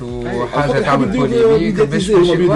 وحاجة 0.03 0.63
حبيبي 0.73 0.85
تعمل 0.85 1.09
polémique 1.09 1.75
باش. 1.81 2.09
وصورني 2.11 2.47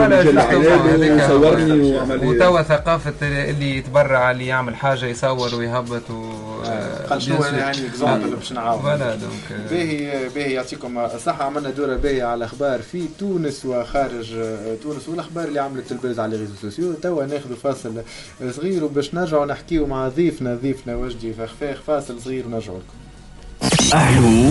وتوا 2.29 2.63
ثقافة 2.63 3.13
اللي 3.23 3.77
يتبرع 3.77 4.31
اللي 4.31 4.47
يعمل 4.47 4.77
حاجة 4.77 5.07
يصور 5.07 5.55
ويهبط 5.55 6.11
و 6.11 6.50
شنو 7.19 7.43
أنا 7.45 7.59
يعني 7.59 7.87
exemple 7.87 8.37
باش 8.37 8.53
نعاون 8.53 8.83
voilà 8.83 9.15
donc 9.15 9.71
باهي 9.71 10.29
باهي 10.29 10.53
يعطيكم 10.53 10.99
الصحة. 10.99 11.45
عملنا 11.45 11.71
دورة 11.71 11.97
باهية 11.97 12.25
على 12.25 12.45
أخبار 12.45 12.83
في 12.83 13.09
تونس 13.19 13.65
وخارج 13.67 14.33
آه، 14.35 14.77
تونس 14.83 15.09
والأخبار 15.09 15.49
اللي 15.49 15.61
عملت 15.61 15.93
ال 15.93 15.98
buzz 15.98 16.21
على 16.21 16.37
réseaux 16.37 16.55
sociaux. 16.55 16.93
توا 16.93 17.25
ناخذ 17.25 17.57
فاصل 17.57 18.03
صغير 18.51 18.85
وباش 18.85 19.15
نرجعوا 19.15 19.47
نحكيو 19.47 19.87
مع 19.87 20.09
ضيفنا 20.09 20.55
ضيفنا 20.55 20.97
وجدي 20.97 21.33
فخفاخ. 21.33 21.81
فاصل 21.87 22.21
صغير 22.21 22.47
ونرجعوا 22.47 22.79
لكم. 22.79 23.01
أهلو 23.95 24.51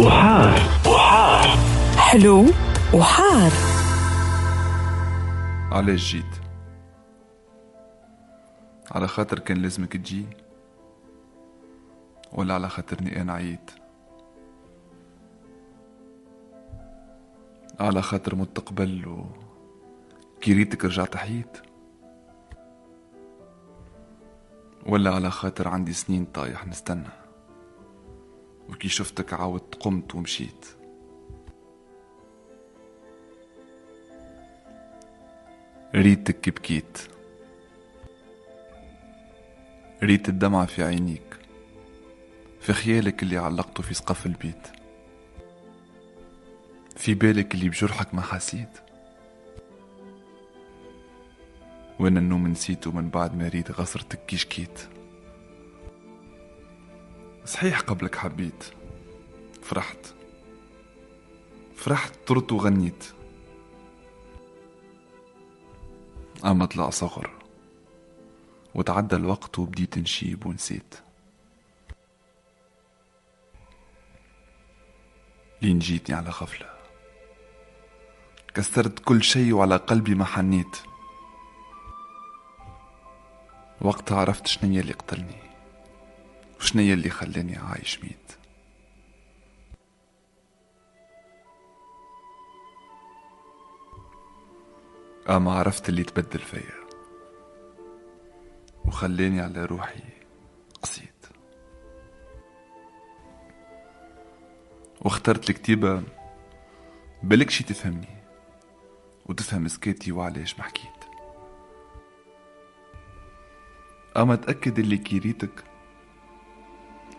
وحار. 0.00 0.62
وحار. 0.86 1.58
حلو 1.96 2.46
وحار. 2.94 3.52
علاش 5.72 6.12
جيت. 6.12 6.24
على 8.90 9.08
خاطر 9.08 9.38
كان 9.38 9.62
لازمك 9.62 9.92
تجي. 9.92 10.26
ولا 12.34 12.54
على 12.54 12.68
خاطرني 12.68 13.20
أنا 13.20 13.32
عييت. 13.32 13.70
على 17.80 18.02
خاطر 18.02 18.34
مت 18.34 18.60
قبل 18.60 19.08
و 19.08 19.26
كي 20.40 20.52
ريتك 20.52 20.84
رجعت 20.84 21.16
حييت. 21.16 21.58
ولا 24.86 25.14
على 25.14 25.30
خاطر 25.30 25.68
عندي 25.68 25.92
سنين 25.92 26.24
طايح 26.24 26.66
نستنى. 26.66 27.08
وكي 28.68 28.88
شفتك 28.88 29.34
عاودت 29.34 29.74
قمت 29.74 30.14
ومشيت. 30.14 30.66
ريتك 35.94 36.48
بكيت. 36.48 36.98
ريت 40.02 40.28
الدمعة 40.28 40.66
في 40.66 40.82
عينيك. 40.82 41.43
في 42.64 42.72
خيالك 42.72 43.22
اللي 43.22 43.36
علقته 43.36 43.82
في 43.82 43.94
سقف 43.94 44.26
البيت. 44.26 44.68
في 46.96 47.14
بالك 47.14 47.54
اللي 47.54 47.68
بجرحك 47.68 48.14
ما 48.14 48.22
حسيت. 48.22 48.78
وين 52.00 52.16
النوم 52.16 52.46
نسيته 52.46 52.92
من 52.92 53.08
بعد 53.08 53.36
ما 53.36 53.48
ريت 53.48 53.70
غصرتك 53.70 54.26
كي 54.26 54.36
شكيت. 54.36 54.88
صحيح 57.44 57.80
قبلك 57.80 58.14
حبيت. 58.14 58.64
فرحت. 59.62 60.06
فرحت 61.74 62.14
طرت 62.26 62.52
وغنيت. 62.52 63.04
أما 66.44 66.66
طلع 66.66 66.90
صغر 66.90 67.30
وتعدى 68.74 69.16
الوقت 69.16 69.58
وبديت 69.58 69.98
نشيب 69.98 70.46
ونسيت. 70.46 71.03
لين 75.64 75.78
جيتني 75.78 76.16
على 76.16 76.30
غفلة. 76.30 76.66
كسرت 78.54 78.98
كل 78.98 79.22
شي 79.22 79.52
وعلى 79.52 79.76
قلبي 79.76 80.14
ما 80.14 80.24
حنيت. 80.24 80.76
وقتها 83.80 84.18
عرفت 84.20 84.46
شنيا 84.46 84.80
اللي 84.80 84.92
قتلني 84.92 85.42
وشنيا 86.60 86.94
اللي 86.94 87.10
خلاني 87.10 87.56
عايش 87.56 88.04
ميت. 88.04 88.32
أما 95.30 95.52
عرفت 95.52 95.88
اللي 95.88 96.04
تبدل 96.04 96.38
فيا 96.38 96.84
وخلاني 98.84 99.40
على 99.40 99.64
روحي 99.64 100.00
قسيت 100.82 101.13
واخترت 105.04 105.50
الكتيبة 105.50 106.02
بلك 107.22 107.50
شي 107.50 107.64
تفهمني 107.64 108.16
وتفهم 109.26 109.68
سكاتي 109.68 110.12
وعلاش 110.12 110.58
ما 110.58 110.64
حكيت. 110.64 111.04
أما 114.16 114.36
تأكد 114.36 114.78
اللي 114.78 114.96
كيريتك 114.96 115.64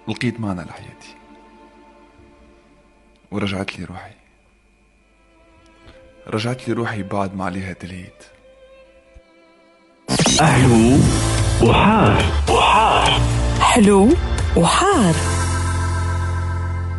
لقيت 0.08 0.40
معنى 0.40 0.62
لحياتي. 0.62 1.16
ورجعت 3.32 3.80
لي 3.80 3.86
روحي. 3.86 4.16
رجعت 6.28 6.68
لي 6.68 6.74
روحي 6.74 7.04
بعد 7.04 7.36
ما 7.36 7.46
عليها 7.46 7.74
تلهيت. 7.74 8.24
حلو 10.42 10.98
وحار. 11.70 12.24
وحار. 12.50 13.22
حلو 13.60 14.10
وحار. 14.58 15.35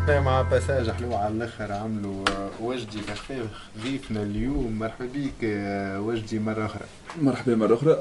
مع 0.08 0.42
passage 0.42 0.90
حلو 0.90 1.14
على 1.14 1.34
الآخر 1.34 1.72
عملوا 1.72 2.24
آه، 2.28 2.50
وجدي 2.62 2.98
خفيف 3.00 3.46
ضيفنا 3.84 4.22
اليوم. 4.22 4.78
مرحبا 4.78 5.06
بك 5.14 5.44
آه، 5.44 6.00
وجدي 6.00 6.38
مرة 6.38 6.66
أخرى. 6.66 6.84
مرحبا 7.22 7.54
مرة 7.54 7.74
أخرى. 7.74 7.92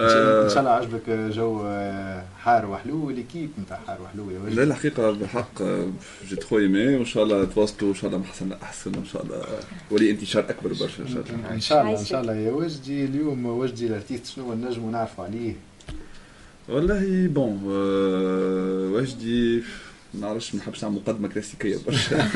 إن 0.00 0.08
شاء 0.08 0.22
آه، 0.22 0.44
إن 0.44 0.48
شاء 0.50 0.58
الله 0.58 0.70
عجبك 0.70 1.10
جو 1.10 1.62
آه، 1.66 2.24
حار 2.38 2.66
وحلو. 2.66 3.10
l'équipe 3.10 3.50
نتاع 3.62 3.80
حار 3.86 4.02
وحلو 4.02 4.30
يا 4.30 4.38
لا 4.38 4.44
وجدي 4.44 4.62
الحقيقة 4.62 5.10
بالحق 5.10 5.62
آه، 5.62 5.86
j'ai 6.28 6.36
trop 6.36 6.58
aimé 6.58 6.96
وإن 6.96 7.04
شاء 7.04 7.22
الله 7.22 7.44
تواصلوا 7.44 7.90
ان 7.90 7.94
شاء 7.94 8.06
الله 8.10 8.18
محسن 8.22 8.52
أحسن 8.52 8.94
ان 8.94 9.04
شاء 9.04 9.22
الله 9.22 9.42
ولي 9.90 10.10
انتشار 10.10 10.44
أكبر 10.50 10.68
برشا 10.68 11.02
إن 11.02 11.08
شاء 11.08 11.22
الله. 11.30 11.50
إن 11.54 11.60
شاء 11.60 11.82
الله 11.82 12.00
إن 12.00 12.04
شاء 12.04 12.20
الله 12.20 12.34
يا 12.34 12.52
وجدي 12.52 13.04
اليوم 13.04 13.46
وجدي 13.46 13.86
ال 13.86 13.91
artiste 13.91 14.26
شنو 14.26 14.54
نجموا 14.54 14.90
نعرفوا 14.92 15.24
عليه. 15.24 15.54
والله 16.68 17.28
bon 17.28 17.60
آه، 17.70 18.90
وجدي 18.92 19.62
ما 20.14 20.20
نعرفش 20.20 20.54
ما 20.54 20.60
نحبش 20.60 20.82
نعمل 20.84 20.94
مقدمة 20.96 21.28
كلاسيكية 21.28 21.76
برشا. 21.86 22.16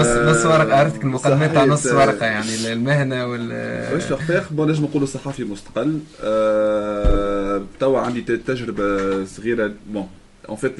نص 0.00 0.06
نص 0.06 0.46
ورقة 0.46 0.76
عرفتك 0.76 1.02
المقدمات 1.04 1.52
تاع 1.52 1.64
نص. 1.64 1.86
ورقة 1.86 2.26
يعني 2.26 2.72
المهنة 2.72 3.26
وال 3.26 3.50
واش 3.94 4.02
فخفاخ 4.02 4.52
بون 4.52 4.70
نجم 4.70 4.84
نقولوا 4.84 5.06
صحفي 5.06 5.44
مستقل. 5.44 6.00
آه، 6.22 7.62
توا 7.80 8.00
عندي 8.00 8.20
ت- 8.20 8.32
تجربة 8.32 9.24
صغيرة. 9.24 9.72
bon 9.92 10.08
en 10.48 10.56
fait 10.56 10.76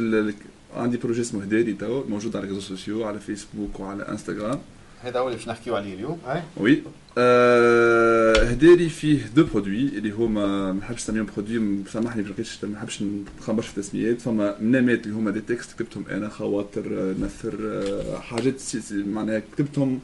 عندي 0.76 0.96
projet 0.96 1.20
اسمه 1.20 1.42
هداري 1.42 1.72
توا 1.72 2.02
موجود 2.08 2.36
على 2.36 2.46
réseaux 2.46 2.60
sociaux 2.60 3.04
على 3.04 3.20
فيسبوك 3.20 3.80
وعلى 3.80 4.08
إنستغرام. 4.08 4.58
هذا 5.02 5.18
هو 5.18 5.26
اللي 5.26 5.36
باش 5.38 5.48
نحكيو 5.48 5.76
عليه 5.76 5.94
اليوم. 5.94 6.18
أي. 6.26 6.42
oui. 6.56 6.82
آه 7.18 8.42
هداري 8.42 8.88
فيه 8.88 9.26
des 9.36 9.44
produits 9.44 9.80
اللي 9.80 10.10
هما 10.10 10.72
ما 10.72 10.78
نحبش 10.80 11.02
نسميهم 11.02 11.26
produits 11.36 11.84
سامحني 11.92 12.22
ما 12.22 12.28
لقيتش 12.28 12.64
ما 12.64 12.70
نحبش 12.70 13.02
نخبرش 13.38 13.66
في 13.66 13.78
التسميات. 13.78 14.20
فما 14.20 14.56
منامات 14.60 15.06
اللي 15.06 15.16
هما 15.16 15.30
des 15.30 15.40
textes 15.40 15.72
كتبتهم 15.72 16.04
أنا 16.10 16.28
خواطر 16.28 17.14
نثر 17.20 17.54
آه، 17.60 18.18
حاجات 18.18 18.62
معناها 18.92 19.42
كتبتهم 19.56 20.00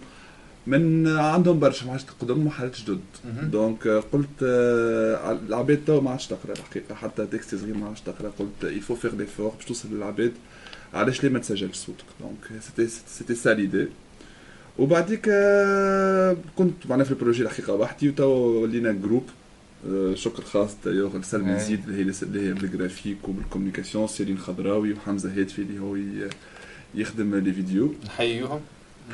من 0.67 1.07
عندهم 1.09 1.59
برشا 1.59 1.91
حاجات 1.91 2.05
قدم 2.21 2.47
وحاجات 2.47 2.77
جدد. 2.81 3.01
donc 3.43 3.89
قلت 3.89 4.43
آه، 4.43 5.39
العباد 5.49 5.81
تو 5.87 6.01
ما 6.01 6.11
عادش 6.11 6.27
تقرأ 6.27 6.53
الحقيقة 6.53 6.95
حتى 6.95 7.27
texte 7.27 7.55
صغير 7.55 7.75
ما 7.75 7.87
عادش 7.87 8.01
تقرأ. 8.01 8.33
قلت 8.39 8.65
il 8.65 8.75
faut 8.75 8.95
faire 8.95 9.15
d'efforts 9.15 9.53
باش 9.57 9.65
توصل 9.65 9.89
للعباد. 9.95 10.33
علاش 10.95 11.23
ليه 11.25 11.31
ما 11.31 11.39
تسجلش 11.39 11.77
صوتك؟ 11.77 12.05
donc 12.21 12.63
c'était 12.63 12.89
c'était 13.09 13.35
ça 13.35 13.55
l'idée 13.55 13.89
وبعديك 14.79 15.29
آه، 15.29 16.37
كنت 16.57 16.87
معنا 16.91 17.05
في 17.05 17.11
ال 17.11 17.15
projet 17.15 17.43
الحقيقة 17.43 17.73
وحدي 17.75 18.09
وتوا 18.09 18.61
ولينا 18.61 18.93
groupe 18.93 19.25
آه، 19.91 20.15
شكر 20.15 20.43
خاص 20.43 20.71
دايوغ 20.85 21.17
لسلمى 21.17 21.55
أي. 21.55 21.61
زيد 21.61 21.89
اللي 21.89 21.99
هي 22.05 22.13
اللي 22.23 22.49
هي 22.49 22.53
بال 22.53 22.66
graphique 22.66 23.29
وبال 23.29 23.43
communication 23.43 24.07
سيرين 24.07 24.39
خضراوي 24.39 24.93
وحمزه 24.93 25.41
هاتفي 25.41 25.63
اللي 25.63 25.79
هو 25.81 25.97
يخدم 26.95 27.35
les 27.35 27.53
vidéos 27.53 27.95
نحييهم 28.05 28.61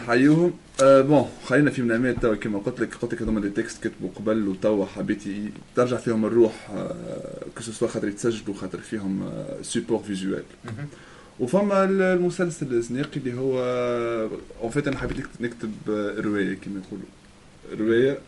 حيوهم 0.07 0.53
آه 0.83 1.01
bon 1.01 1.29
خلينا 1.45 1.71
في 1.71 1.83
منامات 1.83 2.23
توا 2.23 2.35
كما 2.35 2.59
قلت 2.59 2.81
لك 2.81 2.95
قلت 2.95 3.15
لك 3.15 3.23
هذوما 3.23 3.41
des 3.41 3.51
textes 3.51 3.87
كتبوا 3.89 4.09
قبل 4.17 4.49
وتوا 4.49 4.87
حبيت 4.87 5.23
ترجع 5.77 5.97
فيهم 5.97 6.25
الروح 6.25 6.71
آه 6.71 7.45
كو 7.81 7.87
خاطر 7.87 8.09
يتسجلوا 8.09 8.55
خاطر 8.55 8.79
فيهم 8.79 9.23
آه 9.23 9.63
support 9.63 9.99
visuel 10.03 10.43
مهم. 10.65 10.89
وفما 11.41 11.85
ال- 11.85 12.03
المسلسل 12.03 12.73
الزناقي 12.73 13.17
اللي 13.17 13.35
هو 13.35 13.59
en 14.63 14.71
fait 14.71 14.89
أنا 14.89 14.99
حبيت 14.99 15.27
نكتب- 15.41 15.91
آه، 15.91 16.21
رواية 16.21 16.55
كما 16.55 16.81
يقولوا. 16.87 17.07
رواية 17.89 18.19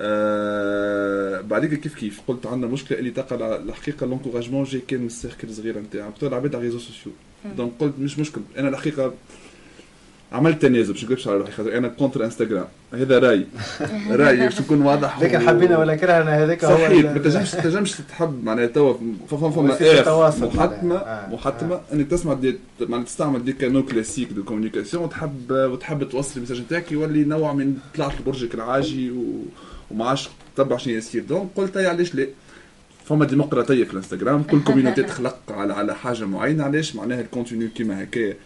آه 0.00 1.40
بعديك 1.40 1.74
كيف 1.74 1.94
كيف؟ 1.94 2.20
قلت 2.28 2.46
عندنا 2.46 2.70
مشكلة 2.70 2.98
اللي 2.98 3.10
تقع 3.10 3.56
الحقيقة 3.56 4.06
l'encouragement 4.06 4.64
جاي 4.64 4.80
كان 4.80 5.00
من 5.00 5.06
ال 5.06 5.12
cercle 5.12 5.48
الصغيره 5.48 5.80
نتاعي 5.80 6.10
بتوع 6.10 6.28
العباد 6.28 6.54
على 6.54 6.58
ال 6.62 6.64
réseaux 6.64 6.78
sociaux. 6.78 7.12
donc 7.56 7.72
قلت 7.78 7.94
مش 7.98 8.18
مشكل 8.18 8.40
أنا 8.58 8.68
الحقيقة 8.68 9.14
عملت 10.34 10.62
تنازل 10.62 10.92
باش 10.92 11.04
نكذبش 11.04 11.28
على 11.28 11.36
روحي 11.36 11.52
خاطر 11.52 11.78
أنا 11.78 11.88
contre 11.88 12.24
انستغرام 12.24 12.64
هذا 12.92 13.18
رأي. 13.18 13.46
رأي 14.10 14.36
باش 14.36 14.60
نكون 14.60 14.82
واضح 14.82 15.20
لكن 15.22 15.36
و- 15.36 15.46
حبينا 15.48 15.78
ولا 15.78 15.96
كرهنا 15.96 16.44
هذاك 16.44 16.64
هو 16.64 16.76
صحيح 16.76 17.04
ما 17.12 17.18
تنجمش 17.18 17.50
تنجمش 17.50 17.92
تحب 17.92 18.44
معناها 18.44 18.66
توا 18.66 18.94
فما 19.30 19.50
فما 19.50 20.02
تواصل. 20.02 20.46
محتمه 20.46 20.82
معناها. 20.82 21.26
آه. 21.30 21.34
محتمة 21.34 21.80
أنك 21.92 22.10
تسمع 22.10 22.32
دي 22.34 22.56
معناها 22.80 23.04
تستعمل 23.06 23.44
des 23.44 23.52
canaux 23.52 23.82
classiques 23.86 24.32
de 24.32 24.44
communication 24.44 25.04
وتحب 25.04 25.50
وتحب 25.50 26.08
توصل 26.08 26.32
ال 26.36 26.39
message 26.39 26.60
نتاعك 26.60 26.92
يولي 26.92 27.24
نوع 27.24 27.52
من 27.52 27.76
طلعت 27.96 28.20
لبرجك 28.20 28.54
العاجي 28.54 29.10
و... 29.10 29.24
وما 29.90 30.08
عادش 30.08 30.28
تتبع 30.56 30.76
شنو 30.76 30.94
يصير 30.94 31.22
donc 31.28 31.48
قلت 31.56 31.76
علاش 31.76 32.14
لا؟ 32.14 32.26
فما 33.04 33.24
ديمقراطية 33.24 33.84
في 33.84 33.90
الانستغرام 33.92 34.42
كل 34.42 34.60
community 34.66 35.02
تخلق 35.02 35.36
على 35.50 35.72
على 35.72 35.94
حاجة 35.94 36.24
معينة 36.24 36.64
علاش؟ 36.64 36.96
معناها 36.96 37.20
ال 37.20 37.26
contenu 37.26 37.68
كيما 37.74 38.02
هكايا 38.02 38.36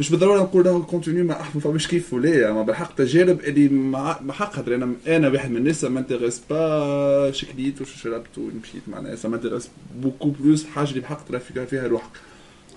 مش 0.00 0.10
بالضرورة 0.10 0.38
نقول 0.42 0.64
له 0.64 0.82
كونتينيو 0.82 1.24
ما 1.24 1.40
إحنا 1.40 1.60
فماش 1.60 1.86
كيف 1.86 2.12
ولا 2.12 2.50
اما 2.50 2.62
بالحق 2.62 2.94
تجارب 2.94 3.40
اللي 3.40 3.68
مع 3.68 4.20
مع 4.22 4.34
حق 4.34 4.52
خاطر 4.52 4.74
أنا 4.74 4.92
أنا 5.06 5.28
واحد 5.28 5.50
من 5.50 5.56
الناس 5.56 5.84
ما 5.84 6.00
أنتريس 6.00 6.42
با 6.50 7.30
شكليت 7.30 7.80
وش 7.80 8.02
شربت 8.02 8.38
ومشيت 8.38 8.82
معناها 8.88 9.16
سا 9.16 9.28
مانتيريس 9.28 9.68
بوكو 9.96 10.28
بلوس 10.30 10.66
حاجة 10.66 10.88
اللي 10.88 11.00
بحق 11.00 11.24
ترى 11.28 11.40
فيها- 11.66 11.86
روحك 11.86 12.10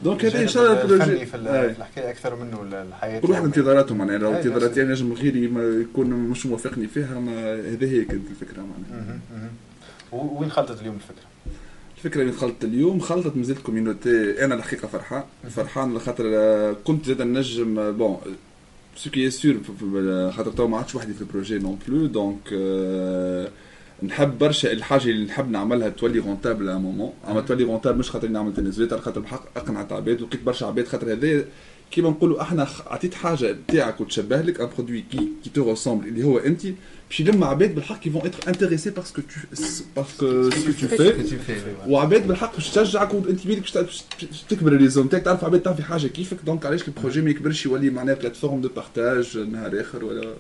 دونك 0.04 0.26
هذا 0.26 0.42
إن 0.42 0.48
شاء 0.48 0.64
الله 0.64 0.82
البروجي 0.82 1.26
في 1.26 1.38
آه. 1.38 1.68
في 1.74 1.78
الحكاية 1.80 2.10
أكثر 2.12 2.36
منه 2.36 2.62
ال- 2.62 2.74
الحياة 2.74 3.20
كل 3.20 3.30
واحد 3.32 3.42
اليومية. 3.42 3.58
انتظاراته 3.58 3.96
معناها 3.96 4.18
لو 4.18 4.30
أي، 4.32 4.38
انتظاراتي 4.38 4.82
أنا 4.82 4.92
نجم 4.92 5.14
غيري 5.14 5.48
ما 5.48 5.64
يكون 5.64 6.08
مش 6.10 6.46
موافقني 6.46 6.88
فيها 6.88 7.20
ما 7.20 7.54
هذه 7.56 7.92
هي 7.94 8.06
كانت 8.06 8.24
الفكرة 8.32 8.62
معناها 8.92 9.20
وين 10.12 10.52
خلطت 10.52 10.82
اليوم 10.82 10.96
الفكرة؟ 10.96 11.31
الفكرة 12.06 12.22
اللي 12.22 12.34
خلطت 12.34 12.64
اليوم 12.64 13.00
خلطت 13.00 13.38
مازال 13.38 13.64
كوميونيتي 13.64 14.46
أنا 14.46 14.56
الحقيقة 14.56 14.88
فرحان 14.88 15.24
فرحان 15.50 15.94
لخاطر 15.94 16.24
آه، 16.28 16.76
كنت 16.84 17.06
زاد 17.06 17.22
نجم 17.22 17.92
bon 17.92 18.18
ce 18.96 19.10
qui 19.10 19.30
est 19.30 19.44
sûr 19.44 19.58
خاطر 20.32 20.52
تو 20.52 20.68
ما 20.68 20.78
عادش 20.78 20.96
وحدي 20.96 21.14
في 21.14 21.22
ال 21.22 21.27
projet 21.27 21.60
non 21.60 21.80
plus 21.88 22.06
donc 22.06 22.54
نحب 24.04 24.38
برشا 24.38 24.72
الحاجة 24.72 25.10
اللي 25.10 25.26
نحب 25.26 25.52
نعملها 25.52 25.90
تولي 25.90 26.20
rentable 26.20 26.70
à 26.70 26.78
un 26.78 26.87
moment 26.87 27.14
أما 27.28 27.42
تولي 27.42 27.64
rentable 27.64 28.00
مش 28.00 28.12
خاطر 28.12 28.28
نعمل 28.28 28.54
تنزلات 28.54 28.94
على 28.94 29.02
خاطر 29.02 29.22
بحق 29.22 29.44
اقنع 29.58 29.80
عباد. 29.92 30.22
لقيت 30.22 30.44
برشا 30.44 30.66
عباد 30.66 30.88
خاطر 30.88 31.14
هذا 31.14 31.46
كيما 31.92 32.10
نقولوا 32.10 32.42
إحنا 32.42 32.68
عطيت 32.88 33.14
حاجة 33.14 33.52
بتاعك 33.52 34.02
وتشبه 34.02 34.42
لك 34.42 34.62
un 34.62 34.70
produit 34.78 35.04
qui 35.12 35.30
qui 35.44 35.50
te 35.50 35.70
ressemble 35.70 36.08
اللي 36.08 36.24
هو 36.24 36.38
انت. 36.38 36.62
باش 37.12 37.20
يلم 37.20 37.44
عباد 37.44 37.76
بالحق 37.76 38.00
qui 38.00 38.10
vont 38.10 38.22
être 38.26 38.48
intéressés 38.48 38.90
parce 38.90 39.10
que 39.10 39.22
tu 39.22 39.28
parce 39.96 40.30
que 40.30 40.50
ce 40.50 40.59
que 40.59 40.72
tu 40.72 40.88
fais 40.88 41.12
que 41.14 41.28
tu 41.30 41.34
fais. 41.48 41.88
وعباد 41.90 42.28
بالحق 42.28 42.56
باش 42.56 42.70
تشجعك 42.70 43.14
وانت 43.14 43.48
بيدك 43.48 43.62
باش 43.62 43.72
ت- 43.72 43.78
باش 43.78 44.04
تكبر 44.50 44.72
ال 44.72 44.77
réseau 44.77 45.04
نتاعك 45.04 45.24
تعرف 45.24 45.44
عباد 45.44 45.62
تعرف 45.62 45.82
حاجة 45.82 46.08
كيفك 46.08 46.38
donc 46.46 46.66
علاش 46.66 46.88
ال 46.88 46.93
projet 46.93 47.22
ما 47.22 47.30
يكبرش 47.30 47.66
يولي 47.66 47.90
معناها 47.90 48.16
plateforme 48.16 48.62
de 48.62 48.70
partage 48.70 49.38
نهار 49.38 49.82
اخر 49.82 50.06
ولا 50.06 50.34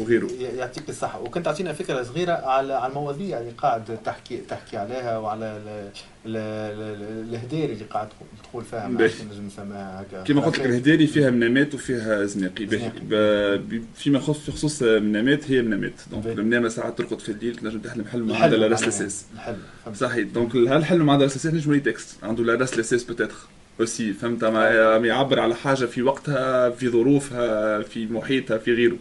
وغيره. 0.00 0.28
يعطيك 0.40 0.88
الصحة. 0.88 1.20
وكنت 1.22 1.44
تعطينا 1.44 1.72
فكرة 1.72 2.02
صغيرة 2.02 2.32
على 2.32 2.72
على 2.72 2.90
المواضيع 2.90 3.38
اللي 3.40 3.50
قاعد 3.50 3.98
تحكي 4.04 4.36
تحكي 4.36 4.76
عليها 4.76 5.18
وعلى 5.18 5.44
ال- 5.44 5.90
ال- 6.26 6.36
ال- 7.02 7.28
الهدير 7.34 7.70
اللي 7.70 7.84
قاعد 7.84 8.08
تقول 8.50 8.64
فيها 8.64 8.88
نجم 8.88 9.46
نسميها 9.46 10.02
هكا. 10.02 10.22
كما 10.22 10.40
قلت 10.42 10.58
لك 10.58 10.66
الهداري 10.66 11.06
فيها 11.06 11.30
منامات 11.30 11.74
وفيها 11.74 12.24
زناقي 12.24 12.66
فيما 13.94 14.18
يخص 14.18 14.38
في 14.38 14.52
خصوص 14.52 14.82
منامات 14.82 15.50
هي 15.50 15.62
منامات. 15.62 15.92
donc 16.10 16.24
باهي. 16.24 16.34
المنامة 16.34 16.68
ساعات 16.68 16.98
ترقد 16.98 17.18
في 17.20 17.28
الليل 17.28 17.56
تنجم 17.56 17.78
تحلم 17.78 18.04
حلم 18.04 18.30
الحلم 18.30 18.42
عندها 18.44 18.58
لا 18.58 18.66
الحلم 18.66 18.90
فهمت. 18.90 19.96
صحيح. 19.96 20.26
دونك 20.34 20.56
هالحلم 20.56 21.10
عندها 21.10 21.26
راسلسيس 21.26 21.54
نجم 21.54 21.70
يولي 21.70 21.80
تكست 21.80 22.24
عنده 22.24 22.44
لا 22.44 22.54
راسلسيس 22.54 23.04
بوتيتر 23.04 23.34
اوسي 23.80 24.12
فهمت؟ 24.12 24.44
ما 24.44 24.98
ما 24.98 25.06
يعبر 25.08 25.40
على 25.40 25.54
حاجة 25.54 25.84
في 25.84 26.02
وقتها 26.02 26.70
في 26.70 26.88
ظروفها 26.88 27.82
في 27.82 28.06
محيطها 28.06 28.58
في 28.58 28.72
غيره. 28.74 28.96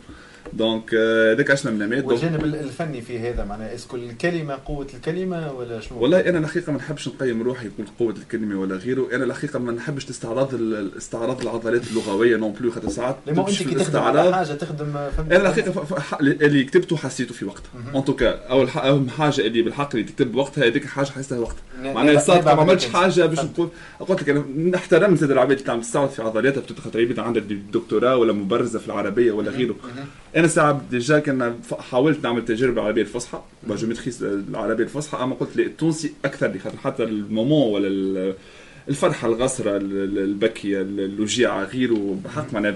دونك 0.53 0.93
هذاك 1.31 1.51
عشنا 1.51 1.71
منامات 1.71 1.97
دونك 2.03 2.11
والجانب 2.11 2.43
ال- 2.45 2.55
الفني 2.55 3.01
في 3.01 3.19
هذا 3.19 3.45
معناها 3.45 3.75
إسكو 3.75 3.97
الكلمة 3.97 4.57
قوة 4.65 4.87
الكلمة 4.93 5.51
ولا 5.53 5.79
شنو؟ 5.79 5.99
والله 6.01 6.19
أنا 6.29 6.37
الحقيقة 6.37 6.71
ما 6.71 6.77
نحبش 6.77 7.07
نقيم 7.07 7.41
روحي 7.43 7.65
يكون 7.67 7.85
قوة 7.99 8.13
الكلمة 8.13 8.59
ولا 8.59 8.75
غيره 8.75 9.07
أنا 9.13 9.23
الحقيقة 9.23 9.59
ما 9.59 9.71
نحبش 9.71 10.09
استعراض 10.09 10.53
ال- 10.53 10.97
استعراض 10.97 11.41
العضلات 11.41 11.81
اللغوية 11.91 12.37
نون 12.37 12.51
بلو 12.53 12.71
خاطر 12.71 12.89
ساعات 12.89 13.15
لما 13.27 13.41
أنت 13.49 13.63
كي 13.63 13.75
تخدم 13.75 13.99
على 13.99 14.33
حاجة 14.35 14.53
تخدم 14.53 14.97
أنا 15.19 15.35
الحقيقة 15.49 15.85
اللي 16.21 16.63
كتبته 16.63 16.97
حسيته 16.97 17.33
في 17.33 17.45
وقتها. 17.45 17.69
en 17.95 18.05
tout 18.05 18.19
cas 18.19 18.29
أول 18.47 18.67
أهم 18.69 19.09
حاجة 19.09 19.41
اللي 19.41 19.61
بالحق 19.61 19.89
اللي 19.95 20.03
تكتب 20.07 20.35
وقتها 20.35 20.65
هذيك 20.67 20.85
حاجة 20.85 21.05
حسيتها 21.05 21.39
وقتها 21.39 21.61
معناها 21.93 22.23
نبع 22.29 22.53
ما 22.53 22.61
عملتش. 22.61 22.85
حاجة 22.87 23.25
باش. 23.25 23.39
نقول 23.39 23.69
قلت 23.99 24.21
لك 24.21 24.29
أنا 24.29 24.39
نحترم 24.57 25.15
زاد 25.15 25.31
العباد 25.31 25.51
اللي 25.51 25.63
تعمل 25.63 25.81
تستعرض 25.81 26.09
في 26.09 26.21
عضلاتها 26.21 26.61
تقريبا 26.91 27.21
عندك 27.21 27.41
des 27.41 27.55
دكتوراه 27.73 28.17
ولا 28.17 28.33
مبرزة 28.33 28.79
في 28.79 28.87
العربية 28.87 29.31
ولا 29.31 29.51
غيره 29.51 29.75
أنا 30.35 30.47
ساعة 30.47 30.81
déjà 30.91 31.19
كان 31.19 31.55
حاولت 31.79 32.23
نعمل 32.23 32.45
تجربة 32.45 32.81
العربيه 32.81 33.01
الفصحى 33.01 33.41
je 33.69 33.87
maîtrise 33.87 34.23
العربية 34.23 34.83
الفصحى 34.83 35.23
أما 35.23 35.35
قلت 35.35 35.55
لي 35.55 35.63
التونسي 35.65 36.13
أكثر 36.25 36.47
لي 36.47 36.59
خاطر 36.59 36.77
حتى 36.77 37.03
ال 37.03 37.13
moment 37.13 37.73
ولا 37.73 37.87
ال- 37.87 38.33
الفرحة 38.89 39.27
الغصره 39.27 39.77
ال- 39.77 40.03
ال- 40.03 40.19
البكية 40.19 40.81
ال- 40.81 40.99
الوجيعه 40.99 41.63
غيره 41.63 42.19
بحق 42.25 42.53
معناها 42.53 42.71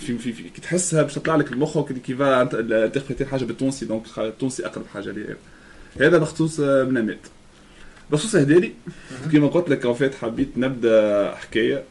في 0.00 0.18
في 0.18 0.32
في 0.32 0.32
كي 0.32 0.60
تحسها 0.62 1.02
باش 1.02 1.14
تطلع 1.14 1.36
لك 1.36 1.52
المخ 1.52 1.80
كيفا 1.92 2.44
تخفي 2.86 3.24
حاجة 3.24 3.44
بالتونسي 3.44 3.86
donc 3.86 4.02
التونسي 4.18 4.66
أقرب 4.66 4.84
حاجة 4.94 5.10
لي 5.10 5.36
هذا 6.00 6.18
بخصوص 6.18 6.60
منامات. 6.60 7.18
بخصوص 8.10 8.36
هدالي 8.36 8.72
كيما 9.30 9.48
قلت 9.48 9.68
لك 9.68 9.92
en 9.92 9.99
fait 9.99 10.14
حبيت 10.14 10.48
نبدأ 10.56 11.34
حكاية 11.34 11.82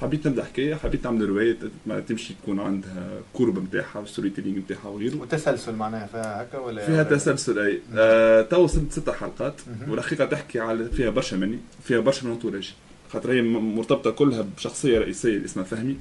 حبيت 0.00 0.26
نبدأ 0.28 0.44
حكاية 0.44 0.74
حبيت 0.74 1.04
نعمل 1.04 1.28
رواية 1.28 1.56
ما 1.86 2.00
تمشي 2.00 2.34
تكون 2.42 2.60
عندها 2.60 3.08
courbe 3.32 3.64
نتاعها 3.64 3.98
وال 3.98 4.30
storytelling 4.30 4.58
نتاعها 4.58 4.88
وغيره. 4.88 5.16
وتسلسل 5.16 5.74
معناها 5.74 6.06
فيها 6.06 6.42
هكا 6.42 6.58
ولا؟ 6.58 6.86
فيها 6.86 7.02
تسلسل 7.02 7.58
أي. 7.58 7.80
آه 7.94 8.42
تو 8.42 8.64
وصلت 8.64 8.92
ست 8.92 9.10
حلقات. 9.10 9.54
والحقيقة 9.88 10.24
تحكي 10.24 10.60
على 10.60 10.88
فيها 10.88 11.10
برشا 11.10 11.36
مني 11.36 11.58
فيها 11.84 12.00
برشا 12.00 12.24
من 12.26 12.32
entourage 12.32 12.68
ي 12.68 12.72
خاطر 13.12 13.32
هي 13.32 13.42
مرتبطة 13.42 14.10
كلها 14.10 14.46
بشخصية 14.56 14.98
رئيسية 14.98 15.36
اللي 15.36 15.44
اسمها 15.44 15.64
فهمي. 15.64 15.96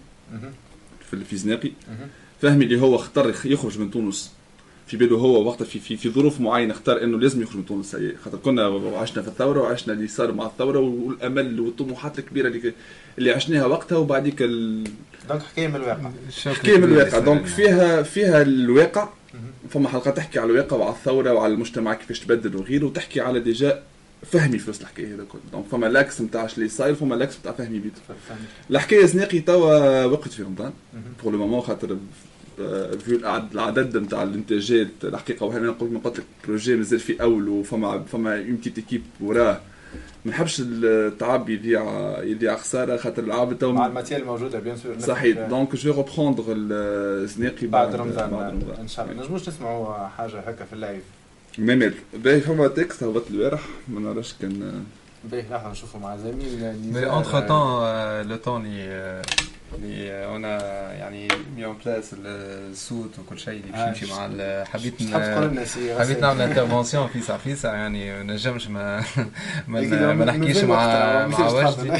في 1.11 1.23
في 1.23 1.37
زناقي 1.37 1.71
مهم. 1.87 2.07
فهمي 2.41 2.65
اللي 2.65 2.81
هو 2.81 2.95
اختار 2.95 3.29
يخ- 3.29 3.45
يخرج 3.45 3.79
من 3.79 3.91
تونس 3.91 4.31
في 4.87 4.97
باله 4.97 5.17
هو 5.17 5.47
وقتها 5.47 5.65
في 5.65 5.79
في 5.79 5.97
في 5.97 6.09
ظروف 6.09 6.39
معينة 6.41 6.73
اختار 6.73 7.03
إنه 7.03 7.19
لازم 7.19 7.41
يخرج 7.41 7.57
من 7.57 7.65
تونس. 7.65 7.95
هي 7.95 8.11
خاطر 8.25 8.37
كنا 8.37 8.67
وعشنا 8.67 9.21
في 9.21 9.27
الثورة 9.27 9.61
وعشنا 9.61 9.93
اللي 9.93 10.07
صار 10.07 10.31
مع 10.31 10.45
الثورة 10.45 10.79
والأمل 10.79 11.59
والطموحات 11.59 12.19
الكبيرة 12.19 12.47
اللي 12.47 12.73
اللي 13.17 13.31
عشناها 13.31 13.65
وقتها 13.65 13.97
وبعديك 13.97 14.41
ال... 14.41 14.83
donc 15.29 15.41
حكاية 15.41 15.67
من 15.67 15.75
الواقع. 15.75 16.11
حكاية 16.45 16.77
من 16.77 16.83
الواقع. 16.83 17.19
donc 17.19 17.45
فيها 17.45 18.03
فيها 18.03 18.41
الواقع. 18.41 19.09
فما 19.69 19.89
حلقة 19.89 20.11
تحكي 20.11 20.39
على 20.39 20.51
الواقع 20.51 20.77
وعلى 20.77 20.95
الثورة 20.95 21.33
وعلى 21.33 21.53
المجتمع 21.53 21.93
كيفاش 21.93 22.19
تبدل 22.19 22.55
وغيره 22.55 22.85
وتحكي 22.85 23.21
على 23.21 23.39
déjà 23.39 23.83
فهمي 24.31 24.59
في 24.59 24.69
وسط 24.69 24.81
الحكاية 24.81 25.15
هذا 25.15 25.23
كله 25.29 25.41
donc 25.51 25.65
فما 25.71 25.85
l'axe 25.87 26.21
نتاع 26.21 26.47
اللي 26.57 26.69
صاير 26.69 26.95
فما 26.95 27.15
l'axe 27.15 27.39
نتاع 27.39 27.51
فهمي 27.51 27.79
بيت 27.79 27.93
فهمت. 28.07 28.39
الحكاية 28.71 29.05
زناقي 29.05 29.39
توا 29.39 30.05
وقت 30.05 30.29
في 30.29 30.43
رمضان. 30.43 30.71
pour 31.23 31.31
le 31.31 31.37
moment 31.37 31.61
خاطر 31.61 31.97
في 33.05 33.19
العدد- 33.53 33.97
نتاع 33.97 34.23
الإنتاجات 34.23 34.87
الحقيقة 35.03 35.45
وهنا 35.45 35.67
نقول 35.67 35.91
ما 35.91 35.99
قلت 35.99 36.17
لك 36.19 36.25
projet 36.47 36.75
مازال 36.75 36.99
في 36.99 37.21
اوله 37.21 37.51
وفما 37.51 38.03
فما 38.03 38.35
une 38.37 38.55
petite 38.55 38.77
équipe 38.77 39.01
وراه. 39.21 39.59
ما 40.25 40.31
نحبش 40.31 40.61
التعب 40.65 41.49
يضيع 41.49 41.83
يضيع 42.23 42.55
خسارة 42.57 42.97
خاطر 42.97 43.23
العابد 43.23 43.57
تو 43.57 43.71
مع 43.71 43.85
الماتيال 43.85 44.21
الموجودة 44.21 44.59
bien 44.59 44.77
sûr 44.77 44.99
صحيح. 44.99 45.39
donc 45.47 45.75
je 45.75 45.91
reprendrai 45.91 46.43
الزناقي 46.47 47.67
بعد 47.67 47.95
رمضان 47.95 48.31
بعد 48.31 48.53
رمضان. 48.53 48.75
إن 48.79 48.87
شاء 48.87 49.05
الله. 49.11 49.23
نجموش 49.23 49.49
نسمعوا 49.49 50.07
حاجة 50.07 50.39
هكا 50.39 50.65
في 50.65 50.73
ال 50.73 50.78
live. 50.78 51.03
ممل 51.57 51.93
باهي 52.13 52.41
فما 52.41 52.67
texte 52.67 53.03
هبط 53.03 53.23
البارح. 53.31 53.61
ما 53.87 53.99
نعرفش 53.99 54.33
كان 54.41 54.83
باهي 55.31 55.45
لحظة 55.51 55.71
نشوفوا 55.71 55.99
مع 55.99 56.17
زميل. 56.17 56.73
Mais 56.93 57.07
entre 57.07 57.41
temps, 57.47 57.81
le 58.31 58.37
temps 58.45 58.61
اللي 59.73 60.11
آه، 60.11 60.25
آه، 60.25 60.35
أنا 60.35 60.93
يعني 60.93 61.27
mise 61.55 61.65
en 61.65 61.77
place 61.85 62.15
الصوت 62.25 63.19
وكل 63.19 63.39
شيء 63.39 63.53
اللي 63.53 63.71
باش 63.71 63.79
آه، 63.79 63.87
يمشي 63.87 64.05
مع 64.05 64.63
حبيت 64.63 64.93
حبيت؟ 65.99 66.21
نعمل 66.21 66.41
intervention 66.41 67.07
فيسع 67.07 67.37
فيسع 67.37 67.75
يعني 67.75 68.23
ما 68.23 68.33
نجمش 68.33 68.67
ما 68.67 69.03
ما, 69.67 70.25
نحكيش 70.25 70.63
مع 70.63 71.27
مع 71.27 71.37
تفضل. 71.49 71.99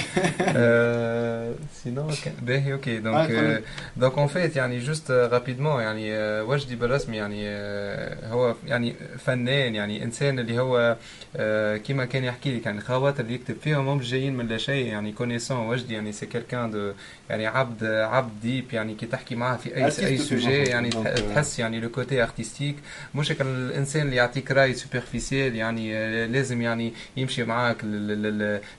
sinon 1.86 2.10
باهي 2.42 2.74
okay 2.74 2.98
آه، 2.98 3.00
donc. 3.00 3.64
donc 3.98 4.18
en 4.18 4.28
fait 4.28 4.56
يعني 4.56 4.80
juste 4.80 5.12
rapidement 5.12 5.82
يعني 5.82 6.16
آه، 6.16 6.44
وجدي 6.44 6.76
بالرسمي 6.76 7.18
يعني 7.18 7.42
آه، 7.48 8.30
هو 8.30 8.56
يعني 8.66 8.96
فنان 9.18 9.76
يعني 9.76 10.04
إنسان 10.04 10.40
اللي 10.40 10.60
هو 10.60 10.98
آه، 11.36 11.78
كيما 11.78 12.06
كان 12.06 12.24
يحكي 12.24 12.58
لك 12.58 12.66
يعني 12.66 12.78
الخواطر 12.78 13.24
اللي 13.24 13.34
يكتب 13.34 13.56
فيهم 13.62 13.88
هم 13.88 14.00
جايين 14.00 14.36
من 14.38 14.48
لا 14.48 14.58
شيء 14.58 14.86
يعني 14.86 15.12
connaissant 15.12 15.58
وجدي 15.58 15.94
يعني 15.94 16.12
c'est 16.12 16.26
quelqu'un 16.26 16.72
de 16.72 16.92
يعني 17.30 17.48
عبد 17.66 17.84
عبد 17.84 18.32
deep 18.42 18.74
يعني 18.74 18.96
كي 18.96 19.06
تحكي 19.06 19.36
معاه 19.36 19.58
في 19.58 19.76
اي 19.76 19.86
اي 19.86 20.18
sujet 20.18 20.64
يعني 20.64 20.92
euh, 20.92 21.20
تحس 21.20 21.60
يعني 21.60 21.80
le 21.80 21.90
côté 21.90 22.24
artistique 22.24 22.76
مش 23.16 23.32
هيك 23.32 23.42
الانسان 23.42 24.02
اللي 24.02 24.16
يعطيك 24.16 24.52
راي 24.52 24.74
superficiel 24.74 25.56
يعني 25.56 25.98
آه، 25.98 26.26
لازم 26.26 26.62
يعني 26.62 26.94
يمشي 27.18 27.44
معاك 27.44 27.84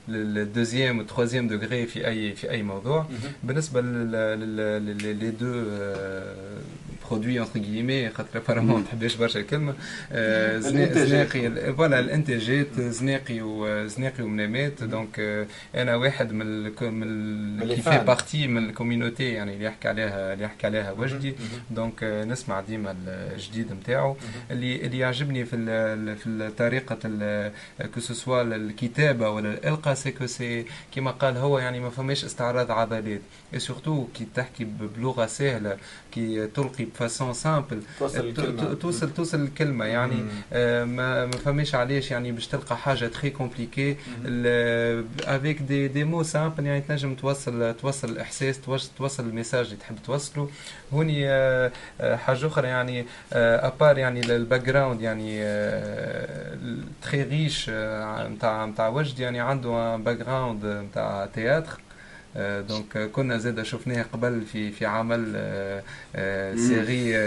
لل 0.07 0.25
deuxième 0.25 0.97
وال 0.97 1.06
troisième 1.06 1.47
degré 1.47 1.85
في 1.85 2.07
اي 2.07 2.35
في 2.35 2.51
اي 2.51 2.63
موضوع 2.63 3.05
بالنسبة 3.43 3.81
لي 3.81 5.31
دو 5.31 5.63
برودوي 7.11 7.39
انتر 7.39 7.59
كيمي 7.59 8.09
خاطر 8.09 8.39
ابارامون 8.39 8.75
ما 8.79 8.85
تحبش 8.85 9.15
برشا 9.15 9.39
الكلمة. 9.39 9.75
آه،. 10.11 10.59
زناقي 10.59 11.47
ال- 11.47 11.75
فوالا 11.75 11.99
الإنتاجات 11.99 12.79
زناقي 12.79 13.41
وزناقي 13.41 14.23
ومنامات. 14.23 14.83
دونك 14.83 15.19
آه، 15.19 15.47
أنا 15.75 15.95
واحد 15.95 16.31
من 16.33 16.63
من 16.63 17.03
ال- 17.03 17.57
من 17.59 17.75
كي 17.75 17.81
les 17.81 17.89
في. 17.89 17.97
بارتي 18.05 18.47
من 18.47 18.69
الكوميونيتي 18.69 19.23
يعني 19.31 19.53
اللي 19.53 19.65
يحكي 19.65 19.87
عليها 19.87 20.33
اللي 20.33 20.43
يحكي 20.45 20.67
عليها 20.67 20.91
وجدي. 20.91 21.35
دونك 21.71 22.03
آه، 22.03 22.23
نسمع 22.23 22.61
ديما 22.61 22.95
الجديد 23.07 23.71
نتاعو. 23.71 24.15
اللي 24.51 24.75
اللي 24.85 24.97
يعجبني 24.99 25.45
في 25.45 25.57
في 26.15 26.51
طريقة 26.57 26.97
كو 27.93 27.99
الكتابة 28.55 29.29
ولا 29.29 29.53
الإلقاء 29.53 29.93
c'est 29.93 30.13
que 30.13 30.25
c'est 30.25 30.65
كيما 30.93 31.11
قال 31.11 31.37
هو 31.37 31.59
يعني 31.59 31.79
ما 31.79 31.89
فماش 31.89 32.25
استعراض 32.25 32.71
عضلات. 32.71 33.21
et 33.53 33.59
surtout 33.59 34.07
كي 34.15 34.27
تحكي 34.35 34.67
بلغه 34.97 35.25
سهله 35.25 35.77
كي 36.11 36.47
تلقي 36.47 36.85
ب 36.85 36.93
façon 36.93 37.33
simple 37.33 37.81
توصل 37.99 38.19
الكلمة. 38.19 38.73
توصل 38.73 39.13
توصل 39.13 39.41
الكلمة 39.41 39.85
يعني 39.85 40.15
ما 40.85 41.25
ما 41.25 41.31
فماش 41.31 41.75
علاش 41.75 42.11
يعني 42.11 42.31
باش 42.31 42.47
تلقى 42.47 42.77
حاجة 42.77 43.07
très 43.07 43.29
compliquée 43.29 43.97
avec 45.25 45.61
des 45.61 45.87
des 45.87 46.03
mots 46.03 46.23
simples 46.23 46.65
يعني 46.65 46.81
تنجم 46.81 47.15
توصل 47.15 47.73
توصل 47.81 48.09
الاحساس 48.09 48.61
توصل 48.97 49.23
ال 49.23 49.28
message 49.28 49.65
اللي 49.65 49.77
تحب 49.77 49.95
توصله 50.05 50.49
هوني 50.93 51.25
حاجة 51.99 52.47
أخرى 52.47 52.67
يعني 52.67 53.05
à 53.33 53.46
part 53.46 53.97
يعني 53.97 54.19
ال 54.19 54.61
background 54.61 55.01
يعني 55.01 55.39
très 57.01 57.23
riche 57.23 57.69
نتاع 58.29 58.65
نتاع 58.65 58.87
وجد 58.87 59.19
يعني 59.19 59.39
عنده 59.39 59.95
background 59.95 60.65
نتاع 60.65 61.25
théâtre 61.25 61.79
donc 62.69 63.09
كنا 63.11 63.37
زاد 63.37 63.61
شفناه 63.61 64.05
قبل 64.13 64.41
في 64.53 64.71
في 64.71 64.85
عمل 64.85 65.21
série 66.55 67.17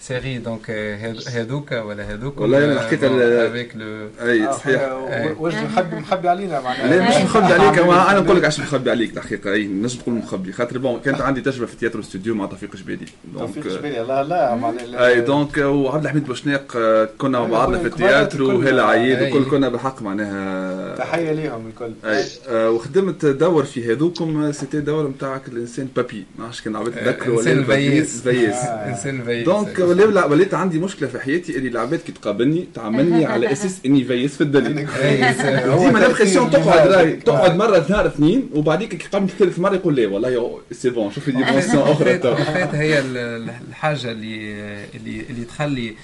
série 0.00 0.38
donc 0.38 0.70
هذ- 0.70 1.28
هذوكا 1.28 1.80
ولا 1.82 2.02
هذوك 2.12 2.40
والله 2.40 2.64
أنا 2.64 2.72
الحقيقة 2.72 3.06
ال- 3.06 3.46
avec 3.46 3.76
le 3.76 4.08
اي 4.30 4.52
صحيح 4.52 4.62
خويا، 4.80 4.92
و- 4.92 5.44
وجه 5.46 5.64
مخبي 5.64 5.96
مخبي 5.96 6.28
علينا 6.28 6.60
معناها 6.60 6.86
لا 6.96 7.08
مش. 7.08 7.14
مخبي 7.24 7.52
عليك 7.52 7.78
أنا 7.78 8.20
نقول 8.20 8.36
لك 8.36 8.44
عشان 8.44 8.64
مخبي 8.64 8.90
عليك 8.90 9.16
الحقيقة 9.16 9.52
اي 9.52 9.66
نجم 9.66 10.00
تقول 10.00 10.14
مخبي 10.14 10.52
خاطر 10.52 10.78
bon 10.78 11.00
كانت 11.00 11.20
عندي 11.20 11.40
تجربه 11.40 11.66
في 11.66 11.76
تياترو 11.76 12.00
استوديو 12.00 12.34
مع 12.34 12.46
توفيق 12.46 12.76
جبالي 12.76 13.06
توفيق 13.38 13.66
جبالي 13.68 13.98
لا 13.98 14.22
لا 14.22 14.54
معناها 14.54 15.06
اي 15.06 15.20
دونك 15.20 15.56
وعبد 15.58 16.04
الحميد 16.04 16.24
بوشناق 16.26 16.76
كنا 17.18 17.40
مع 17.40 17.46
بعضنا 17.46 17.78
في 17.78 17.86
التياترو. 17.86 18.58
وهلا 18.58 18.84
عيد 18.86 19.18
أي. 19.22 19.32
وكل 19.32 19.50
كنا 19.50 19.68
بالحق 19.68 20.02
معناها 20.02 20.96
تحيه 20.96 21.32
ليهم 21.32 21.66
الكل 21.68 21.92
اي 22.04 22.24
وخدمت 22.68 23.26
دور 23.26 23.64
في 23.64 23.89
هذوكم 23.92 24.52
سيتي 24.52 24.80
دور 24.80 25.08
نتاعك 25.08 25.48
الإنسان 25.48 25.88
بابي. 25.96 26.24
ما 26.38 26.44
عرفتش 26.44 26.60
كان 26.62 26.76
عباد 26.76 26.92
تذكروا 26.92 27.38
إنسان 27.40 27.62
بابي؟ 27.62 27.98
الفيس 27.98 28.20
فيس 28.22 28.54
آه. 28.54 28.88
إنسان 28.88 29.20
الفيس 29.20 29.44
دونك 29.44 29.78
ولا 29.78 30.24
وليت 30.24 30.54
عندي 30.54 30.78
مشكلة 30.78 31.08
في 31.08 31.20
حياتي 31.20 31.56
اللي 31.56 31.68
العباد 31.68 31.98
كي 31.98 32.12
تقابلني 32.12 32.68
تعاملني 32.74 33.26
على 33.26 33.52
أساس 33.52 33.78
إني 33.86 34.04
فيس 34.04 34.34
في 34.36 34.40
الدليل. 34.40 34.86
هو 35.70 35.84
ديما 35.86 35.98
الامبرسيون 35.98 36.50
تقعد. 36.50 36.88
راهي 36.88 37.12
تقعد 37.12 37.56
مرة 37.56 37.86
نهار 37.90 38.06
اثنين 38.06 38.48
وبعديك 38.54 38.94
كي 38.94 39.08
قابلني 39.12 39.30
ثالث 39.38 39.58
مرة 39.58 39.74
يقول 39.74 39.94
لي 39.94 40.06
والله 40.06 40.60
سي 40.72 40.90
بون 40.90 41.12
شوف 41.12 41.28
لي 41.28 41.44
ديمونسيون 41.44 41.82
أخرى 41.82 42.18
تو. 42.22 42.36
فات 42.36 42.74
هي 42.74 42.98
ال- 42.98 43.16
ال- 43.16 43.50
الحاجة 43.68 44.10
اللي 44.10 44.54
اللي 44.94 45.24
اللي 45.30 45.44
تخلي 45.44 45.94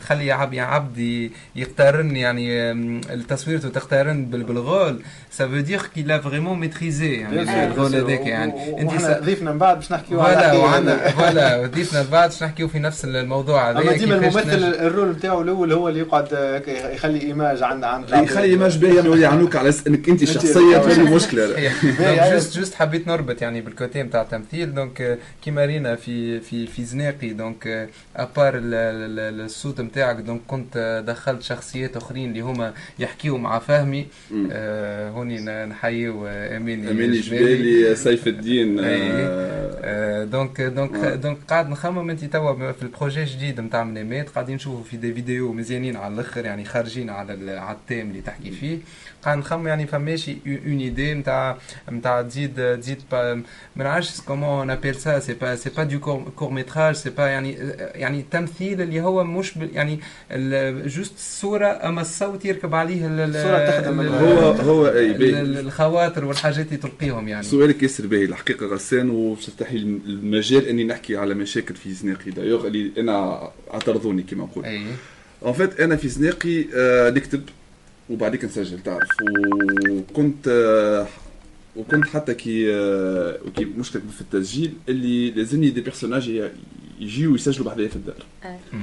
تخلي 0.00 0.32
عب 0.32 0.54
يعني 0.54 0.74
عبد 0.74 1.30
يقترن 1.56 2.16
يعني 2.16 2.72
التصوير 3.14 3.58
تقترن 3.58 4.24
بال- 4.24 4.42
بال 4.44 4.60
rôle. 4.60 5.00
ça 5.30 5.46
veut 5.48 5.60
dire 5.60 5.80
qu'il 5.94 6.12
a 6.12 6.18
vraiment 6.18 6.58
maîtrisé 6.60 7.25
ال 7.32 7.42
rôle. 7.42 7.94
هذاك 7.96 8.26
يعني. 8.26 8.52
و- 8.52 8.78
انت 8.78 9.20
ضيفنا 9.24 9.52
من 9.52 9.58
بعد 9.58 9.76
باش 9.76 9.92
نحكيو 9.92 10.20
على 10.20 10.34
voilà 10.36 10.52
وعندنا. 10.58 11.08
voilà 11.10 11.66
ضيفنا 11.76 12.04
بعد 12.12 12.28
باش 12.28 12.42
نحكيو 12.42 12.68
في 12.68 12.78
نفس 12.78 13.04
الموضوع 13.04 13.70
هذا. 13.70 13.78
أما 13.78 13.92
ديما 13.92 14.14
الممثل 14.14 14.64
ال 14.64 14.73
rôle 14.73 15.10
نتاعو 15.10 15.42
الأول 15.42 15.72
هو 15.72 15.88
اللي 15.88 16.00
يقعد 16.00 16.60
يخلي 16.92 17.20
image 17.22 17.62
عند 17.62 17.84
عند 17.84 18.10
يخلي 18.10 18.44
image 18.44 18.78
باهيه 18.78 19.00
يولي 19.02 19.22
يعنوك 19.22 19.56
على 19.56 19.72
إنك 19.86 20.08
أنت 20.08 20.24
شخصيه 20.24 20.76
تولي 20.78 21.10
مشكلة. 21.16 21.72
juste 22.32 22.56
juste 22.58 22.74
حبيت 22.74 23.08
نربط 23.08 23.42
يعني 23.42 23.60
بال 23.60 23.74
côté 23.74 24.02
نتاع 24.02 24.22
التمثيل 24.22 24.74
donc 24.74 25.18
كيما 25.44 25.64
رينا 25.64 25.96
في 25.96 26.40
في 26.40 26.66
في 26.66 26.84
زناقي. 26.84 27.28
donc 27.30 27.88
à 28.16 28.23
part 28.23 28.52
الصوت 28.56 29.80
نتاعك 29.80 30.16
donc 30.16 30.40
كنت 30.48 31.02
دخلت 31.06 31.42
شخصيات 31.42 31.96
أخرين 31.96 32.28
اللي 32.28 32.40
هما 32.40 32.72
يحكيوا 32.98 33.38
مع 33.38 33.58
فهمي. 33.58 34.06
آه، 34.52 35.10
هوني 35.10 35.38
ن- 35.40 35.68
نحيو 35.68 36.26
آه، 36.26 36.56
امين 36.56 36.88
امين 37.18 37.40
جبالي 37.40 37.94
سيف 37.94 38.26
الدين 38.26 38.78
أي. 38.80 39.02
آه، 39.02 39.66
آه، 39.84 40.24
donc 40.24 40.60
donc 40.60 40.94
آه. 40.94 41.14
donc 41.14 41.38
قاعد 41.48 41.70
نخمم 41.70 42.10
أنت 42.10 42.24
توا 42.24 42.72
في 42.72 42.82
ال 42.82 42.88
projet 42.88 43.24
جديد 43.24 43.60
نتاع 43.60 43.84
منامات 43.84 44.28
قاعدين 44.28 44.54
نشوفوا 44.54 44.84
في 44.84 44.96
des 44.96 45.14
vidéos 45.14 45.52
مزيانين 45.52 45.96
على 45.96 46.14
الأخر 46.14 46.44
يعني 46.44 46.64
خارجين 46.64 47.10
على 47.10 47.50
على 47.50 47.76
ال 47.76 47.82
thème 47.82 48.10
اللي 48.10 48.20
تحكي 48.20 48.50
فيه 48.50 48.78
قاعد 49.26 49.38
نخمم 49.38 49.66
يعني 49.66 49.86
فماشي 49.86 50.36
une 50.46 50.78
idée 50.78 51.14
نتاع 51.14 51.56
نتاع 51.92 52.22
تزيد 52.22 52.78
تزيد 52.80 52.98
ما 53.12 53.42
نعرفش 53.76 54.20
comment 54.20 54.48
on 54.58 54.70
appelle 54.70 54.94
ça 54.94 55.18
c'est 55.18 55.34
pas 55.34 55.56
c'est 55.56 55.70
pas 55.70 55.84
de 55.84 55.98
court 56.36 56.50
métrage 56.50 56.94
c'est 56.94 57.10
pas 57.10 57.26
يعني 57.26 57.52
يعني 57.94 58.24
تمثيل 58.30 58.80
اللي 58.82 59.00
هو 59.00 59.24
مش 59.24 59.56
يعني 59.56 60.00
ال- 60.30 60.88
juste 60.88 61.14
الصورة 61.14 61.66
اما 61.66 62.00
الصوت 62.00 62.44
يركب 62.44 62.74
عليه 62.74 63.06
ال- 63.06 63.20
ال- 63.20 63.36
الصورة 63.36 63.70
تخدم 63.80 64.00
هو 64.00 64.50
هو 64.50 64.86
الخواطر 64.94 66.24
والحاجات 66.24 66.66
اللي 66.66 66.76
تلقيهم 66.76 67.28
يعني. 67.28 67.42
سؤالك 67.42 67.82
ياسر 67.82 68.06
باهي 68.06 68.24
الحقيقة 68.24 68.66
غسان 68.66 69.10
وباش 69.10 69.46
تفتح 69.46 69.72
لي 69.72 69.78
المجال 69.78 70.66
إني 70.68 70.84
نحكي 70.84 71.16
على 71.16 71.34
مشاكل 71.34 71.74
في 71.74 71.92
زناقي. 71.92 72.30
دايوغ 72.30 72.66
اللي 72.66 72.90
أنا 72.98 73.48
أعترضوني 73.74 74.22
كما 74.22 74.44
نقول. 74.44 74.64
اي 74.64 74.82
en 75.42 75.52
fait 75.52 75.80
أنا 75.80 75.96
في 75.96 76.08
زناقي 76.08 76.64
آه، 76.76 77.10
نكتب 77.10 77.42
وبعديك 78.10 78.44
نسجل 78.44 78.78
تعرف. 78.82 79.08
وكنت 79.90 80.48
آه، 80.48 81.06
وكنت 81.76 82.04
حتى 82.04 82.34
كي 82.34 82.74
آه، 82.74 83.38
وكي 83.46 83.64
مشكل 83.64 84.00
في 84.14 84.20
التسجيل 84.20 84.72
اللي 84.88 85.30
لازمني 85.30 85.70
des 85.70 85.80
personnages 85.80 86.50
يجيو 87.00 87.34
يسجلوا 87.34 87.66
بحذايا 87.66 87.88
في 87.88 87.96
الدار. 87.96 88.16
مهم. 88.72 88.82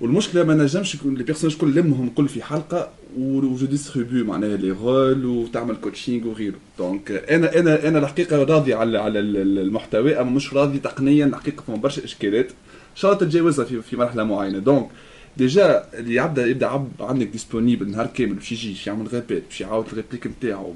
والمشكلة 0.00 0.44
ما 0.44 0.54
نجمش 0.54 0.94
يكون 0.94 1.14
les 1.14 1.24
personnages 1.24 1.56
كل 1.56 1.74
لمهم 1.74 2.08
كل 2.10 2.28
في 2.28 2.42
حلقة 2.42 2.90
و 3.18 3.34
je 3.34 3.66
distribue 3.66 4.24
معناها 4.24 4.56
لي 4.56 4.70
رول 4.70 5.24
وتعمل 5.26 5.76
coaching 5.76 6.26
وغيره. 6.28 6.54
donc 6.78 7.10
أنا 7.10 7.58
أنا 7.58 7.88
أنا 7.88 7.98
الحقيقة 7.98 8.44
راضي 8.44 8.74
على 8.74 8.98
على 8.98 9.18
ال- 9.20 9.58
المحتوى 9.58 10.20
أما 10.20 10.30
مش 10.30 10.54
راضي 10.54 10.78
تقنيا 10.78 11.26
الحقيقة 11.26 11.62
فما 11.66 11.76
برشا 11.76 12.04
إشكالات. 12.04 12.46
إن 12.46 12.96
شاء 12.96 13.12
الله 13.12 13.24
تتجاوزها 13.24 13.64
في 13.64 13.82
في 13.82 13.96
مرحلة 13.96 14.24
معينة. 14.24 14.58
donc 14.58 14.88
déjà 15.40 15.84
اللي 15.94 16.14
يبدا 16.14 16.46
يبدا 16.46 16.66
عبد 16.66 16.92
عندك 17.00 17.26
disponible 17.26 17.90
نهار 17.90 18.06
كامل 18.06 18.34
باش 18.34 18.52
يجي 18.52 18.70
باش 18.70 18.86
يعمل 18.86 19.06
غابات 19.06 19.42
باش 19.48 19.60
يعاود 19.60 19.86
ال 19.86 19.90
réplique 19.90 20.26
نتاعو 20.26 20.74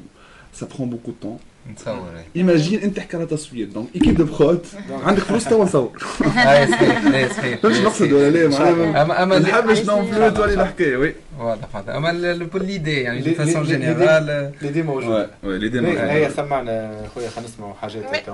ça 0.53 0.69
prend 0.77 0.91
beaucoup 0.91 1.13
de 1.23 1.27
temps 1.27 1.39
نتصور. 1.71 2.11
imagine 2.37 2.81
انت 2.81 2.97
تحكي 2.97 3.17
على 3.17 3.27
تصوير 3.27 3.69
donc 3.69 3.89
équipe 3.95 4.17
de 4.17 4.25
prod 4.25 4.67
عندك 4.91 5.23
فلوس 5.23 5.45
توا 5.45 5.65
نصور 5.65 5.91
هاي 6.25 6.67
صحيح 6.67 7.05
لا 7.05 7.29
صحيح 7.29 7.61
فهمت 7.61 7.77
نقصد. 7.77 8.13
ولا 8.13 8.31
لا 8.31 8.49
معناها 8.49 9.03
اما 9.03 9.23
اما 9.23 9.39
نحبش 9.39 9.81
non 9.81 10.11
plus 10.11 10.29
تولي 10.29 10.55
الحكاية 10.55 10.97
oui 10.97 11.15
واضح 11.39 11.75
واضح 11.75 11.95
اما 11.95 12.13
l'idée 12.55 13.01
يعني 13.01 13.21
de 13.21 13.35
façon 13.35 13.63
générale 13.65 14.53
l'idée 14.61 14.83
موجود 14.83 15.29
oui 15.43 15.59
l'idée 15.59 15.81
هي 15.81 16.11
هي 16.11 16.23
ما 16.23 16.31
سمعنا 16.31 17.07
خويا 17.15 17.29
خلينا 17.29 17.49
نسمعوا 17.49 17.75
حاجات 17.75 18.29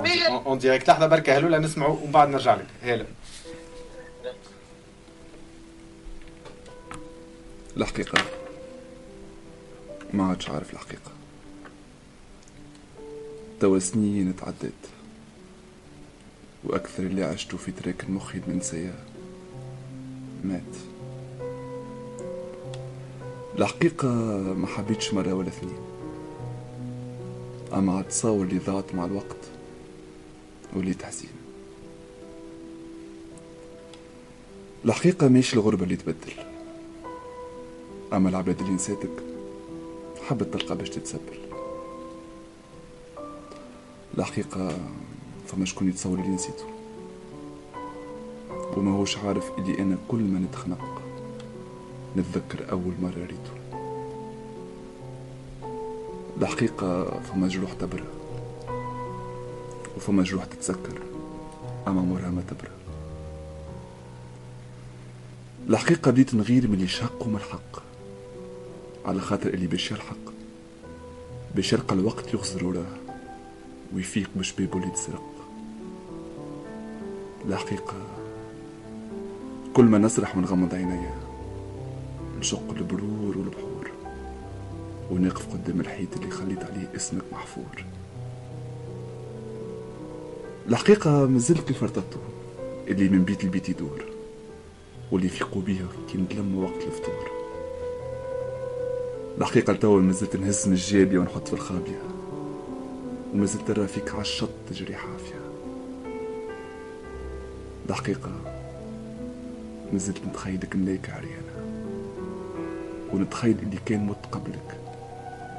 en 0.47 0.59
direct 0.59 0.89
لحظه 0.89 1.07
بركه 1.07 1.39
هلولا 1.39 1.59
نسمعوا 1.59 1.97
ومن 2.03 2.13
بعد 2.13 2.29
نرجع 2.29 2.55
لك 2.55 2.67
هلا 2.83 3.05
الحقيقة 7.77 8.25
ما 10.15 10.25
عادش 10.25 10.51
عارف 10.51 10.73
الحقيقة 10.73 11.11
توا 13.61 13.79
سنين 13.79 14.37
تعدت 14.37 14.73
وأكثر 16.65 17.03
اللي 17.03 17.25
عشته 17.25 17.57
في 17.57 17.73
تراك 17.73 18.05
المخ 18.05 18.35
المنسية 18.35 18.95
مات. 20.45 20.63
الحقيقة 23.59 24.09
ما 24.55 24.67
حبيتش 24.67 25.15
مرة 25.15 25.33
ولا 25.33 25.49
اثنين. 25.49 25.79
أما 27.73 27.97
عاد 27.97 28.09
تصور 28.09 28.45
اللي 28.45 28.59
ضاعت 28.59 28.95
مع 28.95 29.05
الوقت 29.05 29.37
واللي 30.77 30.95
تحزين. 30.95 31.31
الحقيقة 34.85 35.29
ماشي 35.29 35.57
الغربة 35.57 35.85
اللي 35.85 35.97
تبدل. 35.97 36.50
أما 38.13 38.29
العباد 38.29 38.61
اللي 38.61 38.73
نسيتك 38.73 39.11
حبت 40.29 40.55
تلقى 40.55 40.77
باش 40.77 40.91
تتسبل. 40.91 41.39
الحقيقة 44.19 44.79
فما 45.47 45.65
شكون 45.65 45.89
يتصور 45.89 46.19
اللي 46.19 46.29
نسيته. 46.29 46.65
وما 48.77 48.97
هوش 48.97 49.19
عارف 49.19 49.51
اللي 49.59 49.79
أنا 49.79 49.99
كل 50.09 50.19
ما 50.19 50.39
نتخنق 50.39 51.03
نتذكر 52.17 52.71
أول 52.71 52.93
مرة 53.03 53.27
ريته. 53.27 53.51
الحقيقة 56.43 57.21
فما 57.21 57.49
جروح 57.49 57.73
تبرى 57.73 58.05
وفما 59.97 60.23
جروح 60.23 60.45
تتسكر 60.45 61.03
أما 61.89 62.01
عمرها 62.01 62.31
ما 62.31 62.43
تبرى. 62.51 62.71
الحقيقة 65.69 66.11
بديت 66.11 66.35
نغير 66.35 66.69
من 66.69 66.75
اللي 66.75 66.89
شق 66.89 67.27
ومن 67.27 67.37
الحق. 67.37 67.90
على 69.05 69.21
خاطر 69.21 69.49
اللي 69.49 69.67
باش 69.67 69.91
يلحق. 69.91 70.17
باش 71.55 71.73
يلقى 71.73 71.95
الوقت 71.95 72.35
يغزر 72.35 72.65
وراه 72.65 72.97
ويفيق 73.95 74.31
بشبابه 74.37 74.79
اللي 74.79 74.91
تسرق 74.91 75.23
الحقيقة 77.47 77.95
كل 79.75 79.85
ما 79.85 79.99
نسرح 79.99 80.37
ونغمض 80.37 80.75
عينيا 80.75 81.15
نشق 82.39 82.71
البرور 82.77 83.39
والبحور 83.39 83.91
ونقف 85.11 85.53
قدام 85.53 85.81
الحيط 85.81 86.17
اللي 86.17 86.31
خليت 86.31 86.65
عليه 86.65 86.91
اسمك 86.97 87.23
محفور. 87.33 87.85
الحقيقة 90.69 91.27
مازلت 91.27 91.69
كيف 91.69 91.83
ارتضته 91.83 92.21
اللي 92.89 93.09
من 93.09 93.25
بيت 93.25 93.45
لبيت 93.45 93.69
يدور 93.69 94.05
واللي 95.13 95.27
يفيقوا 95.27 95.63
بيها 95.63 95.87
كي 96.13 96.19
نتلموا 96.19 96.65
وقت 96.65 96.83
الفطور. 96.87 97.40
الحقيقة 99.41 99.73
لتوا 99.73 100.01
مازلت 100.01 100.37
نهز 100.37 100.67
من 100.69 100.73
الجابية 100.73 101.19
ونحط 101.19 101.49
في 101.49 101.55
الخابية. 101.55 102.03
ومازلت 103.35 103.69
ترى 103.69 103.87
فيك 103.87 104.15
عالشط 104.15 104.49
تجري 104.71 104.97
حافية. 104.97 105.41
الحقيقة 107.91 108.31
مازلت 109.93 110.19
نتخيلك 110.29 110.77
ملايكة 110.77 111.13
عريانة. 111.13 111.81
ونتخيل 113.13 113.57
إللي 113.63 113.79
كان 113.87 114.07
مت 114.07 114.27
قبلك. 114.33 114.81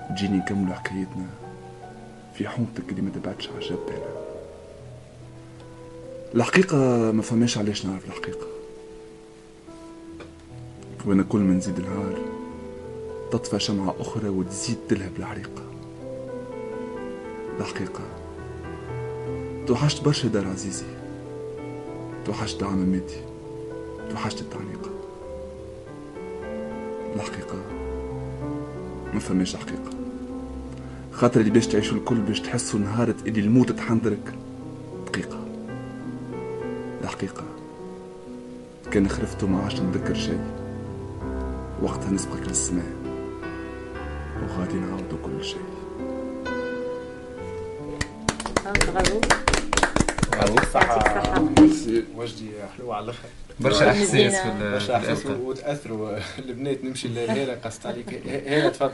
تجيني 0.10 0.38
نكملوا 0.38 0.76
حكايتنا 0.76 1.28
في 2.36 2.48
حومتك 2.48 2.90
اللي 2.90 3.02
ما 3.02 3.10
تبعدش 3.10 3.50
على 3.50 3.58
الجبانة 3.58 4.22
الحقيقة 6.36 6.78
ما 7.12 7.22
فماش 7.22 7.58
علاش 7.58 7.86
نعرف 7.86 8.06
الحقيقة. 8.06 8.48
وأنا 11.06 11.24
كل 11.24 11.40
ما 11.40 11.54
نزيد 11.54 11.80
النهار 11.80 12.31
تطفى 13.32 13.60
شمعة 13.60 13.96
أخرى 14.00 14.30
وتزيد 14.30 14.78
تلهب 14.90 15.12
الحريقة 15.20 15.64
الحقيقة 17.60 18.04
توحشت 19.68 20.04
برشا 20.04 20.28
دار 20.28 20.48
عزيزي. 20.48 20.86
توحشت 22.26 22.64
عماماتي 22.64 23.22
توحشت 24.10 24.42
التعنيقة 24.42 24.90
الحقيقة 27.16 27.58
ما 29.14 29.20
فماش 29.20 29.56
حقيقة 29.56 29.90
خاطر 31.12 31.40
اللي 31.40 31.52
باش 31.52 31.68
تعيشوا 31.68 31.98
الكل 31.98 32.16
باش 32.16 32.40
تحسوا 32.40 32.80
نهارة 32.80 33.16
اللي 33.28 33.40
الموت 33.40 33.72
تحندرك. 33.72 34.34
دقيقة. 35.08 35.40
الحقيقة 37.04 37.44
كان 38.92 39.10
خرفت 39.10 39.44
وما 39.44 39.62
عادش 39.64 39.80
نتذكر 39.80 40.14
شيء. 40.14 40.42
وقتها 41.82 42.12
نسبقك 42.12 42.48
للسماء. 42.48 43.01
وغادي 44.58 44.74
نعاودوا 44.74 45.18
كل 45.26 45.46
شيء. 45.46 45.64
برافو 48.94 49.22
برافو 50.32 50.72
صحة. 50.74 51.42
وجدي 52.16 52.52
حلوة 52.78 52.96
على 52.96 53.04
الآخر 53.04 53.20
برشا 53.60 53.90
احساس 53.92 54.36
في 54.36 54.72
برشا 54.72 54.96
احساس. 54.96 55.26
وتاثروا 55.26 56.18
البنات 56.40 56.84
نمشي 56.84 57.08
لهيلا 57.08 57.54
قصت 57.66 57.86
عليك. 57.86 58.10
هيلا 58.28 58.70
تفضل. 58.70 58.92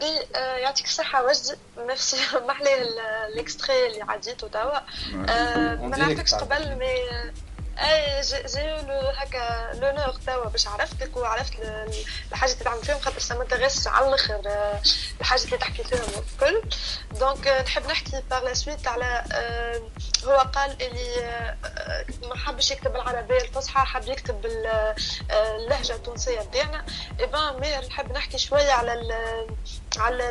ben 0.00 0.36
آه، 0.36 0.56
يعطيك 0.56 0.86
الصحة 0.86 1.26
وجدي 1.26 1.52
ميرسي 1.78 2.16
محلي 2.48 2.68
ال 3.32 3.39
extrait 3.39 3.86
اللي 3.86 4.02
عديته 4.02 4.48
توا. 4.48 4.78
آه، 5.28 5.76
ما 5.86 5.96
نعرفكش 5.96 6.34
قبل 6.34 6.76
mais 6.78 6.94
أي 7.78 8.20
j'ai 8.20 8.62
le 8.62 9.12
هكا 9.16 9.70
l'honneur 9.74 10.14
توا 10.26 10.44
باش 10.48 10.66
عرفتك 10.68 11.16
وعرفت 11.16 11.54
ال- 11.54 11.64
ال- 11.64 12.04
الحاجات 12.32 12.54
اللي 12.54 12.64
تعمل 12.64 12.82
فيهم 12.84 12.98
خاطر 13.00 13.18
ça 13.18 13.34
m'intéresse 13.34 13.86
على 13.86 14.08
الآخر 14.08 14.40
آه، 14.46 14.80
الحاجات 15.20 15.44
اللي 15.44 15.58
تحكي 15.58 15.84
فيهم 15.84 16.00
الكل. 16.32 16.62
donc 17.18 17.48
آه، 17.48 17.62
نحب 17.62 17.86
نحكي 17.86 18.22
par 18.30 18.44
la 18.44 18.54
suite 18.54 18.88
على 18.88 19.24
آه، 19.32 19.82
هو 20.24 20.36
قال 20.54 20.82
اللي 20.82 21.56
ما 22.28 22.36
حبش 22.36 22.70
يكتب 22.70 22.96
العربية 22.96 23.40
الفصحى 23.40 23.86
حب 23.86 24.08
يكتب 24.08 24.46
ال- 24.46 24.94
اللهجة 25.30 25.92
التونسية 25.94 26.40
بتاعنا 26.40 26.86
إبان 27.20 27.60
مير 27.60 27.86
نحب 27.86 28.12
نحكي 28.12 28.38
شوية 28.38 28.72
على 28.72 28.92
على 29.98 30.28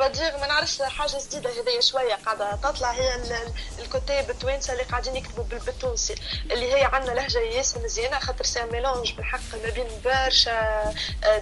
dire 0.00 0.40
ما 0.40 0.46
نعرفش 0.46 0.82
حاجة 0.82 1.16
جديدة 1.26 1.50
هذيا 1.50 1.80
شوية 1.80 2.14
قاعدة 2.14 2.56
تطلع 2.56 2.90
هي 2.90 3.14
ال- 3.14 3.32
ال- 3.32 3.52
الكتاب 3.78 4.30
التوانسة 4.30 4.72
اللي 4.72 4.84
قاعدين 4.84 5.16
يكتبوا 5.16 5.44
بال- 5.44 5.58
بالتونسي 5.58 6.14
اللي 6.50 6.74
هي 6.74 6.84
عندنا 6.84 7.12
لهجة 7.12 7.38
ياسر 7.38 7.80
مزيانة 7.84 8.18
خاطر 8.18 8.44
c'est 8.44 8.62
mélange 8.64 9.12
بالحق 9.12 9.40
ما 9.64 9.70
بين 9.70 9.86
برشا 10.04 10.92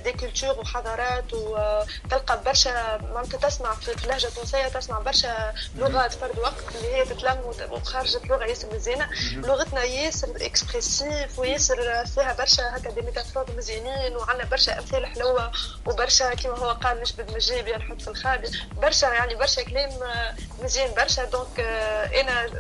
des 0.05 0.13
cultures 0.13 0.59
وحضارات 0.59 1.33
وتلقى 1.35 2.43
برشا 2.45 2.99
معناتها 3.03 3.39
تسمع 3.49 3.75
في 3.75 4.05
اللهجة 4.05 4.27
التونسية 4.27 4.69
تسمع 4.69 4.99
برشا 4.99 5.53
لغات 5.77 6.13
فرد 6.13 6.39
وقت 6.39 6.77
اللي 6.77 6.95
هي 6.95 7.05
تتلم 7.05 7.53
وخرجت 7.71 8.27
لغة 8.27 8.45
ياسر 8.45 8.75
مزيانة. 8.75 9.09
لغتنا 9.35 9.85
ياسر 9.85 10.29
expressive 10.41 11.39
وياسر 11.39 12.05
فيها 12.07 12.33
برشا 12.33 12.77
هكا 12.77 12.91
des 12.91 13.01
métaphores 13.01 13.47
مزيانين 13.57 14.17
وعندنا 14.17 14.45
برشا 14.45 14.79
امثال 14.79 15.07
حلوة 15.07 15.53
وبرشا 15.87 16.35
كما 16.35 16.59
هو 16.59 16.71
قال 16.71 17.01
نجبد 17.01 17.31
مالجابي 17.35 17.73
نحط 17.73 18.03
في 18.03 18.09
الخابي 18.09 18.40
برشا 18.77 19.07
يعني 19.07 19.35
برشا 19.35 19.63
كلام 19.63 20.03
آه، 20.03 20.35
مزيان 20.63 20.95
برشا. 20.95 21.25
donc 21.25 21.61
آه، 21.61 22.21
أنا 22.21 22.45
آه، 22.45 22.51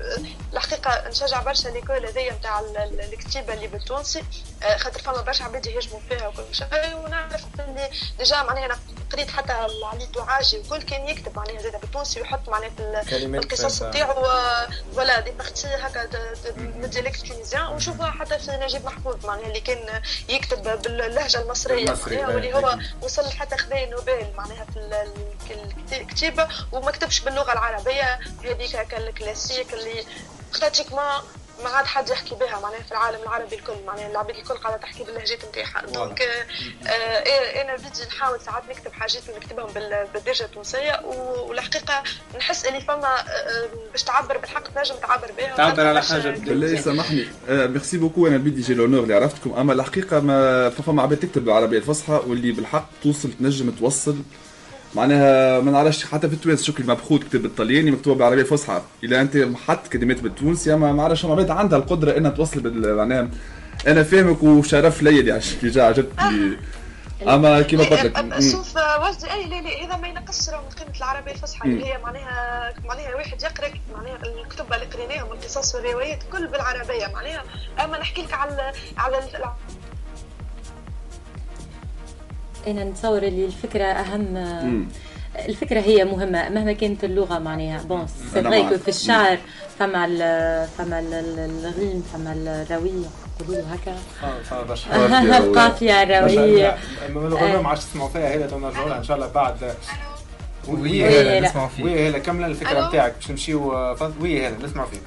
الحقيقة 0.52 1.08
نشجع 1.08 1.42
برشا 1.42 1.68
l'école 1.68 2.06
هذيا 2.06 2.32
نتاع 2.32 2.60
ال- 2.60 2.76
ال- 2.76 3.00
الكتيبة 3.12 3.54
اللي 3.54 3.66
بالتونسي. 3.66 4.22
خاطر 4.76 5.00
فما 5.00 5.20
برشا 5.22 5.44
عباد 5.44 5.66
يهاجموا 5.66 6.00
فيها 6.08 6.28
وكل 6.28 6.42
شيء. 6.52 6.66
ونعرف 6.94 7.44
اللي 7.60 7.90
déjà 8.18 8.42
معناها 8.42 8.78
قريت 9.12 9.30
حتى 9.30 9.52
علي 9.52 10.04
الدوعاجي 10.04 10.58
وكل 10.58 10.82
كان 10.82 11.08
يكتب 11.08 11.36
معناها 11.36 11.62
زاد 11.62 11.80
بالتونسي 11.80 12.20
ويحط 12.20 12.48
معناها 12.48 12.70
القصص. 12.78 13.82
نتاعو 13.82 14.14
voilà 14.94 15.20
des 15.20 15.30
parties 15.30 15.66
هكا 15.68 16.04
د- 16.04 16.10
د- 16.16 16.58
من 16.58 16.84
ال 16.84 16.89
dialecte 16.89 17.26
tunisien 17.26 17.62
ونشوفها 17.66 18.10
حتى 18.10 18.38
في 18.38 18.50
نجيب 18.50 18.84
محفوظ 18.84 19.26
معناها 19.26 19.46
اللي 19.46 19.60
كان 19.60 20.02
يكتب 20.28 20.82
باللهجة 20.82 21.40
المصرية 21.42 21.84
المصري، 21.88 22.16
معناها 22.16 22.34
واللي 22.34 22.54
هو. 22.54 22.78
وصل 23.02 23.30
حتى 23.30 23.56
خذا 23.56 23.86
نوبل 23.86 24.26
معناها 24.36 24.64
في 24.64 24.76
ال- 24.76 24.94
ال- 25.50 26.00
الكتيبه 26.00 26.48
وما 26.72 26.90
كتبش 26.90 27.20
باللغة 27.20 27.52
العربية 27.52 28.20
هذيك 28.44 28.76
هكا 28.76 28.98
الكلاسيك 28.98 29.74
اللي 29.74 30.04
pratiquement 30.60 31.04
ما 31.64 31.70
عاد 31.70 31.86
حد 31.86 32.08
يحكي 32.10 32.34
بها 32.34 32.60
معناها 32.62 32.82
في 32.82 32.92
العالم 32.92 33.18
العربي 33.22 33.56
الكل 33.56 33.72
معناها 33.86 34.10
العباد 34.10 34.36
الكل 34.36 34.54
قاعدة 34.54 34.76
تحكي 34.76 35.04
باللهجات 35.04 35.44
نتاعها. 35.44 35.86
donc 35.94 36.22
آه، 36.22 36.88
آه، 36.90 37.62
أنا 37.62 37.76
بدي 37.76 38.04
نحاول 38.08 38.40
ساعات 38.40 38.62
نكتب 38.70 38.92
حاجات 38.92 39.22
ونكتبهم 39.28 39.72
بال- 39.72 40.06
بالدارجة 40.14 40.44
التونسية 40.44 41.00
والحقيقة 41.48 42.02
نحس 42.38 42.64
اللي 42.66 42.80
فما 42.80 43.16
آه، 43.20 43.68
باش 43.92 44.02
تعبر 44.02 44.38
بالحق 44.38 44.68
تنجم 44.74 44.94
تعبر 44.94 45.32
بها. 45.38 45.56
تعبر 45.56 45.86
على 45.86 46.00
بدل. 46.00 46.32
بالله 46.40 46.66
مزيان. 46.66 46.82
سامحني. 46.82 47.26
آه 47.48 47.66
merci 47.66 47.98
beaucoup 47.98 48.26
أنا 48.26 48.36
بدي 48.36 48.60
j'ai 48.60 48.74
l'honneur 48.74 49.02
اللي 49.02 49.14
عرفتكم. 49.14 49.52
أما 49.58 49.72
الحقيقة 49.72 50.20
ما 50.20 50.70
فما 50.70 51.02
عباد 51.02 51.18
تكتب 51.18 51.44
بالعربيه 51.44 51.78
الفصحى 51.78 52.12
واللي 52.26 52.52
بالحق 52.52 52.88
توصل 53.02 53.32
تنجم 53.32 53.70
توصل. 53.70 54.16
معناها 54.94 55.60
ما 55.60 55.70
نعرفش 55.70 56.04
حتى 56.04 56.28
في 56.28 56.34
التوانس 56.34 56.62
شكري 56.62 56.86
مبخوت 56.86 57.24
كتب 57.24 57.42
الطلياني 57.42 57.90
مكتوبة 57.90 58.16
بالعربية 58.16 58.42
الفصحى 58.42 58.82
اذا 59.02 59.20
أنت 59.20 59.48
حط 59.66 59.86
كلمات 59.88 60.20
بالتونسي 60.20 60.74
أما 60.74 60.92
ما 60.92 61.02
عرفش 61.02 61.24
عباد 61.24 61.50
عندها 61.50 61.78
القدرة 61.78 62.16
إنها 62.16 62.30
توصل 62.30 62.60
بال 62.60 62.96
معناها 62.96 63.28
أنا 63.86 64.02
فاهمك 64.02 64.42
وشرف 64.42 65.02
ليا 65.02 65.20
اللي 65.62 65.70
جا 65.70 65.82
عجبتني 65.82 66.56
أما 67.28 67.62
كيما 67.62 67.84
قلت 67.84 67.92
لك 67.92 68.18
إيه، 68.18 68.52
شوف 68.52 68.78
آه، 68.78 69.08
وجدي 69.08 69.32
اي 69.32 69.46
لا 69.46 69.60
لا 69.60 69.86
هذا 69.86 69.96
ما 69.96 70.08
ينقصش 70.08 70.48
من 70.48 70.54
قيمة 70.54 70.96
العربية 70.96 71.32
الفصحى 71.32 71.68
اللي 71.68 71.86
هي 71.86 71.98
معناها 71.98 72.72
معناها 72.84 73.14
واحد 73.14 73.42
يقرأ 73.42 73.70
معناها 73.96 74.18
الكتب 74.42 74.72
اللي 74.72 74.86
قريناهم 74.86 75.32
القصص 75.32 75.74
والروايات 75.74 76.18
كل 76.32 76.46
بالعربية. 76.46 77.06
معناها 77.06 77.44
أما 77.84 77.98
نحكي 77.98 78.22
لك 78.22 78.34
على 78.34 78.72
على 78.98 79.18
أنا 82.66 82.84
نتصور 82.84 83.22
اللي 83.22 83.44
الفكرة 83.44 83.84
أهم 83.84 84.20
مم. 84.64 84.88
الفكرة 85.48 85.80
هي 85.80 86.04
مهمة. 86.04 86.48
مهما 86.48 86.72
كانت 86.72 87.04
اللغة 87.04 87.38
معناها. 87.38 87.82
bon 87.82 88.06
c'est 88.06 88.42
vrai. 88.42 88.78
في 88.78 88.88
الشعر 88.88 89.38
فما 89.78 90.04
ال 90.04 90.16
فما 90.78 90.98
ال- 90.98 91.14
ال- 91.14 91.66
ال 91.74 91.80
rime 91.80 92.02
فما 92.12 92.32
الروية. 92.32 93.06
يقولوا 93.40 93.62
هكا. 93.70 93.96
القافيه 95.38 96.02
الروية. 96.02 96.76
ما 97.62 97.68
عادش 97.68 97.84
تسمعوا 97.84 98.08
فيها. 98.08 98.46
تو 98.46 98.58
نرجعوا 98.58 98.88
لها 98.88 98.98
إن 98.98 99.04
شاء 99.04 99.16
الله 99.16 99.28
بعد. 99.28 99.74
oui 100.68 101.04
هلا. 101.04 101.38
هلا 101.38 101.48
نسمعوا 101.48 101.68
فيه 101.68 101.84
oui 101.84 101.90
هيلا 102.00 102.18
كمل 102.18 102.44
الفكرة؟ 102.50 102.88
نتاعك 102.88 103.14
باش 103.16 103.30
نمشيو 103.30 103.72
oui 104.20 104.46
هيلا 104.46 104.56
نسمعوا 104.66 104.88
فيك 104.88 105.00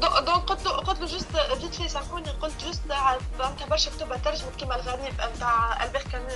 donc 0.00 0.28
قلت 0.48 0.64
له 0.64 0.70
قلت 0.72 1.00
له 1.00 1.06
juste 1.06 1.26
vite 1.60 1.74
في 1.74 1.88
سامحوني 1.88 2.30
قلت 2.30 2.64
جوست 2.64 2.80
معناتها 3.38 3.66
برشا 3.70 3.90
كتب 3.90 4.22
ترجمت 4.24 4.56
كيما 4.58 4.76
الغريب 4.76 5.14
نتاع 5.36 5.84
البير 5.84 6.02
كامو 6.12 6.26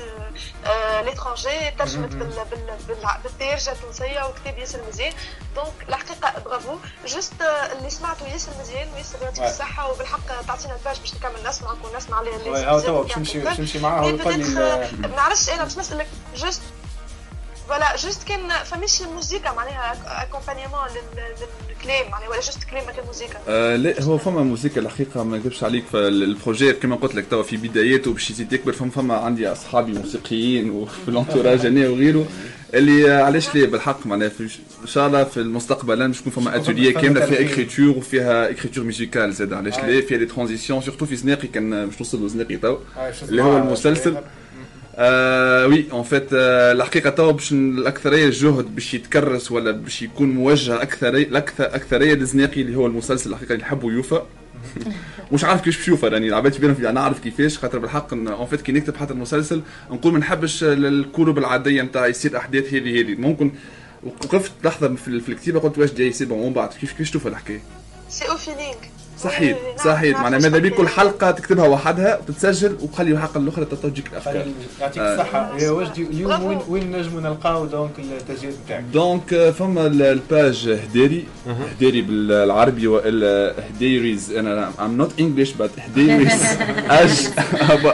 L'étranger 1.04 1.70
ترجمت 1.78 2.08
بال 2.14 2.28
بال 2.50 2.76
بال- 2.88 3.18
بالدارجه 3.24 3.72
التونسية 3.72 4.26
وكتاب 4.26 4.58
ياسر 4.58 4.80
مزيان. 4.88 5.12
donc 5.56 5.72
الحقيقة 5.88 6.32
برافو 6.44 6.76
juste 7.06 7.32
اللي 7.42 7.90
سمعته 7.90 8.26
ياسر 8.28 8.50
مزيان 8.60 8.88
وياسر 8.94 9.22
يعطيك. 9.22 9.44
الصحة 9.44 9.90
وبالحق 9.90 10.42
تعطينا 10.46 10.74
ال 10.74 10.80
page 10.80 11.00
باش 11.00 11.14
نكمل 11.14 11.48
نسمعك 11.48 11.76
ونسمع 11.84 12.20
لي 12.22 12.30
oui 12.30 12.64
هاو 12.64 12.80
توا 12.80 13.02
باش 13.02 13.18
نمشي 13.18 13.40
باش 13.40 13.60
نمشي 13.60 13.78
معاه 13.78 14.10
ما 14.12 15.08
نعرفش 15.16 15.48
أنا 15.50 15.64
باش 15.64 15.78
نسألك 15.78 16.08
juste 16.36 16.62
voilà 17.68 17.96
juste 17.96 18.28
كان 18.28 18.48
فماش 18.64 19.02
موسيقى 19.02 19.56
معناها 19.56 19.96
accompagnement 20.22 20.78
للكلام 21.70 22.10
معناها 22.10 22.28
ولا 22.28 22.40
juste 22.40 22.64
كلام 22.64 22.86
ما 22.86 22.92
كان 22.92 23.04
موسيقى 23.06 23.38
آه 23.48 23.76
لا 23.76 24.02
هو 24.02 24.18
فما 24.18 24.42
موسيقى 24.42 24.80
الحقيقة 24.80 25.24
ما 25.24 25.38
نكذبش 25.38 25.64
عليك 25.64 25.84
فال 25.92 26.12
projet 26.12 26.72
كما 26.72 26.96
قلت 26.96 27.14
لك 27.14 27.26
توا 27.30 27.42
في 27.42 27.56
بداياته 27.56 28.12
باش 28.12 28.30
يزيد 28.30 28.52
يكبر 28.52 28.72
فما 28.72 28.90
فما 28.90 29.14
عندي 29.16 29.52
أصحابي 29.52 29.92
موسيقيين 29.92 30.70
وفي 30.70 31.08
ال 31.08 31.14
entourage 31.14 31.66
أنا 31.66 31.88
وغيره 31.88 32.26
اللي 32.74 33.10
علاش 33.10 33.54
ليه 33.54 33.66
بالحق 33.66 34.06
معناها 34.06 34.30
إن 34.40 34.86
شاء 34.86 35.06
الله 35.06 35.24
في 35.24 35.36
المستقبل 35.36 36.06
باش 36.08 36.20
يكون 36.20 36.32
فما 36.32 36.56
اتوليه 36.56 36.92
فما 36.92 37.00
كاملة 37.02 37.26
فيها. 37.26 37.40
écriture 37.40 37.88
وفيها 37.98 38.50
écriture 38.50 38.84
musicale 38.84 39.32
زاد 39.32 39.52
علاش. 39.52 39.78
ليه 39.78 40.06
فيها 40.06 40.18
des 40.18 40.26
transitions 40.26 40.80
surtout 40.80 41.06
في 41.06 41.16
زناقي 41.16 41.48
كان 41.48 41.86
باش 41.86 41.98
نوصل 42.00 42.26
لزناقي 42.26 42.56
توا 42.56 42.78
آه، 42.96 43.12
اللي 43.22 43.42
هو؟ 43.42 43.56
المسلسل 43.56 44.16
آه 44.96 45.66
oui 45.66 45.84
en 45.92 46.02
fait 46.02 46.28
آه 46.32 46.72
الحقيقة 46.72 47.10
توا 47.10 47.32
باش 47.32 47.52
الأكثرية 47.52 48.26
الجهد 48.26 48.74
باش 48.74 48.94
يتكرس 48.94 49.52
ولا 49.52 49.70
باش 49.70 50.02
يكون 50.02 50.30
موجه 50.30 50.82
اكثريه 50.82 51.26
الاكثر 51.26 51.64
أكثرية 51.64 52.14
لزناقي 52.14 52.62
اللي 52.62 52.76
هو 52.76 52.86
المسلسل 52.86 53.30
الحقيقة 53.30 53.52
اللي 53.52 53.62
يحبوا 53.62 53.92
يوفا. 53.92 54.26
مش 55.32 55.44
عارف 55.44 55.60
كيفاش 55.60 55.80
بشوفها 55.80 56.10
راني 56.10 56.28
العباد 56.28 56.60
بينهم 56.60 56.74
في 56.74 56.90
أنا 56.90 57.00
اعرف 57.00 57.20
كيفاش 57.20 57.58
خاطر 57.58 57.78
بالحق 57.78 58.14
en 58.14 58.46
fait 58.46 58.60
كي 58.60 58.72
نكتب 58.72 58.96
حتى 58.96 59.12
المسلسل 59.12 59.62
نقول 59.90 60.12
ما 60.12 60.18
نحبش 60.18 60.64
الكتب 60.64 61.38
العادية 61.38 61.82
نتاع 61.82 62.06
يصير 62.06 62.36
أحداث 62.36 62.74
هذه 62.74 63.00
هذه. 63.00 63.14
ممكن 63.14 63.52
وقفت 64.04 64.52
لحظة 64.64 64.94
في, 64.94 65.20
في 65.20 65.28
الكتيبة 65.28 65.60
قلت 65.60 65.78
واش 65.78 65.92
جاي 65.92 66.12
c'est 66.12 66.24
bon 66.24 66.52
بعد 66.52 66.68
كيف 66.68 66.90
كيفاش 66.90 67.10
تشوف 67.10 67.26
الحكاية؟ 67.26 67.60
c'est 68.08 68.24
au 68.30 68.36
feeling 68.36 68.74
صحيح 69.24 69.58
صحيح. 69.84 70.20
معناها 70.20 70.40
ماذا؟ 70.40 70.58
بيك 70.58 70.74
كل 70.74 70.88
حلقة 70.88 71.30
تكتبها 71.30 71.66
وحدها 71.68 72.18
وتتسجل 72.18 72.76
وتخلي 72.82 73.10
الحلقة 73.12 73.38
الأخرى 73.38 73.64
تجيك 73.64 74.06
الأفكار. 74.12 74.46
يعطيك 74.80 74.98
آه. 75.02 75.14
الصحة. 75.14 75.58
يا 75.58 75.70
وجدي 75.70 76.02
اليوم 76.02 76.42
وين 76.44 76.58
وين 76.68 76.92
نجموا 76.96 77.20
نلقاو 77.20 77.66
donc 77.66 77.90
التسجيل 77.98 78.52
نتاعك؟ 78.64 78.84
donc 78.92 79.34
آه، 79.34 79.50
فما 79.50 79.86
ال- 79.86 80.02
ال 80.02 80.16
page 80.16 80.68
هديري. 80.84 81.24
هديري 81.76 82.02
بالعربي 82.02 82.86
والا 82.86 83.54
هديريز. 83.68 84.32
أنا 84.32 84.70
I'm 84.80 84.96
not 84.96 85.10
English 85.20 85.52
but 85.52 85.70
هديريز. 85.78 86.42
اش 86.90 87.26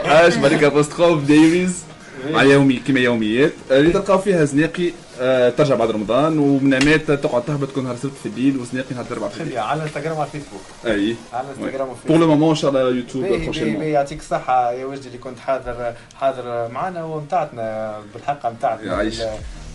اش 0.05 0.35
بعديك 0.35 0.63
apostrophe 0.63 1.23
ديريز 1.23 1.83
مع 2.31 2.43
يومي 2.43 2.75
كيما 2.87 2.99
يوميات. 2.99 3.51
آه، 3.71 3.79
اللي 3.79 3.91
تلقاو 3.91 4.17
فيها 4.17 4.45
زناقي 4.45 4.91
آه، 5.19 5.49
ترجع 5.49 5.75
بعد 5.75 5.91
رمضان 5.91 6.39
ومنامات 6.39 7.11
تقعد 7.11 7.43
تهبط 7.45 7.71
كل 7.71 7.83
نهار 7.83 7.95
سبت 7.95 8.11
في 8.23 8.25
الليل 8.25 8.57
وزناقي 8.57 8.95
نهار 8.95 9.05
تربع 9.05 9.27
في 9.27 9.33
خليها 9.35 9.45
الليل. 9.47 9.59
على 9.59 9.77
الانستغرام 9.79 10.17
وعلى 10.17 10.27
الفيسبوك. 10.33 10.61
أي. 10.85 11.15
على 11.33 11.47
الانستغرام 11.47 11.87
pour 11.87 11.95
وفيسبوك 11.95 12.17
le 12.21 12.27
moment 12.27 12.49
إن 12.49 12.55
شاء 12.55 12.69
الله 12.69 12.81
يوتيوب 12.81 13.25
prochainement 13.25 13.83
يعطيك 13.83 14.19
الصحة 14.19 14.71
يا 14.71 14.85
وجدي 14.85 15.07
اللي 15.07 15.17
كنت 15.17 15.39
حاضر 15.39 15.93
حاضر 16.19 16.67
معنا 16.71 17.03
ومتعتنا 17.03 17.95
بالحلقة 18.13 18.49
متاعتنا 18.49 18.93
يعيش. 18.93 19.17
بال- 19.19 19.29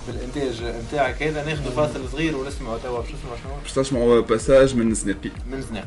بالإنتاج 0.06 0.62
نتاعك 0.88 1.22
هذا. 1.22 1.44
ناخذ 1.44 1.72
فاصل 1.76 2.00
صغير 2.12 2.36
ونسمعوا 2.36 2.78
توا. 2.78 2.98
باش 3.00 3.08
نسمعوا 3.08 3.36
شنو؟ 3.44 3.52
باش 3.62 3.72
تسمعوا 3.72 4.20
passage 4.20 4.76
من 4.76 4.94
زناقي 4.94 5.30
من 5.50 5.62
زناقي 5.62 5.86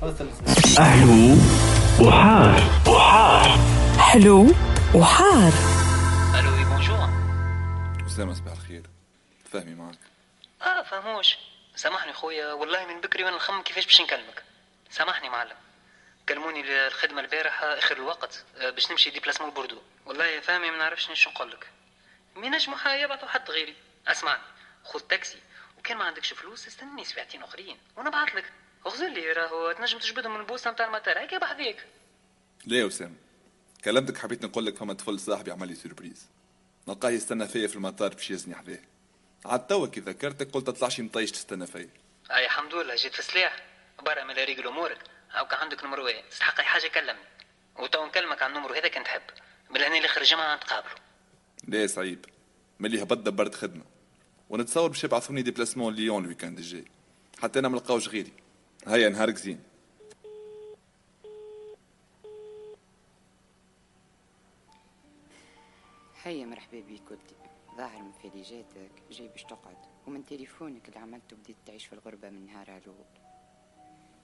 فاصل 0.00 0.26
زناقي 0.46 0.82
أحلو 0.88 1.36
وحار. 2.00 2.62
وحار. 2.88 3.58
حلو 3.98 4.46
وحار. 4.94 5.52
ألو 6.40 6.50
oui 6.50 6.64
bonjour 6.64 7.08
أسامة 8.06 8.34
صباح 8.34 8.52
الخير. 8.52 8.65
فهمي 9.60 9.74
معك 9.74 9.98
آه 10.62 10.82
فهموش. 10.82 11.36
سامحني 11.76 12.12
خويا 12.12 12.52
والله 12.52 12.86
من 12.86 13.00
بكري 13.00 13.24
وأنا 13.24 13.36
نخمم 13.36 13.62
كيفاش 13.62 13.86
باش 13.86 14.00
نكلمك. 14.00 14.42
سامحني 14.90 15.28
معلم. 15.28 15.56
كلموني 16.28 16.62
للخدمة 16.62 17.20
البارح 17.20 17.62
آخر 17.62 17.96
الوقت 17.96 18.44
آه، 18.56 18.70
باش 18.70 18.90
نمشي 18.90 19.10
déplacement 19.10 19.50
لبوردو. 19.50 19.78
والله 20.06 20.24
يا 20.24 20.40
فهمي 20.40 20.70
ما 20.70 20.76
نعرفش 20.76 21.10
شنو 21.12 21.32
نقول 21.32 21.50
لك. 21.50 21.66
mais 22.36 22.48
نجموا 22.48 22.76
حا 22.76 22.94
يبعثوا 22.94 23.28
حد 23.28 23.50
غيري. 23.50 23.74
اسمعني. 24.06 24.42
خذ 24.84 25.00
تاكسي. 25.00 25.38
وكان 25.78 25.96
ما 25.96 26.04
عندكش 26.04 26.32
فلوس 26.32 26.66
استني 26.66 27.04
ساعتين 27.04 27.42
آخرين. 27.42 27.78
وأنا 27.96 28.10
بعث 28.10 28.34
لك. 28.34 28.52
اغزر 28.86 29.08
لي 29.08 29.32
راهو 29.32 29.72
تنجم 29.72 29.98
تجبدهم 29.98 30.34
من 30.34 30.40
البوسة 30.40 30.70
نتاع 30.70 30.86
المطار. 30.86 31.18
هيك 31.18 31.34
بحذيك 31.34 31.86
ليه 32.66 32.80
يا 32.82 32.86
أسامة. 32.86 33.14
كلمتك 33.84 34.18
حبيت 34.18 34.44
نقول 34.44 34.66
لك 34.66 34.76
فما 34.76 34.94
طفل 34.94 35.20
صاحبي 35.20 35.50
عمل 35.50 35.68
لي 35.68 35.74
surprise. 35.74 36.26
نلقاه 36.88 37.10
يستنى 37.10 37.48
فيا 37.48 37.68
في 37.68 37.76
المطار 37.76 38.14
باش 38.14 38.30
يهزني 38.30 38.54
حذاه. 38.54 38.78
عاد 39.46 39.66
توا 39.66 39.86
كي 39.86 40.00
ذكرتك 40.00 40.50
قلت 40.50 40.66
تطلعش 40.66 41.00
مطيش 41.00 41.30
تستنى 41.30 41.66
فيا. 41.66 41.88
أي 42.30 42.44
الحمد 42.44 42.74
لله 42.74 42.94
جيت 42.94 43.14
في 43.14 43.22
سلاح 43.22 43.62
برا 44.04 44.24
من 44.24 44.30
رجل 44.30 44.66
امورك 44.66 44.98
كان 45.50 45.60
عندك 45.60 45.84
نمر 45.84 46.00
واحد 46.00 46.22
تستحق 46.30 46.60
أي 46.60 46.66
حاجة 46.66 46.88
كلمني. 46.88 47.24
وتو 47.78 48.06
نكلمك 48.06 48.42
عن 48.42 48.50
النمر 48.50 48.78
هذا 48.78 48.88
كنت 48.88 49.04
تحب. 49.04 49.22
بالهني 49.70 49.96
اللي 49.96 50.08
خرج 50.08 50.26
جمعه 50.26 50.56
نتقابلوا 50.56 50.98
ليه 51.68 51.86
صعيب؟ 51.86 52.24
ملي 52.80 53.02
هبط 53.02 53.18
دبرت 53.18 53.54
خدمة. 53.54 53.84
ونتصور 54.50 54.88
باش 54.88 55.04
يبعثوني 55.04 55.42
déplacement 55.42 55.94
ليون 55.94 56.24
ال 56.24 56.28
weekend 56.28 56.58
الجاي. 56.58 56.84
حتى 57.42 57.58
أنا 57.58 57.68
ملقاوش 57.68 58.08
غيري. 58.08 58.32
هيا 58.86 59.08
نهارك 59.08 59.36
زين. 59.36 59.62
هيا 66.22 66.44
مرحبا 66.44 66.80
بيك 66.80 67.10
ولدي. 67.10 67.35
ظاهر 67.76 68.02
من 68.02 68.12
فليجاتك 68.12 68.90
جاي 69.10 69.28
باش 69.28 69.44
تقعد. 69.44 69.76
ومن 70.06 70.26
تليفونك 70.26 70.88
اللي 70.88 70.98
عملته 70.98 71.36
بديت 71.36 71.56
تعيش 71.66 71.86
في 71.86 71.92
الغربة 71.92 72.30
من 72.30 72.46
نهار 72.46 72.68
الأول. 72.68 73.04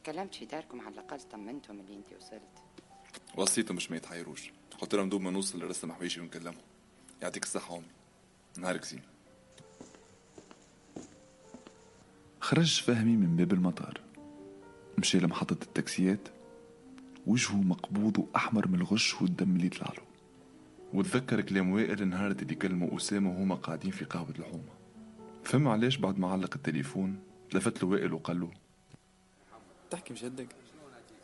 كلمت 0.07 0.35
في 0.35 0.45
داركم 0.45 0.81
على 0.81 0.95
الأقل 0.95 1.21
طمنتهم 1.21 1.81
اللي 1.81 1.97
أنت 1.97 2.13
وصلت. 2.13 2.63
وصيتهم 3.37 3.77
باش 3.77 3.91
ما 3.91 3.97
يتحيروش. 3.97 4.51
قلت 4.81 4.95
لهم 4.95 5.09
دوب 5.09 5.21
ما 5.21 5.31
نوصل 5.31 5.59
لرسم 5.59 5.93
حويجي 5.93 6.21
ونكلمهم. 6.21 6.63
يعطيك 7.23 7.43
الصحة 7.43 7.77
أمي 7.77 7.87
نهارك 8.59 8.85
زين. 8.85 9.03
خرج 12.41 12.81
فهمي 12.81 13.17
من 13.17 13.37
باب 13.37 13.53
المطار. 13.53 14.01
مشي 14.99 15.19
لمحطة 15.19 15.63
التاكسيات. 15.63 16.29
وجهه 17.27 17.57
مقبوض 17.57 18.19
وأحمر 18.19 18.69
من 18.69 18.75
الغش 18.75 19.23
والدم 19.23 19.57
اللي 19.57 19.69
طلع 19.69 19.89
له. 19.89 20.12
وتذكر 20.95 21.41
كلام 21.41 21.73
وائل 21.73 22.09
نهار 22.09 22.31
اللي 22.31 22.55
كلموا 22.55 22.97
أسامة 22.97 23.31
وهما 23.31 23.55
قاعدين 23.55 23.91
في 23.91 24.05
قهوة 24.05 24.35
الحومة. 24.39 24.73
فهم 25.45 25.69
علاش 25.69 25.97
بعد 25.97 26.19
ما 26.19 26.33
علق 26.33 26.55
التليفون 26.55 27.21
تلفت 27.51 27.83
له 27.83 27.89
وائل 27.89 28.13
وقال 28.13 28.41
له 28.41 28.51
تحكي 29.91 30.15
بجدك 30.15 30.49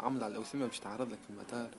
عمل 0.01 0.25
على 0.25 0.43
أسامة 0.43 0.67
باش 0.67 0.79
تعرض 0.79 1.13
لك 1.13 1.19
في 1.27 1.31
المطار. 1.31 1.71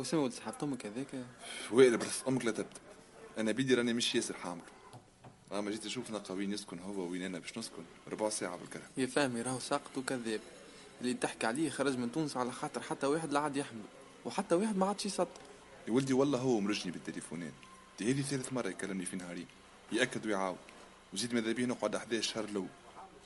أسامة 0.00 0.22
ولد 0.22 0.32
صاحبت 0.32 0.62
أمك 0.62 0.86
هذاك. 0.86 1.24
وائل 1.72 1.96
بس 1.96 2.22
أمك 2.28 2.44
لا 2.44 2.50
تبت. 2.50 2.76
أنا 3.38 3.52
بيدي 3.52 3.74
راني 3.74 3.92
مش 3.92 4.14
ياسر 4.14 4.34
حامل 4.34 4.60
أما 5.52 5.70
جيت 5.70 5.86
أشوفنا 5.86 6.18
قويين 6.18 6.52
يسكن 6.52 6.78
هو 6.78 7.08
وين 7.08 7.22
أنا 7.22 7.38
باش 7.38 7.58
نسكن؟ 7.58 7.82
ربع 8.12 8.28
ساعة 8.28 8.56
بالكلام. 8.56 8.86
يا 8.96 9.06
فهمي 9.06 9.42
راهو 9.42 9.58
ساقط 9.58 9.98
وكذاب. 9.98 10.40
اللي 11.00 11.14
تحكي 11.14 11.46
عليه 11.46 11.70
خرج 11.70 11.98
من 11.98 12.12
تونس 12.12 12.36
على 12.36 12.52
خاطر 12.52 12.80
حتى 12.80 13.06
واحد 13.06 13.32
لا 13.32 13.40
عاد 13.40 13.56
يحمل. 13.56 13.82
وحتى 14.24 14.54
واحد 14.54 14.76
ما 14.76 14.86
عادش 14.86 15.06
يسطر 15.06 15.47
يا 15.88 15.92
ولدي 15.92 16.12
والله 16.12 16.38
هو 16.38 16.60
مرجني 16.60 16.92
بالتليفونات 16.92 17.52
دي 17.98 18.12
هذه 18.12 18.22
ثالث 18.22 18.52
مرة 18.52 18.68
يكلمني 18.68 19.04
في 19.04 19.16
نهارين 19.16 19.46
يأكد 19.92 20.26
ويعاود. 20.26 20.56
وزيد 21.12 21.34
ماذا 21.34 21.52
بيه 21.52 21.66
نقعد 21.66 21.94
11 21.94 22.22
شهر 22.32 22.44
الأول 22.44 22.66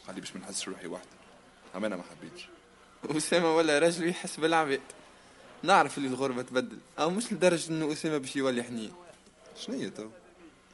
قال 0.06 0.14
لي 0.14 0.20
باش 0.20 0.34
ما 0.36 0.40
نحسش 0.40 0.68
روحي 0.68 0.86
وحدي 0.86 1.06
أما 1.74 1.86
أنا 1.86 1.96
ما 1.96 2.02
حبيتش. 2.02 2.48
أسامة 3.04 3.56
ولا 3.56 3.78
رجل 3.78 4.08
يحس 4.08 4.40
بالعباد 4.40 4.80
نعرف 5.62 5.98
اللي 5.98 6.08
الغربة 6.08 6.42
تبدل. 6.42 6.78
أو 6.98 7.10
مش 7.10 7.32
لدرجة 7.32 7.70
إنه 7.70 7.92
أسامة 7.92 8.18
باش 8.18 8.36
يولي 8.36 8.62
حنين. 8.62 8.92
شنية 9.56 9.88
تو؟ 9.88 10.08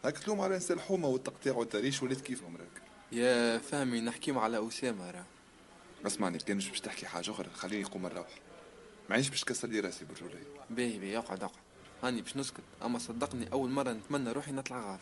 هاك 0.04 0.18
تلوم 0.18 0.40
على 0.40 0.56
نساء 0.56 0.76
الحومة 0.76 1.08
والتقطيع 1.08 1.54
والتريش 1.54 2.02
وليت 2.02 2.20
كيفهم 2.20 2.56
راك؟ 2.56 2.82
يا 3.12 3.58
فهمي 3.58 4.00
نحكيم 4.00 4.38
على 4.38 4.68
أسامة 4.68 5.10
راه. 5.10 5.24
اسمعني 6.06 6.38
كان 6.38 6.56
مش 6.56 6.68
باش 6.68 6.80
تحكي 6.80 7.06
حاجة 7.06 7.30
أخرى. 7.30 7.48
خليني 7.54 7.82
نقوم 7.82 8.06
نروح 8.06 8.28
معيش 9.10 9.28
باش 9.28 9.40
تكسر 9.40 9.68
لي 9.68 9.80
راسي 9.80 10.04
بالرولي. 10.04 10.42
باهي 10.70 10.98
باهي 10.98 11.18
اقعد 11.18 11.42
اقعد. 11.42 11.67
هاني 12.02 12.22
باش 12.22 12.36
نسكت 12.36 12.62
أما 12.82 12.98
صدقني 12.98 13.52
أول 13.52 13.70
مرة 13.70 13.92
نتمنى 13.92 14.32
روحي 14.32 14.52
نطلع 14.52 14.90
غلط. 14.92 15.00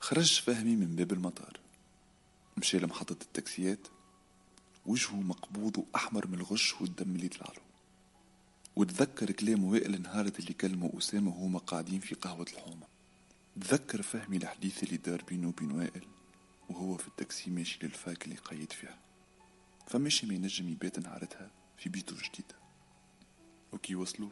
خرج 0.00 0.40
فهمي 0.40 0.76
من 0.76 0.96
باب 0.96 1.12
المطار. 1.12 1.60
مشى 2.56 2.78
لمحطة 2.78 3.12
التاكسيات. 3.22 3.88
وجهه 4.86 5.20
مقبوض 5.20 5.78
وأحمر 5.78 6.26
من 6.26 6.34
الغش 6.34 6.80
والدم 6.80 7.14
اللي 7.14 7.28
طلع 7.28 7.52
له. 7.56 7.62
وتذكر 8.76 9.30
كلام 9.30 9.64
وائل 9.64 10.02
نهار 10.02 10.26
اللي 10.26 10.52
كلموا 10.52 10.98
أسامة 10.98 11.30
وهما 11.30 11.58
قاعدين 11.58 12.00
في 12.00 12.14
قهوة 12.14 12.46
الحومة. 12.52 12.86
تذكر 13.60 14.02
فهمي 14.02 14.36
الحديث 14.36 14.82
اللي 14.82 14.96
دار 14.96 15.22
بينه 15.22 15.48
وبين 15.48 15.72
وائل 15.72 16.06
وهو 16.68 16.96
في 16.96 17.08
التاكسي 17.08 17.50
ماشي 17.50 17.78
للفاك 17.82 18.24
اللي 18.24 18.36
قيد 18.36 18.72
فيها. 18.72 18.98
فماشي 19.86 20.26
ما 20.26 20.34
ينجم 20.34 20.68
يبات 20.68 20.98
نهارتها 20.98 21.50
في 21.78 21.88
بيته 21.88 22.12
الجديد. 22.12 22.52
وكي 23.76 23.94
وصلوا. 23.94 24.30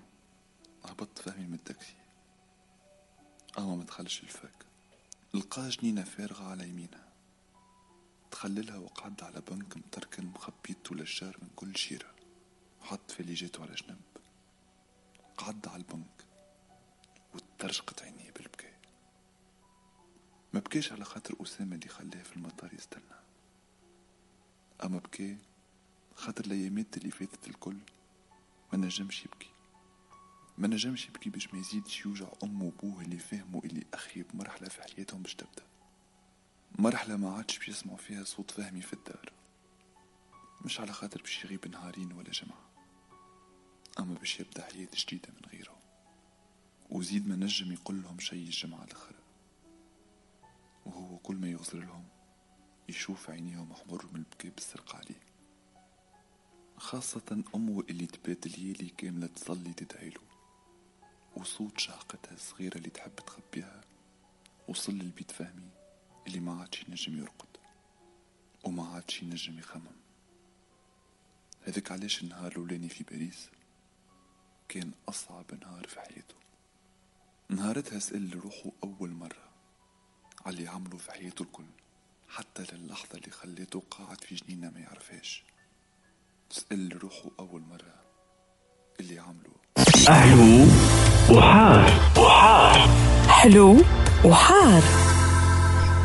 هبط 0.85 1.19
فهمي 1.19 1.47
من 1.47 1.55
التاكسي. 1.55 1.95
أما 3.59 3.77
ما 3.77 3.85
دخلش 3.85 4.23
الفاك. 4.23 4.67
لقى 5.35 5.69
جنينة 5.69 6.03
فارغة 6.05 6.45
على 6.45 6.69
يمينها. 6.69 7.09
تخللها 8.31 8.79
وقعد 8.79 9.23
على 9.23 9.41
بنك 9.41 9.77
متركن 9.77 10.27
مخبيته 10.27 10.95
للجار 10.95 11.37
من 11.43 11.49
كل 11.57 11.73
جيرة 11.73 12.15
وحط 12.81 13.11
فليجاته 13.11 13.63
على 13.63 13.75
جنب. 13.75 14.01
قعد 15.37 15.69
على 15.69 15.77
البنك. 15.77 16.25
وترشقت 17.35 18.03
عينيه 18.03 18.31
بالبكاء 18.31 18.75
ما 20.53 20.61
بكاش 20.61 20.93
على 20.93 21.05
خاطر 21.05 21.43
أسامة 21.43 21.75
اللي 21.75 21.89
خلاه 21.89 22.23
في 22.23 22.37
المطار 22.37 22.75
يستنى. 22.75 23.03
أما 24.85 24.99
بكى 24.99 25.37
خاطر 26.15 26.45
الأيامات 26.45 26.97
اللي 26.97 27.11
فاتت 27.11 27.49
الكل. 27.49 27.77
ما 28.75 28.87
نجمش 28.87 29.25
يبكي. 29.25 29.51
ما 30.59 30.69
نجمش 30.69 31.07
يبكي 31.07 31.31
باش 31.31 31.55
ما 31.55 31.61
يزيدش 31.61 32.05
يوجع 32.07 32.27
أمه 32.43 32.65
وأبوه 32.65 33.03
اللي 33.03 33.19
فهموا 33.19 33.65
اللي 33.65 33.87
أخيب 33.95 34.27
مرحلة 34.35 34.69
في 34.69 34.83
حياتهم 34.83 35.23
باش 35.23 35.35
تبدأ. 35.35 35.63
مرحلة 36.79 37.17
ما 37.17 37.37
عادش 37.37 37.59
بيسمعوا 37.59 37.99
فيها 37.99 38.25
صوت 38.25 38.51
فهمي 38.51 38.83
في 38.83 38.93
الدار. 38.93 39.33
مش 40.65 40.81
على 40.81 40.93
خاطر 40.93 41.23
باش 41.23 41.45
يغيب 41.45 41.69
نهارين 41.69 42.13
ولا 42.13 42.31
جمعة. 42.31 42.69
أما 43.99 44.15
باش 44.15 44.41
يبدأ 44.41 44.63
حياة 44.63 44.89
جديدة 44.95 45.29
من 45.29 45.49
غيره. 45.51 45.77
وزيد 46.91 47.29
ما 47.29 47.37
نجم 47.37 47.73
يقول 47.73 48.03
لهم 48.03 48.19
شي 48.19 48.37
الجمعة 48.37 48.85
الأخرى. 48.85 49.19
وهو 50.87 51.17
كل 51.19 51.37
ما 51.37 51.49
يغزر 51.49 51.79
لهم 51.79 52.05
يشوف 52.89 53.31
عينيهم 53.31 53.73
أحمر 53.73 54.07
من 54.13 54.21
البكاء 54.21 54.53
بالسرقة 54.53 54.97
عليه. 54.97 55.34
خاصة 56.77 57.45
أمه 57.55 57.85
اللي 57.91 58.07
تبات 58.07 58.47
الليالي 58.47 58.89
كاملة 58.89 59.27
تصلي 59.27 59.73
تدعيله 59.73 60.21
وصوت 61.37 61.81
شهقتها 61.81 62.35
الصغيرة 62.35 62.77
اللي 62.77 62.91
تحب 62.91 63.17
تخبيها. 63.17 63.81
وصل 64.69 64.93
للبيت 64.93 65.31
فهمي 65.31 65.71
اللي 66.27 66.41
ما 66.41 66.61
عادش 66.61 66.85
ينجم 66.89 67.19
يرقد. 67.19 67.49
وما 68.65 68.89
عادش 68.89 69.23
ينجم 69.23 69.59
يخمم. 69.59 69.97
هذاك 71.63 71.93
علاش 71.93 72.23
النهار 72.23 72.53
الأولاني 72.53 72.89
في 72.89 73.05
باريس 73.05 73.49
كان 74.69 74.93
أصعب 75.09 75.45
نهار 75.61 75.87
في 75.87 76.01
حياته. 76.01 76.35
نهارتها 77.49 77.99
سأل 77.99 78.45
روحه 78.45 78.71
أول 78.85 79.11
مرة 79.11 79.49
على 80.47 80.57
اللي 80.57 80.69
عمله 80.69 80.97
في 80.97 81.13
حياته 81.13 81.43
الكل 81.43 81.67
حتى 82.29 82.65
للحظة 82.73 83.19
اللي 83.19 83.31
خليته 83.31 83.83
قاعد 83.91 84.25
في 84.25 84.35
جنينة 84.35 84.71
ما 84.71 84.81
يعرفهاش. 84.81 85.45
سأل 86.55 87.03
روحه 87.03 87.31
أول 87.41 87.63
مرة 87.63 87.95
اللي 89.01 89.19
عمله. 89.19 89.55
أحلو 90.09 90.67
وحار. 91.31 91.91
وحار. 92.19 92.89
حلو 93.29 93.77
وحار. 94.25 95.04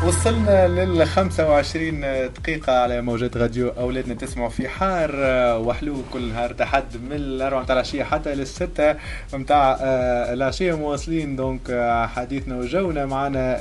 وصلنا 0.06 0.68
لل 0.68 1.06
25 1.06 2.00
دقيقة 2.34 2.82
على 2.82 3.00
موجات 3.02 3.36
راديو 3.36 3.68
أولادنا 3.68 4.14
تسمعوا 4.14 4.48
في 4.48 4.68
حار 4.68 5.10
آه، 5.14 5.58
وحلو 5.58 5.96
كل 6.12 6.28
نهار 6.28 6.52
تحد 6.52 6.84
من 6.96 7.12
الأربعة 7.12 7.60
متاع 7.62 7.74
العشية 7.74 8.02
حتى 8.04 8.34
للستة 8.34 8.94
متاع 9.32 9.78
آه، 9.80 10.32
العشية 10.32 10.74
مواصلين. 10.76 11.36
دونك 11.36 11.60
آه، 11.70 12.06
حديثنا 12.06 12.56
وجونا 12.56 13.06
معنا 13.06 13.56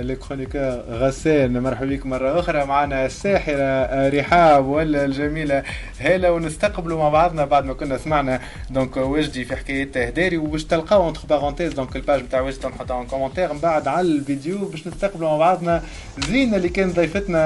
ال 0.00 0.05
chroniqueur 0.05 0.60
غسان. 0.90 1.62
مرحبا 1.62 1.86
بكم 1.86 2.10
مرة 2.10 2.40
أخرى. 2.40 2.64
معنا 2.64 3.06
الساحرة 3.06 3.54
آه، 3.62 4.08
رحاب 4.08 4.66
ولا 4.66 5.04
الجميلة. 5.04 5.62
هلا 6.00 6.30
ونستقبلوا 6.30 6.98
مع 6.98 7.08
بعضنا 7.08 7.44
بعد 7.44 7.64
ما 7.64 7.72
كنا 7.74 7.98
سمعنا. 7.98 8.40
donc 8.70 8.96
وجدي 8.96 9.44
في 9.44 9.56
حكاية 9.56 10.06
هداري. 10.06 10.36
وباش 10.36 10.64
تلقاو 10.64 11.02
entre 11.06 11.20
parenthèses 11.28 11.72
donc 11.72 11.96
ال 11.96 12.01
page 12.01 12.22
نتاع 12.22 12.40
وجدي 12.40 12.68
نحطها 12.68 13.04
commentaire 13.04 13.52
من 13.52 13.58
بعد 13.58 13.88
على 13.88 14.06
الفيديو 14.06 14.58
باش 14.64 14.86
نستقبلوا 14.86 15.28
مع 15.30 15.36
بعضنا 15.60 15.82
زينة 16.18 16.56
اللي 16.56 16.68
كانت 16.68 16.96
ضيفتنا 16.96 17.42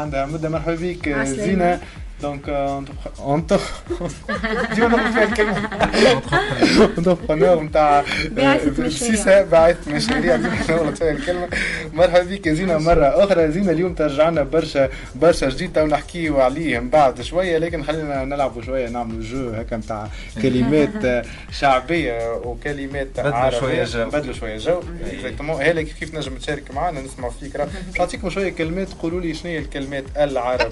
عندها 0.00 0.26
مدة 0.26 0.48
مرحبا 0.48 0.74
بك 0.74 1.08
عسلامة. 1.08 1.80
ناخذ 4.88 5.12
فيها 5.12 5.24
الكلمة 5.24 5.68
entrepreneur 6.98 7.62
نتاع 7.62 8.04
باعث 8.30 9.88
مشاريع 9.88 10.36
ديما 10.36 10.56
نغلط 10.68 10.98
فيها 10.98 11.10
الكلمة 11.10 11.48
مرحبا 11.92 12.22
بك 12.22 12.46
يا 12.46 12.52
زينة 12.54 12.78
مرة 12.78 13.24
أخرى 13.24 13.50
زينة 13.50 13.70
اليوم 13.70 13.94
ترجع 13.94 14.28
لنا 14.28 14.42
برشا 14.42 14.88
برشا 15.14 15.48
جديد 15.48 15.72
تو 15.72 15.86
نحكيو 15.86 16.40
عليه 16.40 16.78
من 16.78 16.90
بعد 16.90 17.20
شوية 17.20 17.58
لكن 17.58 17.82
خلينا 17.82 18.24
نلعبوا 18.24 18.62
شوية 18.62 18.88
نعملوا 18.88 19.22
جو 19.22 19.50
هكا 19.50 19.76
نتاع 19.76 20.08
كلمات 20.42 21.26
شعبية 21.52 22.32
وكلمات 22.32 23.08
بدلوا 23.18 23.34
عربية 23.34 23.58
شوية 23.60 23.84
جو. 23.84 24.10
بدلوا 24.10 24.34
شوية 24.34 24.56
جو 24.56 24.80
exactement 25.12 25.62
هلا 25.62 25.82
كيف 25.82 26.14
نجم 26.14 26.34
تشارك 26.34 26.74
معنا 26.74 27.00
نسمعوا 27.00 27.32
فيك 27.40 27.68
نعطيكم 27.98 28.30
شوية 28.30 28.50
كلمات 28.52 28.88
قولوا 29.02 29.20
لي 29.20 29.34
شنو 29.34 29.50
هي 29.52 29.58
الكلمات 29.58 30.04
العربية 30.16 30.64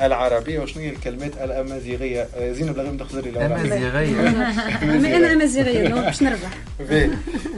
بالطبيعة. 0.00 0.59
وشنو 0.62 0.82
هي 0.82 0.90
الكلمات 0.90 1.32
الأمازيغية؟ 1.36 2.28
آه، 2.36 2.52
زينب 2.52 2.76
لغيم 2.76 2.96
تخزر 2.96 3.20
لي 3.20 3.30
الأوراق. 3.30 3.58
أمازيغية. 3.60 4.20
أما 4.82 5.16
أنا 5.16 5.32
أمازيغية 5.32 5.88
donc 5.88 6.04
باش 6.04 6.22
نربح. 6.22 6.50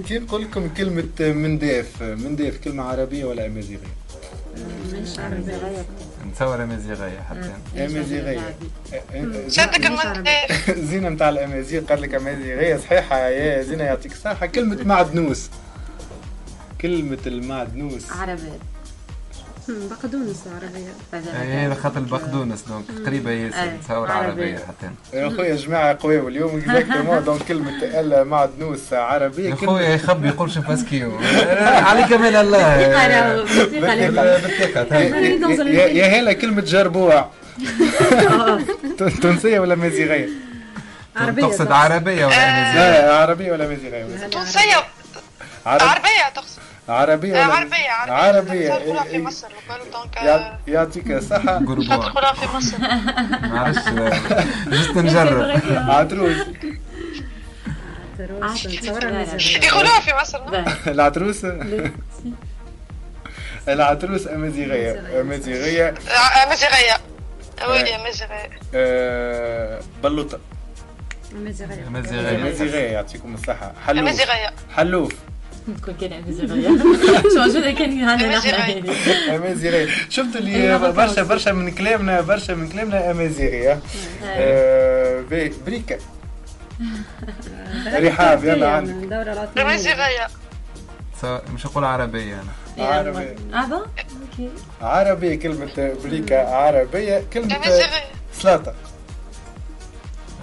كي 0.09 0.19
نقول 0.19 0.43
لكم 0.43 0.69
كلمة 0.69 1.05
منداف؟ 1.20 2.03
منداف 2.03 2.59
كلمة 2.65 2.83
عربية 2.83 3.24
ولا 3.24 3.47
أمازيغية؟ 3.47 3.87
مش 4.93 5.19
عربية 5.19 5.85
نتصور 6.31 6.62
أمازيغية 6.62 7.20
حتى. 7.31 7.53
أمازيغية. 7.85 8.55
شدك 9.49 9.87
المنداف 9.87 10.70
زينة 10.91 11.09
متاع 11.09 11.29
الأمازيغ 11.29 11.83
قال 11.85 12.03
لك 12.03 12.15
أمازيغية 12.15 12.77
صحيحة. 12.77 13.19
يا 13.29 13.62
زينة 13.62 13.85
يعطيك 13.85 14.12
الصحة. 14.12 14.47
كلمة 14.47 14.79
معدنوس 14.85 15.51
كلمة 16.81 17.19
المعدنوس 17.27 18.12
عربية. 18.12 18.59
بقدونس 19.68 20.44
عربية 20.62 20.93
هي 21.43 21.74
خاطر 21.74 21.98
البقدونس 21.98 22.62
donc 22.69 22.85
قريبة 23.06 23.30
ياسر 23.30 23.56
أي، 23.62 23.68
نتصور 23.70 24.10
عربية. 24.10 24.28
عربية 24.28 24.59
حتى. 24.59 24.90
يا 25.12 25.28
خويا 25.28 25.56
جماعة 25.56 25.98
قوي 26.02 26.18
اليوم 26.18 26.59
اكزاكتومون 26.59 27.24
دونك 27.24 27.43
كلمة 27.43 27.70
المعدنوس 27.82 28.93
عربية 28.93 29.51
يا 29.51 29.55
كلمة- 29.55 29.66
خويا 29.66 29.89
يخبي 29.89 30.28
يقول 30.28 30.51
شو 30.51 30.60
باسكيو 30.60 31.18
عليك 31.62 32.12
من 32.12 32.36
الله. 32.36 32.76
بالثقة 34.43 34.97
يا 34.98 35.86
يا 35.86 36.20
هلا 36.20 36.32
كلمة 36.32 36.60
جربوع. 36.62 37.30
تونسية 39.22 39.60
ولا 39.60 39.74
مازيغية؟ 39.74 40.28
عربية 41.16 41.43
تقصد. 41.43 41.72
عربية 41.72 42.26
ولا 42.26 42.34
أمازيغية؟ 42.36 43.01
لا 43.06 43.16
عربية 43.16 43.52
ولا 43.52 43.68
مازيغية؟ 43.68 44.26
تونسية. 44.26 44.74
عرب- 45.66 45.82
عربية 45.82 46.28
تقصد. 46.34 46.52
عربية 46.89 47.37
آه، 47.45 47.49
ولا 47.49 47.55
عربية 47.55 47.91
عربية. 48.13 48.73
عربية. 48.73 49.01
في 49.11 49.19
مصر 49.19 49.49
وقالوا 49.69 49.87
دونك 49.93 50.17
يع- 50.17 50.59
يعطيك 50.69 51.11
الصحة. 51.11 51.59
تدخلها 51.59 52.33
في 52.33 52.57
مصر. 52.57 52.79
ما 53.53 53.61
عرفتش 53.61 53.89
جست 54.75 54.97
نجرب. 54.97 55.61
عتروس 55.91 56.37
يقولوها 59.63 60.01
في 60.01 60.13
مصر؟ 60.21 60.41
العتروس 60.87 61.47
العتروس 63.69 64.29
أمازيغية. 64.29 65.21
أمازيغية. 65.21 65.89
آه، 65.89 66.43
أمازيغية. 66.47 66.97
ويلي 67.69 67.95
أمازيغية. 67.97 68.51
آه، 68.75 69.81
بلوطة. 70.03 70.39
أمازيغية. 71.33 71.87
أمازيغية. 71.87 72.37
أمازيغية 72.37 72.89
يعطيكم 72.93 73.35
الصحة. 73.35 73.73
حلوف. 73.87 74.01
أمازيغية. 74.03 74.51
حلوف. 74.77 75.13
كل 75.86 75.93
شو 77.34 77.39
موجودة 77.39 77.70
كان 77.70 78.09
عندنا 78.09 78.39
نحن 78.39 78.94
شفت 80.09 80.36
اللي 80.36 80.78
برشا. 80.78 81.22
برشا 81.22 81.51
من 81.51 81.70
كلامنا 81.70 82.20
برشا 82.20 82.52
من 82.52 82.68
كلامنا 82.68 83.10
أمازيغية 83.10 83.80
باهي، 85.30 85.52
بريكة 85.66 85.98
رحاب 87.86 88.44
يلا 88.44 88.68
عندك 88.70 88.94
سو- 91.22 91.39
مش 91.55 91.66
نقول 91.66 91.84
عربية 91.84 92.34
أنا 92.34 92.86
عربية 92.89 93.36
عربية 94.82 95.34
كلمة 95.34 95.94
بريكة 96.05 96.48
عربية 96.55 97.22
كلمة 97.32 97.48
سلاطة 98.40 98.74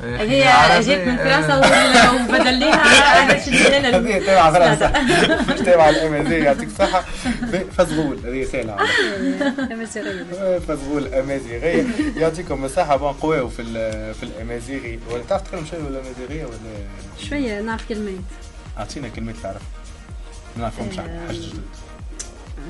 هي 0.03 0.47
عربية، 0.47 0.79
جيت 0.79 1.07
من 1.07 1.17
فرنسا 1.17 1.53
آه. 1.53 1.59
وال- 1.59 2.21
وبدل 2.29 2.53
ليها 2.53 2.73
أنا 3.77 3.97
هذه 3.97 4.25
تابعة 4.25 4.53
فرنسا. 4.53 5.01
مش 5.53 5.59
تابعة 5.59 5.89
الأمازيغية 5.89 6.43
يعطيك 6.43 6.67
الصحة. 6.67 7.01
فزغول 7.77 8.17
هذه 8.25 8.43
سهلة 8.45 8.77
فزغول 10.67 11.13
أمازيغية 11.13 11.85
يعطيكم 12.17 12.65
الصحة. 12.65 12.95
بون 12.95 13.13
قواو 13.13 13.49
في 13.49 13.61
ال- 13.61 14.13
في 14.13 14.23
الأمازيغي. 14.23 14.99
ولا 15.11 15.23
تعرف 15.29 15.41
تتكلم 15.41 15.65
شوية 15.71 15.79
ولا 15.83 15.99
أمازيغية 15.99 16.45
ولا؟ 16.45 16.57
شوية 17.29 17.61
نعرف 17.61 17.89
كلمات. 17.89 18.13
أعطينا 18.77 19.07
كلمات 19.07 19.35
تعرف. 19.43 19.61
ما 20.57 20.61
نعرفهمش 20.61 20.97
حاجة 20.97 21.19
جديدة. 21.31 21.59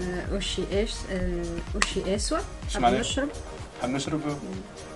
آه، 0.02 0.36
أوشي 0.36 0.62
إيش؟ 0.72 0.92
آه، 1.12 1.44
أوشي 1.76 2.16
إسوا 2.16 2.38
إيش 2.38 2.74
حاب 2.74 2.84
معناه؟ 2.84 3.00
نشرب 3.00 3.28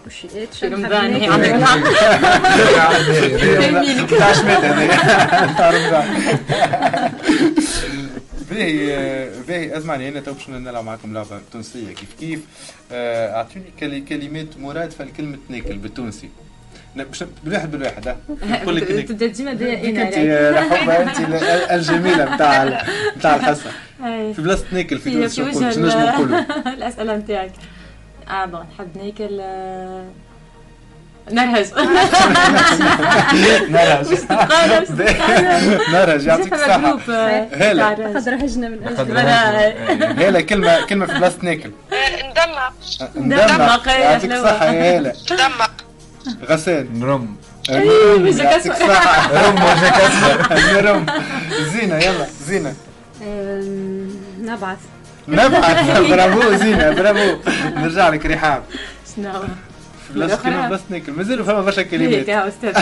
في 0.09 0.61
حاب 0.61 0.73
رمضان 0.73 1.13
هي 1.13 1.27
رمضان 1.29 1.83
باهي 8.51 9.29
باهي 9.47 9.77
اسمعني 9.77 10.09
هنا 10.09 10.19
تو 10.19 10.33
باش 10.33 10.49
نلعب 10.49 10.83
معكم 10.85 11.13
لعبه 11.13 11.41
تونسيه 11.51 11.87
كيف 11.87 12.09
كيف 12.19 12.39
اعطوني 12.91 13.65
كلمات 14.09 14.47
مرادفه 14.59 15.05
لكلمه 15.05 15.37
ناكل 15.49 15.77
بالتونسي 15.77 16.29
بالواحد 17.43 17.71
بالواحد 17.71 18.07
لك 18.75 18.91
ناكل. 18.91 19.05
تبدا 19.07 19.27
ديما 19.27 19.53
دايما 19.53 20.01
انت 20.03 20.13
حبه 20.73 20.93
انت 21.01 21.19
ال- 21.19 21.43
الجميله 21.71 22.35
نتاع 22.35 22.83
نتاع 23.17 23.35
الحصه. 23.35 23.71
في 24.33 24.41
بلاصه 24.41 24.65
ناكل 24.71 24.99
في 24.99 25.09
تونس 25.11 25.39
نجم 25.77 25.85
نقولوا 25.99 26.39
ال- 26.39 26.67
الاسئله 26.67 27.15
نتاعك 27.17 27.51
آه 28.29 28.45
بون 28.45 28.65
نحب 28.75 28.97
ناكل 28.97 29.37
آه، 29.41 30.05
نرهج 31.31 31.65
نرهج 33.69 34.05
نرهج 35.93 36.25
يعطيك 36.25 36.53
الصحة. 36.53 36.97
هلا. 37.53 37.87
قد 37.89 38.29
رهجنا 38.29 38.67
من 38.69 38.87
أجل. 38.87 39.17
هلا 40.23 40.41
كلمه 40.41 40.85
كلمه 40.85 41.05
في 41.05 41.13
بلاصه 41.13 41.37
ناكل. 41.41 41.71
ندمق 41.91 42.73
ندمق 43.15 43.87
يعطيك. 43.87 44.31
الصحة 44.31 44.65
يا 44.65 44.99
هلا. 44.99 45.13
ندمق 45.31 45.71
غسان 46.49 46.87
نرم 46.93 47.35
وجهك 47.69 48.39
يعطيك 48.39 48.71
أسود. 48.71 48.71
الصحة. 48.89 49.47
رم 49.49 49.55
وجهك 49.63 49.93
أسود. 50.53 50.85
رم. 50.85 51.05
زينة 51.73 51.95
يلا 51.97 52.27
زينة. 52.47 52.73
آم، 53.23 54.09
نبعث. 54.41 54.77
نبعث 55.27 55.97
برافو 56.11 56.55
زينة 56.55 56.89
برافو. 56.91 57.37
نرجع 57.75 58.09
لك 58.09 58.25
رحاب. 58.25 58.63
شنو 59.15 59.31
بلاصه 60.09 60.35
كلمه 60.43 60.69
بس 60.69 60.79
ناكل 60.89 61.11
مازالوا 61.11 61.45
فما 61.45 61.61
برشا 61.61 61.81
هيك 61.81 61.89
كلمات. 61.89 62.27
يا 62.27 62.47
أستاذ 62.47 62.73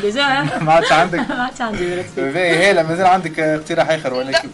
ديجا؟ 0.00 0.46
ما 0.64 0.72
عادش 0.72 0.92
عندك. 0.92 1.18
ما 1.30 1.42
عادش 1.42 1.60
عندي. 1.60 2.02
باهي 2.16 2.70
هلا 2.70 2.82
مازال 2.82 3.06
عندك 3.06 3.40
اقتراح 3.40 3.90
آخر 3.90 4.14
ولكن 4.14 4.48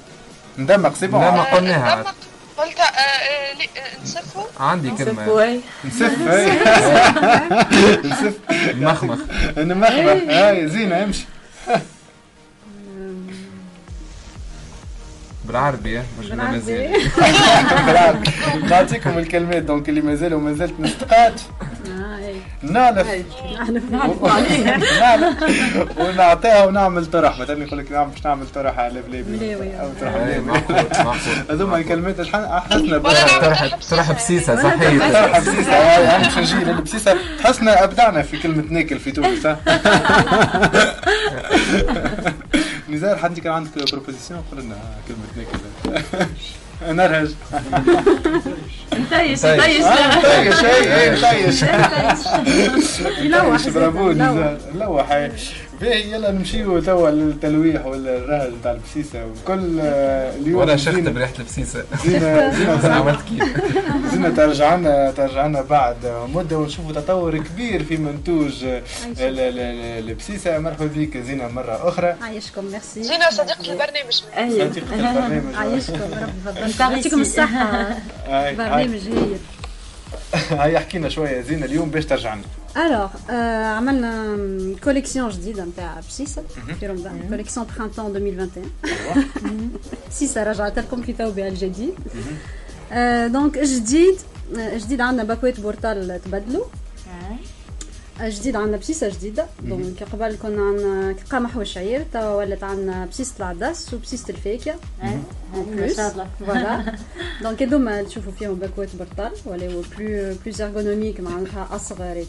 ندمق 0.58 0.94
سي 0.94 1.06
بون 1.06 1.20
ندمق. 1.24 1.50
قلناها. 1.54 1.90
عاد. 1.90 2.06
قلت 2.58 2.78
آه، 2.80 2.82
آه، 2.82 3.52
آه، 3.62 4.02
نسفوا 4.02 4.42
عندي 4.60 4.90
نسفوا 4.90 5.04
كلمة. 5.24 5.42
اي 5.42 5.60
نسف. 5.84 6.12
نسف 8.04 8.34
مخمخ 8.74 9.18
نمخمخ. 9.56 10.22
هاي 10.28 10.68
زينة 10.68 11.04
امشي. 11.04 11.24
بالعربي 15.48 15.98
مش 16.20 16.26
بالامازيغي 16.30 16.92
بالعربي. 17.86 18.30
نعطيكم 18.70 19.18
الكلمات 19.18 19.62
دونك 19.62 19.88
اللي 19.88 20.00
مازالوا 20.00 20.40
مازالت 20.40 20.80
نستقات 20.80 21.40
آه 21.88 22.18
اي 22.26 22.34
نالف 22.62 23.06
نعرف 23.90 24.22
نعمل 25.00 25.34
ونعطيها 25.98 26.64
ونعمل 26.66 27.06
طرح. 27.06 27.38
مثلا 27.40 27.64
يقول 27.64 27.78
لك 27.78 27.92
نعم 27.92 28.10
باش 28.10 28.24
نعمل 28.26 28.46
طرح 28.54 28.78
على 28.78 29.02
بلابي 29.02 29.36
ملاوي. 29.46 29.80
أو 29.80 29.88
طرح 30.00 30.14
إيه، 30.14 30.40
معقول 30.40 30.76
هذوما 31.50 31.76
الكلمات 31.76 32.22
شحال 32.22 32.60
حسنا 32.70 32.98
طرح 32.98 33.70
طرح 33.90 34.12
بسيسة 34.12 34.62
صحيح. 34.62 35.12
طرح 35.12 35.38
بسيسة. 35.38 35.72
هاي 35.72 36.06
عندك 36.06 36.30
شو 36.30 36.40
نجي 36.40 36.54
للبسيسه 36.64 37.16
حسنا 37.44 37.84
أبدعنا 37.84 38.22
في 38.22 38.38
كلمة 38.38 38.64
ناكل 38.70 38.98
في 38.98 39.10
تونس؟ 39.12 39.46
نزار 42.88 43.16
حد 43.16 43.40
كان 43.40 43.52
عندك 43.52 43.92
proposition 43.92 44.42
قول 44.52 44.60
لنا 44.64 44.76
كلمة 45.08 45.20
ناكل 45.36 46.26
نرهج. 46.96 47.30
نتيش 48.94 49.44
آه، 49.44 49.56
نطيش 49.56 50.64
اي 50.64 51.10
نطيش 51.10 51.62
يلوح 53.18 53.44
نطيش، 53.44 53.68
برافو. 53.68 54.10
نزار 54.12 54.58
لوح 54.74 55.28
باهي 55.80 56.12
يلا 56.12 56.30
نمشيو 56.30 56.80
توا 56.80 57.10
للتلويح 57.10 57.86
ولا 57.86 58.16
الرهج 58.16 58.52
نتاع 58.60 58.72
البسيسة. 58.72 59.26
وكل 59.26 59.80
اليوم 59.80 60.60
وأنا 60.60 60.76
شخت 60.76 60.94
بريحة 60.98 61.32
البسيسة. 61.38 61.84
زينة 62.06 62.50
زينة 62.58 62.94
عملت 62.94 63.18
كيف؟ 63.28 63.44
زينة 64.12 64.28
ترجعنا 64.28 65.10
ترجعنا 65.10 65.60
بعد. 65.62 65.96
مدة 66.34 66.58
ونشوفوا 66.58 66.92
تطور 66.92 67.38
كبير 67.38 67.84
في 67.84 67.96
منتوج 67.96 68.64
ال- 68.64 68.82
ال- 69.20 69.40
ال- 69.40 70.08
البسيسة. 70.08 70.58
مرحبا 70.58 70.86
بك 70.96 71.16
زينة 71.18 71.48
مرة 71.48 71.88
أخرى. 71.88 72.14
عايشكم 72.22 72.64
ميرسي 72.64 73.02
زينة 73.02 73.30
صديقة 73.30 73.60
البرنامج. 73.72 74.22
صديقة 74.50 74.94
البرنامج. 74.94 75.54
عايشكم 75.54 76.00
ربي 76.46 76.72
يعطيكم 76.80 77.22
هاي 78.28 78.54
برنامج 78.56 79.00
هايل. 79.08 79.36
هاي 80.60 80.78
حكينا 80.78 81.08
شوية 81.08 81.40
زينة 81.40 81.66
اليوم 81.66 81.90
باش 81.90 82.06
ترجعنا 82.06 82.42
alors 82.76 83.08
عملنا 83.76 84.36
collection 84.84 85.30
جديدة 85.30 85.64
نتاع 85.64 86.00
بسيسة 86.08 86.42
في 86.80 86.86
رمضان 86.86 87.26
collection 87.28 87.66
printemps 87.78 88.16
2021 88.16 89.70
بسيسة 90.10 90.42
رجعت 90.42 90.78
لكم 90.78 91.02
في 91.02 91.12
ثوبها 91.12 91.48
الجديد 91.48 91.94
donc 93.32 93.58
جديد 93.58 94.16
جديد 94.54 95.00
عندنا 95.00 95.24
باكوات 95.24 95.60
بورتال 95.60 96.20
تبدلوا 96.24 96.64
جديد 98.22 98.56
عندنا 98.56 98.76
بسيسة 98.76 99.08
جديدة 99.08 99.46
donc 99.62 100.02
قبل 100.02 100.36
كنا 100.42 100.62
عندنا 100.62 101.14
قمح 101.30 101.56
وشعير 101.56 102.04
توا 102.12 102.34
ولات 102.34 102.64
عندنا 102.64 103.06
بسيسة 103.06 103.34
العدس 103.38 103.94
وبسيسة 103.94 104.28
الفاكهة. 104.30 104.74
ما 105.76 105.88
شاء 105.96 106.12
الله 106.12 106.26
voilà 106.40 106.94
donc 107.42 107.62
هذوما 107.62 108.02
تشوفوا 108.02 108.32
فيهم 108.32 108.54
باكوات 108.54 108.96
برطال 108.96 109.32
ولاو 109.46 109.82
plus 109.98 110.34
plus 110.44 110.60
ergonomique 110.62 111.20
معناتها 111.20 111.68
أصغر 111.72 112.24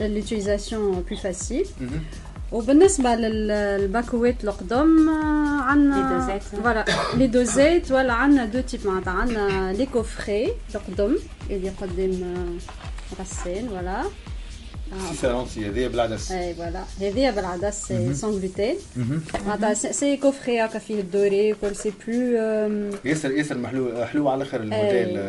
ل 0.00 0.07
l'utilisation 0.07 1.04
plus 1.10 1.16
facile 1.18 1.66
وبالنسبة 2.52 3.14
لل- 3.14 3.80
للباكويت 3.80 4.44
القدم 4.44 5.08
آه، 5.08 5.60
عندنا 5.62 5.94
لي 5.96 6.18
دوزات. 6.18 6.42
فوالا 6.42 6.84
لي 7.16 7.26
دوزات 7.26 7.92
ولا 7.92 8.12
عندنا 8.12 8.44
دو 8.44 8.60
تيب 8.60 8.86
معناتها 8.86 9.12
عندنا 9.12 9.72
لي 9.72 9.86
كوفري 9.86 10.52
القدم 10.74 11.16
اللي 11.50 11.68
قدام 11.68 12.22
آه، 12.22 13.22
غسان 13.22 13.68
فوالا 13.68 14.02
آه، 14.94 15.10
بسيسة 15.12 15.32
لونسي 15.32 15.66
هذه 15.68 15.86
بالعدس 15.86 16.32
اي 16.32 16.54
فوالا 16.54 16.84
هذه 17.00 17.30
بالعدس 17.30 17.92
سون 18.12 18.42
gluten. 18.42 18.98
معناتها 19.46 19.74
سي- 19.74 20.16
كوفري 20.16 20.60
هكا 20.64 20.78
فيه 20.78 21.00
الدوري 21.00 21.52
وكل 21.52 21.76
سي 21.76 21.92
بلو 22.08 22.90
ياسر 23.04 23.30
ياسر 23.30 23.58
محلو 23.58 24.04
حلو 24.04 24.28
على 24.28 24.42
الآخر 24.42 24.60
الموديل 24.60 25.20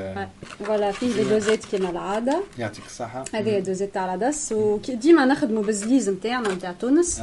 فوالا 0.65 0.91
فيه 0.91 1.07
لي 1.13 1.23
دوزات 1.29 1.65
كيما 1.65 1.89
العاده 1.89 2.41
يعطيك 2.59 2.85
الصحة 2.85 3.23
هذه 3.33 3.59
dosettes 3.59 3.93
تاع 3.93 4.05
العدس 4.15 4.51
وديما 4.51 5.25
نخدموا 5.25 5.63
بالزليز 5.63 6.09
نتاعنا 6.09 6.53
نتاع 6.53 6.71
تونس 6.71 7.21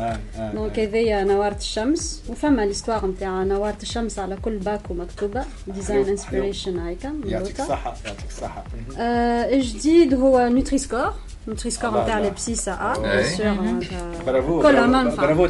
donc. 0.54 0.78
هذيا 0.78 1.24
نوارة 1.24 1.56
الشمس 1.56 2.22
وفما 2.28 2.62
l'histoire 2.66 3.06
نتاع 3.06 3.42
نوارة 3.42 3.78
الشمس 3.82 4.18
على 4.18 4.36
كل 4.36 4.56
باكو 4.58 4.94
مكتوبه 4.94 5.44
design 5.66 6.08
inspiration 6.08 6.78
هيكا 6.78 7.14
يعطيك. 7.24 7.60
الصحة 7.60 7.96
يعطيك 8.06 8.26
الصحة 8.28 8.64
آه، 8.98 9.50
جديد 9.60 10.14
هو 10.14 10.48
Nutri-Score 10.48 11.14
Nutri-Score 11.48 11.90
نتاع 12.02 12.18
آه 12.74 13.12
أي. 13.12 13.22
bien 13.52 13.80
sûr 13.80 14.24
برافو 14.26 14.62
برافو, 14.62 14.86
منفعه 14.86 15.26
برافو 15.26 15.46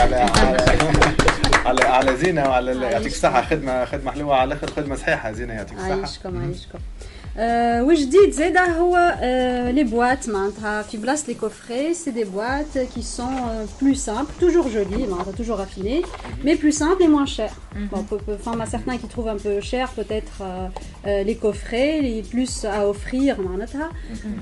على 0.00 0.16
على 1.66 1.84
على 1.84 2.16
زينة 2.16 2.48
وعلى 2.48 2.82
يعطيك 2.82 3.12
الصحة 3.12 3.42
خدمة 3.42 3.84
خدمة 3.84 4.10
حلوة 4.10 4.36
على 4.36 4.54
الآخر 4.54 4.70
خدمة 4.76 4.96
صحيحة 4.96 5.32
زينة 5.32 5.54
يعطيك 5.54 5.72
الصحة. 5.78 5.92
عايشكم 5.92 6.42
عايشكم 6.42 6.78
آه 6.78 6.93
وجديد 7.38 8.30
زاده 8.30 8.66
هو 8.78 9.16
آه 9.22 9.70
لي 9.70 9.84
بواط 9.84 10.28
معناتها 10.28 10.82
في 10.82 10.96
بلاصه 10.96 11.24
لي 11.28 11.34
كوفري 11.34 11.94
سي 11.94 12.10
دي 12.10 12.24
بواط 12.24 12.78
كي 12.94 13.02
سون 13.02 13.66
بلو 13.82 13.94
سامبل 13.94 14.28
توجور 14.40 14.68
جولي 14.68 15.06
معناتها 15.06 15.32
توجور 15.32 15.58
رافيني 15.58 16.02
mais 16.44 16.56
plus 16.56 16.72
simple 16.72 17.02
et 17.02 17.08
moins 17.08 17.26
cher. 17.38 17.52
Bon, 17.92 18.02
peu- 18.10 18.22
peu- 18.26 18.38
enfin, 18.40 18.54
certains 18.76 18.96
qui 19.00 19.08
trouvent 19.14 19.30
un 19.36 19.40
peu 19.46 19.60
cher 19.72 19.86
peut-être 20.00 20.36
euh, 20.42 20.68
euh, 21.08 21.22
les 21.28 21.36
coffrets, 21.44 21.94
les 22.08 22.22
plus 22.22 22.64
à 22.64 22.88
offrir. 22.88 23.40
معناتها. 23.40 23.90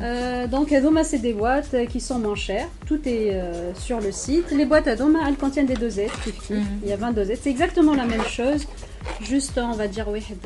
Euh, 0.02 0.46
donc 0.46 0.72
هذوما 0.72 1.02
c'est 1.02 1.18
des 1.22 1.32
boîtes 1.32 1.74
qui 1.92 2.00
sont 2.00 2.18
moins 2.18 2.34
chères. 2.36 2.68
Tout 2.86 3.00
est 3.08 3.30
euh, 3.30 3.74
sur 3.86 4.00
le 4.00 4.12
site. 4.12 4.50
Les 4.50 4.64
boîtes 4.66 4.88
هذوما 4.88 5.28
elles 5.28 5.36
contiennent 5.44 5.66
des 5.74 5.78
dosettes. 5.80 6.16
كيف 6.24 6.48
كيف. 6.48 6.58
Il 6.84 6.88
y 6.88 6.92
a 6.92 6.96
20 6.96 7.12
dosettes. 7.12 7.40
C'est 7.44 7.50
exactement 7.50 7.94
la 7.94 8.04
même 8.04 8.26
chose. 8.38 8.62
Juste 9.22 9.58
on 9.58 9.72
va 9.76 9.86
dire 9.86 10.08
واحد 10.08 10.36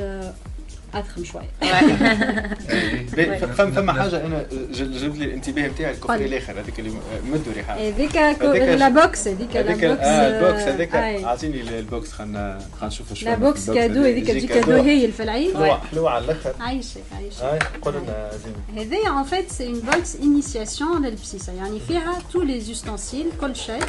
آه، 0.97 0.99
أضخم 0.99 1.25
شوية. 1.25 1.51
باهي، 3.17 3.39
فما 3.39 3.71
فما 3.71 3.93
حاجة 3.93 4.27
أنا 4.27 4.47
جل- 4.73 4.99
جلبت 4.99 5.17
لي 5.19 5.25
الانتباه 5.25 5.67
نتاعي 5.69 5.91
ال 5.95 5.97
coffret 5.97 6.17
قل. 6.19 6.25
الآخر 6.25 6.61
هذيك 6.61 6.79
اللي 6.81 6.91
مدوا 7.25 7.53
ريحة. 7.57 7.75
هذيك 7.75 8.17
هذيك 8.17 8.63
لا 8.63 8.89
بوكس 8.89 9.29
هذيك 9.29 9.57
لا 9.57 9.61
هذيك 9.61 9.85
بوكس 9.85 10.01
آه 10.01 10.29
البوكس 10.29 10.63
آه، 10.63 10.75
هذيك 10.75 10.95
أي. 10.95 11.25
أعطيني 11.25 11.61
ال 11.79 11.87
box 11.87 12.13
خلينا 12.13 12.59
خلينا 12.73 12.87
نشوفوا 12.87 13.17
شوية 13.17 13.31
la 13.31 13.37
box 13.37 13.71
cadeau. 13.71 14.01
هذيك 14.03 14.27
تجي 14.27 14.47
cadeau 14.47 14.73
هي 14.73 15.13
في 15.13 15.23
العيد 15.23 15.55
حلوة 15.55 15.79
حلوة 15.93 16.11
على 16.11 16.25
الآخر. 16.25 16.55
عايشك 16.61 17.01
عايشك 17.17 17.71
قول 17.83 17.95
لنا 17.95 18.31
زين 18.45 18.79
هذه 18.79 19.23
en 19.25 19.27
fait 19.31 19.53
c'est 19.59 19.67
une 19.67 19.91
box 19.91 20.23
initiation 20.23 21.01
للبسيسة 21.03 21.53
يعني 21.53 21.81
فيها 21.89 22.19
tous 22.33 22.43
les 22.43 22.77
ustensiles 22.77 23.41
كل 23.41 23.57
شيء. 23.57 23.83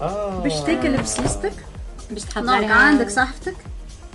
آه. 0.00 0.40
باش 0.42 0.60
تاكل 0.60 0.96
بسيستك 0.96 1.52
باش 2.10 2.22
تحط 2.22 2.44
عندك 2.48 3.08
صحفتك 3.08 3.54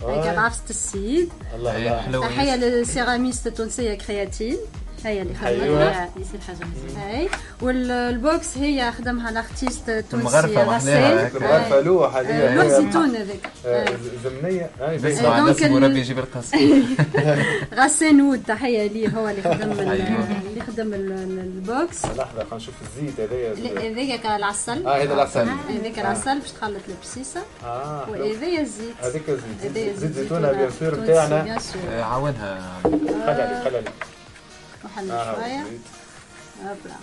هيك. 0.08 0.36
بعفسة 0.36 0.64
السيد 0.70 1.30
الله 1.56 2.06
الله 2.08 2.28
تحية 2.28 2.56
للسيراميست 2.56 3.48
التونسية 3.48 3.94
كرياتين 3.94 4.58
هي 5.06 5.22
اللي 5.22 5.34
أيوة. 5.46 5.80
خدمتها 5.94 6.10
يصير 6.18 6.40
حاجة. 6.48 6.58
مزيانه 6.58 7.06
هاي 7.18 7.30
والبوكس 7.62 8.58
هي 8.58 8.92
خدمها 8.92 9.30
الارتيست 9.30 9.90
التونسي 9.90 10.28
غسان 10.28 10.88
هيك. 11.04 11.36
مغرفة 11.36 11.82
لوح 11.82 12.16
آه، 12.16 12.22
هذه 12.22 12.56
لوح 12.56 12.66
زيتون 12.68 13.16
هذاك 13.16 13.50
آه، 13.66 13.86
ز- 13.86 14.24
زمنية. 14.30 14.70
هاي 14.82 14.98
باهي. 14.98 15.14
بسمع 15.16 15.40
دونك 15.40 15.56
نسمو 15.64 15.78
ال- 15.78 15.84
ربي 15.84 16.00
يجيب 16.00 16.20
القص 16.20 16.52
غسان 17.76 18.22
وود 18.30 18.44
تحية 18.48 18.88
ليه 18.88 19.08
هو 19.10 19.30
اللي 19.30 19.42
خدم 19.42 19.80
أيوة. 19.80 20.28
اللي 20.50 20.62
خدم 20.68 20.94
ال- 20.94 21.12
ال- 21.12 21.40
البوكس 21.40 22.06
لحظة 22.06 22.24
خلينا 22.44 22.56
نشوف 22.56 22.74
الزيت 22.82 23.20
هذايا. 23.20 23.54
هذاك 23.92 24.26
العسل. 24.26 24.88
آه 24.88 25.04
هذا 25.04 25.14
العسل. 25.14 25.48
هذاك 25.70 26.00
العسل 26.00 26.40
باش 26.40 26.52
تخلط 26.52 26.82
البسيسة. 26.90 27.42
حلو. 27.62 28.26
وهذايا 28.26 28.62
الزيت. 28.62 28.96
هذيك 29.04 29.22
الزيت. 29.30 29.98
زيت 30.00 30.14
زيتونة 30.14 30.52
bien 30.52 30.70
sûr. 31.60 31.80
آه، 31.92 32.02
عاونها 32.04 32.62
خلي 33.26 33.42
عليك 33.42 33.64
خلي 33.64 33.78
عليك 33.78 33.92
وحلنا 34.86 35.22
آه 35.32 35.36
شوية. 35.36 35.62
الزيت. 35.62 35.80
hop 36.66 36.84
là 36.84 36.96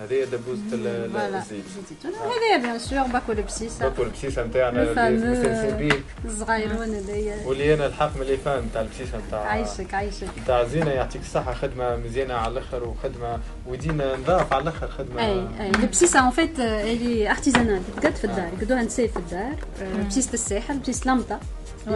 هذه 0.00 0.24
دبوزة 0.24 0.62
الزيت 0.72 1.64
زيت 1.74 1.88
زيتون 1.88 2.12
وهذايا 2.12 2.56
bien 2.62 2.78
sûr 2.78 3.02
باكو 3.02 3.32
البسيسة 3.32 3.88
باكو 3.88 4.02
البسيسة 4.02 4.44
نتاعنا 4.44 5.08
اللي 5.08 5.72
بيه 5.78 6.02
الصغيرون 6.24 6.94
هذايا 6.94 7.46
واللي 7.46 7.74
أنا 7.74 7.86
الحق 7.86 8.16
من 8.16 8.22
اللي 8.22 8.36
فاهم 8.36 8.64
نتاع 8.64 8.80
البسيسة 8.82 9.18
نتاع 9.28 9.40
عايشك 9.44 9.94
عايشك. 9.94 10.28
نتاع 10.42 10.64
زينة 10.64 10.90
يعطيك 10.90 11.20
الصحة 11.22 11.54
خدمة 11.54 11.96
مزيانة 11.96 12.34
على 12.34 12.52
الآخر 12.52 12.84
وخدمة 12.84 13.38
ودينا 13.66 14.16
نضاف 14.16 14.52
على 14.52 14.62
الآخر 14.62 14.88
خدمة 14.88 15.20
أي 15.26 15.46
أي. 15.60 15.70
البسيسة 15.70 16.20
en 16.26 16.30
fait 16.30 16.60
اللي 16.60 17.30
artisanale 17.30 17.82
تتقد 17.96 18.14
في 18.14 18.24
الدار 18.24 18.50
يقدوها 18.60 18.82
نساء 18.82 19.06
في 19.06 19.16
الدار 19.16 19.54
آه، 19.82 20.02
بسيسة 20.08 20.32
الساحل 20.34 20.78
بسيسة 20.78 21.10
لمطة 21.14 21.40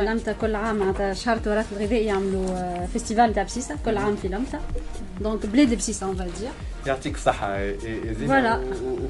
لمطة 0.01 0.33
كل 0.41 0.55
عام 0.55 0.77
معناتها 0.77 1.15
شهر 1.15 1.37
التراث 1.37 1.67
الغذائي 1.73 2.05
يعملوا 2.07 2.49
آه، 2.51 2.87
festival 2.93 3.35
تاع 3.35 3.43
بسيسة. 3.43 3.77
كل 3.85 3.97
عام 3.99 4.17
في 4.17 4.29
لمطة 4.29 4.61
donc 5.21 5.47
بلاد 5.47 5.75
بسيسة 5.75 6.07
on 6.07 6.17
va 6.17 6.28
dire 6.28 6.51
يعطيك 6.87 7.15
الصحة 7.15 7.59
Voilà. 8.29 8.59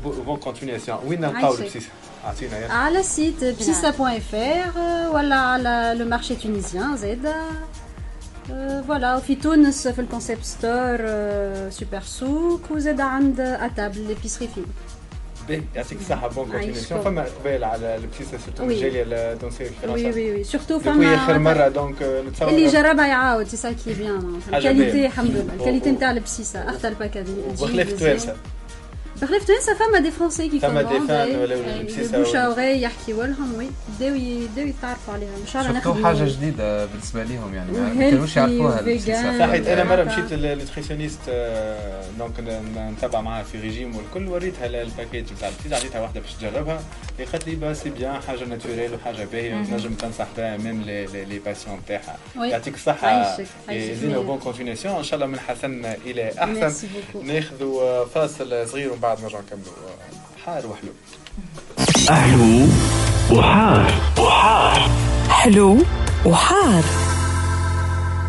و 0.04 0.10
bonne 0.10 0.36
continuation 0.36 0.98
وين 1.06 1.20
نلقاو 1.20 1.44
عايشك. 1.46 1.60
البسيسة؟ 1.60 1.88
اعطينا 2.24 2.58
يا 2.58 2.68
على 2.72 3.00
ال 3.00 3.09
site 3.09 3.44
بسيسا.fr 3.44 4.76
ولا 5.14 5.34
على 5.36 5.94
لو 5.98 6.06
مارشي 6.08 6.34
تونيزيان 6.36 6.96
زاد 6.96 7.32
فوالا 8.88 9.18
في 9.20 9.34
تونس 9.34 9.88
في 9.88 10.00
الكونسيبت 10.00 10.44
ستور 10.44 10.96
سوبر 11.70 12.00
سوق 12.04 12.60
وزاد 12.70 13.00
عند 13.00 13.40
اتابل 13.40 14.00
ليبيسري 14.00 14.48
فين 14.54 14.64
باهي 14.64 15.01
يعطيك 15.74 16.00
الصحة 16.00 16.28
بون 16.28 16.44
كونتينياسيون 16.44 16.74
عايشكم. 16.74 17.00
فما 17.02 17.22
إقبال 17.22 17.64
على 17.64 17.96
البسيسة 17.96 18.38
سيرتو. 18.38 18.64
الجالية 18.64 19.02
التونسية 19.02 19.64
في 19.64 19.70
فرنسا 19.82 19.94
وي 19.94 20.12
وي. 20.12 20.32
وي 20.32 20.44
سورتو 20.44 20.78
دوكوي 20.78 21.14
آخر 21.14 21.38
مرة 21.38 21.54
فما 21.54 21.68
دونك 21.68 22.02
نتصور 22.02 22.48
اللي 22.48 22.66
جربها 22.66 23.06
يعاود 23.06 23.46
سي 23.46 23.56
سا 23.56 23.72
كي 23.72 23.94
بيان 23.94 24.40
الكاليتي. 24.54 25.06
الحمد 25.06 25.30
لله. 25.30 25.54
الكاليتي 25.54 25.90
نتاع 25.90 26.10
البسيسه 26.10 26.70
أختار 26.70 26.92
الباك 26.92 27.16
هذه. 27.16 27.54
بخلاف 27.60 28.00
توانسة 28.00 28.36
بخلاف 29.22 29.44
تونسه 29.44 29.74
فما 29.74 29.98
دي 29.98 30.10
فرونسي 30.10 30.48
كي 30.48 30.60
فما 30.60 30.82
دي 30.82 31.00
فان 31.08 31.36
ولاو 31.38 31.58
البسيسة 31.80 32.18
بوشا 32.18 32.30
ولا- 32.30 32.48
وغي 32.48 32.82
يحكيوا 32.82 33.24
لهم 33.26 33.54
وي 33.58 33.66
بداو 33.98 34.14
بداو 34.52 34.66
يتعرفوا 34.66 35.14
عليها 35.14 35.28
ان 35.42 35.46
شاء 35.52 35.62
الله 35.62 35.72
ناخذ 35.74 36.02
حاجة 36.04 36.24
جديده 36.24 36.86
بالنسبة 36.86 37.24
ليهم 37.24 37.54
يعني 37.54 37.72
ما 37.72 38.10
كانوش 38.10 38.36
يعرفوها. 38.36 38.76
صحيت 39.38 39.66
أنا 39.68 39.84
مرة. 39.84 40.04
مشيت 40.04 40.32
لل 40.32 40.43
nutritionniste 40.43 41.20
donc 42.18 42.40
ن- 42.40 42.92
نتبع 42.98 43.20
معاها 43.20 43.42
في 43.44 43.60
ريجيم 43.60 43.96
والكل 43.96 44.28
وريتها 44.28 44.66
ال- 44.66 44.76
ال 44.76 44.83
package 44.83 45.32
نتاع 45.32 45.48
البسيسة 45.48 45.76
عطيتها 45.76 46.00
واحدة 46.00 46.20
باش 46.20 46.34
تجربها 46.34 46.80
هي 47.18 47.24
قالت 47.24 47.48
لي 47.48 47.54
bah 47.54 47.74
c'est 47.74 47.90
bien 47.90 48.20
حاجة 48.28 48.44
naturelle 48.44 48.94
وحاجة 48.94 49.24
باهية 49.32 49.54
مهم. 49.54 49.62
وتنجم 49.62 49.94
تنصح 49.94 50.26
بها 50.36 50.56
même 50.56 50.82
les 50.82 51.38
patients 51.44 51.80
تاعها. 51.88 52.16
يعطيك 52.36 52.74
الصحة 52.74 53.36
مية. 53.68 54.16
bonne 54.18 54.38
continuation 54.38 54.94
إن 54.96 55.02
شاء 55.04 55.14
الله 55.14 55.26
من 55.26 55.40
حسن 55.40 55.84
إلى 56.06 56.32
أحسن. 56.38 56.86
ناخذوا 57.22 58.04
فاصل 58.04 58.68
صغير 58.68 58.90
ومن 58.92 59.00
بعد 59.00 59.11
نرجع 59.20 59.38
نكملوا. 59.38 59.72
حار 60.46 60.66
وحلو. 60.66 60.92
أحلو 62.10 62.66
وحار 63.30 63.92
وحار. 64.18 64.90
حلو 65.28 65.78
وحار. 66.26 67.11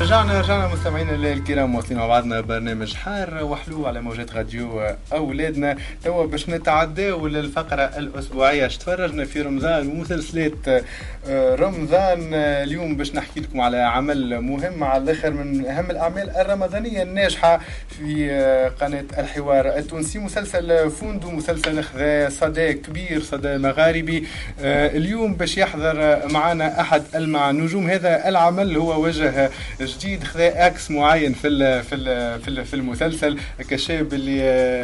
رجعنا 0.02 0.42
رجعنا 0.42 0.68
مستمعينا 0.68 1.16
الكرام 1.34 1.70
مواصلين 1.72 1.98
مع 2.00 2.08
بعضنا 2.08 2.42
برنامج 2.42 2.94
حار 2.96 3.44
وحلو 3.44 3.86
على 3.86 4.02
موجات 4.02 4.36
راديو 4.36 4.82
أولادنا. 5.14 5.78
توا 6.04 6.26
باش 6.26 6.50
نتعداو 6.50 7.28
للفقرة 7.28 7.82
الأسبوعية 7.82 8.66
اش 8.66 8.78
تفرجنا 8.78 9.26
في 9.26 9.42
رمضان؟ 9.42 9.88
ومسلسلات 9.88 10.84
آه، 11.28 11.56
رمضان 11.56 12.34
آه، 12.34 12.64
اليوم 12.64 12.96
باش 12.98 13.16
نحكي 13.16 13.40
لكم 13.40 13.62
على 13.62 13.78
عمل 13.78 14.40
مهم 14.42 14.84
على 14.84 15.04
الآخر 15.04 15.32
من 15.32 15.66
أهم 15.66 15.92
الأعمال 15.92 16.30
الرمضانية 16.30 17.04
الناجحة 17.04 17.60
في 17.90 18.32
آه، 18.32 18.68
قناة 18.68 19.06
الحوار 19.18 19.68
التونسي. 19.78 20.20
مسلسل 20.20 20.92
فوندو 20.92 21.32
مسلسل 21.32 21.84
خذا 21.84 22.30
صدى 22.30 22.74
كبير 22.74 23.22
صدى 23.22 23.58
مغاربي. 23.58 24.28
اليوم 24.60 25.34
باش 25.34 25.58
يحضر 25.58 26.20
معنا 26.32 26.82
أحد 26.82 27.04
المع 27.16 27.52
نجوم 27.52 27.88
هذا 27.90 28.30
العمل 28.30 28.78
هو 28.78 29.04
وجه 29.04 29.50
جديد 29.86 30.24
خذا 30.24 30.68
إكس 30.68 30.92
معين 30.92 31.34
في 31.34 31.48
ال 31.48 31.84
في 31.84 31.96
ال 31.96 32.40
في, 32.42 32.48
ال 32.48 32.66
في 32.66 32.74
المسلسل 32.74 33.38
هكا 33.60 33.76
الشاب 33.76 34.14
اللي 34.14 34.42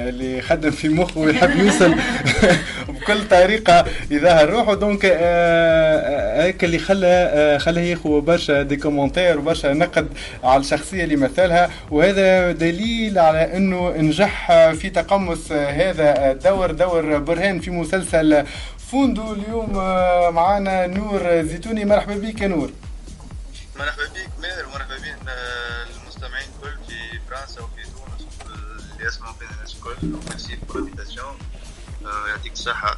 اللي 0.10 0.42
خدم 0.42 0.72
في 0.72 0.90
مخه 0.90 1.20
ويحب 1.20 1.60
يوصل 1.60 1.96
بكل 2.90 3.28
طريقة 3.30 3.86
يظهر 4.12 4.50
روحه. 4.50 4.74
donc 4.76 5.06
آه، 5.06 5.12
آه، 5.14 6.44
هيك 6.44 6.64
اللي 6.64 6.78
خلى 6.80 7.58
خلاه 7.62 7.82
ياخذ 7.82 8.22
برشا 8.22 8.62
des 8.62 8.76
commentaires 8.76 9.40
وبرشا 9.40 9.68
نقد 9.68 10.08
على 10.44 10.60
الشخصية 10.62 11.04
اللي 11.04 11.16
مثلها. 11.16 11.70
وهذا 11.92 12.52
دليل 12.52 13.20
على 13.20 13.58
إنه 13.58 13.90
نجح 13.98 14.52
في 14.72 14.90
تقمص 14.90 15.52
هذا 15.52 16.32
الدور 16.32 16.72
دور 16.72 17.18
برهان 17.18 17.60
في 17.60 17.72
مسلسل 17.72 18.44
فوندو 18.92 19.34
اليوم 19.34 19.76
آه، 19.76 20.30
معنا 20.30 20.88
نور 20.88 21.42
زيتوني. 21.42 21.86
مرحبا 21.86 22.16
بك 22.16 22.42
يا 22.42 22.48
نور. 22.48 22.72
merci 30.30 30.56
pour 30.56 30.82
l'invitation 30.82 31.38
يعطيك 32.28 32.54
الصحة 32.54 32.98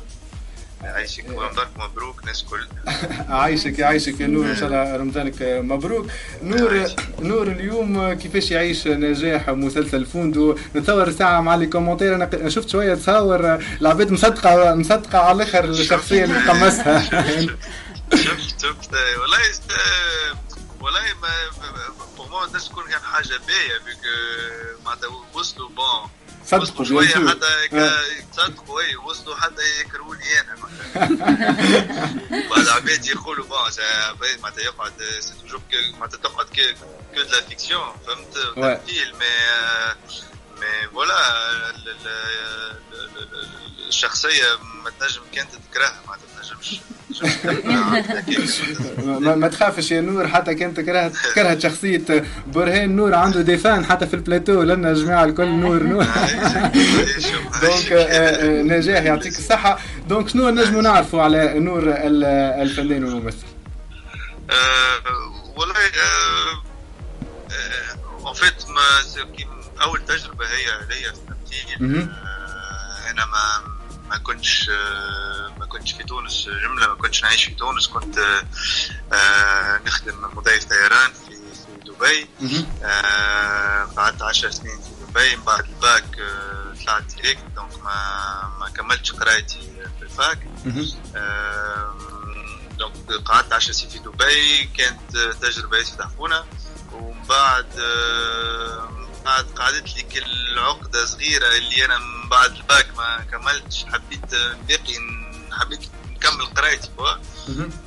يعيشك 0.83 1.25
ورمضانك 1.29 1.69
مبروك 1.77 2.25
ناس 2.25 2.43
الكل 2.43 2.67
عايشك 3.29 3.79
يعيشك 3.79 4.19
يا 4.19 4.27
نور 4.27 4.45
ان 4.45 4.55
شاء 4.55 4.67
الله 4.67 4.95
رمضانك 4.95 5.41
مبروك 5.41 6.07
نور 6.43 6.85
نور 7.19 7.47
اليوم 7.47 8.13
كيفاش 8.13 8.51
يعيش 8.51 8.87
نجاح 8.87 9.49
مسلسل 9.49 10.05
فوندو 10.05 10.57
نتصور 10.75 11.11
ساعه 11.11 11.41
مع 11.41 11.55
les 11.55 11.65
commentaires 11.67 12.15
أنا 12.15 12.49
شفت 12.49 12.69
شوية 12.69 12.95
تصور 12.95 13.59
العباد 13.81 14.11
مصدقه 14.11 14.75
مصدقه 14.75 15.19
على 15.19 15.43
الآخر 15.43 15.65
الشخصيه 15.65 16.23
اللي 16.23 16.39
قمصها 16.39 16.99
شفت 18.15 18.61
شفت 18.61 18.89
والله 19.21 19.39
والله 20.81 21.01
ما 21.21 21.29
pour 22.17 22.29
moi 22.29 22.45
الناس 22.45 22.69
تكون 22.69 22.83
كان 22.83 22.99
حاجة 23.01 23.27
باهية 23.47 23.77
بيك 23.85 23.99
معناتها 24.85 25.09
وصلوا 25.41 25.69
bon 25.69 26.09
صدقوا 26.45 26.85
شوية. 26.85 27.07
حتى 27.07 27.75
آه. 27.77 28.01
صدقوا 28.33 28.81
اي 28.81 28.95
وصلوا 28.95 29.35
حتى 29.35 29.61
يكرهوني 29.81 30.39
أنا. 30.39 30.55
بعد 32.49 32.59
العباد 32.59 33.05
يقولوا 33.05 33.45
bon 33.45 33.71
معناتها 34.43 34.63
يقعد 34.63 34.93
c'est 35.19 35.33
toujours 35.41 35.61
معناتها 35.99 36.17
تقعد 36.17 36.45
que 36.45 36.85
de 37.15 37.21
la 37.21 37.41
fiction 37.41 37.93
فهمت. 38.07 38.37
تمثيل 38.55 39.13
mais 39.15 39.25
mais 40.61 40.87
voilà 40.93 41.49
ال- 41.69 41.89
ال- 41.89 42.07
ال- 42.93 43.17
ال- 43.17 43.87
الشخصية 43.87 44.45
ما 44.83 44.89
تنجم 44.99 45.21
كانت 45.33 45.49
تكرهها 45.71 46.01
ما 46.07 46.17
تنجمش 46.41 46.79
ما, 49.05 49.35
ما 49.35 49.47
تخافش 49.47 49.91
يا 49.91 50.01
نور 50.01 50.27
حتى 50.27 50.55
كانت 50.55 50.79
كرهت 50.79 51.11
كرهت 51.35 51.59
شخصية 51.61 52.01
برهان. 52.47 52.95
نور 52.95 53.13
عنده 53.15 53.41
des 53.41 53.60
fans 53.60 53.85
حتى 53.85 54.07
في 54.07 54.13
البلاتو. 54.13 54.63
لنا 54.63 54.91
الجماعه 54.91 55.25
الكل 55.25 55.47
نور 55.47 55.83
نور. 55.83 56.03
donc 57.61 57.91
آه، 57.91 57.95
آه، 58.03 58.61
نجاح 58.61 59.03
يعطيك 59.03 59.37
الصحة. 59.37 59.79
donc 60.09 60.29
شنو 60.29 60.49
نجموا 60.49 60.81
نعرفوا 60.81 61.21
على 61.21 61.59
نور 61.59 61.83
ال- 61.83 62.23
الفنان 62.61 63.03
والممثل؟ 63.03 63.37
والله 65.57 65.75
en 68.25 68.33
fait 68.33 68.69
ما 68.69 69.03
c'est- 69.07 69.37
que- 69.37 69.47
أول 69.81 69.99
تجربة 70.05 70.45
هي 70.45 70.65
ليا 70.89 71.11
في 71.11 71.17
التمثيل. 71.19 72.09
آه، 72.09 73.11
أنا 73.11 73.25
ما 73.25 73.71
ما 74.11 74.17
كنتش 74.17 74.69
آه، 74.69 75.53
ما 75.59 75.65
كنتش 75.65 75.91
في 75.91 76.03
تونس 76.03 76.49
جملة 76.49 76.87
ما 76.87 76.95
كنتش 76.95 77.23
نعيش 77.23 77.43
في 77.45 77.53
تونس. 77.55 77.87
كنت 77.87 78.17
آه، 78.17 78.43
آه، 79.15 79.81
نخدم 79.85 80.29
مضيف 80.33 80.63
طيران 80.65 81.13
في 81.13 81.31
في 81.31 81.89
دبي. 81.91 82.29
قعدت 83.97 84.21
10 84.21 84.49
سنين 84.49 84.81
في 84.81 84.89
دبي. 85.11 85.35
من 85.35 85.43
بعد 85.43 85.65
الباك 85.69 86.05
طلعت 86.85 87.03
direct 87.15 87.43
donc 87.55 87.83
ما 87.83 87.95
ما 88.59 88.69
كملتش 88.69 89.11
قرايتي 89.11 89.59
في 89.99 90.01
ال 90.05 90.14
fac. 90.14 90.47
آه، 91.15 91.95
donc 92.79 92.93
قعدت 93.25 93.53
10 93.53 93.71
سنين 93.73 93.89
في 93.91 93.99
دبي. 93.99 94.63
كانت 94.77 95.17
تجربة 95.41 95.77
ياسر 95.77 95.95
تحفونه 95.97 96.43
ومن 96.93 97.23
بعد 97.29 97.65
من 98.91 99.05
بعد 99.05 99.10
قعدت 99.27 99.95
لي 99.95 100.03
كل 100.03 100.59
عقده 100.59 101.05
صغيرة 101.05 101.47
اللي 101.57 101.85
أنا 101.85 101.97
من 101.97 102.29
بعد 102.29 102.55
الباك 102.55 102.87
ما 102.97 103.25
كملتش 103.31 103.85
حبيت 103.85 104.33
آه، 104.33 104.57
باقي 104.67 104.95
حبيت 105.51 105.79
نكمل 106.11 106.45
قرايتي 106.45 106.89
quoi 106.97 107.09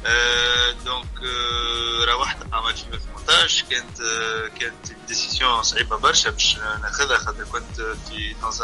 آه، 0.06 0.70
donc 0.85 1.06
آه، 1.24 2.05
روحت 2.12 2.36
عملت 2.52 2.78
في 2.78 3.09
مونتاج 3.16 3.65
كانت 3.70 4.01
آه، 4.01 4.48
كانت 4.61 4.93
décision 5.09 5.62
صعيبة 5.62 5.97
برشا 5.97 6.31
باش 6.31 6.56
ناخذها 6.82 7.19
خاطر 7.19 7.44
كنت 7.44 7.81
في 8.09 8.35
dans 8.43 8.62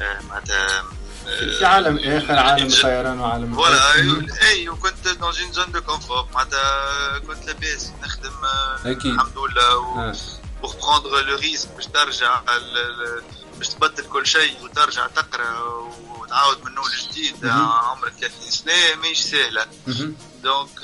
un 0.00 0.26
معناتها 0.28 0.84
آه، 1.28 1.58
في 1.58 1.64
عالم 1.64 1.98
آخر 1.98 2.38
عالم 2.38 2.66
الطيران 2.66 3.20
وعالم 3.20 3.54
voilà 3.54 3.94
إي 4.48 4.68
وكنت 4.68 5.08
dans 5.08 5.22
une 5.22 5.52
zone 5.52 5.72
de 5.72 5.80
confort 5.80 6.26
معناتها 6.34 7.18
كنت 7.18 7.46
لاباس 7.46 7.92
نخدم 8.02 8.32
آه، 8.44 8.90
أكيد. 8.90 9.12
الحمد 9.14 9.38
لله 9.38 9.76
و 9.76 10.12
pour 10.62 10.76
prendre 10.82 11.20
le 11.26 11.36
risque 11.36 11.68
باش 11.70 11.86
ترجع 11.86 12.40
ال- 12.56 12.78
ال- 12.78 13.22
باش 13.58 13.68
تبدل 13.68 14.04
كل 14.04 14.26
شيء 14.26 14.62
وترجع 14.64 15.06
تقرأ 15.06 15.60
وتعاود 16.18 16.64
من 16.64 16.78
أول 16.78 16.90
جديد 17.10 17.44
مهم. 17.46 17.68
عمرك 17.68 18.12
30 18.20 18.50
سنة 18.50 18.94
ماهيش 19.02 19.18
سهلة. 19.20 19.66
donc 20.42 20.80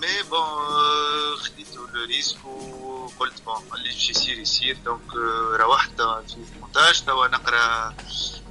mais 0.00 0.22
bon 0.30 1.36
خديت 1.36 1.76
le 1.76 2.04
risque 2.04 2.44
وقلت 2.44 3.42
bon 3.46 3.62
اللي 3.74 3.88
باش 3.88 4.10
يصير 4.10 4.38
يصير. 4.38 4.76
donc 4.84 5.14
آه، 5.16 5.56
روحت 5.56 5.90
توا 5.98 6.20
في 6.22 6.36
المونتاج 6.56 7.04
توا 7.04 7.26
نقرأ 7.28 7.94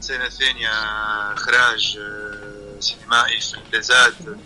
سنة 0.01 0.29
ثانية 0.29 0.69
إخراج 1.33 1.97
آه، 2.01 2.79
سينمائي 2.79 3.41
في 3.41 3.57
l'ESAD 3.73 4.39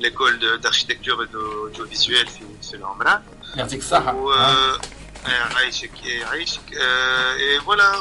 l'école 0.00 0.60
d'architecture 0.60 1.28
audiovisuel 1.34 2.26
في 2.26 2.40
في 2.70 2.76
العمران 2.76 3.22
يعطيك 3.56 3.78
الصحة. 3.78 4.14
و... 4.14 4.32
عايشك 5.56 5.90
إيه، 6.04 6.24
عايشك 6.24 6.74
آه، 6.80 7.34
إيه، 7.34 7.60
voilà 7.60 7.96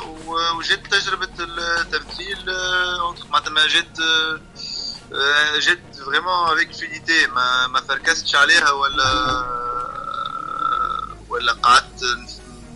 وجات 0.57 0.87
تجربة 0.91 1.29
التمثيل 1.39 2.45
معناتها 3.29 3.49
ما 3.49 3.67
جات 3.67 3.97
جات 5.61 5.79
vraiment 6.05 6.49
avec 6.49 6.73
fluidité 6.73 7.27
ما 7.27 7.67
ما 7.67 7.81
فركستش 7.81 8.35
عليها 8.35 8.71
ولا 8.71 9.09
ولا 11.29 11.51
قعدت 11.51 12.03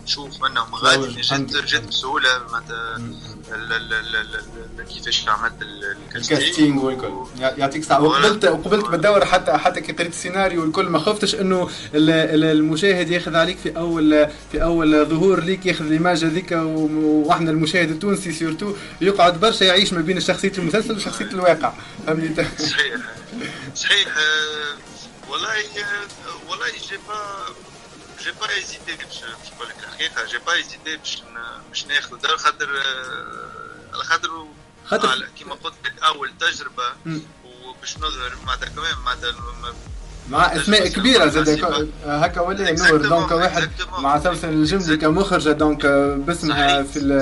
نشوف 0.04 0.42
منهم 0.42 0.74
غادي 0.74 1.20
جات 1.20 1.40
جات 1.40 1.82
بسهولة 1.82 2.42
معناتها. 2.52 3.00
كيفاش 4.94 5.28
عملت 5.28 5.62
ال- 5.62 5.96
ال 6.16 6.23
casting. 6.23 6.82
والكل. 6.84 7.12
يع- 7.38 7.54
يعطيك 7.58 7.82
الصحة 7.82 8.02
وقبلت 8.02 8.44
وقبلت 8.44 8.86
بالدور 8.88 9.24
حتى 9.24 9.52
حتى 9.52 9.80
كي 9.80 9.92
قريت 9.92 10.12
السيناريو 10.12 10.60
والكل 10.62 10.86
ما 10.88 10.98
خفتش 10.98 11.34
إنه 11.34 11.70
ال- 11.94 12.10
ال- 12.10 12.44
المشاهد 12.44 13.10
ياخذ 13.10 13.36
عليك 13.36 13.58
في 13.58 13.76
اول 13.76 14.28
في 14.52 14.62
أول 14.62 15.06
ظهور 15.06 15.40
ليك 15.40 15.66
ياخذ 15.66 15.84
ال 15.86 15.92
image 15.92 16.24
هذيك 16.24 16.52
وإحنا 16.52 17.50
المشاهد 17.50 17.90
التونسي 17.90 18.32
surtout 18.32 18.74
يقعد 19.00 19.40
برشا 19.40 19.64
يعيش 19.64 19.92
ما 19.92 20.00
بين 20.00 20.20
شخصية 20.20 20.52
المسلسل 20.58 20.96
وشخصية 20.96 21.24
الواقع. 21.24 21.72
فهمني؟ 22.06 22.26
انت 22.26 22.40
صحيح. 22.70 22.94
صحيح. 23.74 24.08
آه، 24.16 25.30
والله 25.30 25.48
آه، 25.48 26.50
والله 26.50 26.66
j'ai 26.88 26.96
pas 27.08 27.14
j'ai 28.24 28.32
pas 28.40 28.50
hésité 28.50 28.96
باش 29.04 29.20
نقول 29.54 29.68
لك 29.68 29.76
الحقيقة 29.84 30.24
j'ai 30.26 30.38
pas 30.38 30.52
hésité 30.52 30.96
باش 30.96 31.22
باش 31.68 31.86
ناخذ 31.86 32.16
دار 32.16 32.36
خاطر 32.36 32.68
آه، 32.78 33.94
على 33.94 34.04
خاطر 34.04 35.28
كيما 35.38 35.54
قلت 35.54 35.74
لك 35.84 36.02
اول 36.02 36.32
تجربه. 36.40 36.82
وباش 37.44 37.96
نظهر 37.98 38.32
معناتها 38.46 38.68
كمان 38.68 38.94
معناتها 39.04 39.34
مع 40.28 40.56
اسماء 40.56 40.88
كبيره 40.88 41.26
زاد 41.26 41.48
هكا 42.06 42.40
ولا 42.40 42.72
نور. 42.72 42.96
donc 42.96 43.30
واحد 43.30 43.70
مع 43.98 44.20
سوسن 44.22 44.48
الجملي 44.48 44.96
كمخرجه 44.96 45.50
donc 45.52 45.86
باسمها 46.26 46.82
في 46.82 46.98
ال 46.98 47.12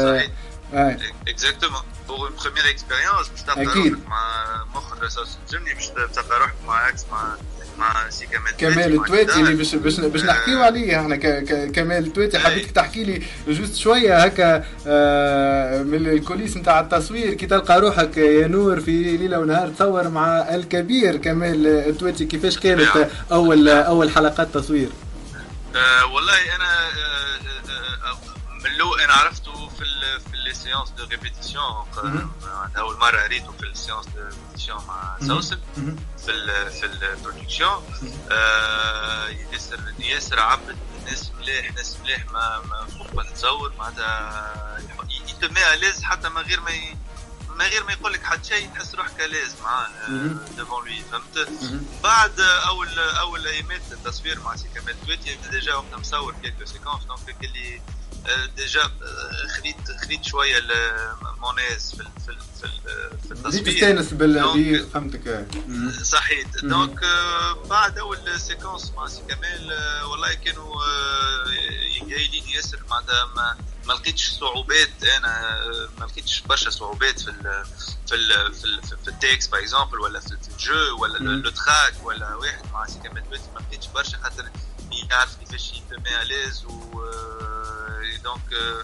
آه. 0.74 0.98
exactement 1.28 1.82
pour 2.08 2.28
une 2.28 2.36
première 2.36 2.70
expérience 2.70 3.28
باش 3.28 3.42
تلقى. 3.42 3.64
روحك 3.64 4.08
مع 4.08 4.44
مخرج 4.74 5.04
سوسن 5.04 5.38
الجملي 5.46 5.74
باش 5.74 5.88
تلقى 5.88 6.38
روحك 6.40 6.54
مع 6.66 6.88
إكس 6.88 7.04
مع 7.12 7.36
مع 7.78 8.10
سي 8.10 8.26
كمال 8.26 8.56
كمال 8.58 8.94
التواتي 9.00 9.40
اللي. 9.40 9.54
باش 9.54 9.74
باش 9.74 10.00
باش 10.00 10.24
نحكيو 10.24 10.62
عليه 10.62 11.00
إحنا 11.00 11.16
ك- 11.16 11.70
كمال 11.74 12.06
التواتي 12.06 12.38
حبيتك 12.38 12.70
تحكي 12.70 13.04
لي 13.04 13.22
juste 13.48 13.74
شوية 13.76 14.18
هكا 14.24 14.64
آه، 14.86 15.82
من 15.82 16.06
ال 16.08 16.13
coulisses 16.13 16.56
نتاع 16.56 16.80
التصوير 16.80 17.34
كي 17.34 17.46
تلقى 17.46 17.80
روحك 17.80 18.16
يا 18.16 18.46
نور 18.48 18.80
في 18.80 19.16
ليلة 19.16 19.38
ونهار 19.38 19.68
تصور 19.68 20.08
مع 20.08 20.54
الكبير 20.54 21.16
كمال 21.16 21.66
التواتي 21.66 22.24
كيفاش 22.24 22.58
كانت 22.58 23.08
اول 23.32 23.68
أول 23.68 24.10
حلقات 24.10 24.54
تصوير؟ 24.54 24.88
آه 25.76 26.06
والله 26.14 26.56
أنا 26.56 26.64
آه 26.64 28.08
آه 28.08 28.18
من 28.64 28.70
الأول 28.70 29.00
أنا 29.00 29.30
في 29.30 29.41
les 30.52 30.58
séances 30.58 30.90
de 30.90 31.04
répétition 31.04 31.86
اول 32.78 32.98
مره 32.98 33.26
ريته 33.26 33.52
في 33.52 33.62
ال 33.62 33.69
séance 33.69 34.06
de 34.06 34.22
répétition 34.22 34.84
مع 34.86 35.16
سوسن 35.26 35.58
في 36.24 36.30
ال 36.30 36.70
في 36.70 36.86
ال 36.86 36.95
production 36.95 37.82
آه 38.30 39.26
ياسر 39.52 39.80
ياسر 39.98 40.40
عبد 40.40 40.76
ناس 41.06 41.30
ملاح 41.40 41.74
ناس 41.74 41.96
ملاح 42.04 42.24
ما 42.30 42.62
ما 42.70 42.86
فوق 42.98 43.14
ما 43.14 43.22
تتصور 43.22 43.72
معناتها 43.78 44.78
il 45.28 45.41
te 45.41 45.55
met 45.55 45.74
à 45.74 45.78
l'aise 45.78 46.02
حتى 46.02 46.28
من 46.28 46.42
غير 46.42 46.60
ما 46.60 46.70
ي... 46.70 46.96
من 47.50 47.62
غير 47.66 47.84
ما 47.84 47.92
يقول 47.92 48.12
لك 48.12 48.22
حتى 48.22 48.48
شيء 48.48 48.70
تحس 48.74 48.94
روحك 48.94 49.20
à 49.20 49.25
l'aise 49.25 49.54
معاه 49.64 49.88
devant 50.56 50.84
lui 50.84 51.02
فهمت 51.12 51.48
بعد 52.02 52.40
اول 52.40 52.98
اول 52.98 53.46
ايامات 53.46 53.82
التصوير 53.92 54.40
مع 54.40 54.56
سي 54.56 54.68
كمال 54.74 55.06
تويتي 55.06 55.38
déjà 55.50 55.74
وقتها 55.74 55.98
مصور 55.98 56.34
quelques 56.42 56.64
séquences 56.64 57.04
donc 57.04 57.44
اللي 57.44 57.80
déjà 58.56 58.82
آه، 58.82 59.46
خليت 59.56 59.76
خليت 60.04 60.24
شوية 60.24 60.60
mon 61.40 61.62
aise 61.62 61.90
في 61.90 61.96
في 62.26 62.36
في 62.60 62.64
ال- 62.64 63.18
في 63.22 63.28
بديت 63.28 63.46
التصوير 63.46 63.74
تستأنس 63.74 64.12
بال 64.12 64.88
فهمتك. 64.90 65.46
صحيح. 66.02 66.46
مم. 66.62 66.68
donc 66.68 67.02
آه، 67.02 67.52
بعد 67.52 67.98
أول 67.98 68.40
séquence 68.40 68.92
مع 68.96 69.06
سي 69.08 69.22
كمال 69.28 69.72
آه، 69.72 70.06
والله 70.06 70.34
كانوا 70.34 70.74
آه، 70.82 71.44
قايلين 72.00 72.48
ياسر 72.48 72.82
معناتها 72.90 73.24
ما 73.36 73.56
ما 73.86 73.92
لقيتش 73.92 74.30
صعوبات. 74.30 75.04
أنا 75.16 75.58
آه، 75.62 75.88
ما 75.98 76.04
لقيتش 76.04 76.40
برشا 76.40 76.70
صعوبات 76.70 77.20
في 77.20 77.30
ال 77.30 77.64
في 78.08 78.14
ال 78.14 78.54
في, 78.54 78.64
ال 78.64 78.82
في 79.04 79.08
ال 79.08 79.16
texte 79.16 79.52
par 79.52 79.60
exemple 79.60 79.98
ولا 80.00 80.20
في 80.20 80.36
الجو 80.50 81.02
ولا. 81.02 81.18
le 81.18 81.50
trac 81.50 81.94
ولا 82.04 82.34
واحد 82.34 82.62
مع 82.72 82.86
سي 82.86 82.98
كمال 82.98 83.22
ما 83.54 83.60
لقيتش 83.60 83.86
برشا 83.86 84.18
خاطر 84.22 84.50
يعرف 85.10 85.36
كيفاش 85.36 85.72
il 85.72 85.87
te 85.87 86.01
met 86.01 86.22
à 86.22 86.28
l'aise 86.28 86.64
و 86.64 87.02
آه، 87.02 87.51
donc 88.24 88.52
آه، 88.52 88.82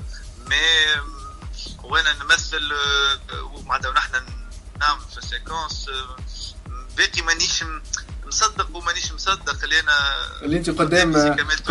mais 0.48 0.56
وأنا 1.85 2.12
نمثل 2.12 2.73
آه، 2.73 3.43
ومعناتها 3.43 3.90
ونحن 3.90 4.12
نعمل 4.81 5.01
في 5.12 5.19
ال 5.19 5.26
séquence 5.26 5.89
آه، 5.89 6.16
باقي 6.97 7.23
مانيش 7.23 7.65
مصدق 8.27 8.77
ومانيش 8.77 9.12
مصدق 9.12 9.65
اللي 9.65 9.81
أنا 9.81 9.93
اللي 10.43 10.56
انت 10.56 10.70
قدام 10.70 11.16
قدام 11.16 11.35
كمال 11.35 11.62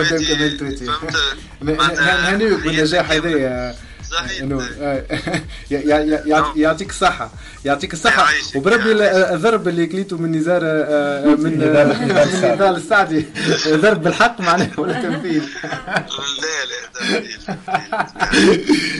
تويتي 0.57 0.85
فهمت 0.85 1.17
نهنيك 1.61 2.59
بالنجاح 2.59 3.11
هذايا 3.11 3.75
صحيح. 4.11 4.41
آه. 4.81 5.03
يع- 5.71 6.53
يعطيك 6.55 6.89
الصحة 6.89 7.31
يعطيك 7.65 7.93
الصحة 7.93 8.23
وبربي 8.55 8.91
ال- 8.91 9.01
الضرب 9.01 9.67
اللي 9.67 9.85
كليته 9.85 10.17
من 10.17 10.31
نزار 10.31 10.61
آه، 10.63 11.23
آه، 11.23 11.25
من 11.25 11.57
نضال- 11.57 11.99
من 12.01 12.51
نضال 12.53 12.75
السعدي. 12.75 13.25
ضرب 13.67 14.01
بالحق 14.03 14.41
معناه 14.41 14.69
ولا 14.77 14.93
تمثيل؟ 15.01 15.49
لا 16.41 16.63
لا 16.65 16.77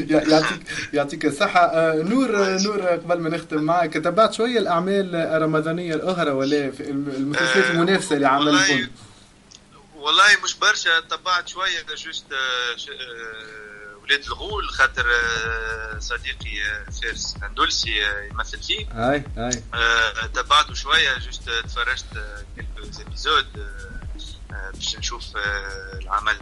يع- 0.09 0.23
يعطيك 0.29 0.59
يعطيك 0.93 1.25
الصحة 1.25 1.59
آه، 1.65 1.95
نور 1.95 2.35
آه، 2.45 2.57
نور 2.63 2.83
آه، 2.83 2.91
قبل 2.95 3.19
ما 3.19 3.29
نختم 3.29 3.61
معك 3.63 3.93
تبعت 3.93 4.33
شوية 4.33 4.59
الأعمال 4.59 5.15
الرمضانية 5.15 5.93
الأخرى 5.95 6.31
ولا 6.31 6.71
المسلسلات 6.79 7.65
آه، 7.65 7.71
المنافسة 7.71 8.15
اللي 8.15 8.27
عمل 8.27 8.47
والله- 9.95 10.37
مش 10.43 10.55
برشا 10.55 10.89
تبعت 11.09 11.47
شوية 11.47 11.85
جوست 12.05 12.25
آه، 12.31 12.35
آه، 12.35 13.76
ولاد 14.07 14.23
الغول 14.23 14.69
خاطر 14.69 15.05
آه، 15.11 15.99
صديقي 15.99 16.63
آه، 16.65 16.85
فارس 17.01 17.35
اندلسي 17.43 18.05
آه، 18.05 18.21
يمثل 18.31 18.63
فيه. 18.63 18.85
هاي 18.91 19.23
آه، 19.73 20.25
تبعته 20.33 20.73
شوية 20.73 21.17
juste 21.17 21.49
تفرجت 21.49 22.05
quelques 22.55 23.01
épisodes 23.07 23.45
باش 24.73 24.95
نشوف 24.97 25.23
العمل 26.01 26.37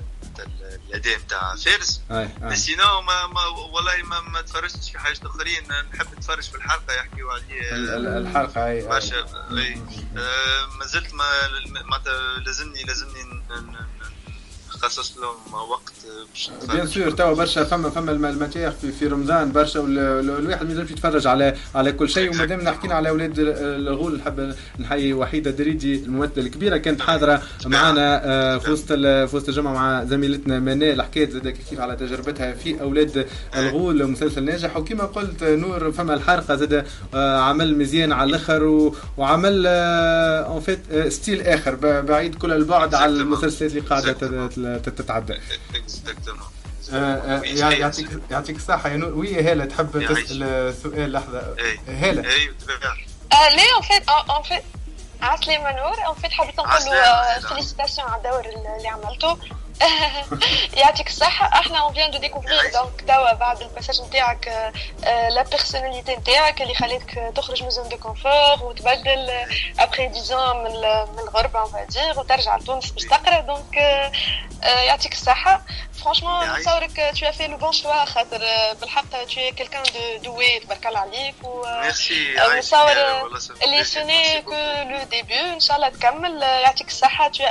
الأداء 0.89 1.17
نتاع 1.19 1.55
فارس. 1.55 2.01
بس 2.41 2.57
sinon 2.65 3.01
ما, 3.01 3.27
ما 3.27 3.45
والله 3.45 3.95
ما, 4.03 4.19
ما 4.21 4.41
تفرجتش 4.41 4.91
في 4.91 4.99
حاجات 4.99 5.25
آخرين. 5.25 5.63
نحب 5.93 6.07
نتفرج 6.17 6.43
في 6.43 6.55
الحلقة 6.55 6.93
يحكيوا 6.93 7.33
عليه 7.33 7.71
ال- 7.71 7.89
ال- 7.89 8.27
الحلقة 8.27 8.65
هاي 8.67 8.81
هاي. 8.81 8.87
برشا 8.87 9.19
أي. 9.57 9.73
آه، 10.17 10.65
ما 10.79 10.85
زلت 10.85 11.13
ما 11.13 11.25
معناتها 11.83 12.39
لازمني 12.39 12.83
لازمني 12.83 13.23
نخصص 14.75 15.17
لهم 15.17 15.69
وقت 15.69 15.93
باش 16.33 16.51
بيان 16.73 16.87
surtout 16.87 17.33
برشا 17.33 17.63
فما 17.63 17.89
فما 17.89 18.11
الم- 18.11 18.25
ال 18.25 18.31
matière 18.31 18.71
في, 18.71 18.91
في 18.91 19.07
رمضان 19.07 19.51
برشا 19.51 19.79
الواحد 19.79 20.65
ما 20.65 20.71
ينجمش 20.71 20.91
يتفرج 20.91 21.27
على 21.27 21.55
على 21.75 21.91
كل 21.91 22.09
شيء. 22.09 22.31
وما 22.31 22.45
دام 22.45 22.67
حكينا 22.69 22.95
على 22.95 23.09
أولاد 23.09 23.33
الغول 23.39 24.17
نحب 24.17 24.55
نحيي 24.79 25.13
وحيدة 25.13 25.51
دريدي 25.51 25.95
الممثلة 26.03 26.43
الكبيرة 26.45 26.77
كانت 26.77 27.01
حاضرة 27.01 27.41
معنا 27.65 28.21
آه، 28.25 28.57
في 28.57 28.71
وسط 28.71 28.93
في 28.93 29.29
وسط 29.33 29.49
الجمعة 29.49 29.73
مع 29.73 30.03
زميلتنا 30.03 30.59
منال 30.59 31.01
حكيت 31.01 31.31
زاد 31.31 31.47
كيف 31.47 31.79
على 31.79 31.95
تجربتها 31.95 32.53
في 32.53 32.81
أولاد 32.81 33.27
الغول 33.55 34.07
مسلسل 34.11 34.43
ناجح. 34.43 34.77
وكما 34.77 35.03
قلت 35.03 35.43
نور 35.43 35.91
فما 35.91 36.13
الحرقة 36.13 36.55
زاد 36.55 36.85
آه، 37.13 37.39
عمل 37.39 37.77
مزيان 37.77 38.11
على 38.11 38.29
الأخر 38.29 38.91
وعمل 39.17 39.63
en 39.67 40.59
fait 40.61 41.07
style 41.07 41.41
آخر 41.41 41.75
بعيد 42.01 42.35
كل 42.35 42.51
البعد 42.51 42.93
على 42.95 43.11
المسلسلات 43.11 43.71
اللي 43.71 43.81
قاعدة 43.81 44.11
تتعدى. 44.85 45.33
آه، 46.93 46.95
آه، 46.95 47.41
يع- 47.41 47.71
يعطيك 47.71 48.07
يعطيك 48.31 48.55
الصحة. 48.55 48.89
يا 48.89 48.97
نور 48.97 49.13
وي 49.13 49.41
هالة 49.51 49.65
تحب. 49.65 49.97
تسأل 50.23 50.73
سؤال 50.83 51.11
لحظة. 51.11 51.39
اي 51.59 51.79
هالة. 51.95 52.21
ليه؟ 52.21 53.73
en 53.75 53.81
fait 53.81 54.09
en 54.09 54.43
fait 54.43 54.63
عسلامة 55.21 55.71
نور 55.71 56.05
en 56.07 56.15
fait 56.15 56.31
حبيت 56.31 56.59
نقول 56.59 56.69
له. 56.85 57.39
félicitations 57.49 58.07
على 58.09 58.17
الدور 58.17 58.45
اللي 58.77 58.87
عملته. 58.87 59.37
يعطيك 60.81 61.07
الصحة. 61.07 61.59
إحنا 61.59 61.79
on 61.79 61.93
vient 61.93 62.11
de 62.11 62.17
découvrir 62.17 62.71
donc 62.73 63.01
توا 63.07 63.33
بعد 63.33 63.61
ال 63.61 63.66
passage 63.66 64.01
نتاعك 64.01 64.71
la 65.29 65.41
personnalité 65.43 66.15
نتاعك 66.15 66.61
اللي 66.61 66.75
خليتك 66.75 67.33
تخرج 67.35 67.63
من 67.63 67.69
zone 67.69 67.89
de 67.89 67.97
confort 67.97 68.63
وتبدل 68.63 69.31
après 69.79 70.07
dix 70.07 70.32
ans 70.32 70.57
من 70.63 70.67
ال- 70.67 71.07
من 71.13 71.19
الغربة 71.19 71.59
on 71.59 71.71
va 71.71 71.87
dire 71.87 72.19
وترجع 72.19 72.55
لتونس 72.55 72.91
باش 72.91 73.03
تقرأ. 73.03 73.39
donc 73.39 73.77
آه، 73.77 74.11
آه، 74.63 74.79
يعطيك 74.81 75.13
الصحة. 75.13 75.61
franchement 76.03 76.49
نتصورك 76.59 77.13
t'as 77.21 77.31
fait 77.31 77.47
le 77.47 77.57
bon 77.57 77.71
choix 77.71 78.05
خاطر 78.05 78.41
آه، 78.43 78.73
بالحق 78.73 79.09
t'es 79.11 79.25
quelqu'un 79.25 79.83
de 79.83 80.23
doué 80.23 80.59
تبارك 80.59 80.87
الله 80.87 80.99
عليك. 80.99 81.35
و 81.43 81.63
آه،. 81.65 82.57
نتصور 82.57 82.91
آه، 82.91 83.29
اللي. 83.63 83.83
ce 83.83 84.00
n'est 84.00 84.41
que 84.41 84.53
le 84.89 85.03
début 85.03 85.39
إن 85.39 85.59
شاء 85.59 85.77
الله 85.77 85.89
تكمل. 85.89 86.43
آه، 86.43 86.59
يعطيك 86.59 86.87
الصحة. 86.87 87.31
tu 87.31 87.43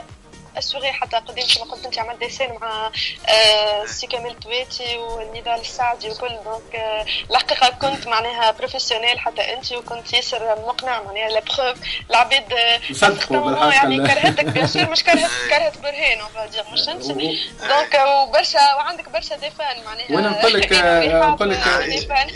assurais 0.58 0.92
حتى 0.92 1.16
قدام 1.16 1.44
كما 1.56 1.64
قلت 1.72 1.84
أنت 1.86 1.98
عملت 1.98 2.18
des 2.18 2.29
scènes 2.29 2.50
مع 2.60 2.90
آه، 3.28 3.82
السي 3.84 4.06
كامل 4.06 4.34
تويتي 4.40 4.96
والنضال 4.98 5.60
السعدي 5.60 6.10
وكل 6.10 6.28
donc 6.44 6.74
آه، 6.74 7.04
الحقيقة 7.30 7.68
كنت 7.68 8.06
معناها 8.06 8.50
professionnel 8.50 9.18
حتى 9.18 9.42
أنت 9.54 9.72
وكنت 9.72 10.12
ياسر 10.12 10.56
مقنع 10.66 11.02
معناها 11.02 11.28
la 11.28 11.40
preuve 11.40 11.78
العباد 12.10 12.52
آه، 12.52 13.72
يعني 13.72 13.96
كرهتك 13.98 14.44
bien 14.54 14.66
sûr 14.66 14.90
مش 14.90 15.04
كرهت 15.04 15.30
كرهت 15.50 15.78
برهان 15.82 16.18
on 16.20 16.28
va 16.34 16.44
dire 16.44 16.64
مش 16.72 16.88
أنت. 16.88 17.06
donc 17.06 17.96
آه، 17.96 18.22
وبرشا 18.22 18.74
وعندك 18.76 19.08
برشا 19.08 19.36
des 19.36 19.53
fans 19.53 19.76
معناها. 19.86 20.06
وأنا 20.10 20.28
نقول 20.30 20.52
لك 20.52 20.72
ورحاب، 20.72 21.30
نقول 21.32 21.50
لك 21.50 21.56
آه، 21.58 21.86
des 21.86 22.04
fans 22.04 22.28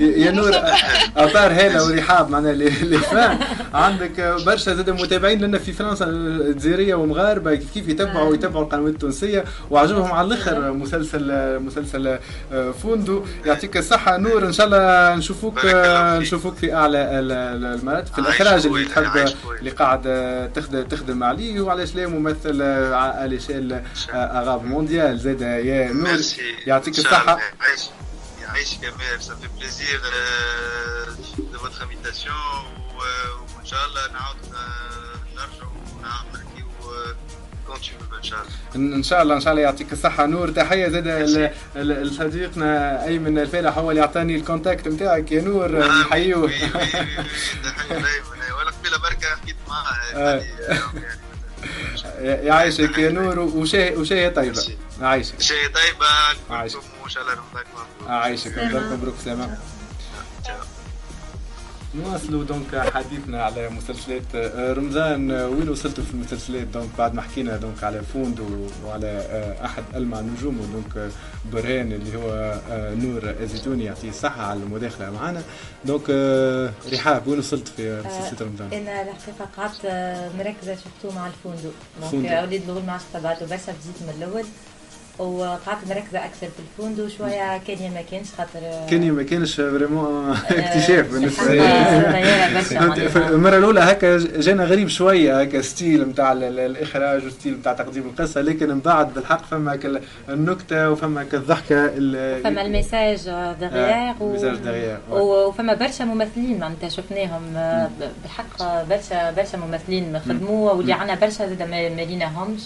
يا 0.24 0.30
نور 0.30 0.56
أطار 1.16 1.52
هاله 1.52 1.84
ورحاب 1.86 2.30
معناها 2.30 2.52
اللي 2.52 2.68
اللي 2.68 2.98
فاهم 2.98 3.38
عندك 3.74 4.20
برشا 4.20 4.74
زاد 4.74 4.90
متابعين 4.90 5.40
لنا 5.40 5.58
في 5.58 5.72
فرنسا 5.72 6.04
الجزائرية 6.04 6.94
ومغاربة. 6.94 7.39
كيف 7.48 7.72
كيف 7.74 7.88
يتبعوا 7.88 8.34
يتبعوا 8.34 8.64
القنوات 8.64 8.92
التونسية. 8.92 9.44
وعجبهم 9.70 10.12
على 10.12 10.26
الآخر 10.28 10.72
مسلسل 10.72 11.58
مسلسل 11.62 12.18
آه، 12.52 12.70
فوندو 12.82 13.24
يعطيك 13.46 13.76
الصحة 13.76 14.16
نور. 14.16 14.46
إن 14.46 14.52
شاء 14.52 14.66
الله 14.66 15.14
نشوفوك 15.14 15.64
آه، 15.64 16.18
نشوفوك 16.18 16.54
في 16.56 16.74
أعلى 16.74 16.98
ال- 17.18 17.32
ال- 17.32 17.78
المراتب 17.80 18.12
في 18.12 18.18
الاخراج 18.18 18.66
اللي 18.66 18.84
تحب 18.84 19.34
اللي 19.58 19.70
قاعد 19.70 20.02
آه، 20.06 20.46
تخدم 20.46 20.82
تخدم 20.82 21.24
عليه 21.24 21.60
وعلاش 21.60 21.94
لا 21.94 22.06
ممثل 22.06 22.58
آه، 22.62 22.94
على 22.94 23.40
شال 23.40 23.82
اغاب 24.14 24.64
مونديال. 24.64 25.18
زاد 25.18 25.40
يا 25.40 25.92
نور. 25.92 26.08
يعطيك. 26.66 26.98
الصحة. 26.98 27.38
يعيش 27.60 27.80
يعيشك 28.42 28.82
يا 28.82 28.90
ماهر 28.90 29.18
ça 29.18 29.32
fait 29.42 29.60
plaisir 29.60 30.00
euh, 30.04 31.10
de 31.54 31.58
votre 31.64 31.80
invitation. 31.86 32.30
و- 32.96 33.56
وان 33.56 33.64
شاء 33.66 33.80
الله 33.88 34.00
نعاود 34.12 34.36
آه، 34.54 35.36
نرجعوا 35.36 35.70
ونعمل 35.98 36.40
كونت 37.78 38.12
إن 38.16 38.22
شاء 38.22 38.40
الله 38.42 38.50
إن 38.76 38.92
إن 38.94 39.02
شاء 39.02 39.22
الله 39.22 39.34
ان 39.34 39.40
شاء 39.40 39.52
الله 39.52 39.62
يعطيك 39.62 39.92
الصحة. 39.92 40.26
نور 40.26 40.50
تحية 40.50 40.88
زاد 40.88 41.08
لصديقنا 41.76 43.04
أيمن 43.04 43.38
الفالح 43.38 43.78
هو 43.78 43.90
اللي 43.90 44.00
اعطاني 44.02 44.36
ال 44.36 44.42
contact 44.42 44.88
نتاعك 44.88 45.32
يا 45.32 45.42
نور 45.42 45.78
نحيوه 46.00 46.42
ولا 48.58 48.70
قبيلة 48.70 48.98
بركة 48.98 49.28
حكيت 49.42 49.56
معاه. 49.68 50.42
يعيشك 52.20 52.98
يا 52.98 53.10
نور 53.10 53.38
وشاي 53.38 53.96
وشاي 53.96 54.30
طيبة. 54.30 54.62
يعيشك 55.00 55.40
شيء 55.40 55.66
طيبة 55.66 56.06
عايشك. 56.50 56.80
وإن 57.02 57.10
شاء 57.10 57.22
الله 57.22 57.34
رمضانك 57.34 57.66
مبروك. 57.74 58.08
يعيشك 58.10 58.58
مبروك 58.58 58.82
مبروك 58.92 59.14
سلامه 59.24 59.58
نواصلوا 61.94 62.44
donc 62.44 62.76
حديثنا 62.94 63.42
على 63.44 63.68
مسلسلات 63.68 64.22
آه، 64.34 64.72
رمضان 64.72 65.30
آه، 65.30 65.48
وين 65.48 65.68
وصلتوا 65.68 66.04
في 66.04 66.10
المسلسلات 66.14 66.66
donc 66.66 66.88
بعد 66.98 67.14
ما 67.14 67.22
حكينا 67.22 67.56
donc 67.56 67.84
على 67.84 68.02
فوند 68.02 68.40
و- 68.40 68.66
وعلى 68.86 69.06
آه، 69.06 69.64
أحد 69.64 69.82
ألمع 69.94 70.20
نجومه 70.20 70.62
donc 70.72 71.10
برهان 71.52 71.92
اللي 71.92 72.16
هو 72.18 72.54
نور 72.96 73.20
الزيتوني 73.40 73.84
يعطيه 73.84 74.08
الصحه 74.08 74.42
على 74.42 74.60
المداخلة 74.62 75.10
معنا 75.10 75.42
donc 75.84 76.10
رحاب 76.92 77.26
وين 77.26 77.38
وصلت 77.38 77.68
في 77.68 78.02
مسلسلات 78.06 78.42
رمضان؟ 78.42 78.72
أنا 78.72 79.02
الحقيقة 79.02 79.48
قعدت 79.56 79.86
مركزة 80.38 80.74
شفتو 80.74 81.16
مع 81.16 81.26
الفندق 81.26 81.72
donc. 82.12 82.26
أولاد 82.26 82.52
الغول 82.68 82.82
ما 82.86 82.92
عادش 82.92 83.04
تبعته 83.14 83.46
برشا 83.46 83.72
بديت 83.72 84.02
من 84.02 84.14
الأول 84.18 84.44
وقعدت 85.18 85.88
مركزه 85.88 86.24
أكثر 86.24 86.46
في 86.46 86.82
الفندق 86.82 87.08
شوية. 87.18 87.58
كان 87.58 87.78
يا 87.78 87.90
ما 87.90 88.02
كانش 88.10 88.26
خاطر 88.38 88.50
آه، 88.62 88.86
كان 88.90 89.12
ما 89.12 89.22
كانش 89.22 89.54
vraiment 89.54 90.36
اكتشاف 90.50 91.12
بالنسبة. 91.12 91.44
ف- 93.08 93.16
المرة 93.16 93.56
الأولى 93.58 93.80
هكا 93.80 94.16
جانا 94.18 94.64
غريب 94.64 94.88
شوية 94.88 95.40
هكا 95.40 95.62
style 95.62 96.08
نتاع 96.08 96.32
الإخراج 96.32 97.24
و 97.26 97.30
style 97.30 97.52
نتاع 97.54 97.72
تقديم 97.72 98.02
القصة 98.02 98.40
لكن 98.40 98.68
من 98.68 98.80
بعد 98.80 99.14
بالحق 99.14 99.44
فما 99.44 99.78
النكتة 100.28 100.90
وفما 100.90 101.26
الضحكة 101.34 101.84
ال- 101.86 102.42
فما 102.44 102.62
ال 102.62 102.69
message 102.69 103.22
derrière 103.60 104.14
ال 104.20 104.24
message 104.24 104.56
ouais. 105.10 105.12
وفما 105.12 105.74
برشا 105.74 106.02
ممثلين 106.02 106.58
معناتها 106.58 106.88
شفناهم. 106.88 107.42
آه، 107.56 107.90
بالحق 108.22 108.84
برشا 108.88 109.32
برشا 109.32 109.56
ممثلين 109.56 110.18
خدموا 110.20 110.70
واللي 110.72 110.92
عندنا 110.92 111.14
برشا 111.14 111.46
زاد 111.48 111.62
ما 111.62 111.88
ليناهمش. 112.04 112.60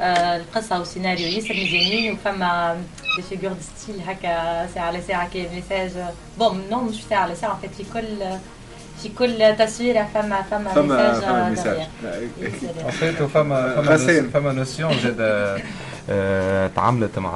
آه، 0.00 0.36
القصة 0.36 0.78
والسيناريو 0.78 1.26
ياسر 1.26 1.54
مزيانين 1.84 2.12
وفما 2.12 2.76
des 3.16 3.22
figures 3.22 3.52
de 3.52 3.60
style 3.76 4.00
هكا 4.06 4.66
ساعه 4.74 4.84
على 4.86 5.00
ساعه 5.00 5.28
كي 5.28 5.48
message 5.54 5.90
bon 6.38 6.62
non 6.70 6.80
مش 6.80 7.02
ساعه 7.10 7.20
على 7.22 7.34
ساعه 7.34 7.58
في 7.60 7.68
في 7.68 7.84
كل 7.94 8.16
في 9.02 9.08
كل 9.08 9.56
تصويره 9.58 10.08
فما 10.14 10.42
فما 10.42 10.70
فما 10.70 10.82
message 10.82 11.22
فما 11.22 11.46
آه، 11.46 11.50
message 11.50 11.76
derrière. 11.76 12.84
en 12.84 12.90
fait 12.90 13.22
فما 13.22 13.74
فما 13.76 13.92
غسان. 13.92 14.24
نوس- 14.24 14.32
فما 14.32 14.52
notion 14.52 14.94
زاد 15.02 15.16
آه، 15.20 15.60
تعاملت 16.76 17.18
مع 17.18 17.32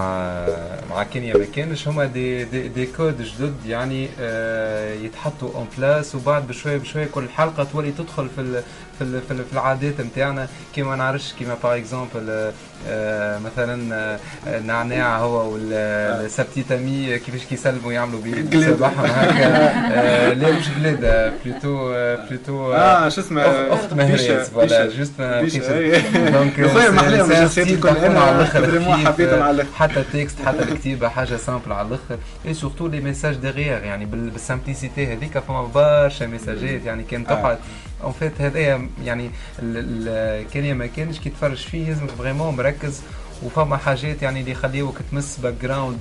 مع 0.90 1.03
كينيا 1.12 1.36
ما 1.36 1.45
كانش 1.57 1.89
هما 1.89 2.05
دي 2.05 2.45
دي, 2.45 2.69
دي 2.69 2.86
كود 2.86 3.23
جدد 3.23 3.55
يعني 3.66 4.09
آه، 4.20 4.95
يتحطوا 4.95 5.51
en 5.55 5.66
place 5.78 6.14
وبعد 6.15 6.47
بشوية 6.47 6.77
بشوية 6.77 7.07
كل 7.07 7.28
حلقة 7.28 7.65
تولي 7.73 7.93
تدخل 7.93 8.28
في 8.36 8.40
ال 8.40 8.62
في 8.99 9.05
ال 9.05 9.20
في, 9.28 9.31
ال 9.31 9.45
في 9.45 9.53
العادات 9.53 10.01
نتاعنا. 10.01 10.49
كيما 10.74 10.97
نعرفش 10.97 11.32
كيما 11.39 11.57
par 11.62 11.76
exemple 11.76 12.52
مثلا 13.45 13.95
آه، 13.95 14.19
النعناع 14.47 15.19
هو 15.19 15.53
والسبتي 15.53 16.62
تامي 16.62 17.19
كيفاش 17.19 17.45
كيسلموا 17.45 17.93
يعملوا 17.93 18.20
بيه 18.20 18.35
قلادة. 18.35 18.73
صباحهم 18.77 19.05
هكا. 19.05 19.49
آه، 19.99 20.32
لا 20.32 20.51
مش 20.51 20.69
قلاده 20.69 21.32
plutôt 21.44 21.93
plutôt 22.28 22.72
آه 22.74 23.09
شو 23.09 23.20
اسمه؟ 23.20 23.43
اخت 23.43 23.93
مهريز 23.93 24.49
voilà 24.48 24.89
juste. 24.89 25.20
donc 26.32 26.59
الشخصيات 26.61 27.66
الكل. 27.69 27.89
تكون 27.95 28.16
على 29.43 29.51
الآخر. 29.51 29.72
حتى 29.74 30.01
ال 30.01 30.07
texte 30.07 30.43
حتى 30.47 30.62
الكتيبة 30.62 31.09
حاجة 31.09 31.36
simple 31.36 31.72
على 31.72 31.89
الأخر 31.89 32.18
et 32.47 32.55
surtout 32.55 32.86
les 32.86 33.01
messages 33.01 33.35
derrière 33.36 33.82
يعني 33.85 34.05
بال- 34.05 34.30
بال 34.30 34.44
simplicité 34.44 35.12
هذيك 35.12 35.39
فما 35.39 35.62
برشا 35.62 36.24
message 36.24 36.77
ات 36.77 36.85
يعني 36.85 37.02
كان 37.02 37.26
آه. 37.26 37.28
تقعد 37.35 37.59
en 38.05 38.12
fait 38.12 38.40
هذايا 38.40 38.89
يعني 39.05 39.30
كان 40.55 40.74
ما 40.74 40.86
كانش 40.86 41.18
كي 41.18 41.30
تفرج 41.30 41.56
فيه 41.56 41.89
لازمك 41.89 42.10
vraiment 42.10 42.56
مركز 42.56 43.02
وفما 43.43 43.77
حاجات 43.77 44.23
يعني 44.23 44.40
اللي 44.40 44.51
يخليوك 44.51 44.98
تمس 45.10 45.39
background 45.39 45.98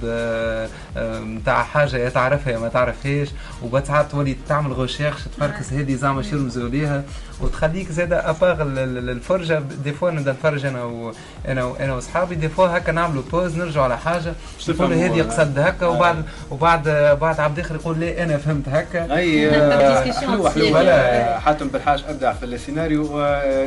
نتاع 0.97 1.63
حاجة 1.63 1.97
يا 1.97 2.09
تعرفها 2.09 2.53
يا 2.53 2.59
ما 2.59 2.67
تعرفهاش 2.67 3.27
وبعد 3.63 3.85
ساعات 3.85 4.11
تولي 4.11 4.35
تعمل 4.49 4.73
recherche 4.73 5.21
تفركس 5.37 5.73
هذه 5.73 5.95
زعما 5.95 6.21
شو 6.21 6.35
يرمزوا 6.35 6.69
ليها 6.69 7.03
وتخليك 7.41 7.91
زاد 7.91 8.13
اباغ 8.13 8.61
الفرجة 8.61 9.59
des 9.83 9.93
fois 9.93 10.11
نبدأ 10.11 10.31
نتفرج 10.31 10.65
أنا 10.65 10.83
و 10.83 11.13
أنا 11.47 11.63
و 11.63 11.75
أنا 11.75 11.93
واصحابي 11.93 12.35
des 12.35 12.49
fois 12.49 12.77
هكا 12.77 12.91
نعملوا 12.91 13.23
pause 13.31 13.57
نرجعوا 13.57 13.85
على 13.85 13.97
حاجة 13.97 14.33
تفهموا، 14.67 14.95
هذه 14.95 15.19
آه. 15.19 15.23
قصد 15.23 15.59
هكا 15.59 15.85
آه. 15.85 15.89
وبعد 15.89 16.23
وبعد 16.51 16.89
بعد 17.21 17.39
عبد 17.39 17.59
الآخر 17.59 17.75
يقول 17.75 17.99
لا 17.99 18.23
أنا 18.23 18.37
فهمت 18.37 18.69
هكا 18.69 19.15
أي 19.15 19.49
آه، 19.49 20.11
حلوة 20.11 20.49
حلوة 20.49 21.39
حاتم 21.39 21.67
بالحاج 21.67 22.03
أبدع 22.07 22.33
في 22.33 22.45
السيناريو 22.45 23.05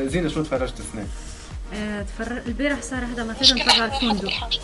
زينه 0.07 0.29
شنو 0.29 0.43
تفرجت 0.43 0.81
السنة؟ 0.81 1.07
آه، 1.75 2.03
تفر... 2.03 2.43
البارح 2.47 2.83
صراحة 2.83 3.07
ما 3.25 3.35
فاتت 3.35 3.53
نتفرج 3.53 3.81
على 3.81 3.95
الفندق. 3.95 4.61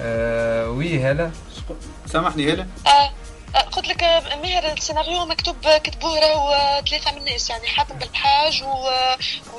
آه 0.00 0.70
وي 0.70 1.04
هلا. 1.04 1.30
سامحني 2.06 2.52
هلا. 2.52 2.66
آه، 2.86 3.10
قلت 3.72 3.88
لك 3.88 4.02
ماهر 4.42 4.72
السيناريو 4.72 5.26
مكتوب 5.26 5.56
كتبوه 5.84 6.18
راهو 6.20 6.80
ثلاثة 6.90 7.12
من 7.12 7.18
الناس 7.18 7.50
يعني 7.50 7.66
حاتم 7.66 7.94
بالحاج 7.98 8.62
و 8.62 8.88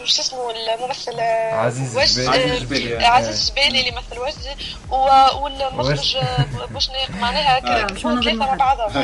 وش 0.01 0.19
اسمه 0.19 0.51
الممثل 0.51 1.19
عزيز 1.53 1.97
وجد- 1.97 2.17
الجبالي. 2.19 2.37
عزيز 2.37 2.61
الجبالي،. 2.61 3.05
عزيز 3.05 3.39
الجبالي 3.49 3.67
اللي 3.79 3.87
يمثل 3.87 4.19
وجدي 4.19 4.65
و- 4.91 5.43
والمخرج 5.43 6.17
وجد. 6.17 6.71
بوشناق 6.71 7.09
معناها 7.21 7.57
آه. 7.57 7.87
ثلاثة 7.87 8.33
مع 8.33 8.53
بعضهم 8.55 8.97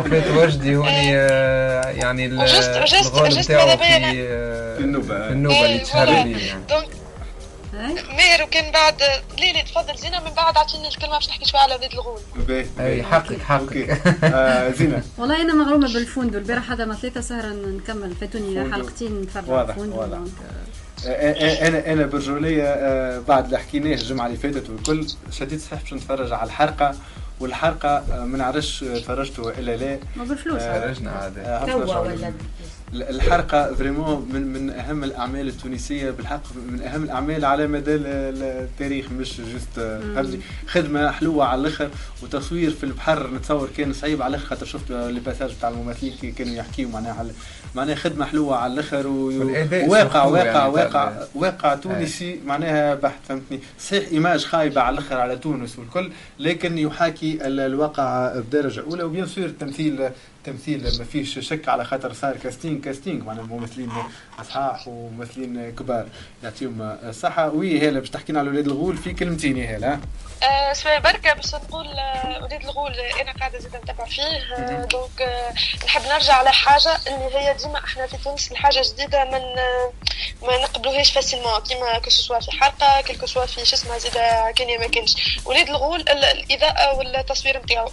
وفات 0.00 0.26
وجدي 0.36 0.76
هوني 0.76 1.10
يعني 2.00 2.26
ال- 2.26 2.38
وجست- 2.40 2.76
وجست- 2.82 3.06
الغول 3.06 3.22
وجست 3.22 3.50
نتاعو 3.50 3.66
ماذا 3.66 3.76
في 3.76 3.82
بينا. 3.94 4.08
آه، 4.08 4.74
في 4.76 4.80
النوبة 4.80 5.06
في 5.26 5.32
النوبة 5.32 5.56
اللي 5.60 5.66
إيه، 5.76 5.82
تشهر. 5.84 6.06
به 6.06 6.12
يعني 6.12 6.34
دونك 6.68 6.88
ماهر 7.88 8.42
وكان 8.42 8.72
بعد 8.72 8.94
ليلي 9.38 9.62
تفضل 9.62 9.98
زينة 9.98 10.20
من 10.20 10.30
بعد 10.30 10.56
اعطيني 10.56 10.88
الكلمة 10.88 11.14
باش 11.14 11.28
نحكي 11.28 11.44
شوية 11.44 11.60
على 11.60 11.74
ولاد 11.74 11.92
الغول. 11.92 12.20
أي 12.80 13.02
حقك 13.02 13.42
حقك. 13.42 13.90
آه، 14.24 14.70
زينة. 14.70 15.02
والله 15.18 15.42
أنا 15.42 15.54
مغرومة 15.54 15.92
بالفندق. 15.92 16.38
البارح 16.38 16.70
هذا 16.70 16.84
ما 16.84 16.94
ثلاثة 16.94 17.20
سهرة 17.20 17.48
نكمل. 17.48 18.14
فاتوني. 18.20 18.72
حلقتين 18.72 19.20
نتفرج 19.22 19.44
على 19.44 19.52
واضح، 19.52 19.78
واضح. 19.78 20.18
آه، 21.06 21.08
آه، 21.08 21.68
أنا 21.68 21.92
أنا 21.92 22.06
برجولية 22.06 23.18
بعد 23.18 23.44
اللي 23.44 23.58
حكيناه 23.58 23.94
الجمعة 23.94 24.26
اللي 24.26 24.38
فاتت 24.38 24.70
والكل 24.70 25.06
شديت 25.30 25.60
صحيح 25.60 25.80
باش 25.82 25.92
نتفرج 25.94 26.32
على 26.32 26.46
الحلقة. 26.46 26.94
والحلقة 27.40 27.88
آه، 27.88 28.24
ما 28.24 28.38
نعرفش 28.38 28.82
آه، 28.84 28.98
تفرجتوا 28.98 29.50
إلا 29.50 29.76
لا 29.76 29.98
ما 30.16 30.24
بالفلوس 30.24 30.62
آه، 30.62 30.80
فرجنا 30.80 31.10
عاد 31.10 31.38
آه، 31.38 31.66
توا 31.66 31.98
ولا 31.98 32.32
الحرقة 32.94 33.74
vraiment 33.74 34.28
من 34.32 34.42
من 34.52 34.70
أهم 34.70 35.04
الأعمال 35.04 35.48
التونسية 35.48 36.10
بالحق 36.10 36.42
من 36.72 36.82
أهم 36.82 37.02
الأعمال 37.04 37.44
على 37.44 37.66
مدى 37.66 37.94
ال- 37.94 38.06
ال- 38.06 38.42
التاريخ 38.42 39.06
مش 39.12 39.40
juste 39.40 39.80
فهمتني 40.14 40.40
خدمة 40.66 41.10
حلوة 41.10 41.44
على 41.44 41.60
الأخر 41.60 41.90
وتصوير 42.22 42.70
في 42.70 42.84
البحر 42.84 43.30
نتصور 43.34 43.68
كان 43.76 43.92
صعيب 43.92 44.22
على 44.22 44.30
الأخر 44.36 44.46
خاطر 44.46 44.66
شفت 44.66 44.90
les 44.90 45.20
passages 45.20 45.50
تاع 45.60 45.68
الممثلين 45.68 46.32
كانوا 46.32 46.54
يحكيوا 46.54 46.90
معناها 46.90 47.12
على 47.14 47.30
معناها 47.74 47.94
خدمة 47.94 48.24
حلوة 48.24 48.56
على 48.56 48.72
الآخر 48.72 49.06
و- 49.06 49.26
والأداء 49.38 49.88
واقع 49.88 50.24
واقع 50.24 50.68
يعني 51.10 51.24
واقع 51.34 51.74
تونسي 51.74 52.40
معناها 52.46 52.94
بحت 52.94 53.18
فهمتني؟ 53.28 53.60
صحيح 53.80 54.08
image 54.12 54.44
خايبه 54.44 54.80
على 54.80 54.94
الآخر 54.98 55.16
على 55.20 55.36
تونس 55.36 55.78
والكل 55.78 56.10
لكن 56.38 56.78
يحاكي 56.78 57.46
ال- 57.46 57.60
الواقع 57.60 58.32
بدرجة 58.38 58.80
أولى 58.80 59.02
و 59.02 59.07
bien 59.07 59.26
sûr 59.26 59.44
التمثيل 59.44 60.08
تمثيل 60.44 60.82
ما 60.98 61.04
فيش 61.04 61.38
شك 61.38 61.68
على 61.68 61.84
خاطر 61.84 62.12
صار 62.12 62.36
casting 62.36 62.80
casting 62.80 63.24
معناها 63.24 63.44
ممثلين 63.44 63.88
صحاح 64.42 64.88
وممثلين 64.88 65.74
كبار. 65.76 66.06
يعطيهم 66.44 66.98
الصحة. 67.04 67.48
oui 67.48 67.88
هلا 67.88 68.00
باش 68.00 68.10
تحكينا 68.10 68.38
على 68.40 68.48
ولاد 68.50 68.66
الغول 68.66 68.96
في 68.96 69.12
كلمتين 69.12 69.56
يا 69.56 69.76
هلا. 69.76 70.00
آه، 70.42 70.72
سواء 70.72 71.00
بركة 71.00 71.32
باش 71.32 71.54
نقول 71.54 71.86
آه، 71.86 72.42
وليد 72.42 72.60
الغول 72.64 72.92
آه، 73.00 73.22
أنا 73.22 73.32
قاعدة 73.32 73.58
زيد 73.58 73.76
نتابع 73.76 74.04
فيه. 74.04 74.84
donc 74.84 75.22
آه، 75.22 75.52
نحب 75.86 76.02
نرجع 76.02 76.34
على 76.34 76.52
حاجة 76.52 76.96
اللي 77.06 77.38
هي 77.38 77.54
ديما 77.54 77.78
إحنا 77.78 78.06
في 78.06 78.16
تونس 78.24 78.52
الحاجة 78.52 78.82
جديدة 78.92 79.24
من 79.24 79.40
ما 80.42 80.62
نقبلوهاش 80.62 81.12
facilement 81.12 81.60
كيما 81.68 81.98
que 81.98 82.10
ce 82.10 82.20
soit 82.20 82.40
في 82.40 82.50
حلقة 82.50 83.00
كيلكو 83.00 83.26
سوا 83.26 83.46
في 83.46 83.64
شو 83.64 83.76
اسمه 83.76 83.98
زيد 83.98 84.12
كان 84.56 84.68
يا 84.68 84.78
ما 84.78 84.86
كانش. 84.86 85.40
وليد 85.44 85.68
الغول 85.68 86.00
ال- 86.00 86.24
الإضاءة 86.24 86.94
والتصوير 86.98 87.58
نتاعو. 87.62 87.90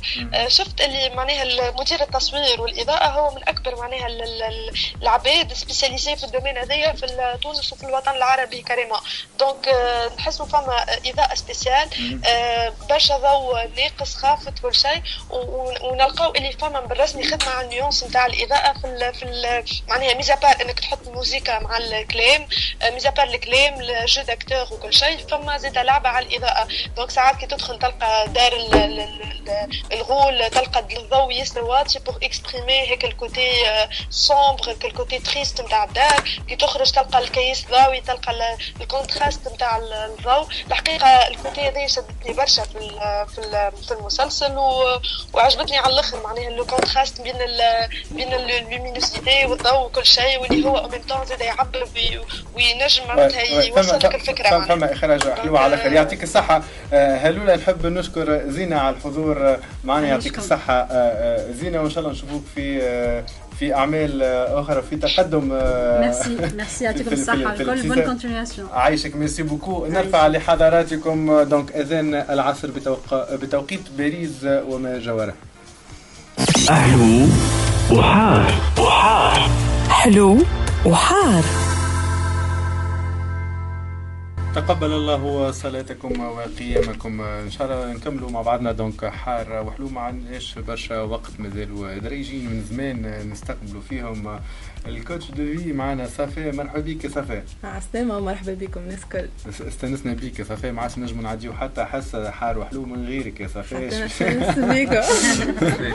شفت 0.47 0.81
اللي 0.81 1.09
معناها 1.15 1.71
مدير 1.79 2.01
التصوير 2.01 2.61
والإضاءة 2.61 3.07
هو 3.07 3.35
من 3.35 3.41
أكبر 3.47 3.75
معناها 3.75 4.07
ال- 4.07 4.21
ال- 4.23 4.43
ال- 4.43 4.73
العباد 5.01 5.53
spécialisés 5.53 6.15
في 6.15 6.23
ال 6.37 6.40
domaine 6.40 6.57
هذايا 6.57 6.93
في 6.93 7.37
تونس 7.41 7.73
وفي 7.73 7.83
الوطن 7.83 8.11
العربي 8.15 8.61
carrément 8.61 8.99
donc 9.39 9.67
آه، 9.67 10.07
نحسوا 10.17 10.45
فما 10.45 10.85
إضاءة 11.05 11.35
spéciale 11.35 11.89
آه، 12.25 12.73
برشا 12.89 13.17
ضوء 13.17 13.67
ناقص 13.77 14.15
خافت 14.15 14.59
كل 14.59 14.75
شيء. 14.75 15.01
ونلقاو 15.29 16.31
اللي 16.35 16.51
فما 16.51 16.79
بالرسمي 16.79 17.23
خدمة 17.23 17.49
على 17.49 17.65
ال 17.65 17.70
nuances 17.70 18.03
نتاع 18.03 18.25
الإضاءة 18.25 18.73
في 18.79 18.87
ال 18.87 19.13
في 19.13 19.23
ال 19.23 19.63
معناها 19.87 20.13
mis 20.13 20.35
à 20.35 20.39
part 20.39 20.55
إنك 20.61 20.79
تحط 20.79 21.07
موسيقى 21.07 21.61
مع 21.61 21.77
الكلام 21.77 22.47
mis 22.93 23.09
à 23.09 23.13
part 23.13 23.27
الكلام 23.27 23.81
ال 23.81 23.91
jeu 23.91 24.21
d'acteur 24.21 24.67
وكل 24.73 24.93
شيء 24.93 25.17
فما 25.27 25.57
زيد 25.57 25.77
لعبة 25.77 26.09
على 26.09 26.25
الإضاءة. 26.25 26.67
donc 26.95 27.11
ساعات 27.11 27.35
كي 27.35 27.45
تدخل 27.45 27.79
تلقى 27.79 28.25
دار 28.27 28.53
ال- 28.53 28.75
ال- 28.75 28.99
ال- 28.99 29.69
الغول 29.93 30.49
تلقى 30.49 30.79
الضوء 30.97 31.31
ياسر 31.33 31.63
واطي 31.63 31.99
pour 31.99 32.17
exprimer 32.23 32.81
هيك 32.81 33.05
ال 33.05 33.14
côté 33.14 33.51
sombre 34.09 34.75
ال 34.85 34.92
côté 34.92 35.19
triste 35.19 35.61
نتاع 35.61 35.83
الدار. 35.83 36.26
كي 36.47 36.55
تخرج 36.55 36.91
تلقى 36.91 37.19
الكيس 37.19 37.65
ضاوي 37.71 38.01
تلقى 38.01 38.31
ال- 38.31 38.81
ال 38.81 38.88
contraste 38.88 39.47
نتاع 39.53 39.77
ال- 39.77 39.93
الضوء 39.93 40.47
الحقيقة 40.67 41.07
ال 41.27 41.34
côté 41.34 41.61
هذه 41.61 41.87
شدتني 41.87 42.33
برشا 42.33 42.63
في 42.63 42.77
ال- 42.77 43.27
في 43.35 43.37
ال- 43.39 43.71
في 43.87 43.91
المسلسل 43.91 44.57
و- 44.57 44.99
وعجبتني 45.33 45.77
على 45.77 45.93
الآخر. 45.93 46.23
معناها 46.23 46.49
le 46.49 46.65
contraste 46.65 47.21
بين 47.21 47.35
ال 47.35 47.61
بين 48.11 48.33
la 48.33 48.52
luminosité 48.52 49.45
والضوء 49.45 49.85
وكل 49.85 50.05
شيء 50.05 50.39
واللي 50.41 50.67
هو 50.67 50.77
au 50.77 50.87
même 50.89 51.01
temps 51.09 51.25
زاد 51.25 51.41
يعبر 51.41 51.87
وي- 51.95 52.21
وينجم 52.55 53.07
معناتها 53.07 53.41
يوصل 53.41 53.95
لك 53.97 54.15
الفكرة 54.15 54.49
فما, 54.49 54.65
فما 54.65 54.93
إخراج 54.93 55.29
حلوة 55.33 55.59
على 55.59 55.73
الآخر 55.75 55.93
يعطيك 55.93 56.23
الصحة. 56.23 56.61
آه، 56.93 57.17
هلولا 57.17 57.55
نحب 57.55 57.85
نشكر 57.85 58.41
زينة 58.49 58.79
على 58.79 58.95
الحضور. 58.95 59.47
آه، 59.49 59.59
معنا 59.83 60.07
يعطيك. 60.07 60.37
الصحة. 60.37 60.87
آه، 60.91 61.51
زينة 61.51 61.81
وإن 61.81 61.89
شاء 61.89 61.99
الله 61.99 62.11
نشوفوك 62.11 62.43
في 62.55 62.79
في 63.59 63.73
أعمال 63.75 64.23
آه، 64.23 64.61
أخرى 64.61 64.81
في 64.89 64.95
تقدم 64.95 65.49
آه، 65.53 66.01
merci 66.01 66.37
merci 66.55 66.83
يعطيكم 66.83 67.15
في 67.15 67.33
الكل. 67.33 67.87
bonne 67.87 68.01
continuation 68.05 68.67
عايشك. 68.73 69.15
merci 69.15 69.43
beaucoup 69.43 69.85
نرفع 69.85 70.27
لحضراتكم 70.27 71.29
آه، 71.29 71.43
donc 71.43 71.71
اذان 71.75 72.15
العصر 72.15 72.71
بتوق... 72.71 73.33
بتوقيت 73.33 73.81
باريس 73.97 74.43
آه، 74.45 74.63
وما 74.63 74.99
جاوره 74.99 75.33
أهلو 76.69 77.27
وحار. 77.91 78.53
وحار. 78.79 79.49
حلو 79.89 80.37
وحار. 80.85 81.43
تقبل 84.57 84.91
الله 84.91 85.51
صلاتكم 85.51 86.19
وقيامكم. 86.19 87.21
إن 87.21 87.51
شاء 87.51 87.67
الله 87.67 87.93
نكملوا 87.93 88.31
مع 88.31 88.41
بعضنا. 88.41 88.71
donc 88.71 89.05
حار 89.05 89.63
وحلو. 89.67 89.89
ما 89.89 90.01
عندناش 90.01 90.59
برشا 90.59 91.01
وقت 91.01 91.31
مازال 91.39 92.01
دريجين 92.03 92.45
من 92.49 92.63
زمان 92.69 93.29
نستقبلوا 93.31 93.81
فيهم. 93.89 94.39
ال 94.87 94.95
coach 94.95 95.31
de 95.31 95.57
vie 95.57 95.73
معنا 95.73 96.07
صفاء 96.07 96.55
مرحبا 96.55 96.79
بك 96.79 97.03
يا 97.03 97.09
صفاء 97.09 97.43
عسلامة 97.63 98.17
ومرحبا 98.17 98.53
بكم 98.53 98.79
الناس 98.79 99.03
الكل. 99.03 99.27
استنسنا 99.67 100.13
بيك 100.13 100.39
يا 100.39 100.43
صفاء 100.43 100.71
ما 100.71 100.81
عادش 100.81 100.97
نجموا 100.97 101.23
نعديو 101.23 101.53
حتى 101.53 101.85
حصه 101.85 102.31
حار 102.31 102.59
وحلو 102.59 102.85
من 102.85 103.05
غيرك 103.07 103.39
يا 103.39 103.47
صفاء 103.47 104.05
نستانس 104.05 104.59
بيكم. 104.59 105.01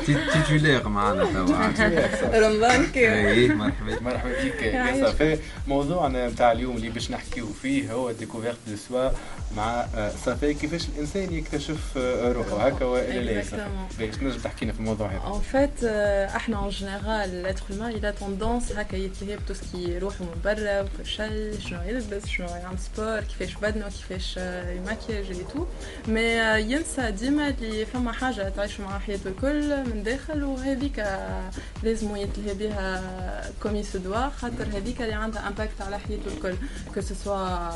titulaire 0.33 0.89
معنا 0.89 1.25
توا 1.25 2.49
رمضان 2.49 2.83
كيف؟ 2.87 2.97
إيه 3.13 3.49
مرحبا. 3.55 4.01
مرحبا 4.01 4.31
بك 4.45 4.63
يا. 4.63 5.07
صفاء 5.11 5.39
موضوعنا 5.69 6.29
نتاع 6.29 6.53
اليوم 6.53 6.77
اللي 6.77 6.89
باش 6.91 7.11
نحكيو 7.11 7.47
فيه 7.63 7.93
هو 7.93 8.13
découverte 8.13 8.57
de 8.69 8.77
soi 8.77 9.11
مع 9.57 9.87
آه، 9.97 10.11
صفاء 10.27 10.53
كيفاش 10.53 10.89
الإنسان 10.89 11.35
يكتشف 11.35 11.79
آه، 11.97 12.33
روحه؟ 12.33 12.67
هكا 12.67 12.85
وإلا 12.85 13.21
لا 13.21 13.43
Exactement. 13.43 13.99
باش 13.99 14.17
تنجم 14.17 14.39
تحكينا 14.39 14.73
في 14.73 14.79
الموضوع 14.81 15.07
هذا. 15.09 15.21
En 15.33 15.55
fait, 15.55 15.83
euh, 15.85 16.37
إحنا 16.37 16.69
en 16.69 16.71
général 16.71 17.29
l'être 17.45 17.65
humain 17.73 17.91
il 17.91 18.05
a 18.07 18.13
tendance 18.13 18.72
هكا 18.77 18.97
يتلهي 18.97 19.37
ب 19.37 19.40
tout 19.40 19.55
ce 19.55 19.66
qui 19.66 19.82
est 19.82 19.99
روحه 19.99 20.25
من 20.25 20.41
برا 20.45 20.81
وكل 20.81 21.07
شنو 21.07 21.83
يلبس 21.87 22.27
شنو 22.27 22.47
يعمل 22.49 22.79
sport 22.79 23.21
كيفاش 23.21 23.55
بدنه 23.55 23.89
كيفاش 23.89 24.37
يمكياج 24.77 25.31
اللي 25.31 25.45
tout 25.45 25.67
mais 26.09 26.23
ينسى 26.73 27.11
ديما 27.11 27.49
اللي 27.49 27.87
فما 27.87 28.13
حاجة 28.13 28.49
تعيش 28.49 28.81
مع 28.81 28.99
حياته 28.99 29.29
الكل 29.29 29.85
من 29.91 30.03
داخل 30.03 30.45
وهذيك 30.45 31.07
لازم 31.83 32.17
يتلهي 32.17 32.55
بها 32.55 33.51
comme 33.63 33.85
il 33.95 34.06
doit 34.06 34.29
خاطر 34.29 34.65
هذيك 34.73 35.03
اللي 35.03 35.13
عندها 35.13 35.49
impact 35.49 35.81
على 35.81 35.99
حياته 35.99 36.29
الكل. 36.37 36.55
que 36.95 37.01
ce 37.01 37.23
soit 37.23 37.69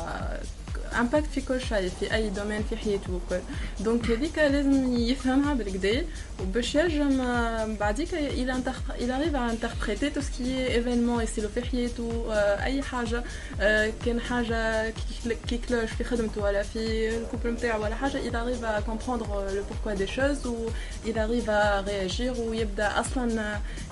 impact 0.99 1.25
في 1.35 1.41
كل 1.41 1.61
شيء 1.61 1.91
في 1.99 2.13
أي 2.13 2.29
domaine 2.29 2.63
في 2.69 2.77
حياته 2.77 3.13
وكل 3.13 3.39
donc 3.79 4.05
هذيك 4.11 4.37
لازم 4.37 4.97
يفهمها 4.97 5.53
بالقدا 5.53 6.05
وباش 6.41 6.75
ينجم 6.75 7.21
آه، 7.21 7.65
بعديك 7.79 8.09
il 8.11 8.49
interpr- 8.51 9.01
il 9.01 9.11
arrive 9.11 9.35
à 9.35 9.45
interpréter 9.55 10.11
tout 10.15 10.21
ce 10.21 10.31
qui 10.37 10.51
est 10.51 10.77
événement 10.79 11.21
يصيروا 11.21 11.49
في 11.55 11.61
حياته 11.61 12.25
آه، 12.31 12.63
أي 12.63 12.81
حاجة 12.81 13.23
آه، 13.61 13.91
كان 14.05 14.19
حاجة 14.21 14.89
كي- 14.89 15.37
كي 15.49 15.57
كلوش 15.57 15.89
في 15.91 16.03
خدمته 16.03 16.41
ولا 16.43 16.63
في 16.63 17.09
الكوبل 17.17 17.49
نتاعو 17.51 17.83
ولا 17.83 17.95
حاجة 17.95 18.17
il 18.17 18.35
arrive 18.35 18.63
à 18.65 18.81
comprendre 18.81 19.27
le 19.55 19.61
pourquoi 19.69 19.95
des 19.95 20.07
choses 20.17 20.45
و 20.47 20.69
il 21.09 21.17
arrive 21.19 21.49
à 21.49 21.81
réagir 21.81 22.39
ويبدأ 22.39 22.99
أصلا 22.99 23.59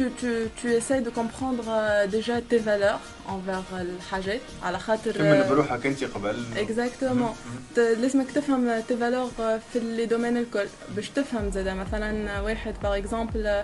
tu, 0.00 0.10
tu, 0.20 0.32
tu 0.60 0.66
essayes 0.72 1.02
de 1.02 1.10
comprendre 1.10 1.64
euh, 1.68 2.06
déjà 2.06 2.40
tes 2.40 2.58
valeurs 2.58 3.00
envers 3.28 3.64
الحاجات 3.80 4.40
على 4.62 4.78
خاطر 4.78 5.14
آه، 5.20 5.48
بروحك 5.48 5.86
انت 5.86 6.04
قبل. 6.04 6.44
exactement 6.56 7.34
لازمك 7.76 8.30
تفهم 8.30 8.80
tes 8.88 8.96
valeurs 8.96 9.30
في 9.72 9.78
les 9.80 10.06
domaines 10.06 10.36
الكل 10.36 10.66
باش 10.96 11.08
تفهم 11.08 11.50
زادا 11.50 11.74
مثلا 11.74 12.40
واحد 12.40 12.74
par 12.82 12.96
exemple 12.96 13.62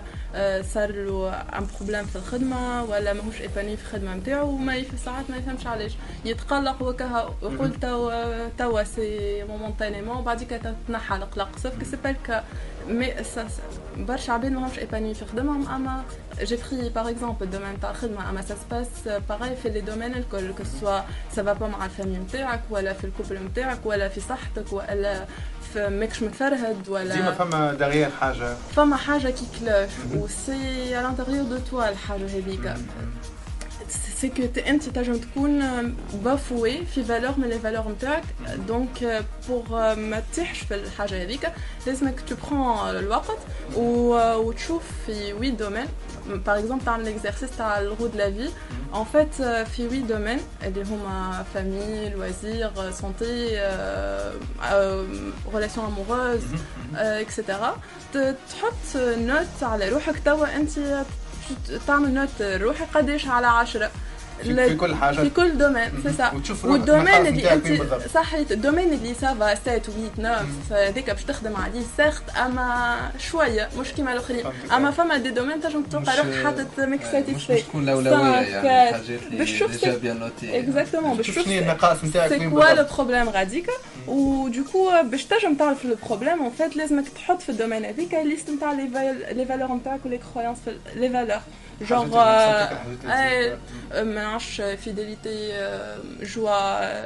صار 0.73 0.91
له 0.91 1.33
un 1.33 1.67
problème 1.79 2.05
في 2.05 2.15
الخدمه 2.15 2.83
ولا 2.83 3.13
ماهوش 3.13 3.41
épanoui 3.41 3.77
في 3.77 3.83
الخدمه 3.83 4.15
نتاعو 4.15 4.49
وما 4.49 4.83
ساعات 5.05 5.29
ما 5.29 5.37
يفهمش 5.37 5.67
علاش 5.67 5.91
يتقلق 6.25 6.81
وكها 6.81 7.35
يقول 7.43 7.73
توا 7.79 8.47
توا 8.49 8.83
c'est 8.83 9.43
momentanément 9.43 10.23
بعديك 10.23 10.61
تنحى 10.87 11.15
القلق 11.15 11.49
sauf 11.63 11.73
c'est 11.91 11.97
pas 12.03 12.09
le 12.09 12.23
cas 12.23 12.43
mais 12.87 13.13
ça- 13.23 13.47
ça- 13.47 13.63
برشا 13.97 14.33
عباد 14.33 14.51
ماهمش 14.51 14.79
épanouis 14.79 15.13
في 15.13 15.25
خدمهم 15.25 15.67
اما 15.69 16.03
j'ai 16.41 16.57
pris 16.71 16.89
par 16.89 17.09
exemple 17.09 17.43
ال 17.45 17.49
domaine 17.49 17.79
تاع 17.79 17.91
الخدمه 17.91 18.29
اما 18.29 18.41
ça 18.41 18.55
se 18.69 18.74
passe 18.74 18.87
pareil 19.29 19.55
في 19.55 19.69
les 19.69 19.81
domaines 19.81 20.13
الكل 20.15 20.53
que 20.53 20.63
ce 20.81 21.01
soit 21.35 21.53
ça 21.53 21.57
va 21.57 21.61
pas 21.61 21.67
مع 21.67 21.85
ال 21.85 21.89
famille 21.89 22.17
نتاعك 22.17 22.61
ولا 22.69 22.93
في 22.93 23.03
ال 23.03 23.09
couple 23.09 23.43
نتاعك 23.43 23.79
ولا 23.85 24.09
في 24.09 24.19
صحتك 24.21 24.73
ولا 24.73 25.25
في 25.73 25.89
ماكش 25.89 26.23
متفرهد 26.23 26.89
ولا 26.89 27.15
ديما 27.15 27.31
فما 27.31 27.73
دغر 27.73 28.09
حاجة 28.21 28.53
فما 28.75 28.95
حاجة 28.95 29.27
qui 29.29 29.45
cloche 29.59 29.89
و 30.15 30.26
c'est 30.26 30.84
à 30.84 30.95
l'intérieur 30.95 31.43
de 31.45 31.57
toi 31.57 31.89
الحاجة 31.89 32.25
هذيك 32.25 32.73
c'est 34.21 34.29
que 34.29 34.43
انت 34.67 34.89
تنجم 34.89 35.17
تكون 35.17 35.61
bafoué 36.13 36.85
في 36.85 37.03
valeur 37.03 37.33
من 37.37 37.49
les 37.49 37.59
valeurs 37.59 37.89
نتاعك 37.91 38.23
donc 38.67 39.25
pour 39.49 39.95
ما 39.95 40.23
تطيحش 40.33 40.59
في 40.59 40.75
الحاجة 40.75 41.23
هذيك 41.23 41.51
لازمك 41.87 42.19
tu 42.29 42.35
prends 42.49 42.89
الوقت 42.89 43.37
و- 43.75 44.35
وتشوف 44.35 44.83
في 45.05 45.33
huit 45.33 45.49
domaines 45.51 45.85
par 46.27 46.59
exemple 46.59 46.85
تعمل 46.85 47.05
l'exercice 47.05 47.49
تاع 47.57 47.79
ال 47.79 47.82
roue 47.82 47.95
de 48.07 48.17
la 48.17 48.31
vie 48.31 48.49
en 48.95 49.03
fait 49.03 49.33
في 49.67 49.87
huit 49.87 49.99
domaines 49.99 50.39
اللي 50.63 50.83
هما 50.83 51.45
famille 51.53 52.09
loisirs 52.09 52.71
santé 52.91 53.59
relations 55.53 55.85
amoureuses 55.85 56.41
et 56.95 57.16
cetera 57.16 57.77
تحط 58.13 58.95
note 58.97 59.47
على 59.63 59.89
روحك 59.89 60.19
توا 60.25 60.55
انت 60.55 61.03
تعمل 61.87 62.13
note 62.13 62.41
روحي 62.41 62.85
قداش 62.85 63.27
على 63.27 63.47
عشرة 63.47 63.91
في- 64.43 64.75
كل 64.75 64.95
حاجة. 64.95 65.15
في 65.15 65.29
كل 65.29 65.57
domaine 65.57 65.89
c'est 66.03 66.13
ça 66.13 66.31
وال 66.63 66.77
domaine 66.77 67.27
اللي 67.27 67.53
انت. 67.53 67.67
صحيت 68.13 68.51
ال 68.51 68.56
domaine 68.56 68.93
اللي 68.93 69.13
ça 69.13 69.34
va 69.34 69.55
7 69.55 69.77
8 69.79 70.09
9 70.17 70.45
هذيك 70.87 71.09
باش 71.09 71.23
تخدم 71.23 71.55
عليه 71.55 71.81
certes 71.97 72.29
أما 72.45 72.97
شوية 73.19 73.69
مش 73.79 73.87
كيما 73.93 74.13
الآخرين. 74.13 74.45
أما 74.75 74.91
فما 74.91 75.17
des 75.17 75.29
domaines 75.29 75.61
تنجم 75.61 75.83
تلقى 75.83 76.01
مش- 76.01 76.09
روحك 76.19 76.43
حاطط 76.43 76.79
mais 76.79 77.01
مش 77.01 77.07
satisfait 77.11 77.55
باش 77.55 77.65
تكون 77.65 77.83
الاولويه 77.83 78.11
يعني 78.11 78.89
الحاجات 78.89 79.05
اللي 79.09 79.37
باش 79.37 79.51
تشوف 79.51 79.71
déjà 79.71 79.97
bien 79.97 80.19
noté 80.19 80.59
exactement 80.59 81.17
باش 81.17 81.25
تشوف 81.27 81.35
تشوف 81.35 81.45
شنو 81.45 81.53
هي 81.53 81.59
النقائص 81.59 82.03
نتاعك 82.03 82.29
c'est 82.29 82.49
quoi 82.49 82.73
le. 82.73 82.85
problème 82.97 83.29
غاديكا. 83.29 83.71
ودونك 84.07 84.91
باش 85.03 85.25
تنجم 85.25 85.55
تعرف 85.55 85.85
le 85.85 85.95
problème 86.07 86.51
لازمك 86.75 87.05
تحط 87.09 87.41
في 87.41 87.49
ال 87.49 87.53
domaine 87.53 87.85
هذيك 87.85 88.13
liste 88.13 88.49
نتاع 88.49 88.71
les 88.71 89.45
valeurs 89.45 89.73
نتاعك 89.75 89.99
و 90.05 90.09
les 90.09 90.19
croyances 90.33 90.57
les 90.95 91.09
valeurs 91.09 91.37
نفسك 91.81 92.77
ما 93.93 94.03
نعرفش 94.03 94.61
fidélité 94.61 95.69
joie 96.21 97.05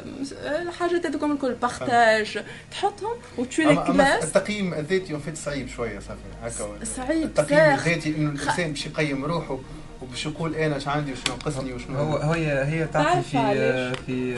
الحاجات 0.61 1.06
هذوكم 1.06 1.31
الكل 1.31 1.53
partage 1.53 2.43
تحطهم 2.72 3.14
وتشوي 3.38 3.65
أما 3.72 3.84
classe 3.84 4.23
التقييم 4.23 4.73
الذاتي 4.73 5.19
vite 5.19 5.38
صعيب 5.38 5.68
شوية 5.69 5.99
صافي 5.99 6.19
هكا. 6.43 6.85
صعيب 6.85 7.23
التقييم. 7.23 7.60
الذاتي 7.73 8.10
إنه 8.10 8.30
الإنسان 8.31 8.72
باش 8.72 8.85
يقيم 8.85 9.26
روحه 9.26 9.60
وباش 10.02 10.26
يقول 10.26 10.56
أنا 10.56 10.78
اش 10.78 10.88
عندي 10.88 11.11
وشنو 11.11 11.36
ناقصني 11.36 11.73
وشنو 11.73 11.98
هو 11.99 12.32
هي 12.34 12.64
هي 12.65 12.88
تعطي 12.88 13.22
في؟ 13.22 13.94
في 14.06 14.36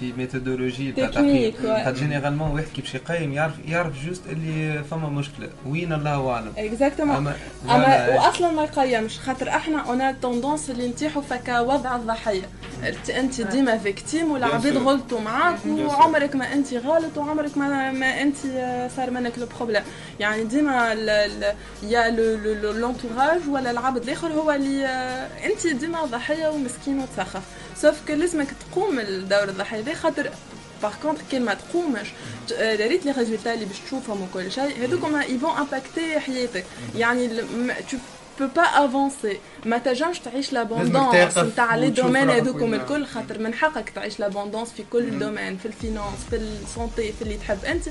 في 0.00 0.12
méthodologie 0.12 0.92
تاع 0.92 1.06
تقييم. 1.06 1.52
خاطر 1.62 1.94
généralement 1.98 2.50
واحد 2.50 2.66
كي 2.76 2.82
باش 2.82 2.94
يقيم 2.94 3.32
يعرف 3.32 3.52
يعرف 3.68 4.06
juste 4.06 4.22
اللي 4.26 4.84
فما 4.90 5.08
مشكلة 5.08 5.48
وين 5.66 5.92
الله 5.92 6.30
أعلم 6.30 6.52
exactement 6.58 7.16
اما 7.70 8.08
واصلا 8.16 8.50
ما 8.52 8.62
يقيمش 8.62 9.18
خاطر 9.18 9.48
إحنا 9.48 9.78
on 9.80 10.20
a 10.20 10.26
tendance 10.26 10.70
اللي 10.70 10.88
نطيحوا 10.88 11.22
في 11.22 11.37
cas 11.37 11.60
وضع 11.60 11.96
الضحية 11.96 12.42
أنت- 12.82 13.40
ديما 13.50 13.78
victime 13.78 14.32
والعبيد 14.32 14.74
sûr. 14.74 14.82
غلطوا 14.82 15.20
معاك. 15.20 15.56
وعمرك 15.66 16.36
ما 16.36 16.52
أنت 16.52 16.74
غلط 16.74 17.18
وعمرك 17.18 17.58
ما, 17.58 17.90
ما 17.92 18.22
أنت 18.22 18.36
صار 18.96 19.10
منك 19.10 19.38
le 19.38 19.46
problème 19.56 19.82
يعني 20.20 20.44
ديما 20.44 20.92
ال- 20.92 21.10
ال- 21.10 21.54
يا 21.82 22.10
l'entourage 22.72 23.40
ولا 23.48 23.70
العبد 23.70 24.02
الآخر 24.02 24.32
هو 24.32 24.50
اللي 24.50 24.86
آه، 24.86 25.01
أنت 25.44 25.66
ديما 25.66 26.04
ضحية 26.04 26.48
ومسكين 26.48 26.98
وتسخف 27.00 27.42
sauf 27.76 28.10
لازمك 28.10 28.48
تقوم 28.72 28.98
الدور 29.00 29.44
الضحية. 29.48 29.80
دي 29.80 29.94
خاطر 29.94 30.30
par 30.82 30.92
contre 31.02 31.22
كي 31.30 31.38
ما 31.38 31.54
تقومش. 31.54 32.08
ت- 32.48 32.52
آه، 32.52 32.72
يا 32.72 32.86
ريت 32.88 33.06
les 33.06 33.12
résultats 33.12 33.54
اللي 33.54 33.64
باش 33.64 33.78
تشوفهم 33.86 34.22
وكل 34.22 34.52
شيء. 34.52 34.84
هذوكم 34.84 35.20
ils 35.22 35.37
vont 35.37 35.56
impacter 35.56 36.20
حياتك. 36.20 36.64
يعني 36.96 37.28
tu 37.90 37.96
peux 38.40 38.46
pas 38.56 38.62
avancer 38.62 39.38
ما 39.64 39.78
تنجمش 39.78 40.18
تعيش 40.18 40.52
l'abondance 40.52 41.38
نتاع 41.38 41.76
les 41.76 41.90
domaines 41.90 42.30
هذوكم 42.30 42.74
الكل. 42.74 43.06
خاطر 43.06 43.38
من 43.38 43.54
حقك 43.54 43.90
تعيش 43.90 44.20
l'abondance 44.20 44.72
في 44.72 44.84
كل 44.92 45.18
domaine 45.18 45.56
في 45.56 45.66
ال 45.66 45.72
finance 45.72 46.18
في 46.30 46.36
ال 46.36 46.49
santé 46.49 47.12
في 47.12 47.22
اللي 47.22 47.36
تحب. 47.36 47.64
أنت 47.64 47.84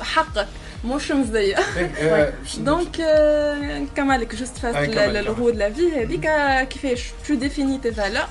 حقك 0.00 0.46
مش 0.84 1.10
مزية. 1.10 1.56
آه، 1.56 2.32
باش- 2.42 2.56
donc 2.56 3.00
آه، 3.00 3.78
نكملك 3.78 4.34
juste 4.34 4.58
vite 4.58 4.76
أي، 4.76 4.86
كمل، 4.86 5.16
ال 5.16 5.22
roue 5.22 5.45
de 5.45 5.56
la 5.56 5.72
vie 5.72 5.92
هذيك 6.02 6.30
كيفاش 6.68 7.04
tu 7.28 7.34
définis 7.34 7.78
tes 7.78 7.92
valeurs 7.92 8.24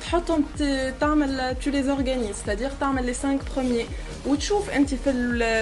تحطهم 0.00 0.44
ت- 0.58 0.94
تعمل 1.00 1.56
tu 1.64 1.70
les 1.70 1.82
organises 1.82 2.36
c'est-à-dire 2.36 2.70
تعمل 2.80 3.06
les 3.06 3.14
5 3.14 3.38
premiers 3.56 3.86
وتشوف 4.26 4.70
أنت 4.70 4.94
في, 4.94 5.12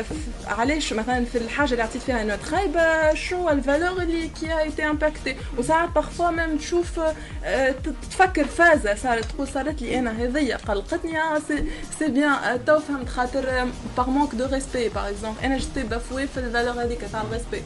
في 0.02 0.14
علاش 0.46 0.92
مثلا 0.92 1.24
في 1.24 1.38
الحاجة 1.38 1.70
اللي 1.72 1.82
عطيت 1.82 2.02
فيها 2.02 2.24
note 2.24 2.42
خايبة 2.42 3.14
شنو 3.14 3.50
ال 3.50 3.58
valeur 3.58 4.02
اللي 4.02 4.28
qui 4.28 4.58
était 4.58 4.86
impactée 4.86 5.36
وساعات 5.58 5.88
parfois 5.88 6.30
même 6.30 6.56
تشوف 6.58 7.00
آه، 7.44 7.74
تفكر 8.10 8.44
فازة 8.44 8.94
صارت 8.94 9.24
تقول 9.24 9.48
صارت 9.48 9.82
لي 9.82 9.98
أنا 9.98 10.10
هذيا 10.10 10.56
قلقتني 10.56 11.18
c'est 11.98 12.08
bien 12.08 12.64
tu 12.66 12.78
فهمت 12.78 13.08
خاطر 13.08 13.68
par 13.96 14.10
manque 14.10 14.34
de 14.34 14.46
respect 14.46 14.88
par 14.88 15.08
exemple 15.08 15.40
أنا 15.44 15.58
j'étais 15.58 15.82
bafoué 15.82 16.26
في 16.26 16.40
ال 16.40 16.46
valeur 16.46 16.84
هذيك 16.84 17.00
تاع 17.12 17.22
ال 17.22 17.27
respect 17.27 17.62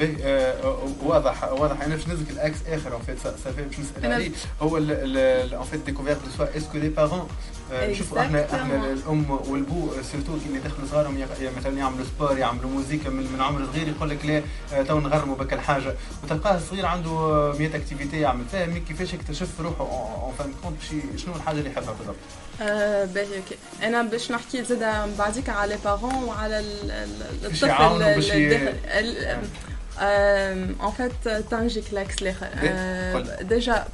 باهي 0.00 0.16
آه، 0.24 0.78
واضح 1.02 1.44
واضح. 1.44 1.80
أنا 1.82 1.94
باش 1.96 2.08
نزك 2.08 2.30
ال 2.30 2.37
axe 2.37 2.58
آخر 2.68 2.96
en 2.96 3.02
fait 3.02 3.18
صافي 3.22 3.62
باش 3.62 3.78
نسال 3.80 4.12
عليه 4.12 4.30
هو 4.62 4.76
en 4.78 5.64
fait 5.70 5.80
découverte 5.80 6.18
de 6.24 6.30
soi 6.36 6.56
est-ce 6.56 6.71
que 6.71 6.78
les 6.78 6.88
parents 6.88 7.28
نشوفوا 7.72 8.20
إحنا 8.20 8.44
إحنا. 8.44 8.92
الأم 8.92 9.30
والبو 9.30 9.90
سيرتو 10.12 10.32
كي 10.38 10.48
اللي 10.48 10.58
دخلوا 10.58 10.88
صغارهم 10.90 11.26
مثلا 11.58 11.78
يعملوا 11.78 12.04
sport 12.04 12.38
يعملوا 12.38 12.70
musica 12.70 13.10
من, 13.10 13.32
من 13.32 13.40
عمر 13.40 13.66
صغير 13.72 13.88
يقول 13.88 14.10
لك 14.10 14.26
لا 14.26 14.42
آه، 14.72 14.82
تو 14.82 15.00
نغرموا 15.00 15.36
بك 15.36 15.52
الحاجة. 15.52 15.94
وتلقاه 16.24 16.56
الصغير 16.56 16.86
عنده 16.86 17.10
100 17.58 17.76
activités 17.76 18.20
يعمل. 18.20 18.44
فيها 18.50 18.66
mais 18.66 18.80
كيفاش 18.80 19.14
يكتشف 19.14 19.60
روحه؟ 19.60 19.80
en 19.80 20.32
fin 20.38 20.52
de 20.62 20.66
compte 20.66 20.76
شنو 21.20 21.34
الحاجة 21.36 21.58
اللي 21.58 21.70
يحبها 21.70 21.92
بالضبط؟ 21.98 22.16
آه، 22.60 23.04
باهي 23.04 23.26
OK. 23.36 23.56
أنا 23.82 24.02
باش 24.02 24.32
نحكي 24.32 24.64
زاد 24.64 25.16
بعديك 25.18 25.48
على 25.48 25.74
les 25.74 25.80
parents 25.84 26.14
وعلى 26.14 26.60
الطفل 26.60 27.68
باش 28.14 28.32
en 30.80 30.92
fait 30.92 31.28
تنجي 31.50 31.80
كلاكس 31.80 32.22
الآخر 32.22 32.48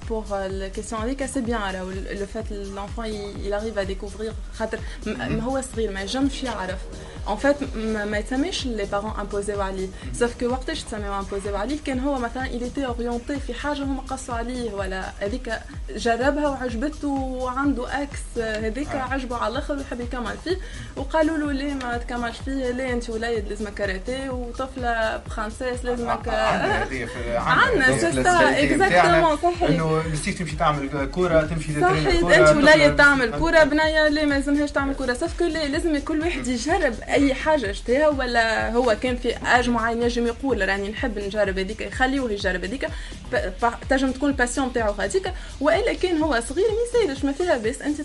pour 0.09 0.25
la 0.31 0.71
question 0.71 0.95
هذيك 0.95 1.25
c'est 1.25 1.45
bien 1.47 1.59
راهو 1.59 1.91
le 1.91 2.27
fait 2.27 2.47
l'enfant 2.75 3.05
il, 3.05 3.47
il 3.47 3.53
arrive 3.53 3.79
à 3.79 3.85
découvrir 3.85 4.33
خاطر 4.59 4.79
هو 5.41 5.61
صغير 5.61 5.91
ما 5.93 6.01
ينجمش 6.01 6.43
يعرف 6.43 6.79
en 7.27 7.37
fait 7.37 7.77
ما, 7.77 8.19
يتسميش 8.19 8.67
les 8.67 8.85
parents 8.85 9.13
imposés 9.21 9.61
عليه 9.61 9.89
sauf 10.13 10.41
que 10.41 10.47
وقتاش 10.47 10.83
تسميو 10.83 11.19
imposés 11.19 11.57
عليه 11.57 11.79
كان 11.87 12.01
هو 12.01 12.19
مثلا 12.19 12.47
il 12.47 12.63
était 12.63 12.87
orienté 12.87 13.39
في 13.47 13.55
حاجة 13.55 13.83
هما 13.83 14.01
قصوا 14.01 14.35
عليه 14.35 14.75
ولا 14.75 15.13
هذيك 15.21 15.53
جربها 15.91 16.49
وعجبته 16.49 17.09
وعنده 17.09 18.03
إكس 18.03 18.21
هذيك. 18.39 18.89
عجبه 18.89 19.37
على 19.37 19.53
الآخر 19.53 19.75
ويحب 19.77 20.01
يكمل 20.01 20.37
فيه 20.45 20.59
وقالوا 20.97 21.39
له 21.39 21.53
ليه 21.53 21.75
ما 21.75 21.97
تكملش 21.97 22.39
فيه 22.39 22.71
ليه 22.71 22.93
انت 22.93 23.11
وليد 23.11 23.49
لازمك 23.49 23.75
كاراتيه 23.75 24.31
وطفله 24.31 25.17
برانسيس 25.17 25.85
لازمك. 25.95 26.29
عندنا 27.37 28.11
بتاعنا. 28.21 28.63
exactement 28.63 29.37
صحيح. 29.37 29.63
إنه 29.63 30.03
نسيت 30.13 30.39
تمشي 30.39 30.57
تعمل 30.57 31.09
كورة 31.15 31.41
تمشي 31.41 31.81
صحيح 31.81 32.35
أنت 32.39 32.57
ولاية 32.57 32.89
تعمل 32.89 33.39
كورة 33.39 33.65
بنية 33.65 34.09
ليه 34.09 34.25
ما 34.25 34.35
لازمهاش 34.35 34.71
تعمل 34.71 34.95
كورة؟ 34.95 35.13
sauf 35.13 35.39
que 35.39 35.45
ليه 35.45 35.67
لازم 35.67 35.99
كل 35.99 36.21
واحد 36.21 36.47
يجرب 36.47 36.95
أي 37.09 37.35
حاجة 37.35 37.71
اشتهاها 37.71 38.09
ولا 38.09 38.73
هو 38.73 38.97
كان 39.03 39.17
في 39.17 39.37
اج 39.47 39.71
معين 39.71 40.03
ينجم 40.03 40.27
يقول 40.27 40.69
راني 40.69 40.89
نحب 40.89 41.19
نجرب 41.19 41.59
هذيك 41.59 41.81
يخليوه 41.81 42.33
يجرب 42.33 42.65
هذيك 42.65 42.89
تنجم 43.91 44.11
تكون 44.11 44.31
ال 44.31 44.36
passion 44.36 44.73
تاعو 44.73 44.93
هذيك 44.93 45.33
وإلا 45.61 45.93
كان 45.93 46.19
هو 46.19 46.41
صغير 46.49 46.67
ما 46.67 47.01
يسالش 47.03 47.25
ما 47.25 47.33
فيها 47.33 47.57
بس 47.57 47.83
أنت 47.83 48.01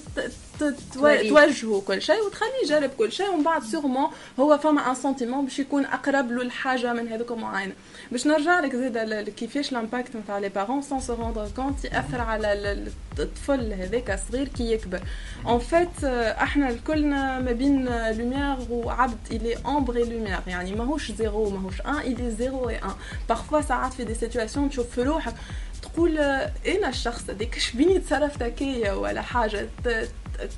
ت- 0.59 0.63
ت- 0.63 0.75
ت- 0.91 0.93
توريه. 0.93 1.29
توجهه 1.29 1.81
كل 1.87 2.01
شيء. 2.01 2.25
وتخليه 2.25 2.49
يجرب 2.63 2.89
كل 2.97 3.11
شيء. 3.11 3.29
ومن 3.29 3.43
بعد 3.43 3.63
sûrement 3.63 4.07
هو 4.39 4.57
فما 4.57 4.89
ان 4.89 4.95
سونتيمون 4.95 5.45
باش 5.45 5.59
يكون 5.59 5.85
أقرب 5.85 6.31
له 6.31 6.41
الحاجة 6.41 6.93
من 6.93 7.07
هذوك 7.07 7.31
معينة 7.31 7.73
باش 8.11 8.27
نرجع 8.27 8.59
لك 8.59 8.75
ل- 8.75 9.29
كيفاش 9.29 9.71
الامباكت 9.71 10.15
نتاع 10.15 10.37
لي 10.37 10.49
بارون 10.49 10.81
سون 10.81 10.99
سو 10.99 11.13
روندر 11.13 11.47
كونت 11.55 11.85
يأثر 11.85 12.21
على 12.21 12.53
ال- 12.53 12.65
ال- 12.65 12.91
الطفل 13.19 13.73
هذاك 13.73 14.11
الصغير 14.11 14.47
كي 14.47 14.71
يكبر. 14.71 14.99
اون 15.47 15.59
فيت 15.59 16.03
إحنا 16.03 16.69
الكلنا 16.69 17.39
ما 17.39 17.51
بين 17.51 17.85
لوميير 18.11 18.57
وعبد 18.69 19.17
الي 19.31 19.55
امبر 19.65 19.95
اي 19.97 20.03
لوميير 20.03 20.39
يعني 20.47 20.75
ماهوش 20.75 21.11
زيرو 21.11 21.49
ماهوش 21.49 21.81
ان 21.81 21.95
الي 21.97 22.31
زيرو 22.31 22.69
اي 22.69 22.75
ان 22.77 22.91
بارفوا 23.29 23.61
ساعات 23.61 23.93
في 23.93 24.03
دي 24.03 24.13
سيتواسيون 24.15 24.69
تشوف 24.69 24.89
في 24.89 25.03
روحك 25.03 25.33
تقول 25.81 26.17
آه، 26.17 26.51
أنا 26.67 26.89
الشخص 26.89 27.29
هذاك 27.29 27.57
اش 27.57 27.71
بيني 27.71 27.99
تصرفت 27.99 28.43
هكايا 28.43 28.93
ولا 28.93 29.21
حاجة؟ 29.21 29.69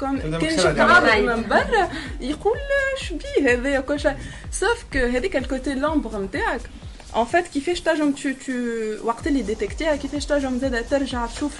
كان 0.01 0.17
يجي 0.41 0.61
يعني. 0.61 1.21
من 1.21 1.47
برا 1.49 1.89
يقول 2.21 2.57
اش 2.97 3.13
بيه 3.13 3.53
هذايا 3.53 3.79
كل 3.79 3.99
شيء. 3.99 4.15
sauf 4.51 4.85
que 4.93 4.99
هذيك 4.99 5.35
ال 5.35 5.43
côté 5.43 5.73
l'ombre 5.73 6.19
نتاعك. 6.21 6.61
en 7.15 7.25
fait 7.25 7.47
كيفاش 7.47 7.81
تنجم 7.81 8.11
تو 8.11 8.29
تو 8.45 8.51
وقت 9.07 9.27
اللي 9.27 9.41
détectيها 9.41 9.95
كيفاش 9.95 10.25
تنجم 10.25 10.59
زاده 10.59 10.81
ترجع 10.81 11.25
تشوف 11.25 11.51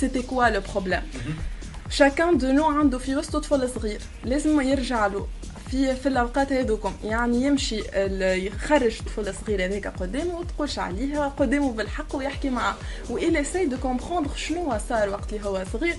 c'était 0.00 0.22
quoi 0.22 0.48
le 0.48 0.62
problème 0.72 1.02
chacun 1.90 2.38
de 2.38 2.52
nous 2.52 2.64
عنده 2.64 2.98
في 2.98 3.16
وسط 3.16 3.36
طفل 3.36 3.68
صغير 3.70 4.00
لازم 4.24 4.60
يرجع 4.60 5.06
له. 5.06 5.26
في 5.70 5.94
في 5.96 6.08
الأوقات 6.08 6.52
هذوكم. 6.52 6.92
يعني 7.04 7.42
يمشي 7.44 7.82
يخرج 8.46 8.98
طفل 9.02 9.34
صغير 9.34 9.64
هذاك 9.64 9.86
قدامه 9.86 10.34
وتقولش 10.38 10.78
عليها 10.78 11.28
قدامه 11.28 11.72
بالحق 11.72 12.16
ويحكي 12.16 12.50
معاه. 12.50 12.74
و 13.10 13.22
il 13.22 13.46
essaie 13.46 13.64
de 13.66 13.76
comprendre 13.76 14.30
شنو 14.36 14.78
صار 14.88 15.08
وقت 15.08 15.32
اللي 15.32 15.44
هو 15.44 15.64
صغير 15.72 15.96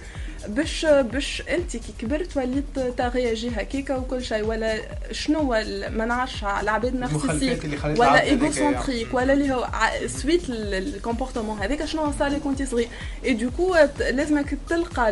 باش 0.47 0.85
باش 0.85 1.43
أنت 1.49 1.71
كي 1.77 1.93
كبرت 1.99 2.37
وليت 2.37 2.79
تغياجي 2.97 3.49
هكاكا 3.49 3.95
وكل 3.95 4.23
شيء 4.23 4.43
ولا 4.45 4.81
شنو 5.11 5.43
ما 5.89 6.05
نعرفش 6.05 6.43
العباد 6.43 6.95
narcissique 6.95 7.63
ولا 7.99 8.21
égocentrique 8.23 9.13
ولا 9.13 9.33
اللي 9.33 9.53
هو 9.53 9.67
soit 10.07 10.49
ال- 10.49 10.73
ال 10.95 11.00
comportement 11.00 11.59
هذاك 11.59 11.85
شنو 11.85 12.11
صار 12.19 12.27
لك 12.29 12.45
وأنت 12.45 12.63
صغير؟ 12.63 12.87
et 13.25 13.33
du 13.33 13.47
coup 13.47 13.75
لازمك 13.99 14.57
تلقى 14.69 15.09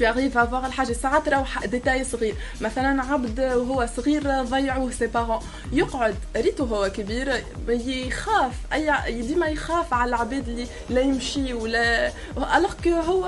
tu 0.00 0.06
arrives 0.06 0.36
à 0.36 0.44
voir 0.44 0.64
الحاجة 0.64 0.92
ساعات 0.92 1.26
تروح 1.26 1.66
détail 1.66 2.04
صغير. 2.04 2.34
مثلا 2.60 3.02
عبد 3.02 3.40
وهو 3.40 3.88
صغير 3.96 4.42
ضيعوه 4.42 4.90
ses 4.90 5.06
parents 5.06 5.38
يقعد 5.72 6.14
ريتو 6.36 6.64
هو 6.64 6.88
كبير 6.88 7.44
يخاف 7.68 8.52
اي 8.72 9.22
ديما 9.22 9.46
يخاف 9.46 9.94
على 9.94 10.08
العباد 10.08 10.48
اللي 10.48 10.66
لا 10.90 11.00
يمشي 11.00 11.54
ولا 11.54 12.12
الوغ 12.36 12.72
كو 12.84 12.90
هو 12.90 13.26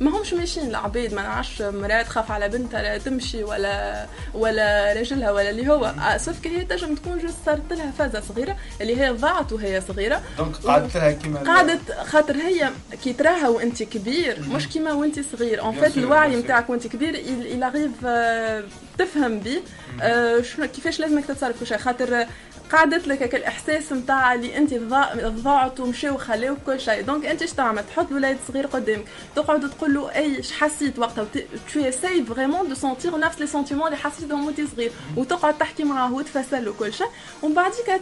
ما 0.00 0.18
همش 0.18 0.34
ماشيين 0.34 0.66
العباد 0.66 1.14
ما 1.14 1.22
نعرفش 1.22 1.62
مراه 1.62 2.02
تخاف 2.02 2.30
على 2.30 2.48
بنتها 2.48 2.82
لا 2.82 2.98
تمشي 2.98 3.44
ولا 3.44 4.06
ولا 4.34 4.92
راجلها 4.92 5.30
ولا 5.30 5.50
اللي 5.50 5.68
هو. 5.68 5.92
سوف 6.16 6.46
هي 6.46 6.64
تنجم 6.64 6.94
تكون 6.94 7.18
جوست 7.18 7.36
صارت 7.46 7.72
لها 7.72 7.90
فازة 7.98 8.22
صغيرة 8.28 8.56
اللي 8.80 9.00
هي 9.00 9.10
ضاعت 9.10 9.52
وهي 9.52 9.82
صغيرة. 9.88 10.22
دونك 10.38 10.56
قعدت 10.56 10.96
لها 10.96 11.12
كيما 11.12 11.40
قعدت 11.40 11.92
خاطر 11.92 12.36
هي 12.36 12.70
كي 13.04 13.12
تراها 13.12 13.48
وانت 13.48 13.82
كبير 13.82 14.38
مش 14.48 14.68
كيما 14.68 14.92
وانت 14.92 15.20
صغير. 15.32 15.57
اون 15.60 15.76
Bien 15.76 15.84
فيت 15.84 15.98
الوعي. 15.98 16.36
نتاعك 16.36 16.70
وانت 16.70 16.86
كبير 16.86 17.14
il 17.14 17.72
arrive 17.72 18.04
آه، 18.06 18.64
تفهم 18.98 19.40
بيه 19.40 19.60
آه، 20.02 20.42
شنو 20.42 20.66
كيفاش 20.66 21.00
لازمك 21.00 21.24
تتصرف 21.26 21.60
كل 21.60 21.66
شيء 21.66 21.78
خاطر 21.78 22.26
قعدت 22.72 23.08
لك 23.08 23.22
هكا 23.22 23.36
الإحساس 23.38 23.92
نتاع 23.92 24.34
اللي 24.34 24.56
أنت 24.56 24.74
ضاع- 24.74 25.14
ضاعت 25.28 25.80
ومشاو 25.80 26.14
وخلاو 26.14 26.56
كل 26.66 26.80
شيء 26.80 27.02
donc 27.02 27.26
أنت 27.26 27.42
اش 27.42 27.52
تعمل؟ 27.52 27.82
تحط 27.86 28.12
ولاد 28.12 28.36
صغير 28.48 28.66
قدامك. 28.66 29.04
تقعد 29.36 29.70
تقول 29.70 29.94
له 29.94 30.14
أي 30.14 30.40
اش 30.40 30.52
حسيت 30.52 30.98
وقتها؟ 30.98 31.26
tu 31.74 31.80
essaies 31.80 32.24
vraiment 32.24 32.68
de 32.68 32.74
sentir 32.74 33.18
نفس 33.18 33.40
les 33.40 33.46
sentiments 33.46 33.86
اللي 33.86 33.96
حسيتهم 33.96 34.46
وأنت 34.46 34.60
صغير. 34.76 34.92
وتقعد 35.16 35.58
تحكي 35.58 35.84
معاه 35.84 36.12
وتفسر 36.14 36.58
له 36.58 36.72
كل 36.72 36.92
شيء 36.92 37.06
ومن 37.42 37.54
بعديك 37.54 38.00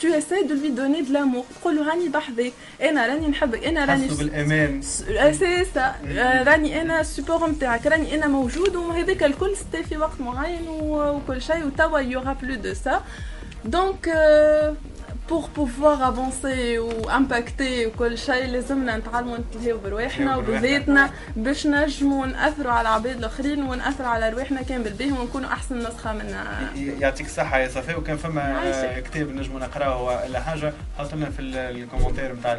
tu 0.00 0.06
essaies 0.18 0.44
de 0.50 0.54
lui 0.54 0.70
donner 0.70 1.02
de 1.02 1.12
l'amour. 1.12 1.44
تقول 1.60 1.76
له 1.76 1.88
راني 1.88 2.08
بحذاك 2.08 2.52
أنا 2.82 3.06
راني 3.06 3.28
نحبك 3.28 3.64
أنا 3.64 3.84
راني 3.84 4.04
حسوا 4.08 4.18
بالامان 4.18 4.82
سي 4.82 5.64
سا 5.74 5.94
راني 6.46 6.82
أنا 6.82 7.00
السبور 7.00 7.50
نتاعك 7.50 7.86
راني 7.86 8.14
أنا 8.14 8.26
موجود 8.26 8.76
وهذاك 8.76 9.22
الكل 9.22 9.56
ستي 9.56 9.82
في 9.82 9.96
وقت 9.96 10.20
معين 10.20 10.68
و- 10.68 11.16
وكل 11.16 11.42
شيء 11.42 11.66
وتوا 11.66 11.98
يوغا 11.98 12.32
بلو 12.42 12.54
دو 12.54 12.74
سا 12.74 13.02
دونك 13.64 14.08
بور 15.28 15.48
بوفوار 15.56 16.08
افونسي 16.08 16.78
وامباكتي 16.78 17.86
وكل 17.86 18.18
شيء 18.18 18.46
لازمنا 18.46 18.96
نتعلموا 18.96 19.36
نتلهيو 19.38 19.78
برواحنا. 19.78 20.36
وبذاتنا 20.36 21.10
باش 21.36 21.66
نجموا 21.66 22.26
نأثروا 22.26 22.72
على 22.72 22.88
العباد 22.88 23.16
الآخرين 23.16 23.62
ونأثروا 23.62 24.08
على 24.08 24.30
رواحنا 24.30 24.62
كان 24.62 24.82
بالباهي 24.82 25.12
ونكونوا 25.12 25.48
أحسن 25.52 25.78
نسخة 25.78 26.12
منا 26.12 26.70
يعطيك 27.00 27.26
الصحة 27.26 27.58
يا 27.58 27.68
صفاء 27.68 27.98
وكان 27.98 28.16
فما. 28.16 29.00
كتاب 29.00 29.28
نجمو 29.30 29.58
نقراوه 29.58 30.24
ولا 30.26 30.40
حاجة 30.40 30.72
حط 30.98 31.14
لنا 31.14 31.30
في 31.30 31.40
ال- 31.42 31.56
ال 31.56 31.62
commentaire 31.62 32.32
نتاع. 32.32 32.52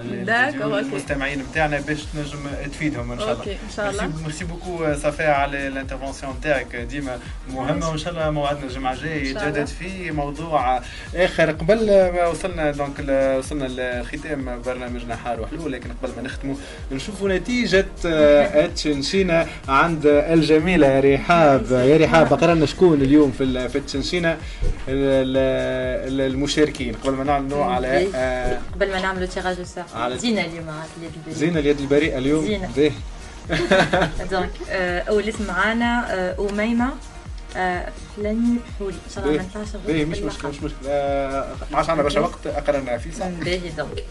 المستمعين 0.79 1.39
نتاعنا 1.51 1.79
باش 1.79 2.03
تنجم 2.05 2.39
تفيدهم 2.71 3.11
إن 3.11 3.19
شاء 3.19 3.31
الله 3.33 3.43
إن 3.45 3.57
شاء 3.75 3.89
الله. 3.89 4.11
merci- 4.27 4.43
beaucoup 4.45 4.93
صفاء 4.93 5.29
على 5.29 5.67
ال 5.67 5.73
intervention 5.73 6.35
نتاعك 6.39 6.75
ديما 6.75 7.19
مهمة 7.53 7.89
وإن 7.89 7.97
شاء 7.97 8.13
الله 8.13 8.29
موعدنا 8.29 8.69
شاء 8.69 8.77
الله. 8.77 9.03
يتجدد 9.03 9.65
في 9.65 10.11
موضوع 10.11 10.81
آخر 11.15 11.51
قبل 11.51 11.85
ما 12.13 12.27
وصلنا 12.27 12.56
donc 12.61 12.99
ل- 12.99 13.37
وصلنا 13.37 13.65
لختام 14.01 14.61
برنامجنا 14.65 15.15
حار 15.15 15.41
وحلو 15.41 15.67
لكن 15.67 15.89
قبل 16.03 16.11
ما 16.17 16.21
نختموا 16.21 16.55
نشوفوا 16.91 17.29
نتيجة 17.29 17.85
آه، 18.05 18.65
تشنشينا 18.65 19.47
عند 19.67 20.01
الجميلة 20.05 20.87
يا 20.87 21.15
رحاب 21.15 21.71
يا 21.71 21.97
رحاب 21.97 22.33
قررنا 22.33 22.65
شكون 22.65 23.01
اليوم 23.01 23.31
في 23.31 23.69
في 23.69 23.79
تشنشينا 23.79 24.31
ال- 24.33 24.37
ال- 26.07 26.31
المشاركين. 26.31 26.93
قبل 26.95 27.13
ما 27.15 27.23
نعلنوا 27.23 27.65
على 27.65 28.07
آه، 28.15 28.59
قبل 28.75 28.91
ما 28.91 29.01
نعملوا 29.01 29.25
تيراج 29.27 29.57
زينة 30.17 30.41
اليوم 30.45 30.69
على 30.69 30.87
اليد 30.99 31.11
البريئة 31.15 31.37
زينة 31.37 31.59
اليد 31.59 31.79
البريئة 31.79 32.17
اليوم. 32.17 32.45
زينة. 32.45 32.91
دونك 34.31 34.49
آه، 34.69 34.99
أول 34.99 35.23
اسم 35.29 35.47
معانا 35.47 36.13
آه، 36.13 36.35
أميمة. 36.51 36.85
آه، 36.85 36.91
فلاني 37.53 38.57
بحولي 38.79 38.93
إن 38.95 39.11
شاء 39.15 39.25
الله 39.25 39.37
ما 39.37 39.43
نطلعش 39.43 39.67
غير 39.85 39.95
باهي 39.95 40.05
مش 40.05 40.17
مشكلة 40.17 40.49
مش 40.49 40.55
مشكلة. 40.57 40.89
آه، 40.89 41.55
ما 41.71 41.77
عادش 41.77 41.89
عندنا 41.89 42.03
برشا 42.03 42.19
وقت 42.19 42.47
أقررنا 42.47 42.97
في 42.97 43.11
ساعة 43.11 43.29
باهي 43.29 43.69
دونك 43.77 44.03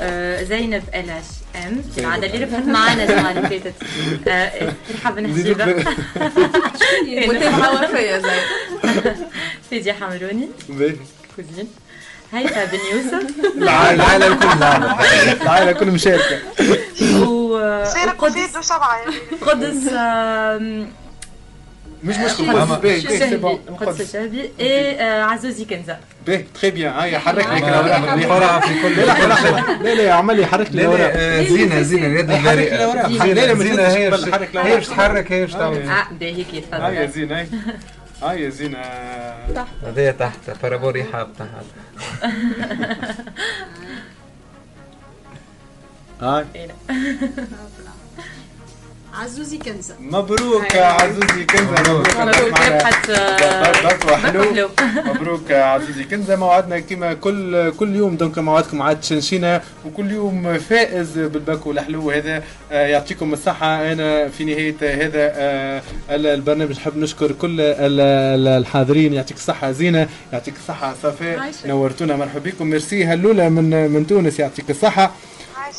آه، 0.00 0.42
زينب 0.42 0.82
ال 0.94 1.10
اش 1.10 1.24
ام 1.56 1.82
زينب. 1.96 1.98
العادة 2.06 2.26
اللي 2.26 2.44
ربحت 2.44 2.62
معانا 2.62 3.02
الجمعه 3.04 3.30
اللي 3.30 3.48
فاتت 3.48 3.74
آه، 4.28 4.72
نحب 4.94 5.18
نحسبها 5.18 5.84
متابعة 7.28 7.84
وفية 7.84 8.18
زين 8.18 8.32
فيديا 9.70 9.92
حمروني. 9.92 10.48
باهي 10.68 10.96
كوزين. 11.36 11.68
هيثم 12.32 12.54
بن 12.72 12.78
يوسف. 12.92 13.26
العائلة 13.56 14.26
الكل 14.26 14.46
العائلة 15.42 15.70
الكل 15.70 15.86
مشاركة. 15.90 16.38
وقدس 17.22 17.96
يعني 17.96 18.10
قدس 19.40 19.88
مش 22.04 22.16
مشكلة. 22.16 22.52
قدس 22.62 22.70
باهي 22.72 23.00
باهي 23.00 23.00
سي 23.00 24.02
الشهبي 24.02 24.50
اي 24.60 25.00
آه، 25.00 25.22
عزوزي 25.22 25.64
كنزة. 25.64 25.96
باهي 26.26 26.44
تخي 26.54 26.70
بيان. 26.70 26.92
هاي 26.92 27.18
حرك 27.18 27.46
لك 27.46 27.62
الأوراق. 27.62 28.66
في 28.66 28.82
كل- 28.82 28.96
لا 28.96 29.04
لا 29.04 29.26
لا 29.82 29.94
لا. 29.94 29.94
لا 30.02 30.12
عمال 30.14 30.40
يحرك 30.40 30.72
لي 30.72 30.80
الأوراق. 30.82 31.12
آه، 31.16 31.42
زينة 31.42 31.82
زينة 31.82 32.06
اليد 32.06 32.32
حرك 32.32 32.46
البريئة 32.48 32.74
الأوراق. 32.74 33.08
زينة 33.12 33.24
لا، 33.24 33.46
لا، 33.46 33.54
زينة 33.54 33.82
هي 33.88 34.10
حرك. 34.32 34.56
هي 34.56 34.74
باش 34.74 34.86
تحرك 34.88 35.32
هي 35.32 35.40
باش 35.40 35.52
تعمل 35.52 35.88
آه 35.88 36.04
باهي 36.20 36.38
يا 36.38 36.60
تفضل 36.60 37.08
زينة 37.08 37.38
هاي 37.38 37.46
هاي 38.22 38.42
يا 38.44 38.48
زينة. 38.50 38.78
هذايا 39.86 40.10
تحت 40.12 40.38
par 40.62 40.73
rapport 40.73 41.00
رحاب 41.00 41.28
تحت 41.38 41.48
هاي 46.22 46.44
عزوزي 49.22 49.58
كنزة. 49.58 49.94
مبروك 50.00 50.76
عزوزي 50.76 51.44
كنزة. 51.44 51.72
مبروك. 51.82 52.08
مبروك. 52.18 54.12
حلو. 54.14 54.68
مبروك 55.14 55.50
يا 55.50 55.62
عزيزي 55.64 56.04
كنزة. 56.04 56.36
موعدنا 56.36 56.80
كما 56.80 57.14
كل 57.14 57.70
كل 57.72 57.96
يوم 57.96 58.16
donc 58.16 58.38
موعدكم 58.38 58.82
عاد 58.82 59.00
تشنشينا. 59.00 59.62
وكل 59.86 60.10
يوم 60.10 60.58
فائز 60.58 61.18
بالباكو 61.18 61.70
الحلو 61.70 62.10
هذا. 62.10 62.42
آه، 62.72 62.86
يعطيكم 62.86 63.32
الصحة. 63.32 63.92
أنا 63.92 64.28
في 64.28 64.44
نهاية 64.44 64.76
هذا 64.82 65.32
آه، 65.34 65.82
البرنامج. 66.10 66.72
نحب 66.76 66.96
نشكر 66.98 67.32
كل 67.32 67.60
ال- 67.60 68.00
ال- 68.00 68.48
الحاضرين. 68.48 69.12
يعطيك 69.14 69.36
الصحة 69.36 69.70
زينة. 69.72 70.08
يعطيك 70.32 70.54
الصحة 70.56 70.94
صفاء. 71.02 71.52
نورتونا. 71.66 72.16
مرحبا 72.16 72.40
بكم. 72.50 72.66
ميرسي 72.66 73.04
هلولة 73.06 73.48
من 73.48 73.90
من 73.90 74.06
تونس. 74.06 74.40
يعطيك 74.40 74.70
الصحة. 74.70 75.12
عايشة. 75.56 75.78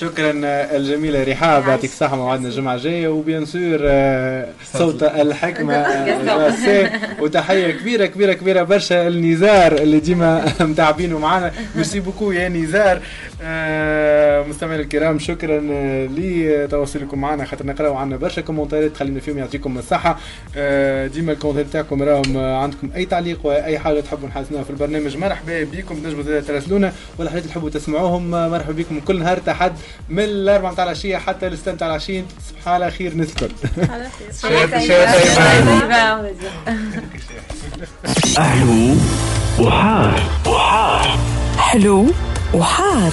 شكرا 0.00 0.32
الجميلة 0.76 1.24
رحاب 1.24 1.68
يعطيك 1.68 1.90
الصحة 1.90 2.16
موعدنا 2.16 2.48
الجمعة 2.48 2.74
الجاية 2.74 3.08
و 3.08 3.15
bien 3.15 3.44
sûr 3.46 3.78
آه، 3.82 4.48
صوت 4.72 5.02
الحكمة 5.02 5.74
آه،. 5.84 6.90
وتحية 7.20 7.70
كبيرة 7.70 8.06
كبيرة 8.06 8.32
كبيرة 8.32 8.62
برشا 8.62 9.08
النزار 9.08 9.72
اللي 9.72 10.00
ديما 10.00 10.44
متعبينه 10.60 11.18
معنا 11.18 11.52
merci 11.74 12.00
beaucoup 12.00 12.32
يا 12.32 12.48
نزار. 12.48 13.00
آه، 13.42 14.42
مستمعينا 14.42 14.82
الكرام 14.82 15.18
شكرا 15.18 15.68
آه، 15.72 16.06
لتواصلكم 16.06 17.20
معنا 17.20 17.44
خاطر 17.44 17.66
نقراو 17.66 17.96
عنا 17.96 18.16
برشا 18.16 18.42
كومنتات 18.42 18.96
خلينا 18.96 19.20
فيهم 19.20 19.38
يعطيكم 19.38 19.78
الصحة. 19.78 20.18
آه، 20.56 21.06
ديما 21.06 21.32
الكومنتات 21.32 21.66
تاعكم 21.72 22.02
راهم 22.02 22.36
آه، 22.36 22.56
عندكم 22.56 22.90
أي 22.96 23.04
تعليق 23.04 23.46
وأي 23.46 23.78
حاجة 23.78 24.00
تحبوا 24.00 24.28
نحسنوها 24.28 24.64
في 24.64 24.70
البرنامج 24.70 25.16
مرحبا 25.16 25.64
بكم 25.64 25.94
تنجموا 25.94 26.40
تراسلونا 26.40 26.92
ولا 27.18 27.30
حاجات 27.30 27.44
تحبوا 27.44 27.70
تسمعوهم 27.70 28.34
آه، 28.34 28.48
مرحبا 28.48 28.72
بكم 28.72 29.00
كل 29.00 29.18
نهار 29.18 29.38
تحد 29.38 29.72
من 30.08 30.24
الاربعة 30.24 30.72
نتاع 30.72 30.84
العشية 30.84 31.16
حتى 31.16 31.46
الستة 31.46 31.72
نتاع 31.72 31.88
العشية 31.88 32.24
تصبح 32.38 32.68
على 32.68 32.90
خير 32.90 33.16
نسكن 33.16 33.48
على 33.78 34.10
خير 34.18 35.04
أهلو 38.38 38.96
وحار. 39.58 40.22
وحار. 40.46 41.18
حلو 41.58 42.06
وحار. 42.54 43.12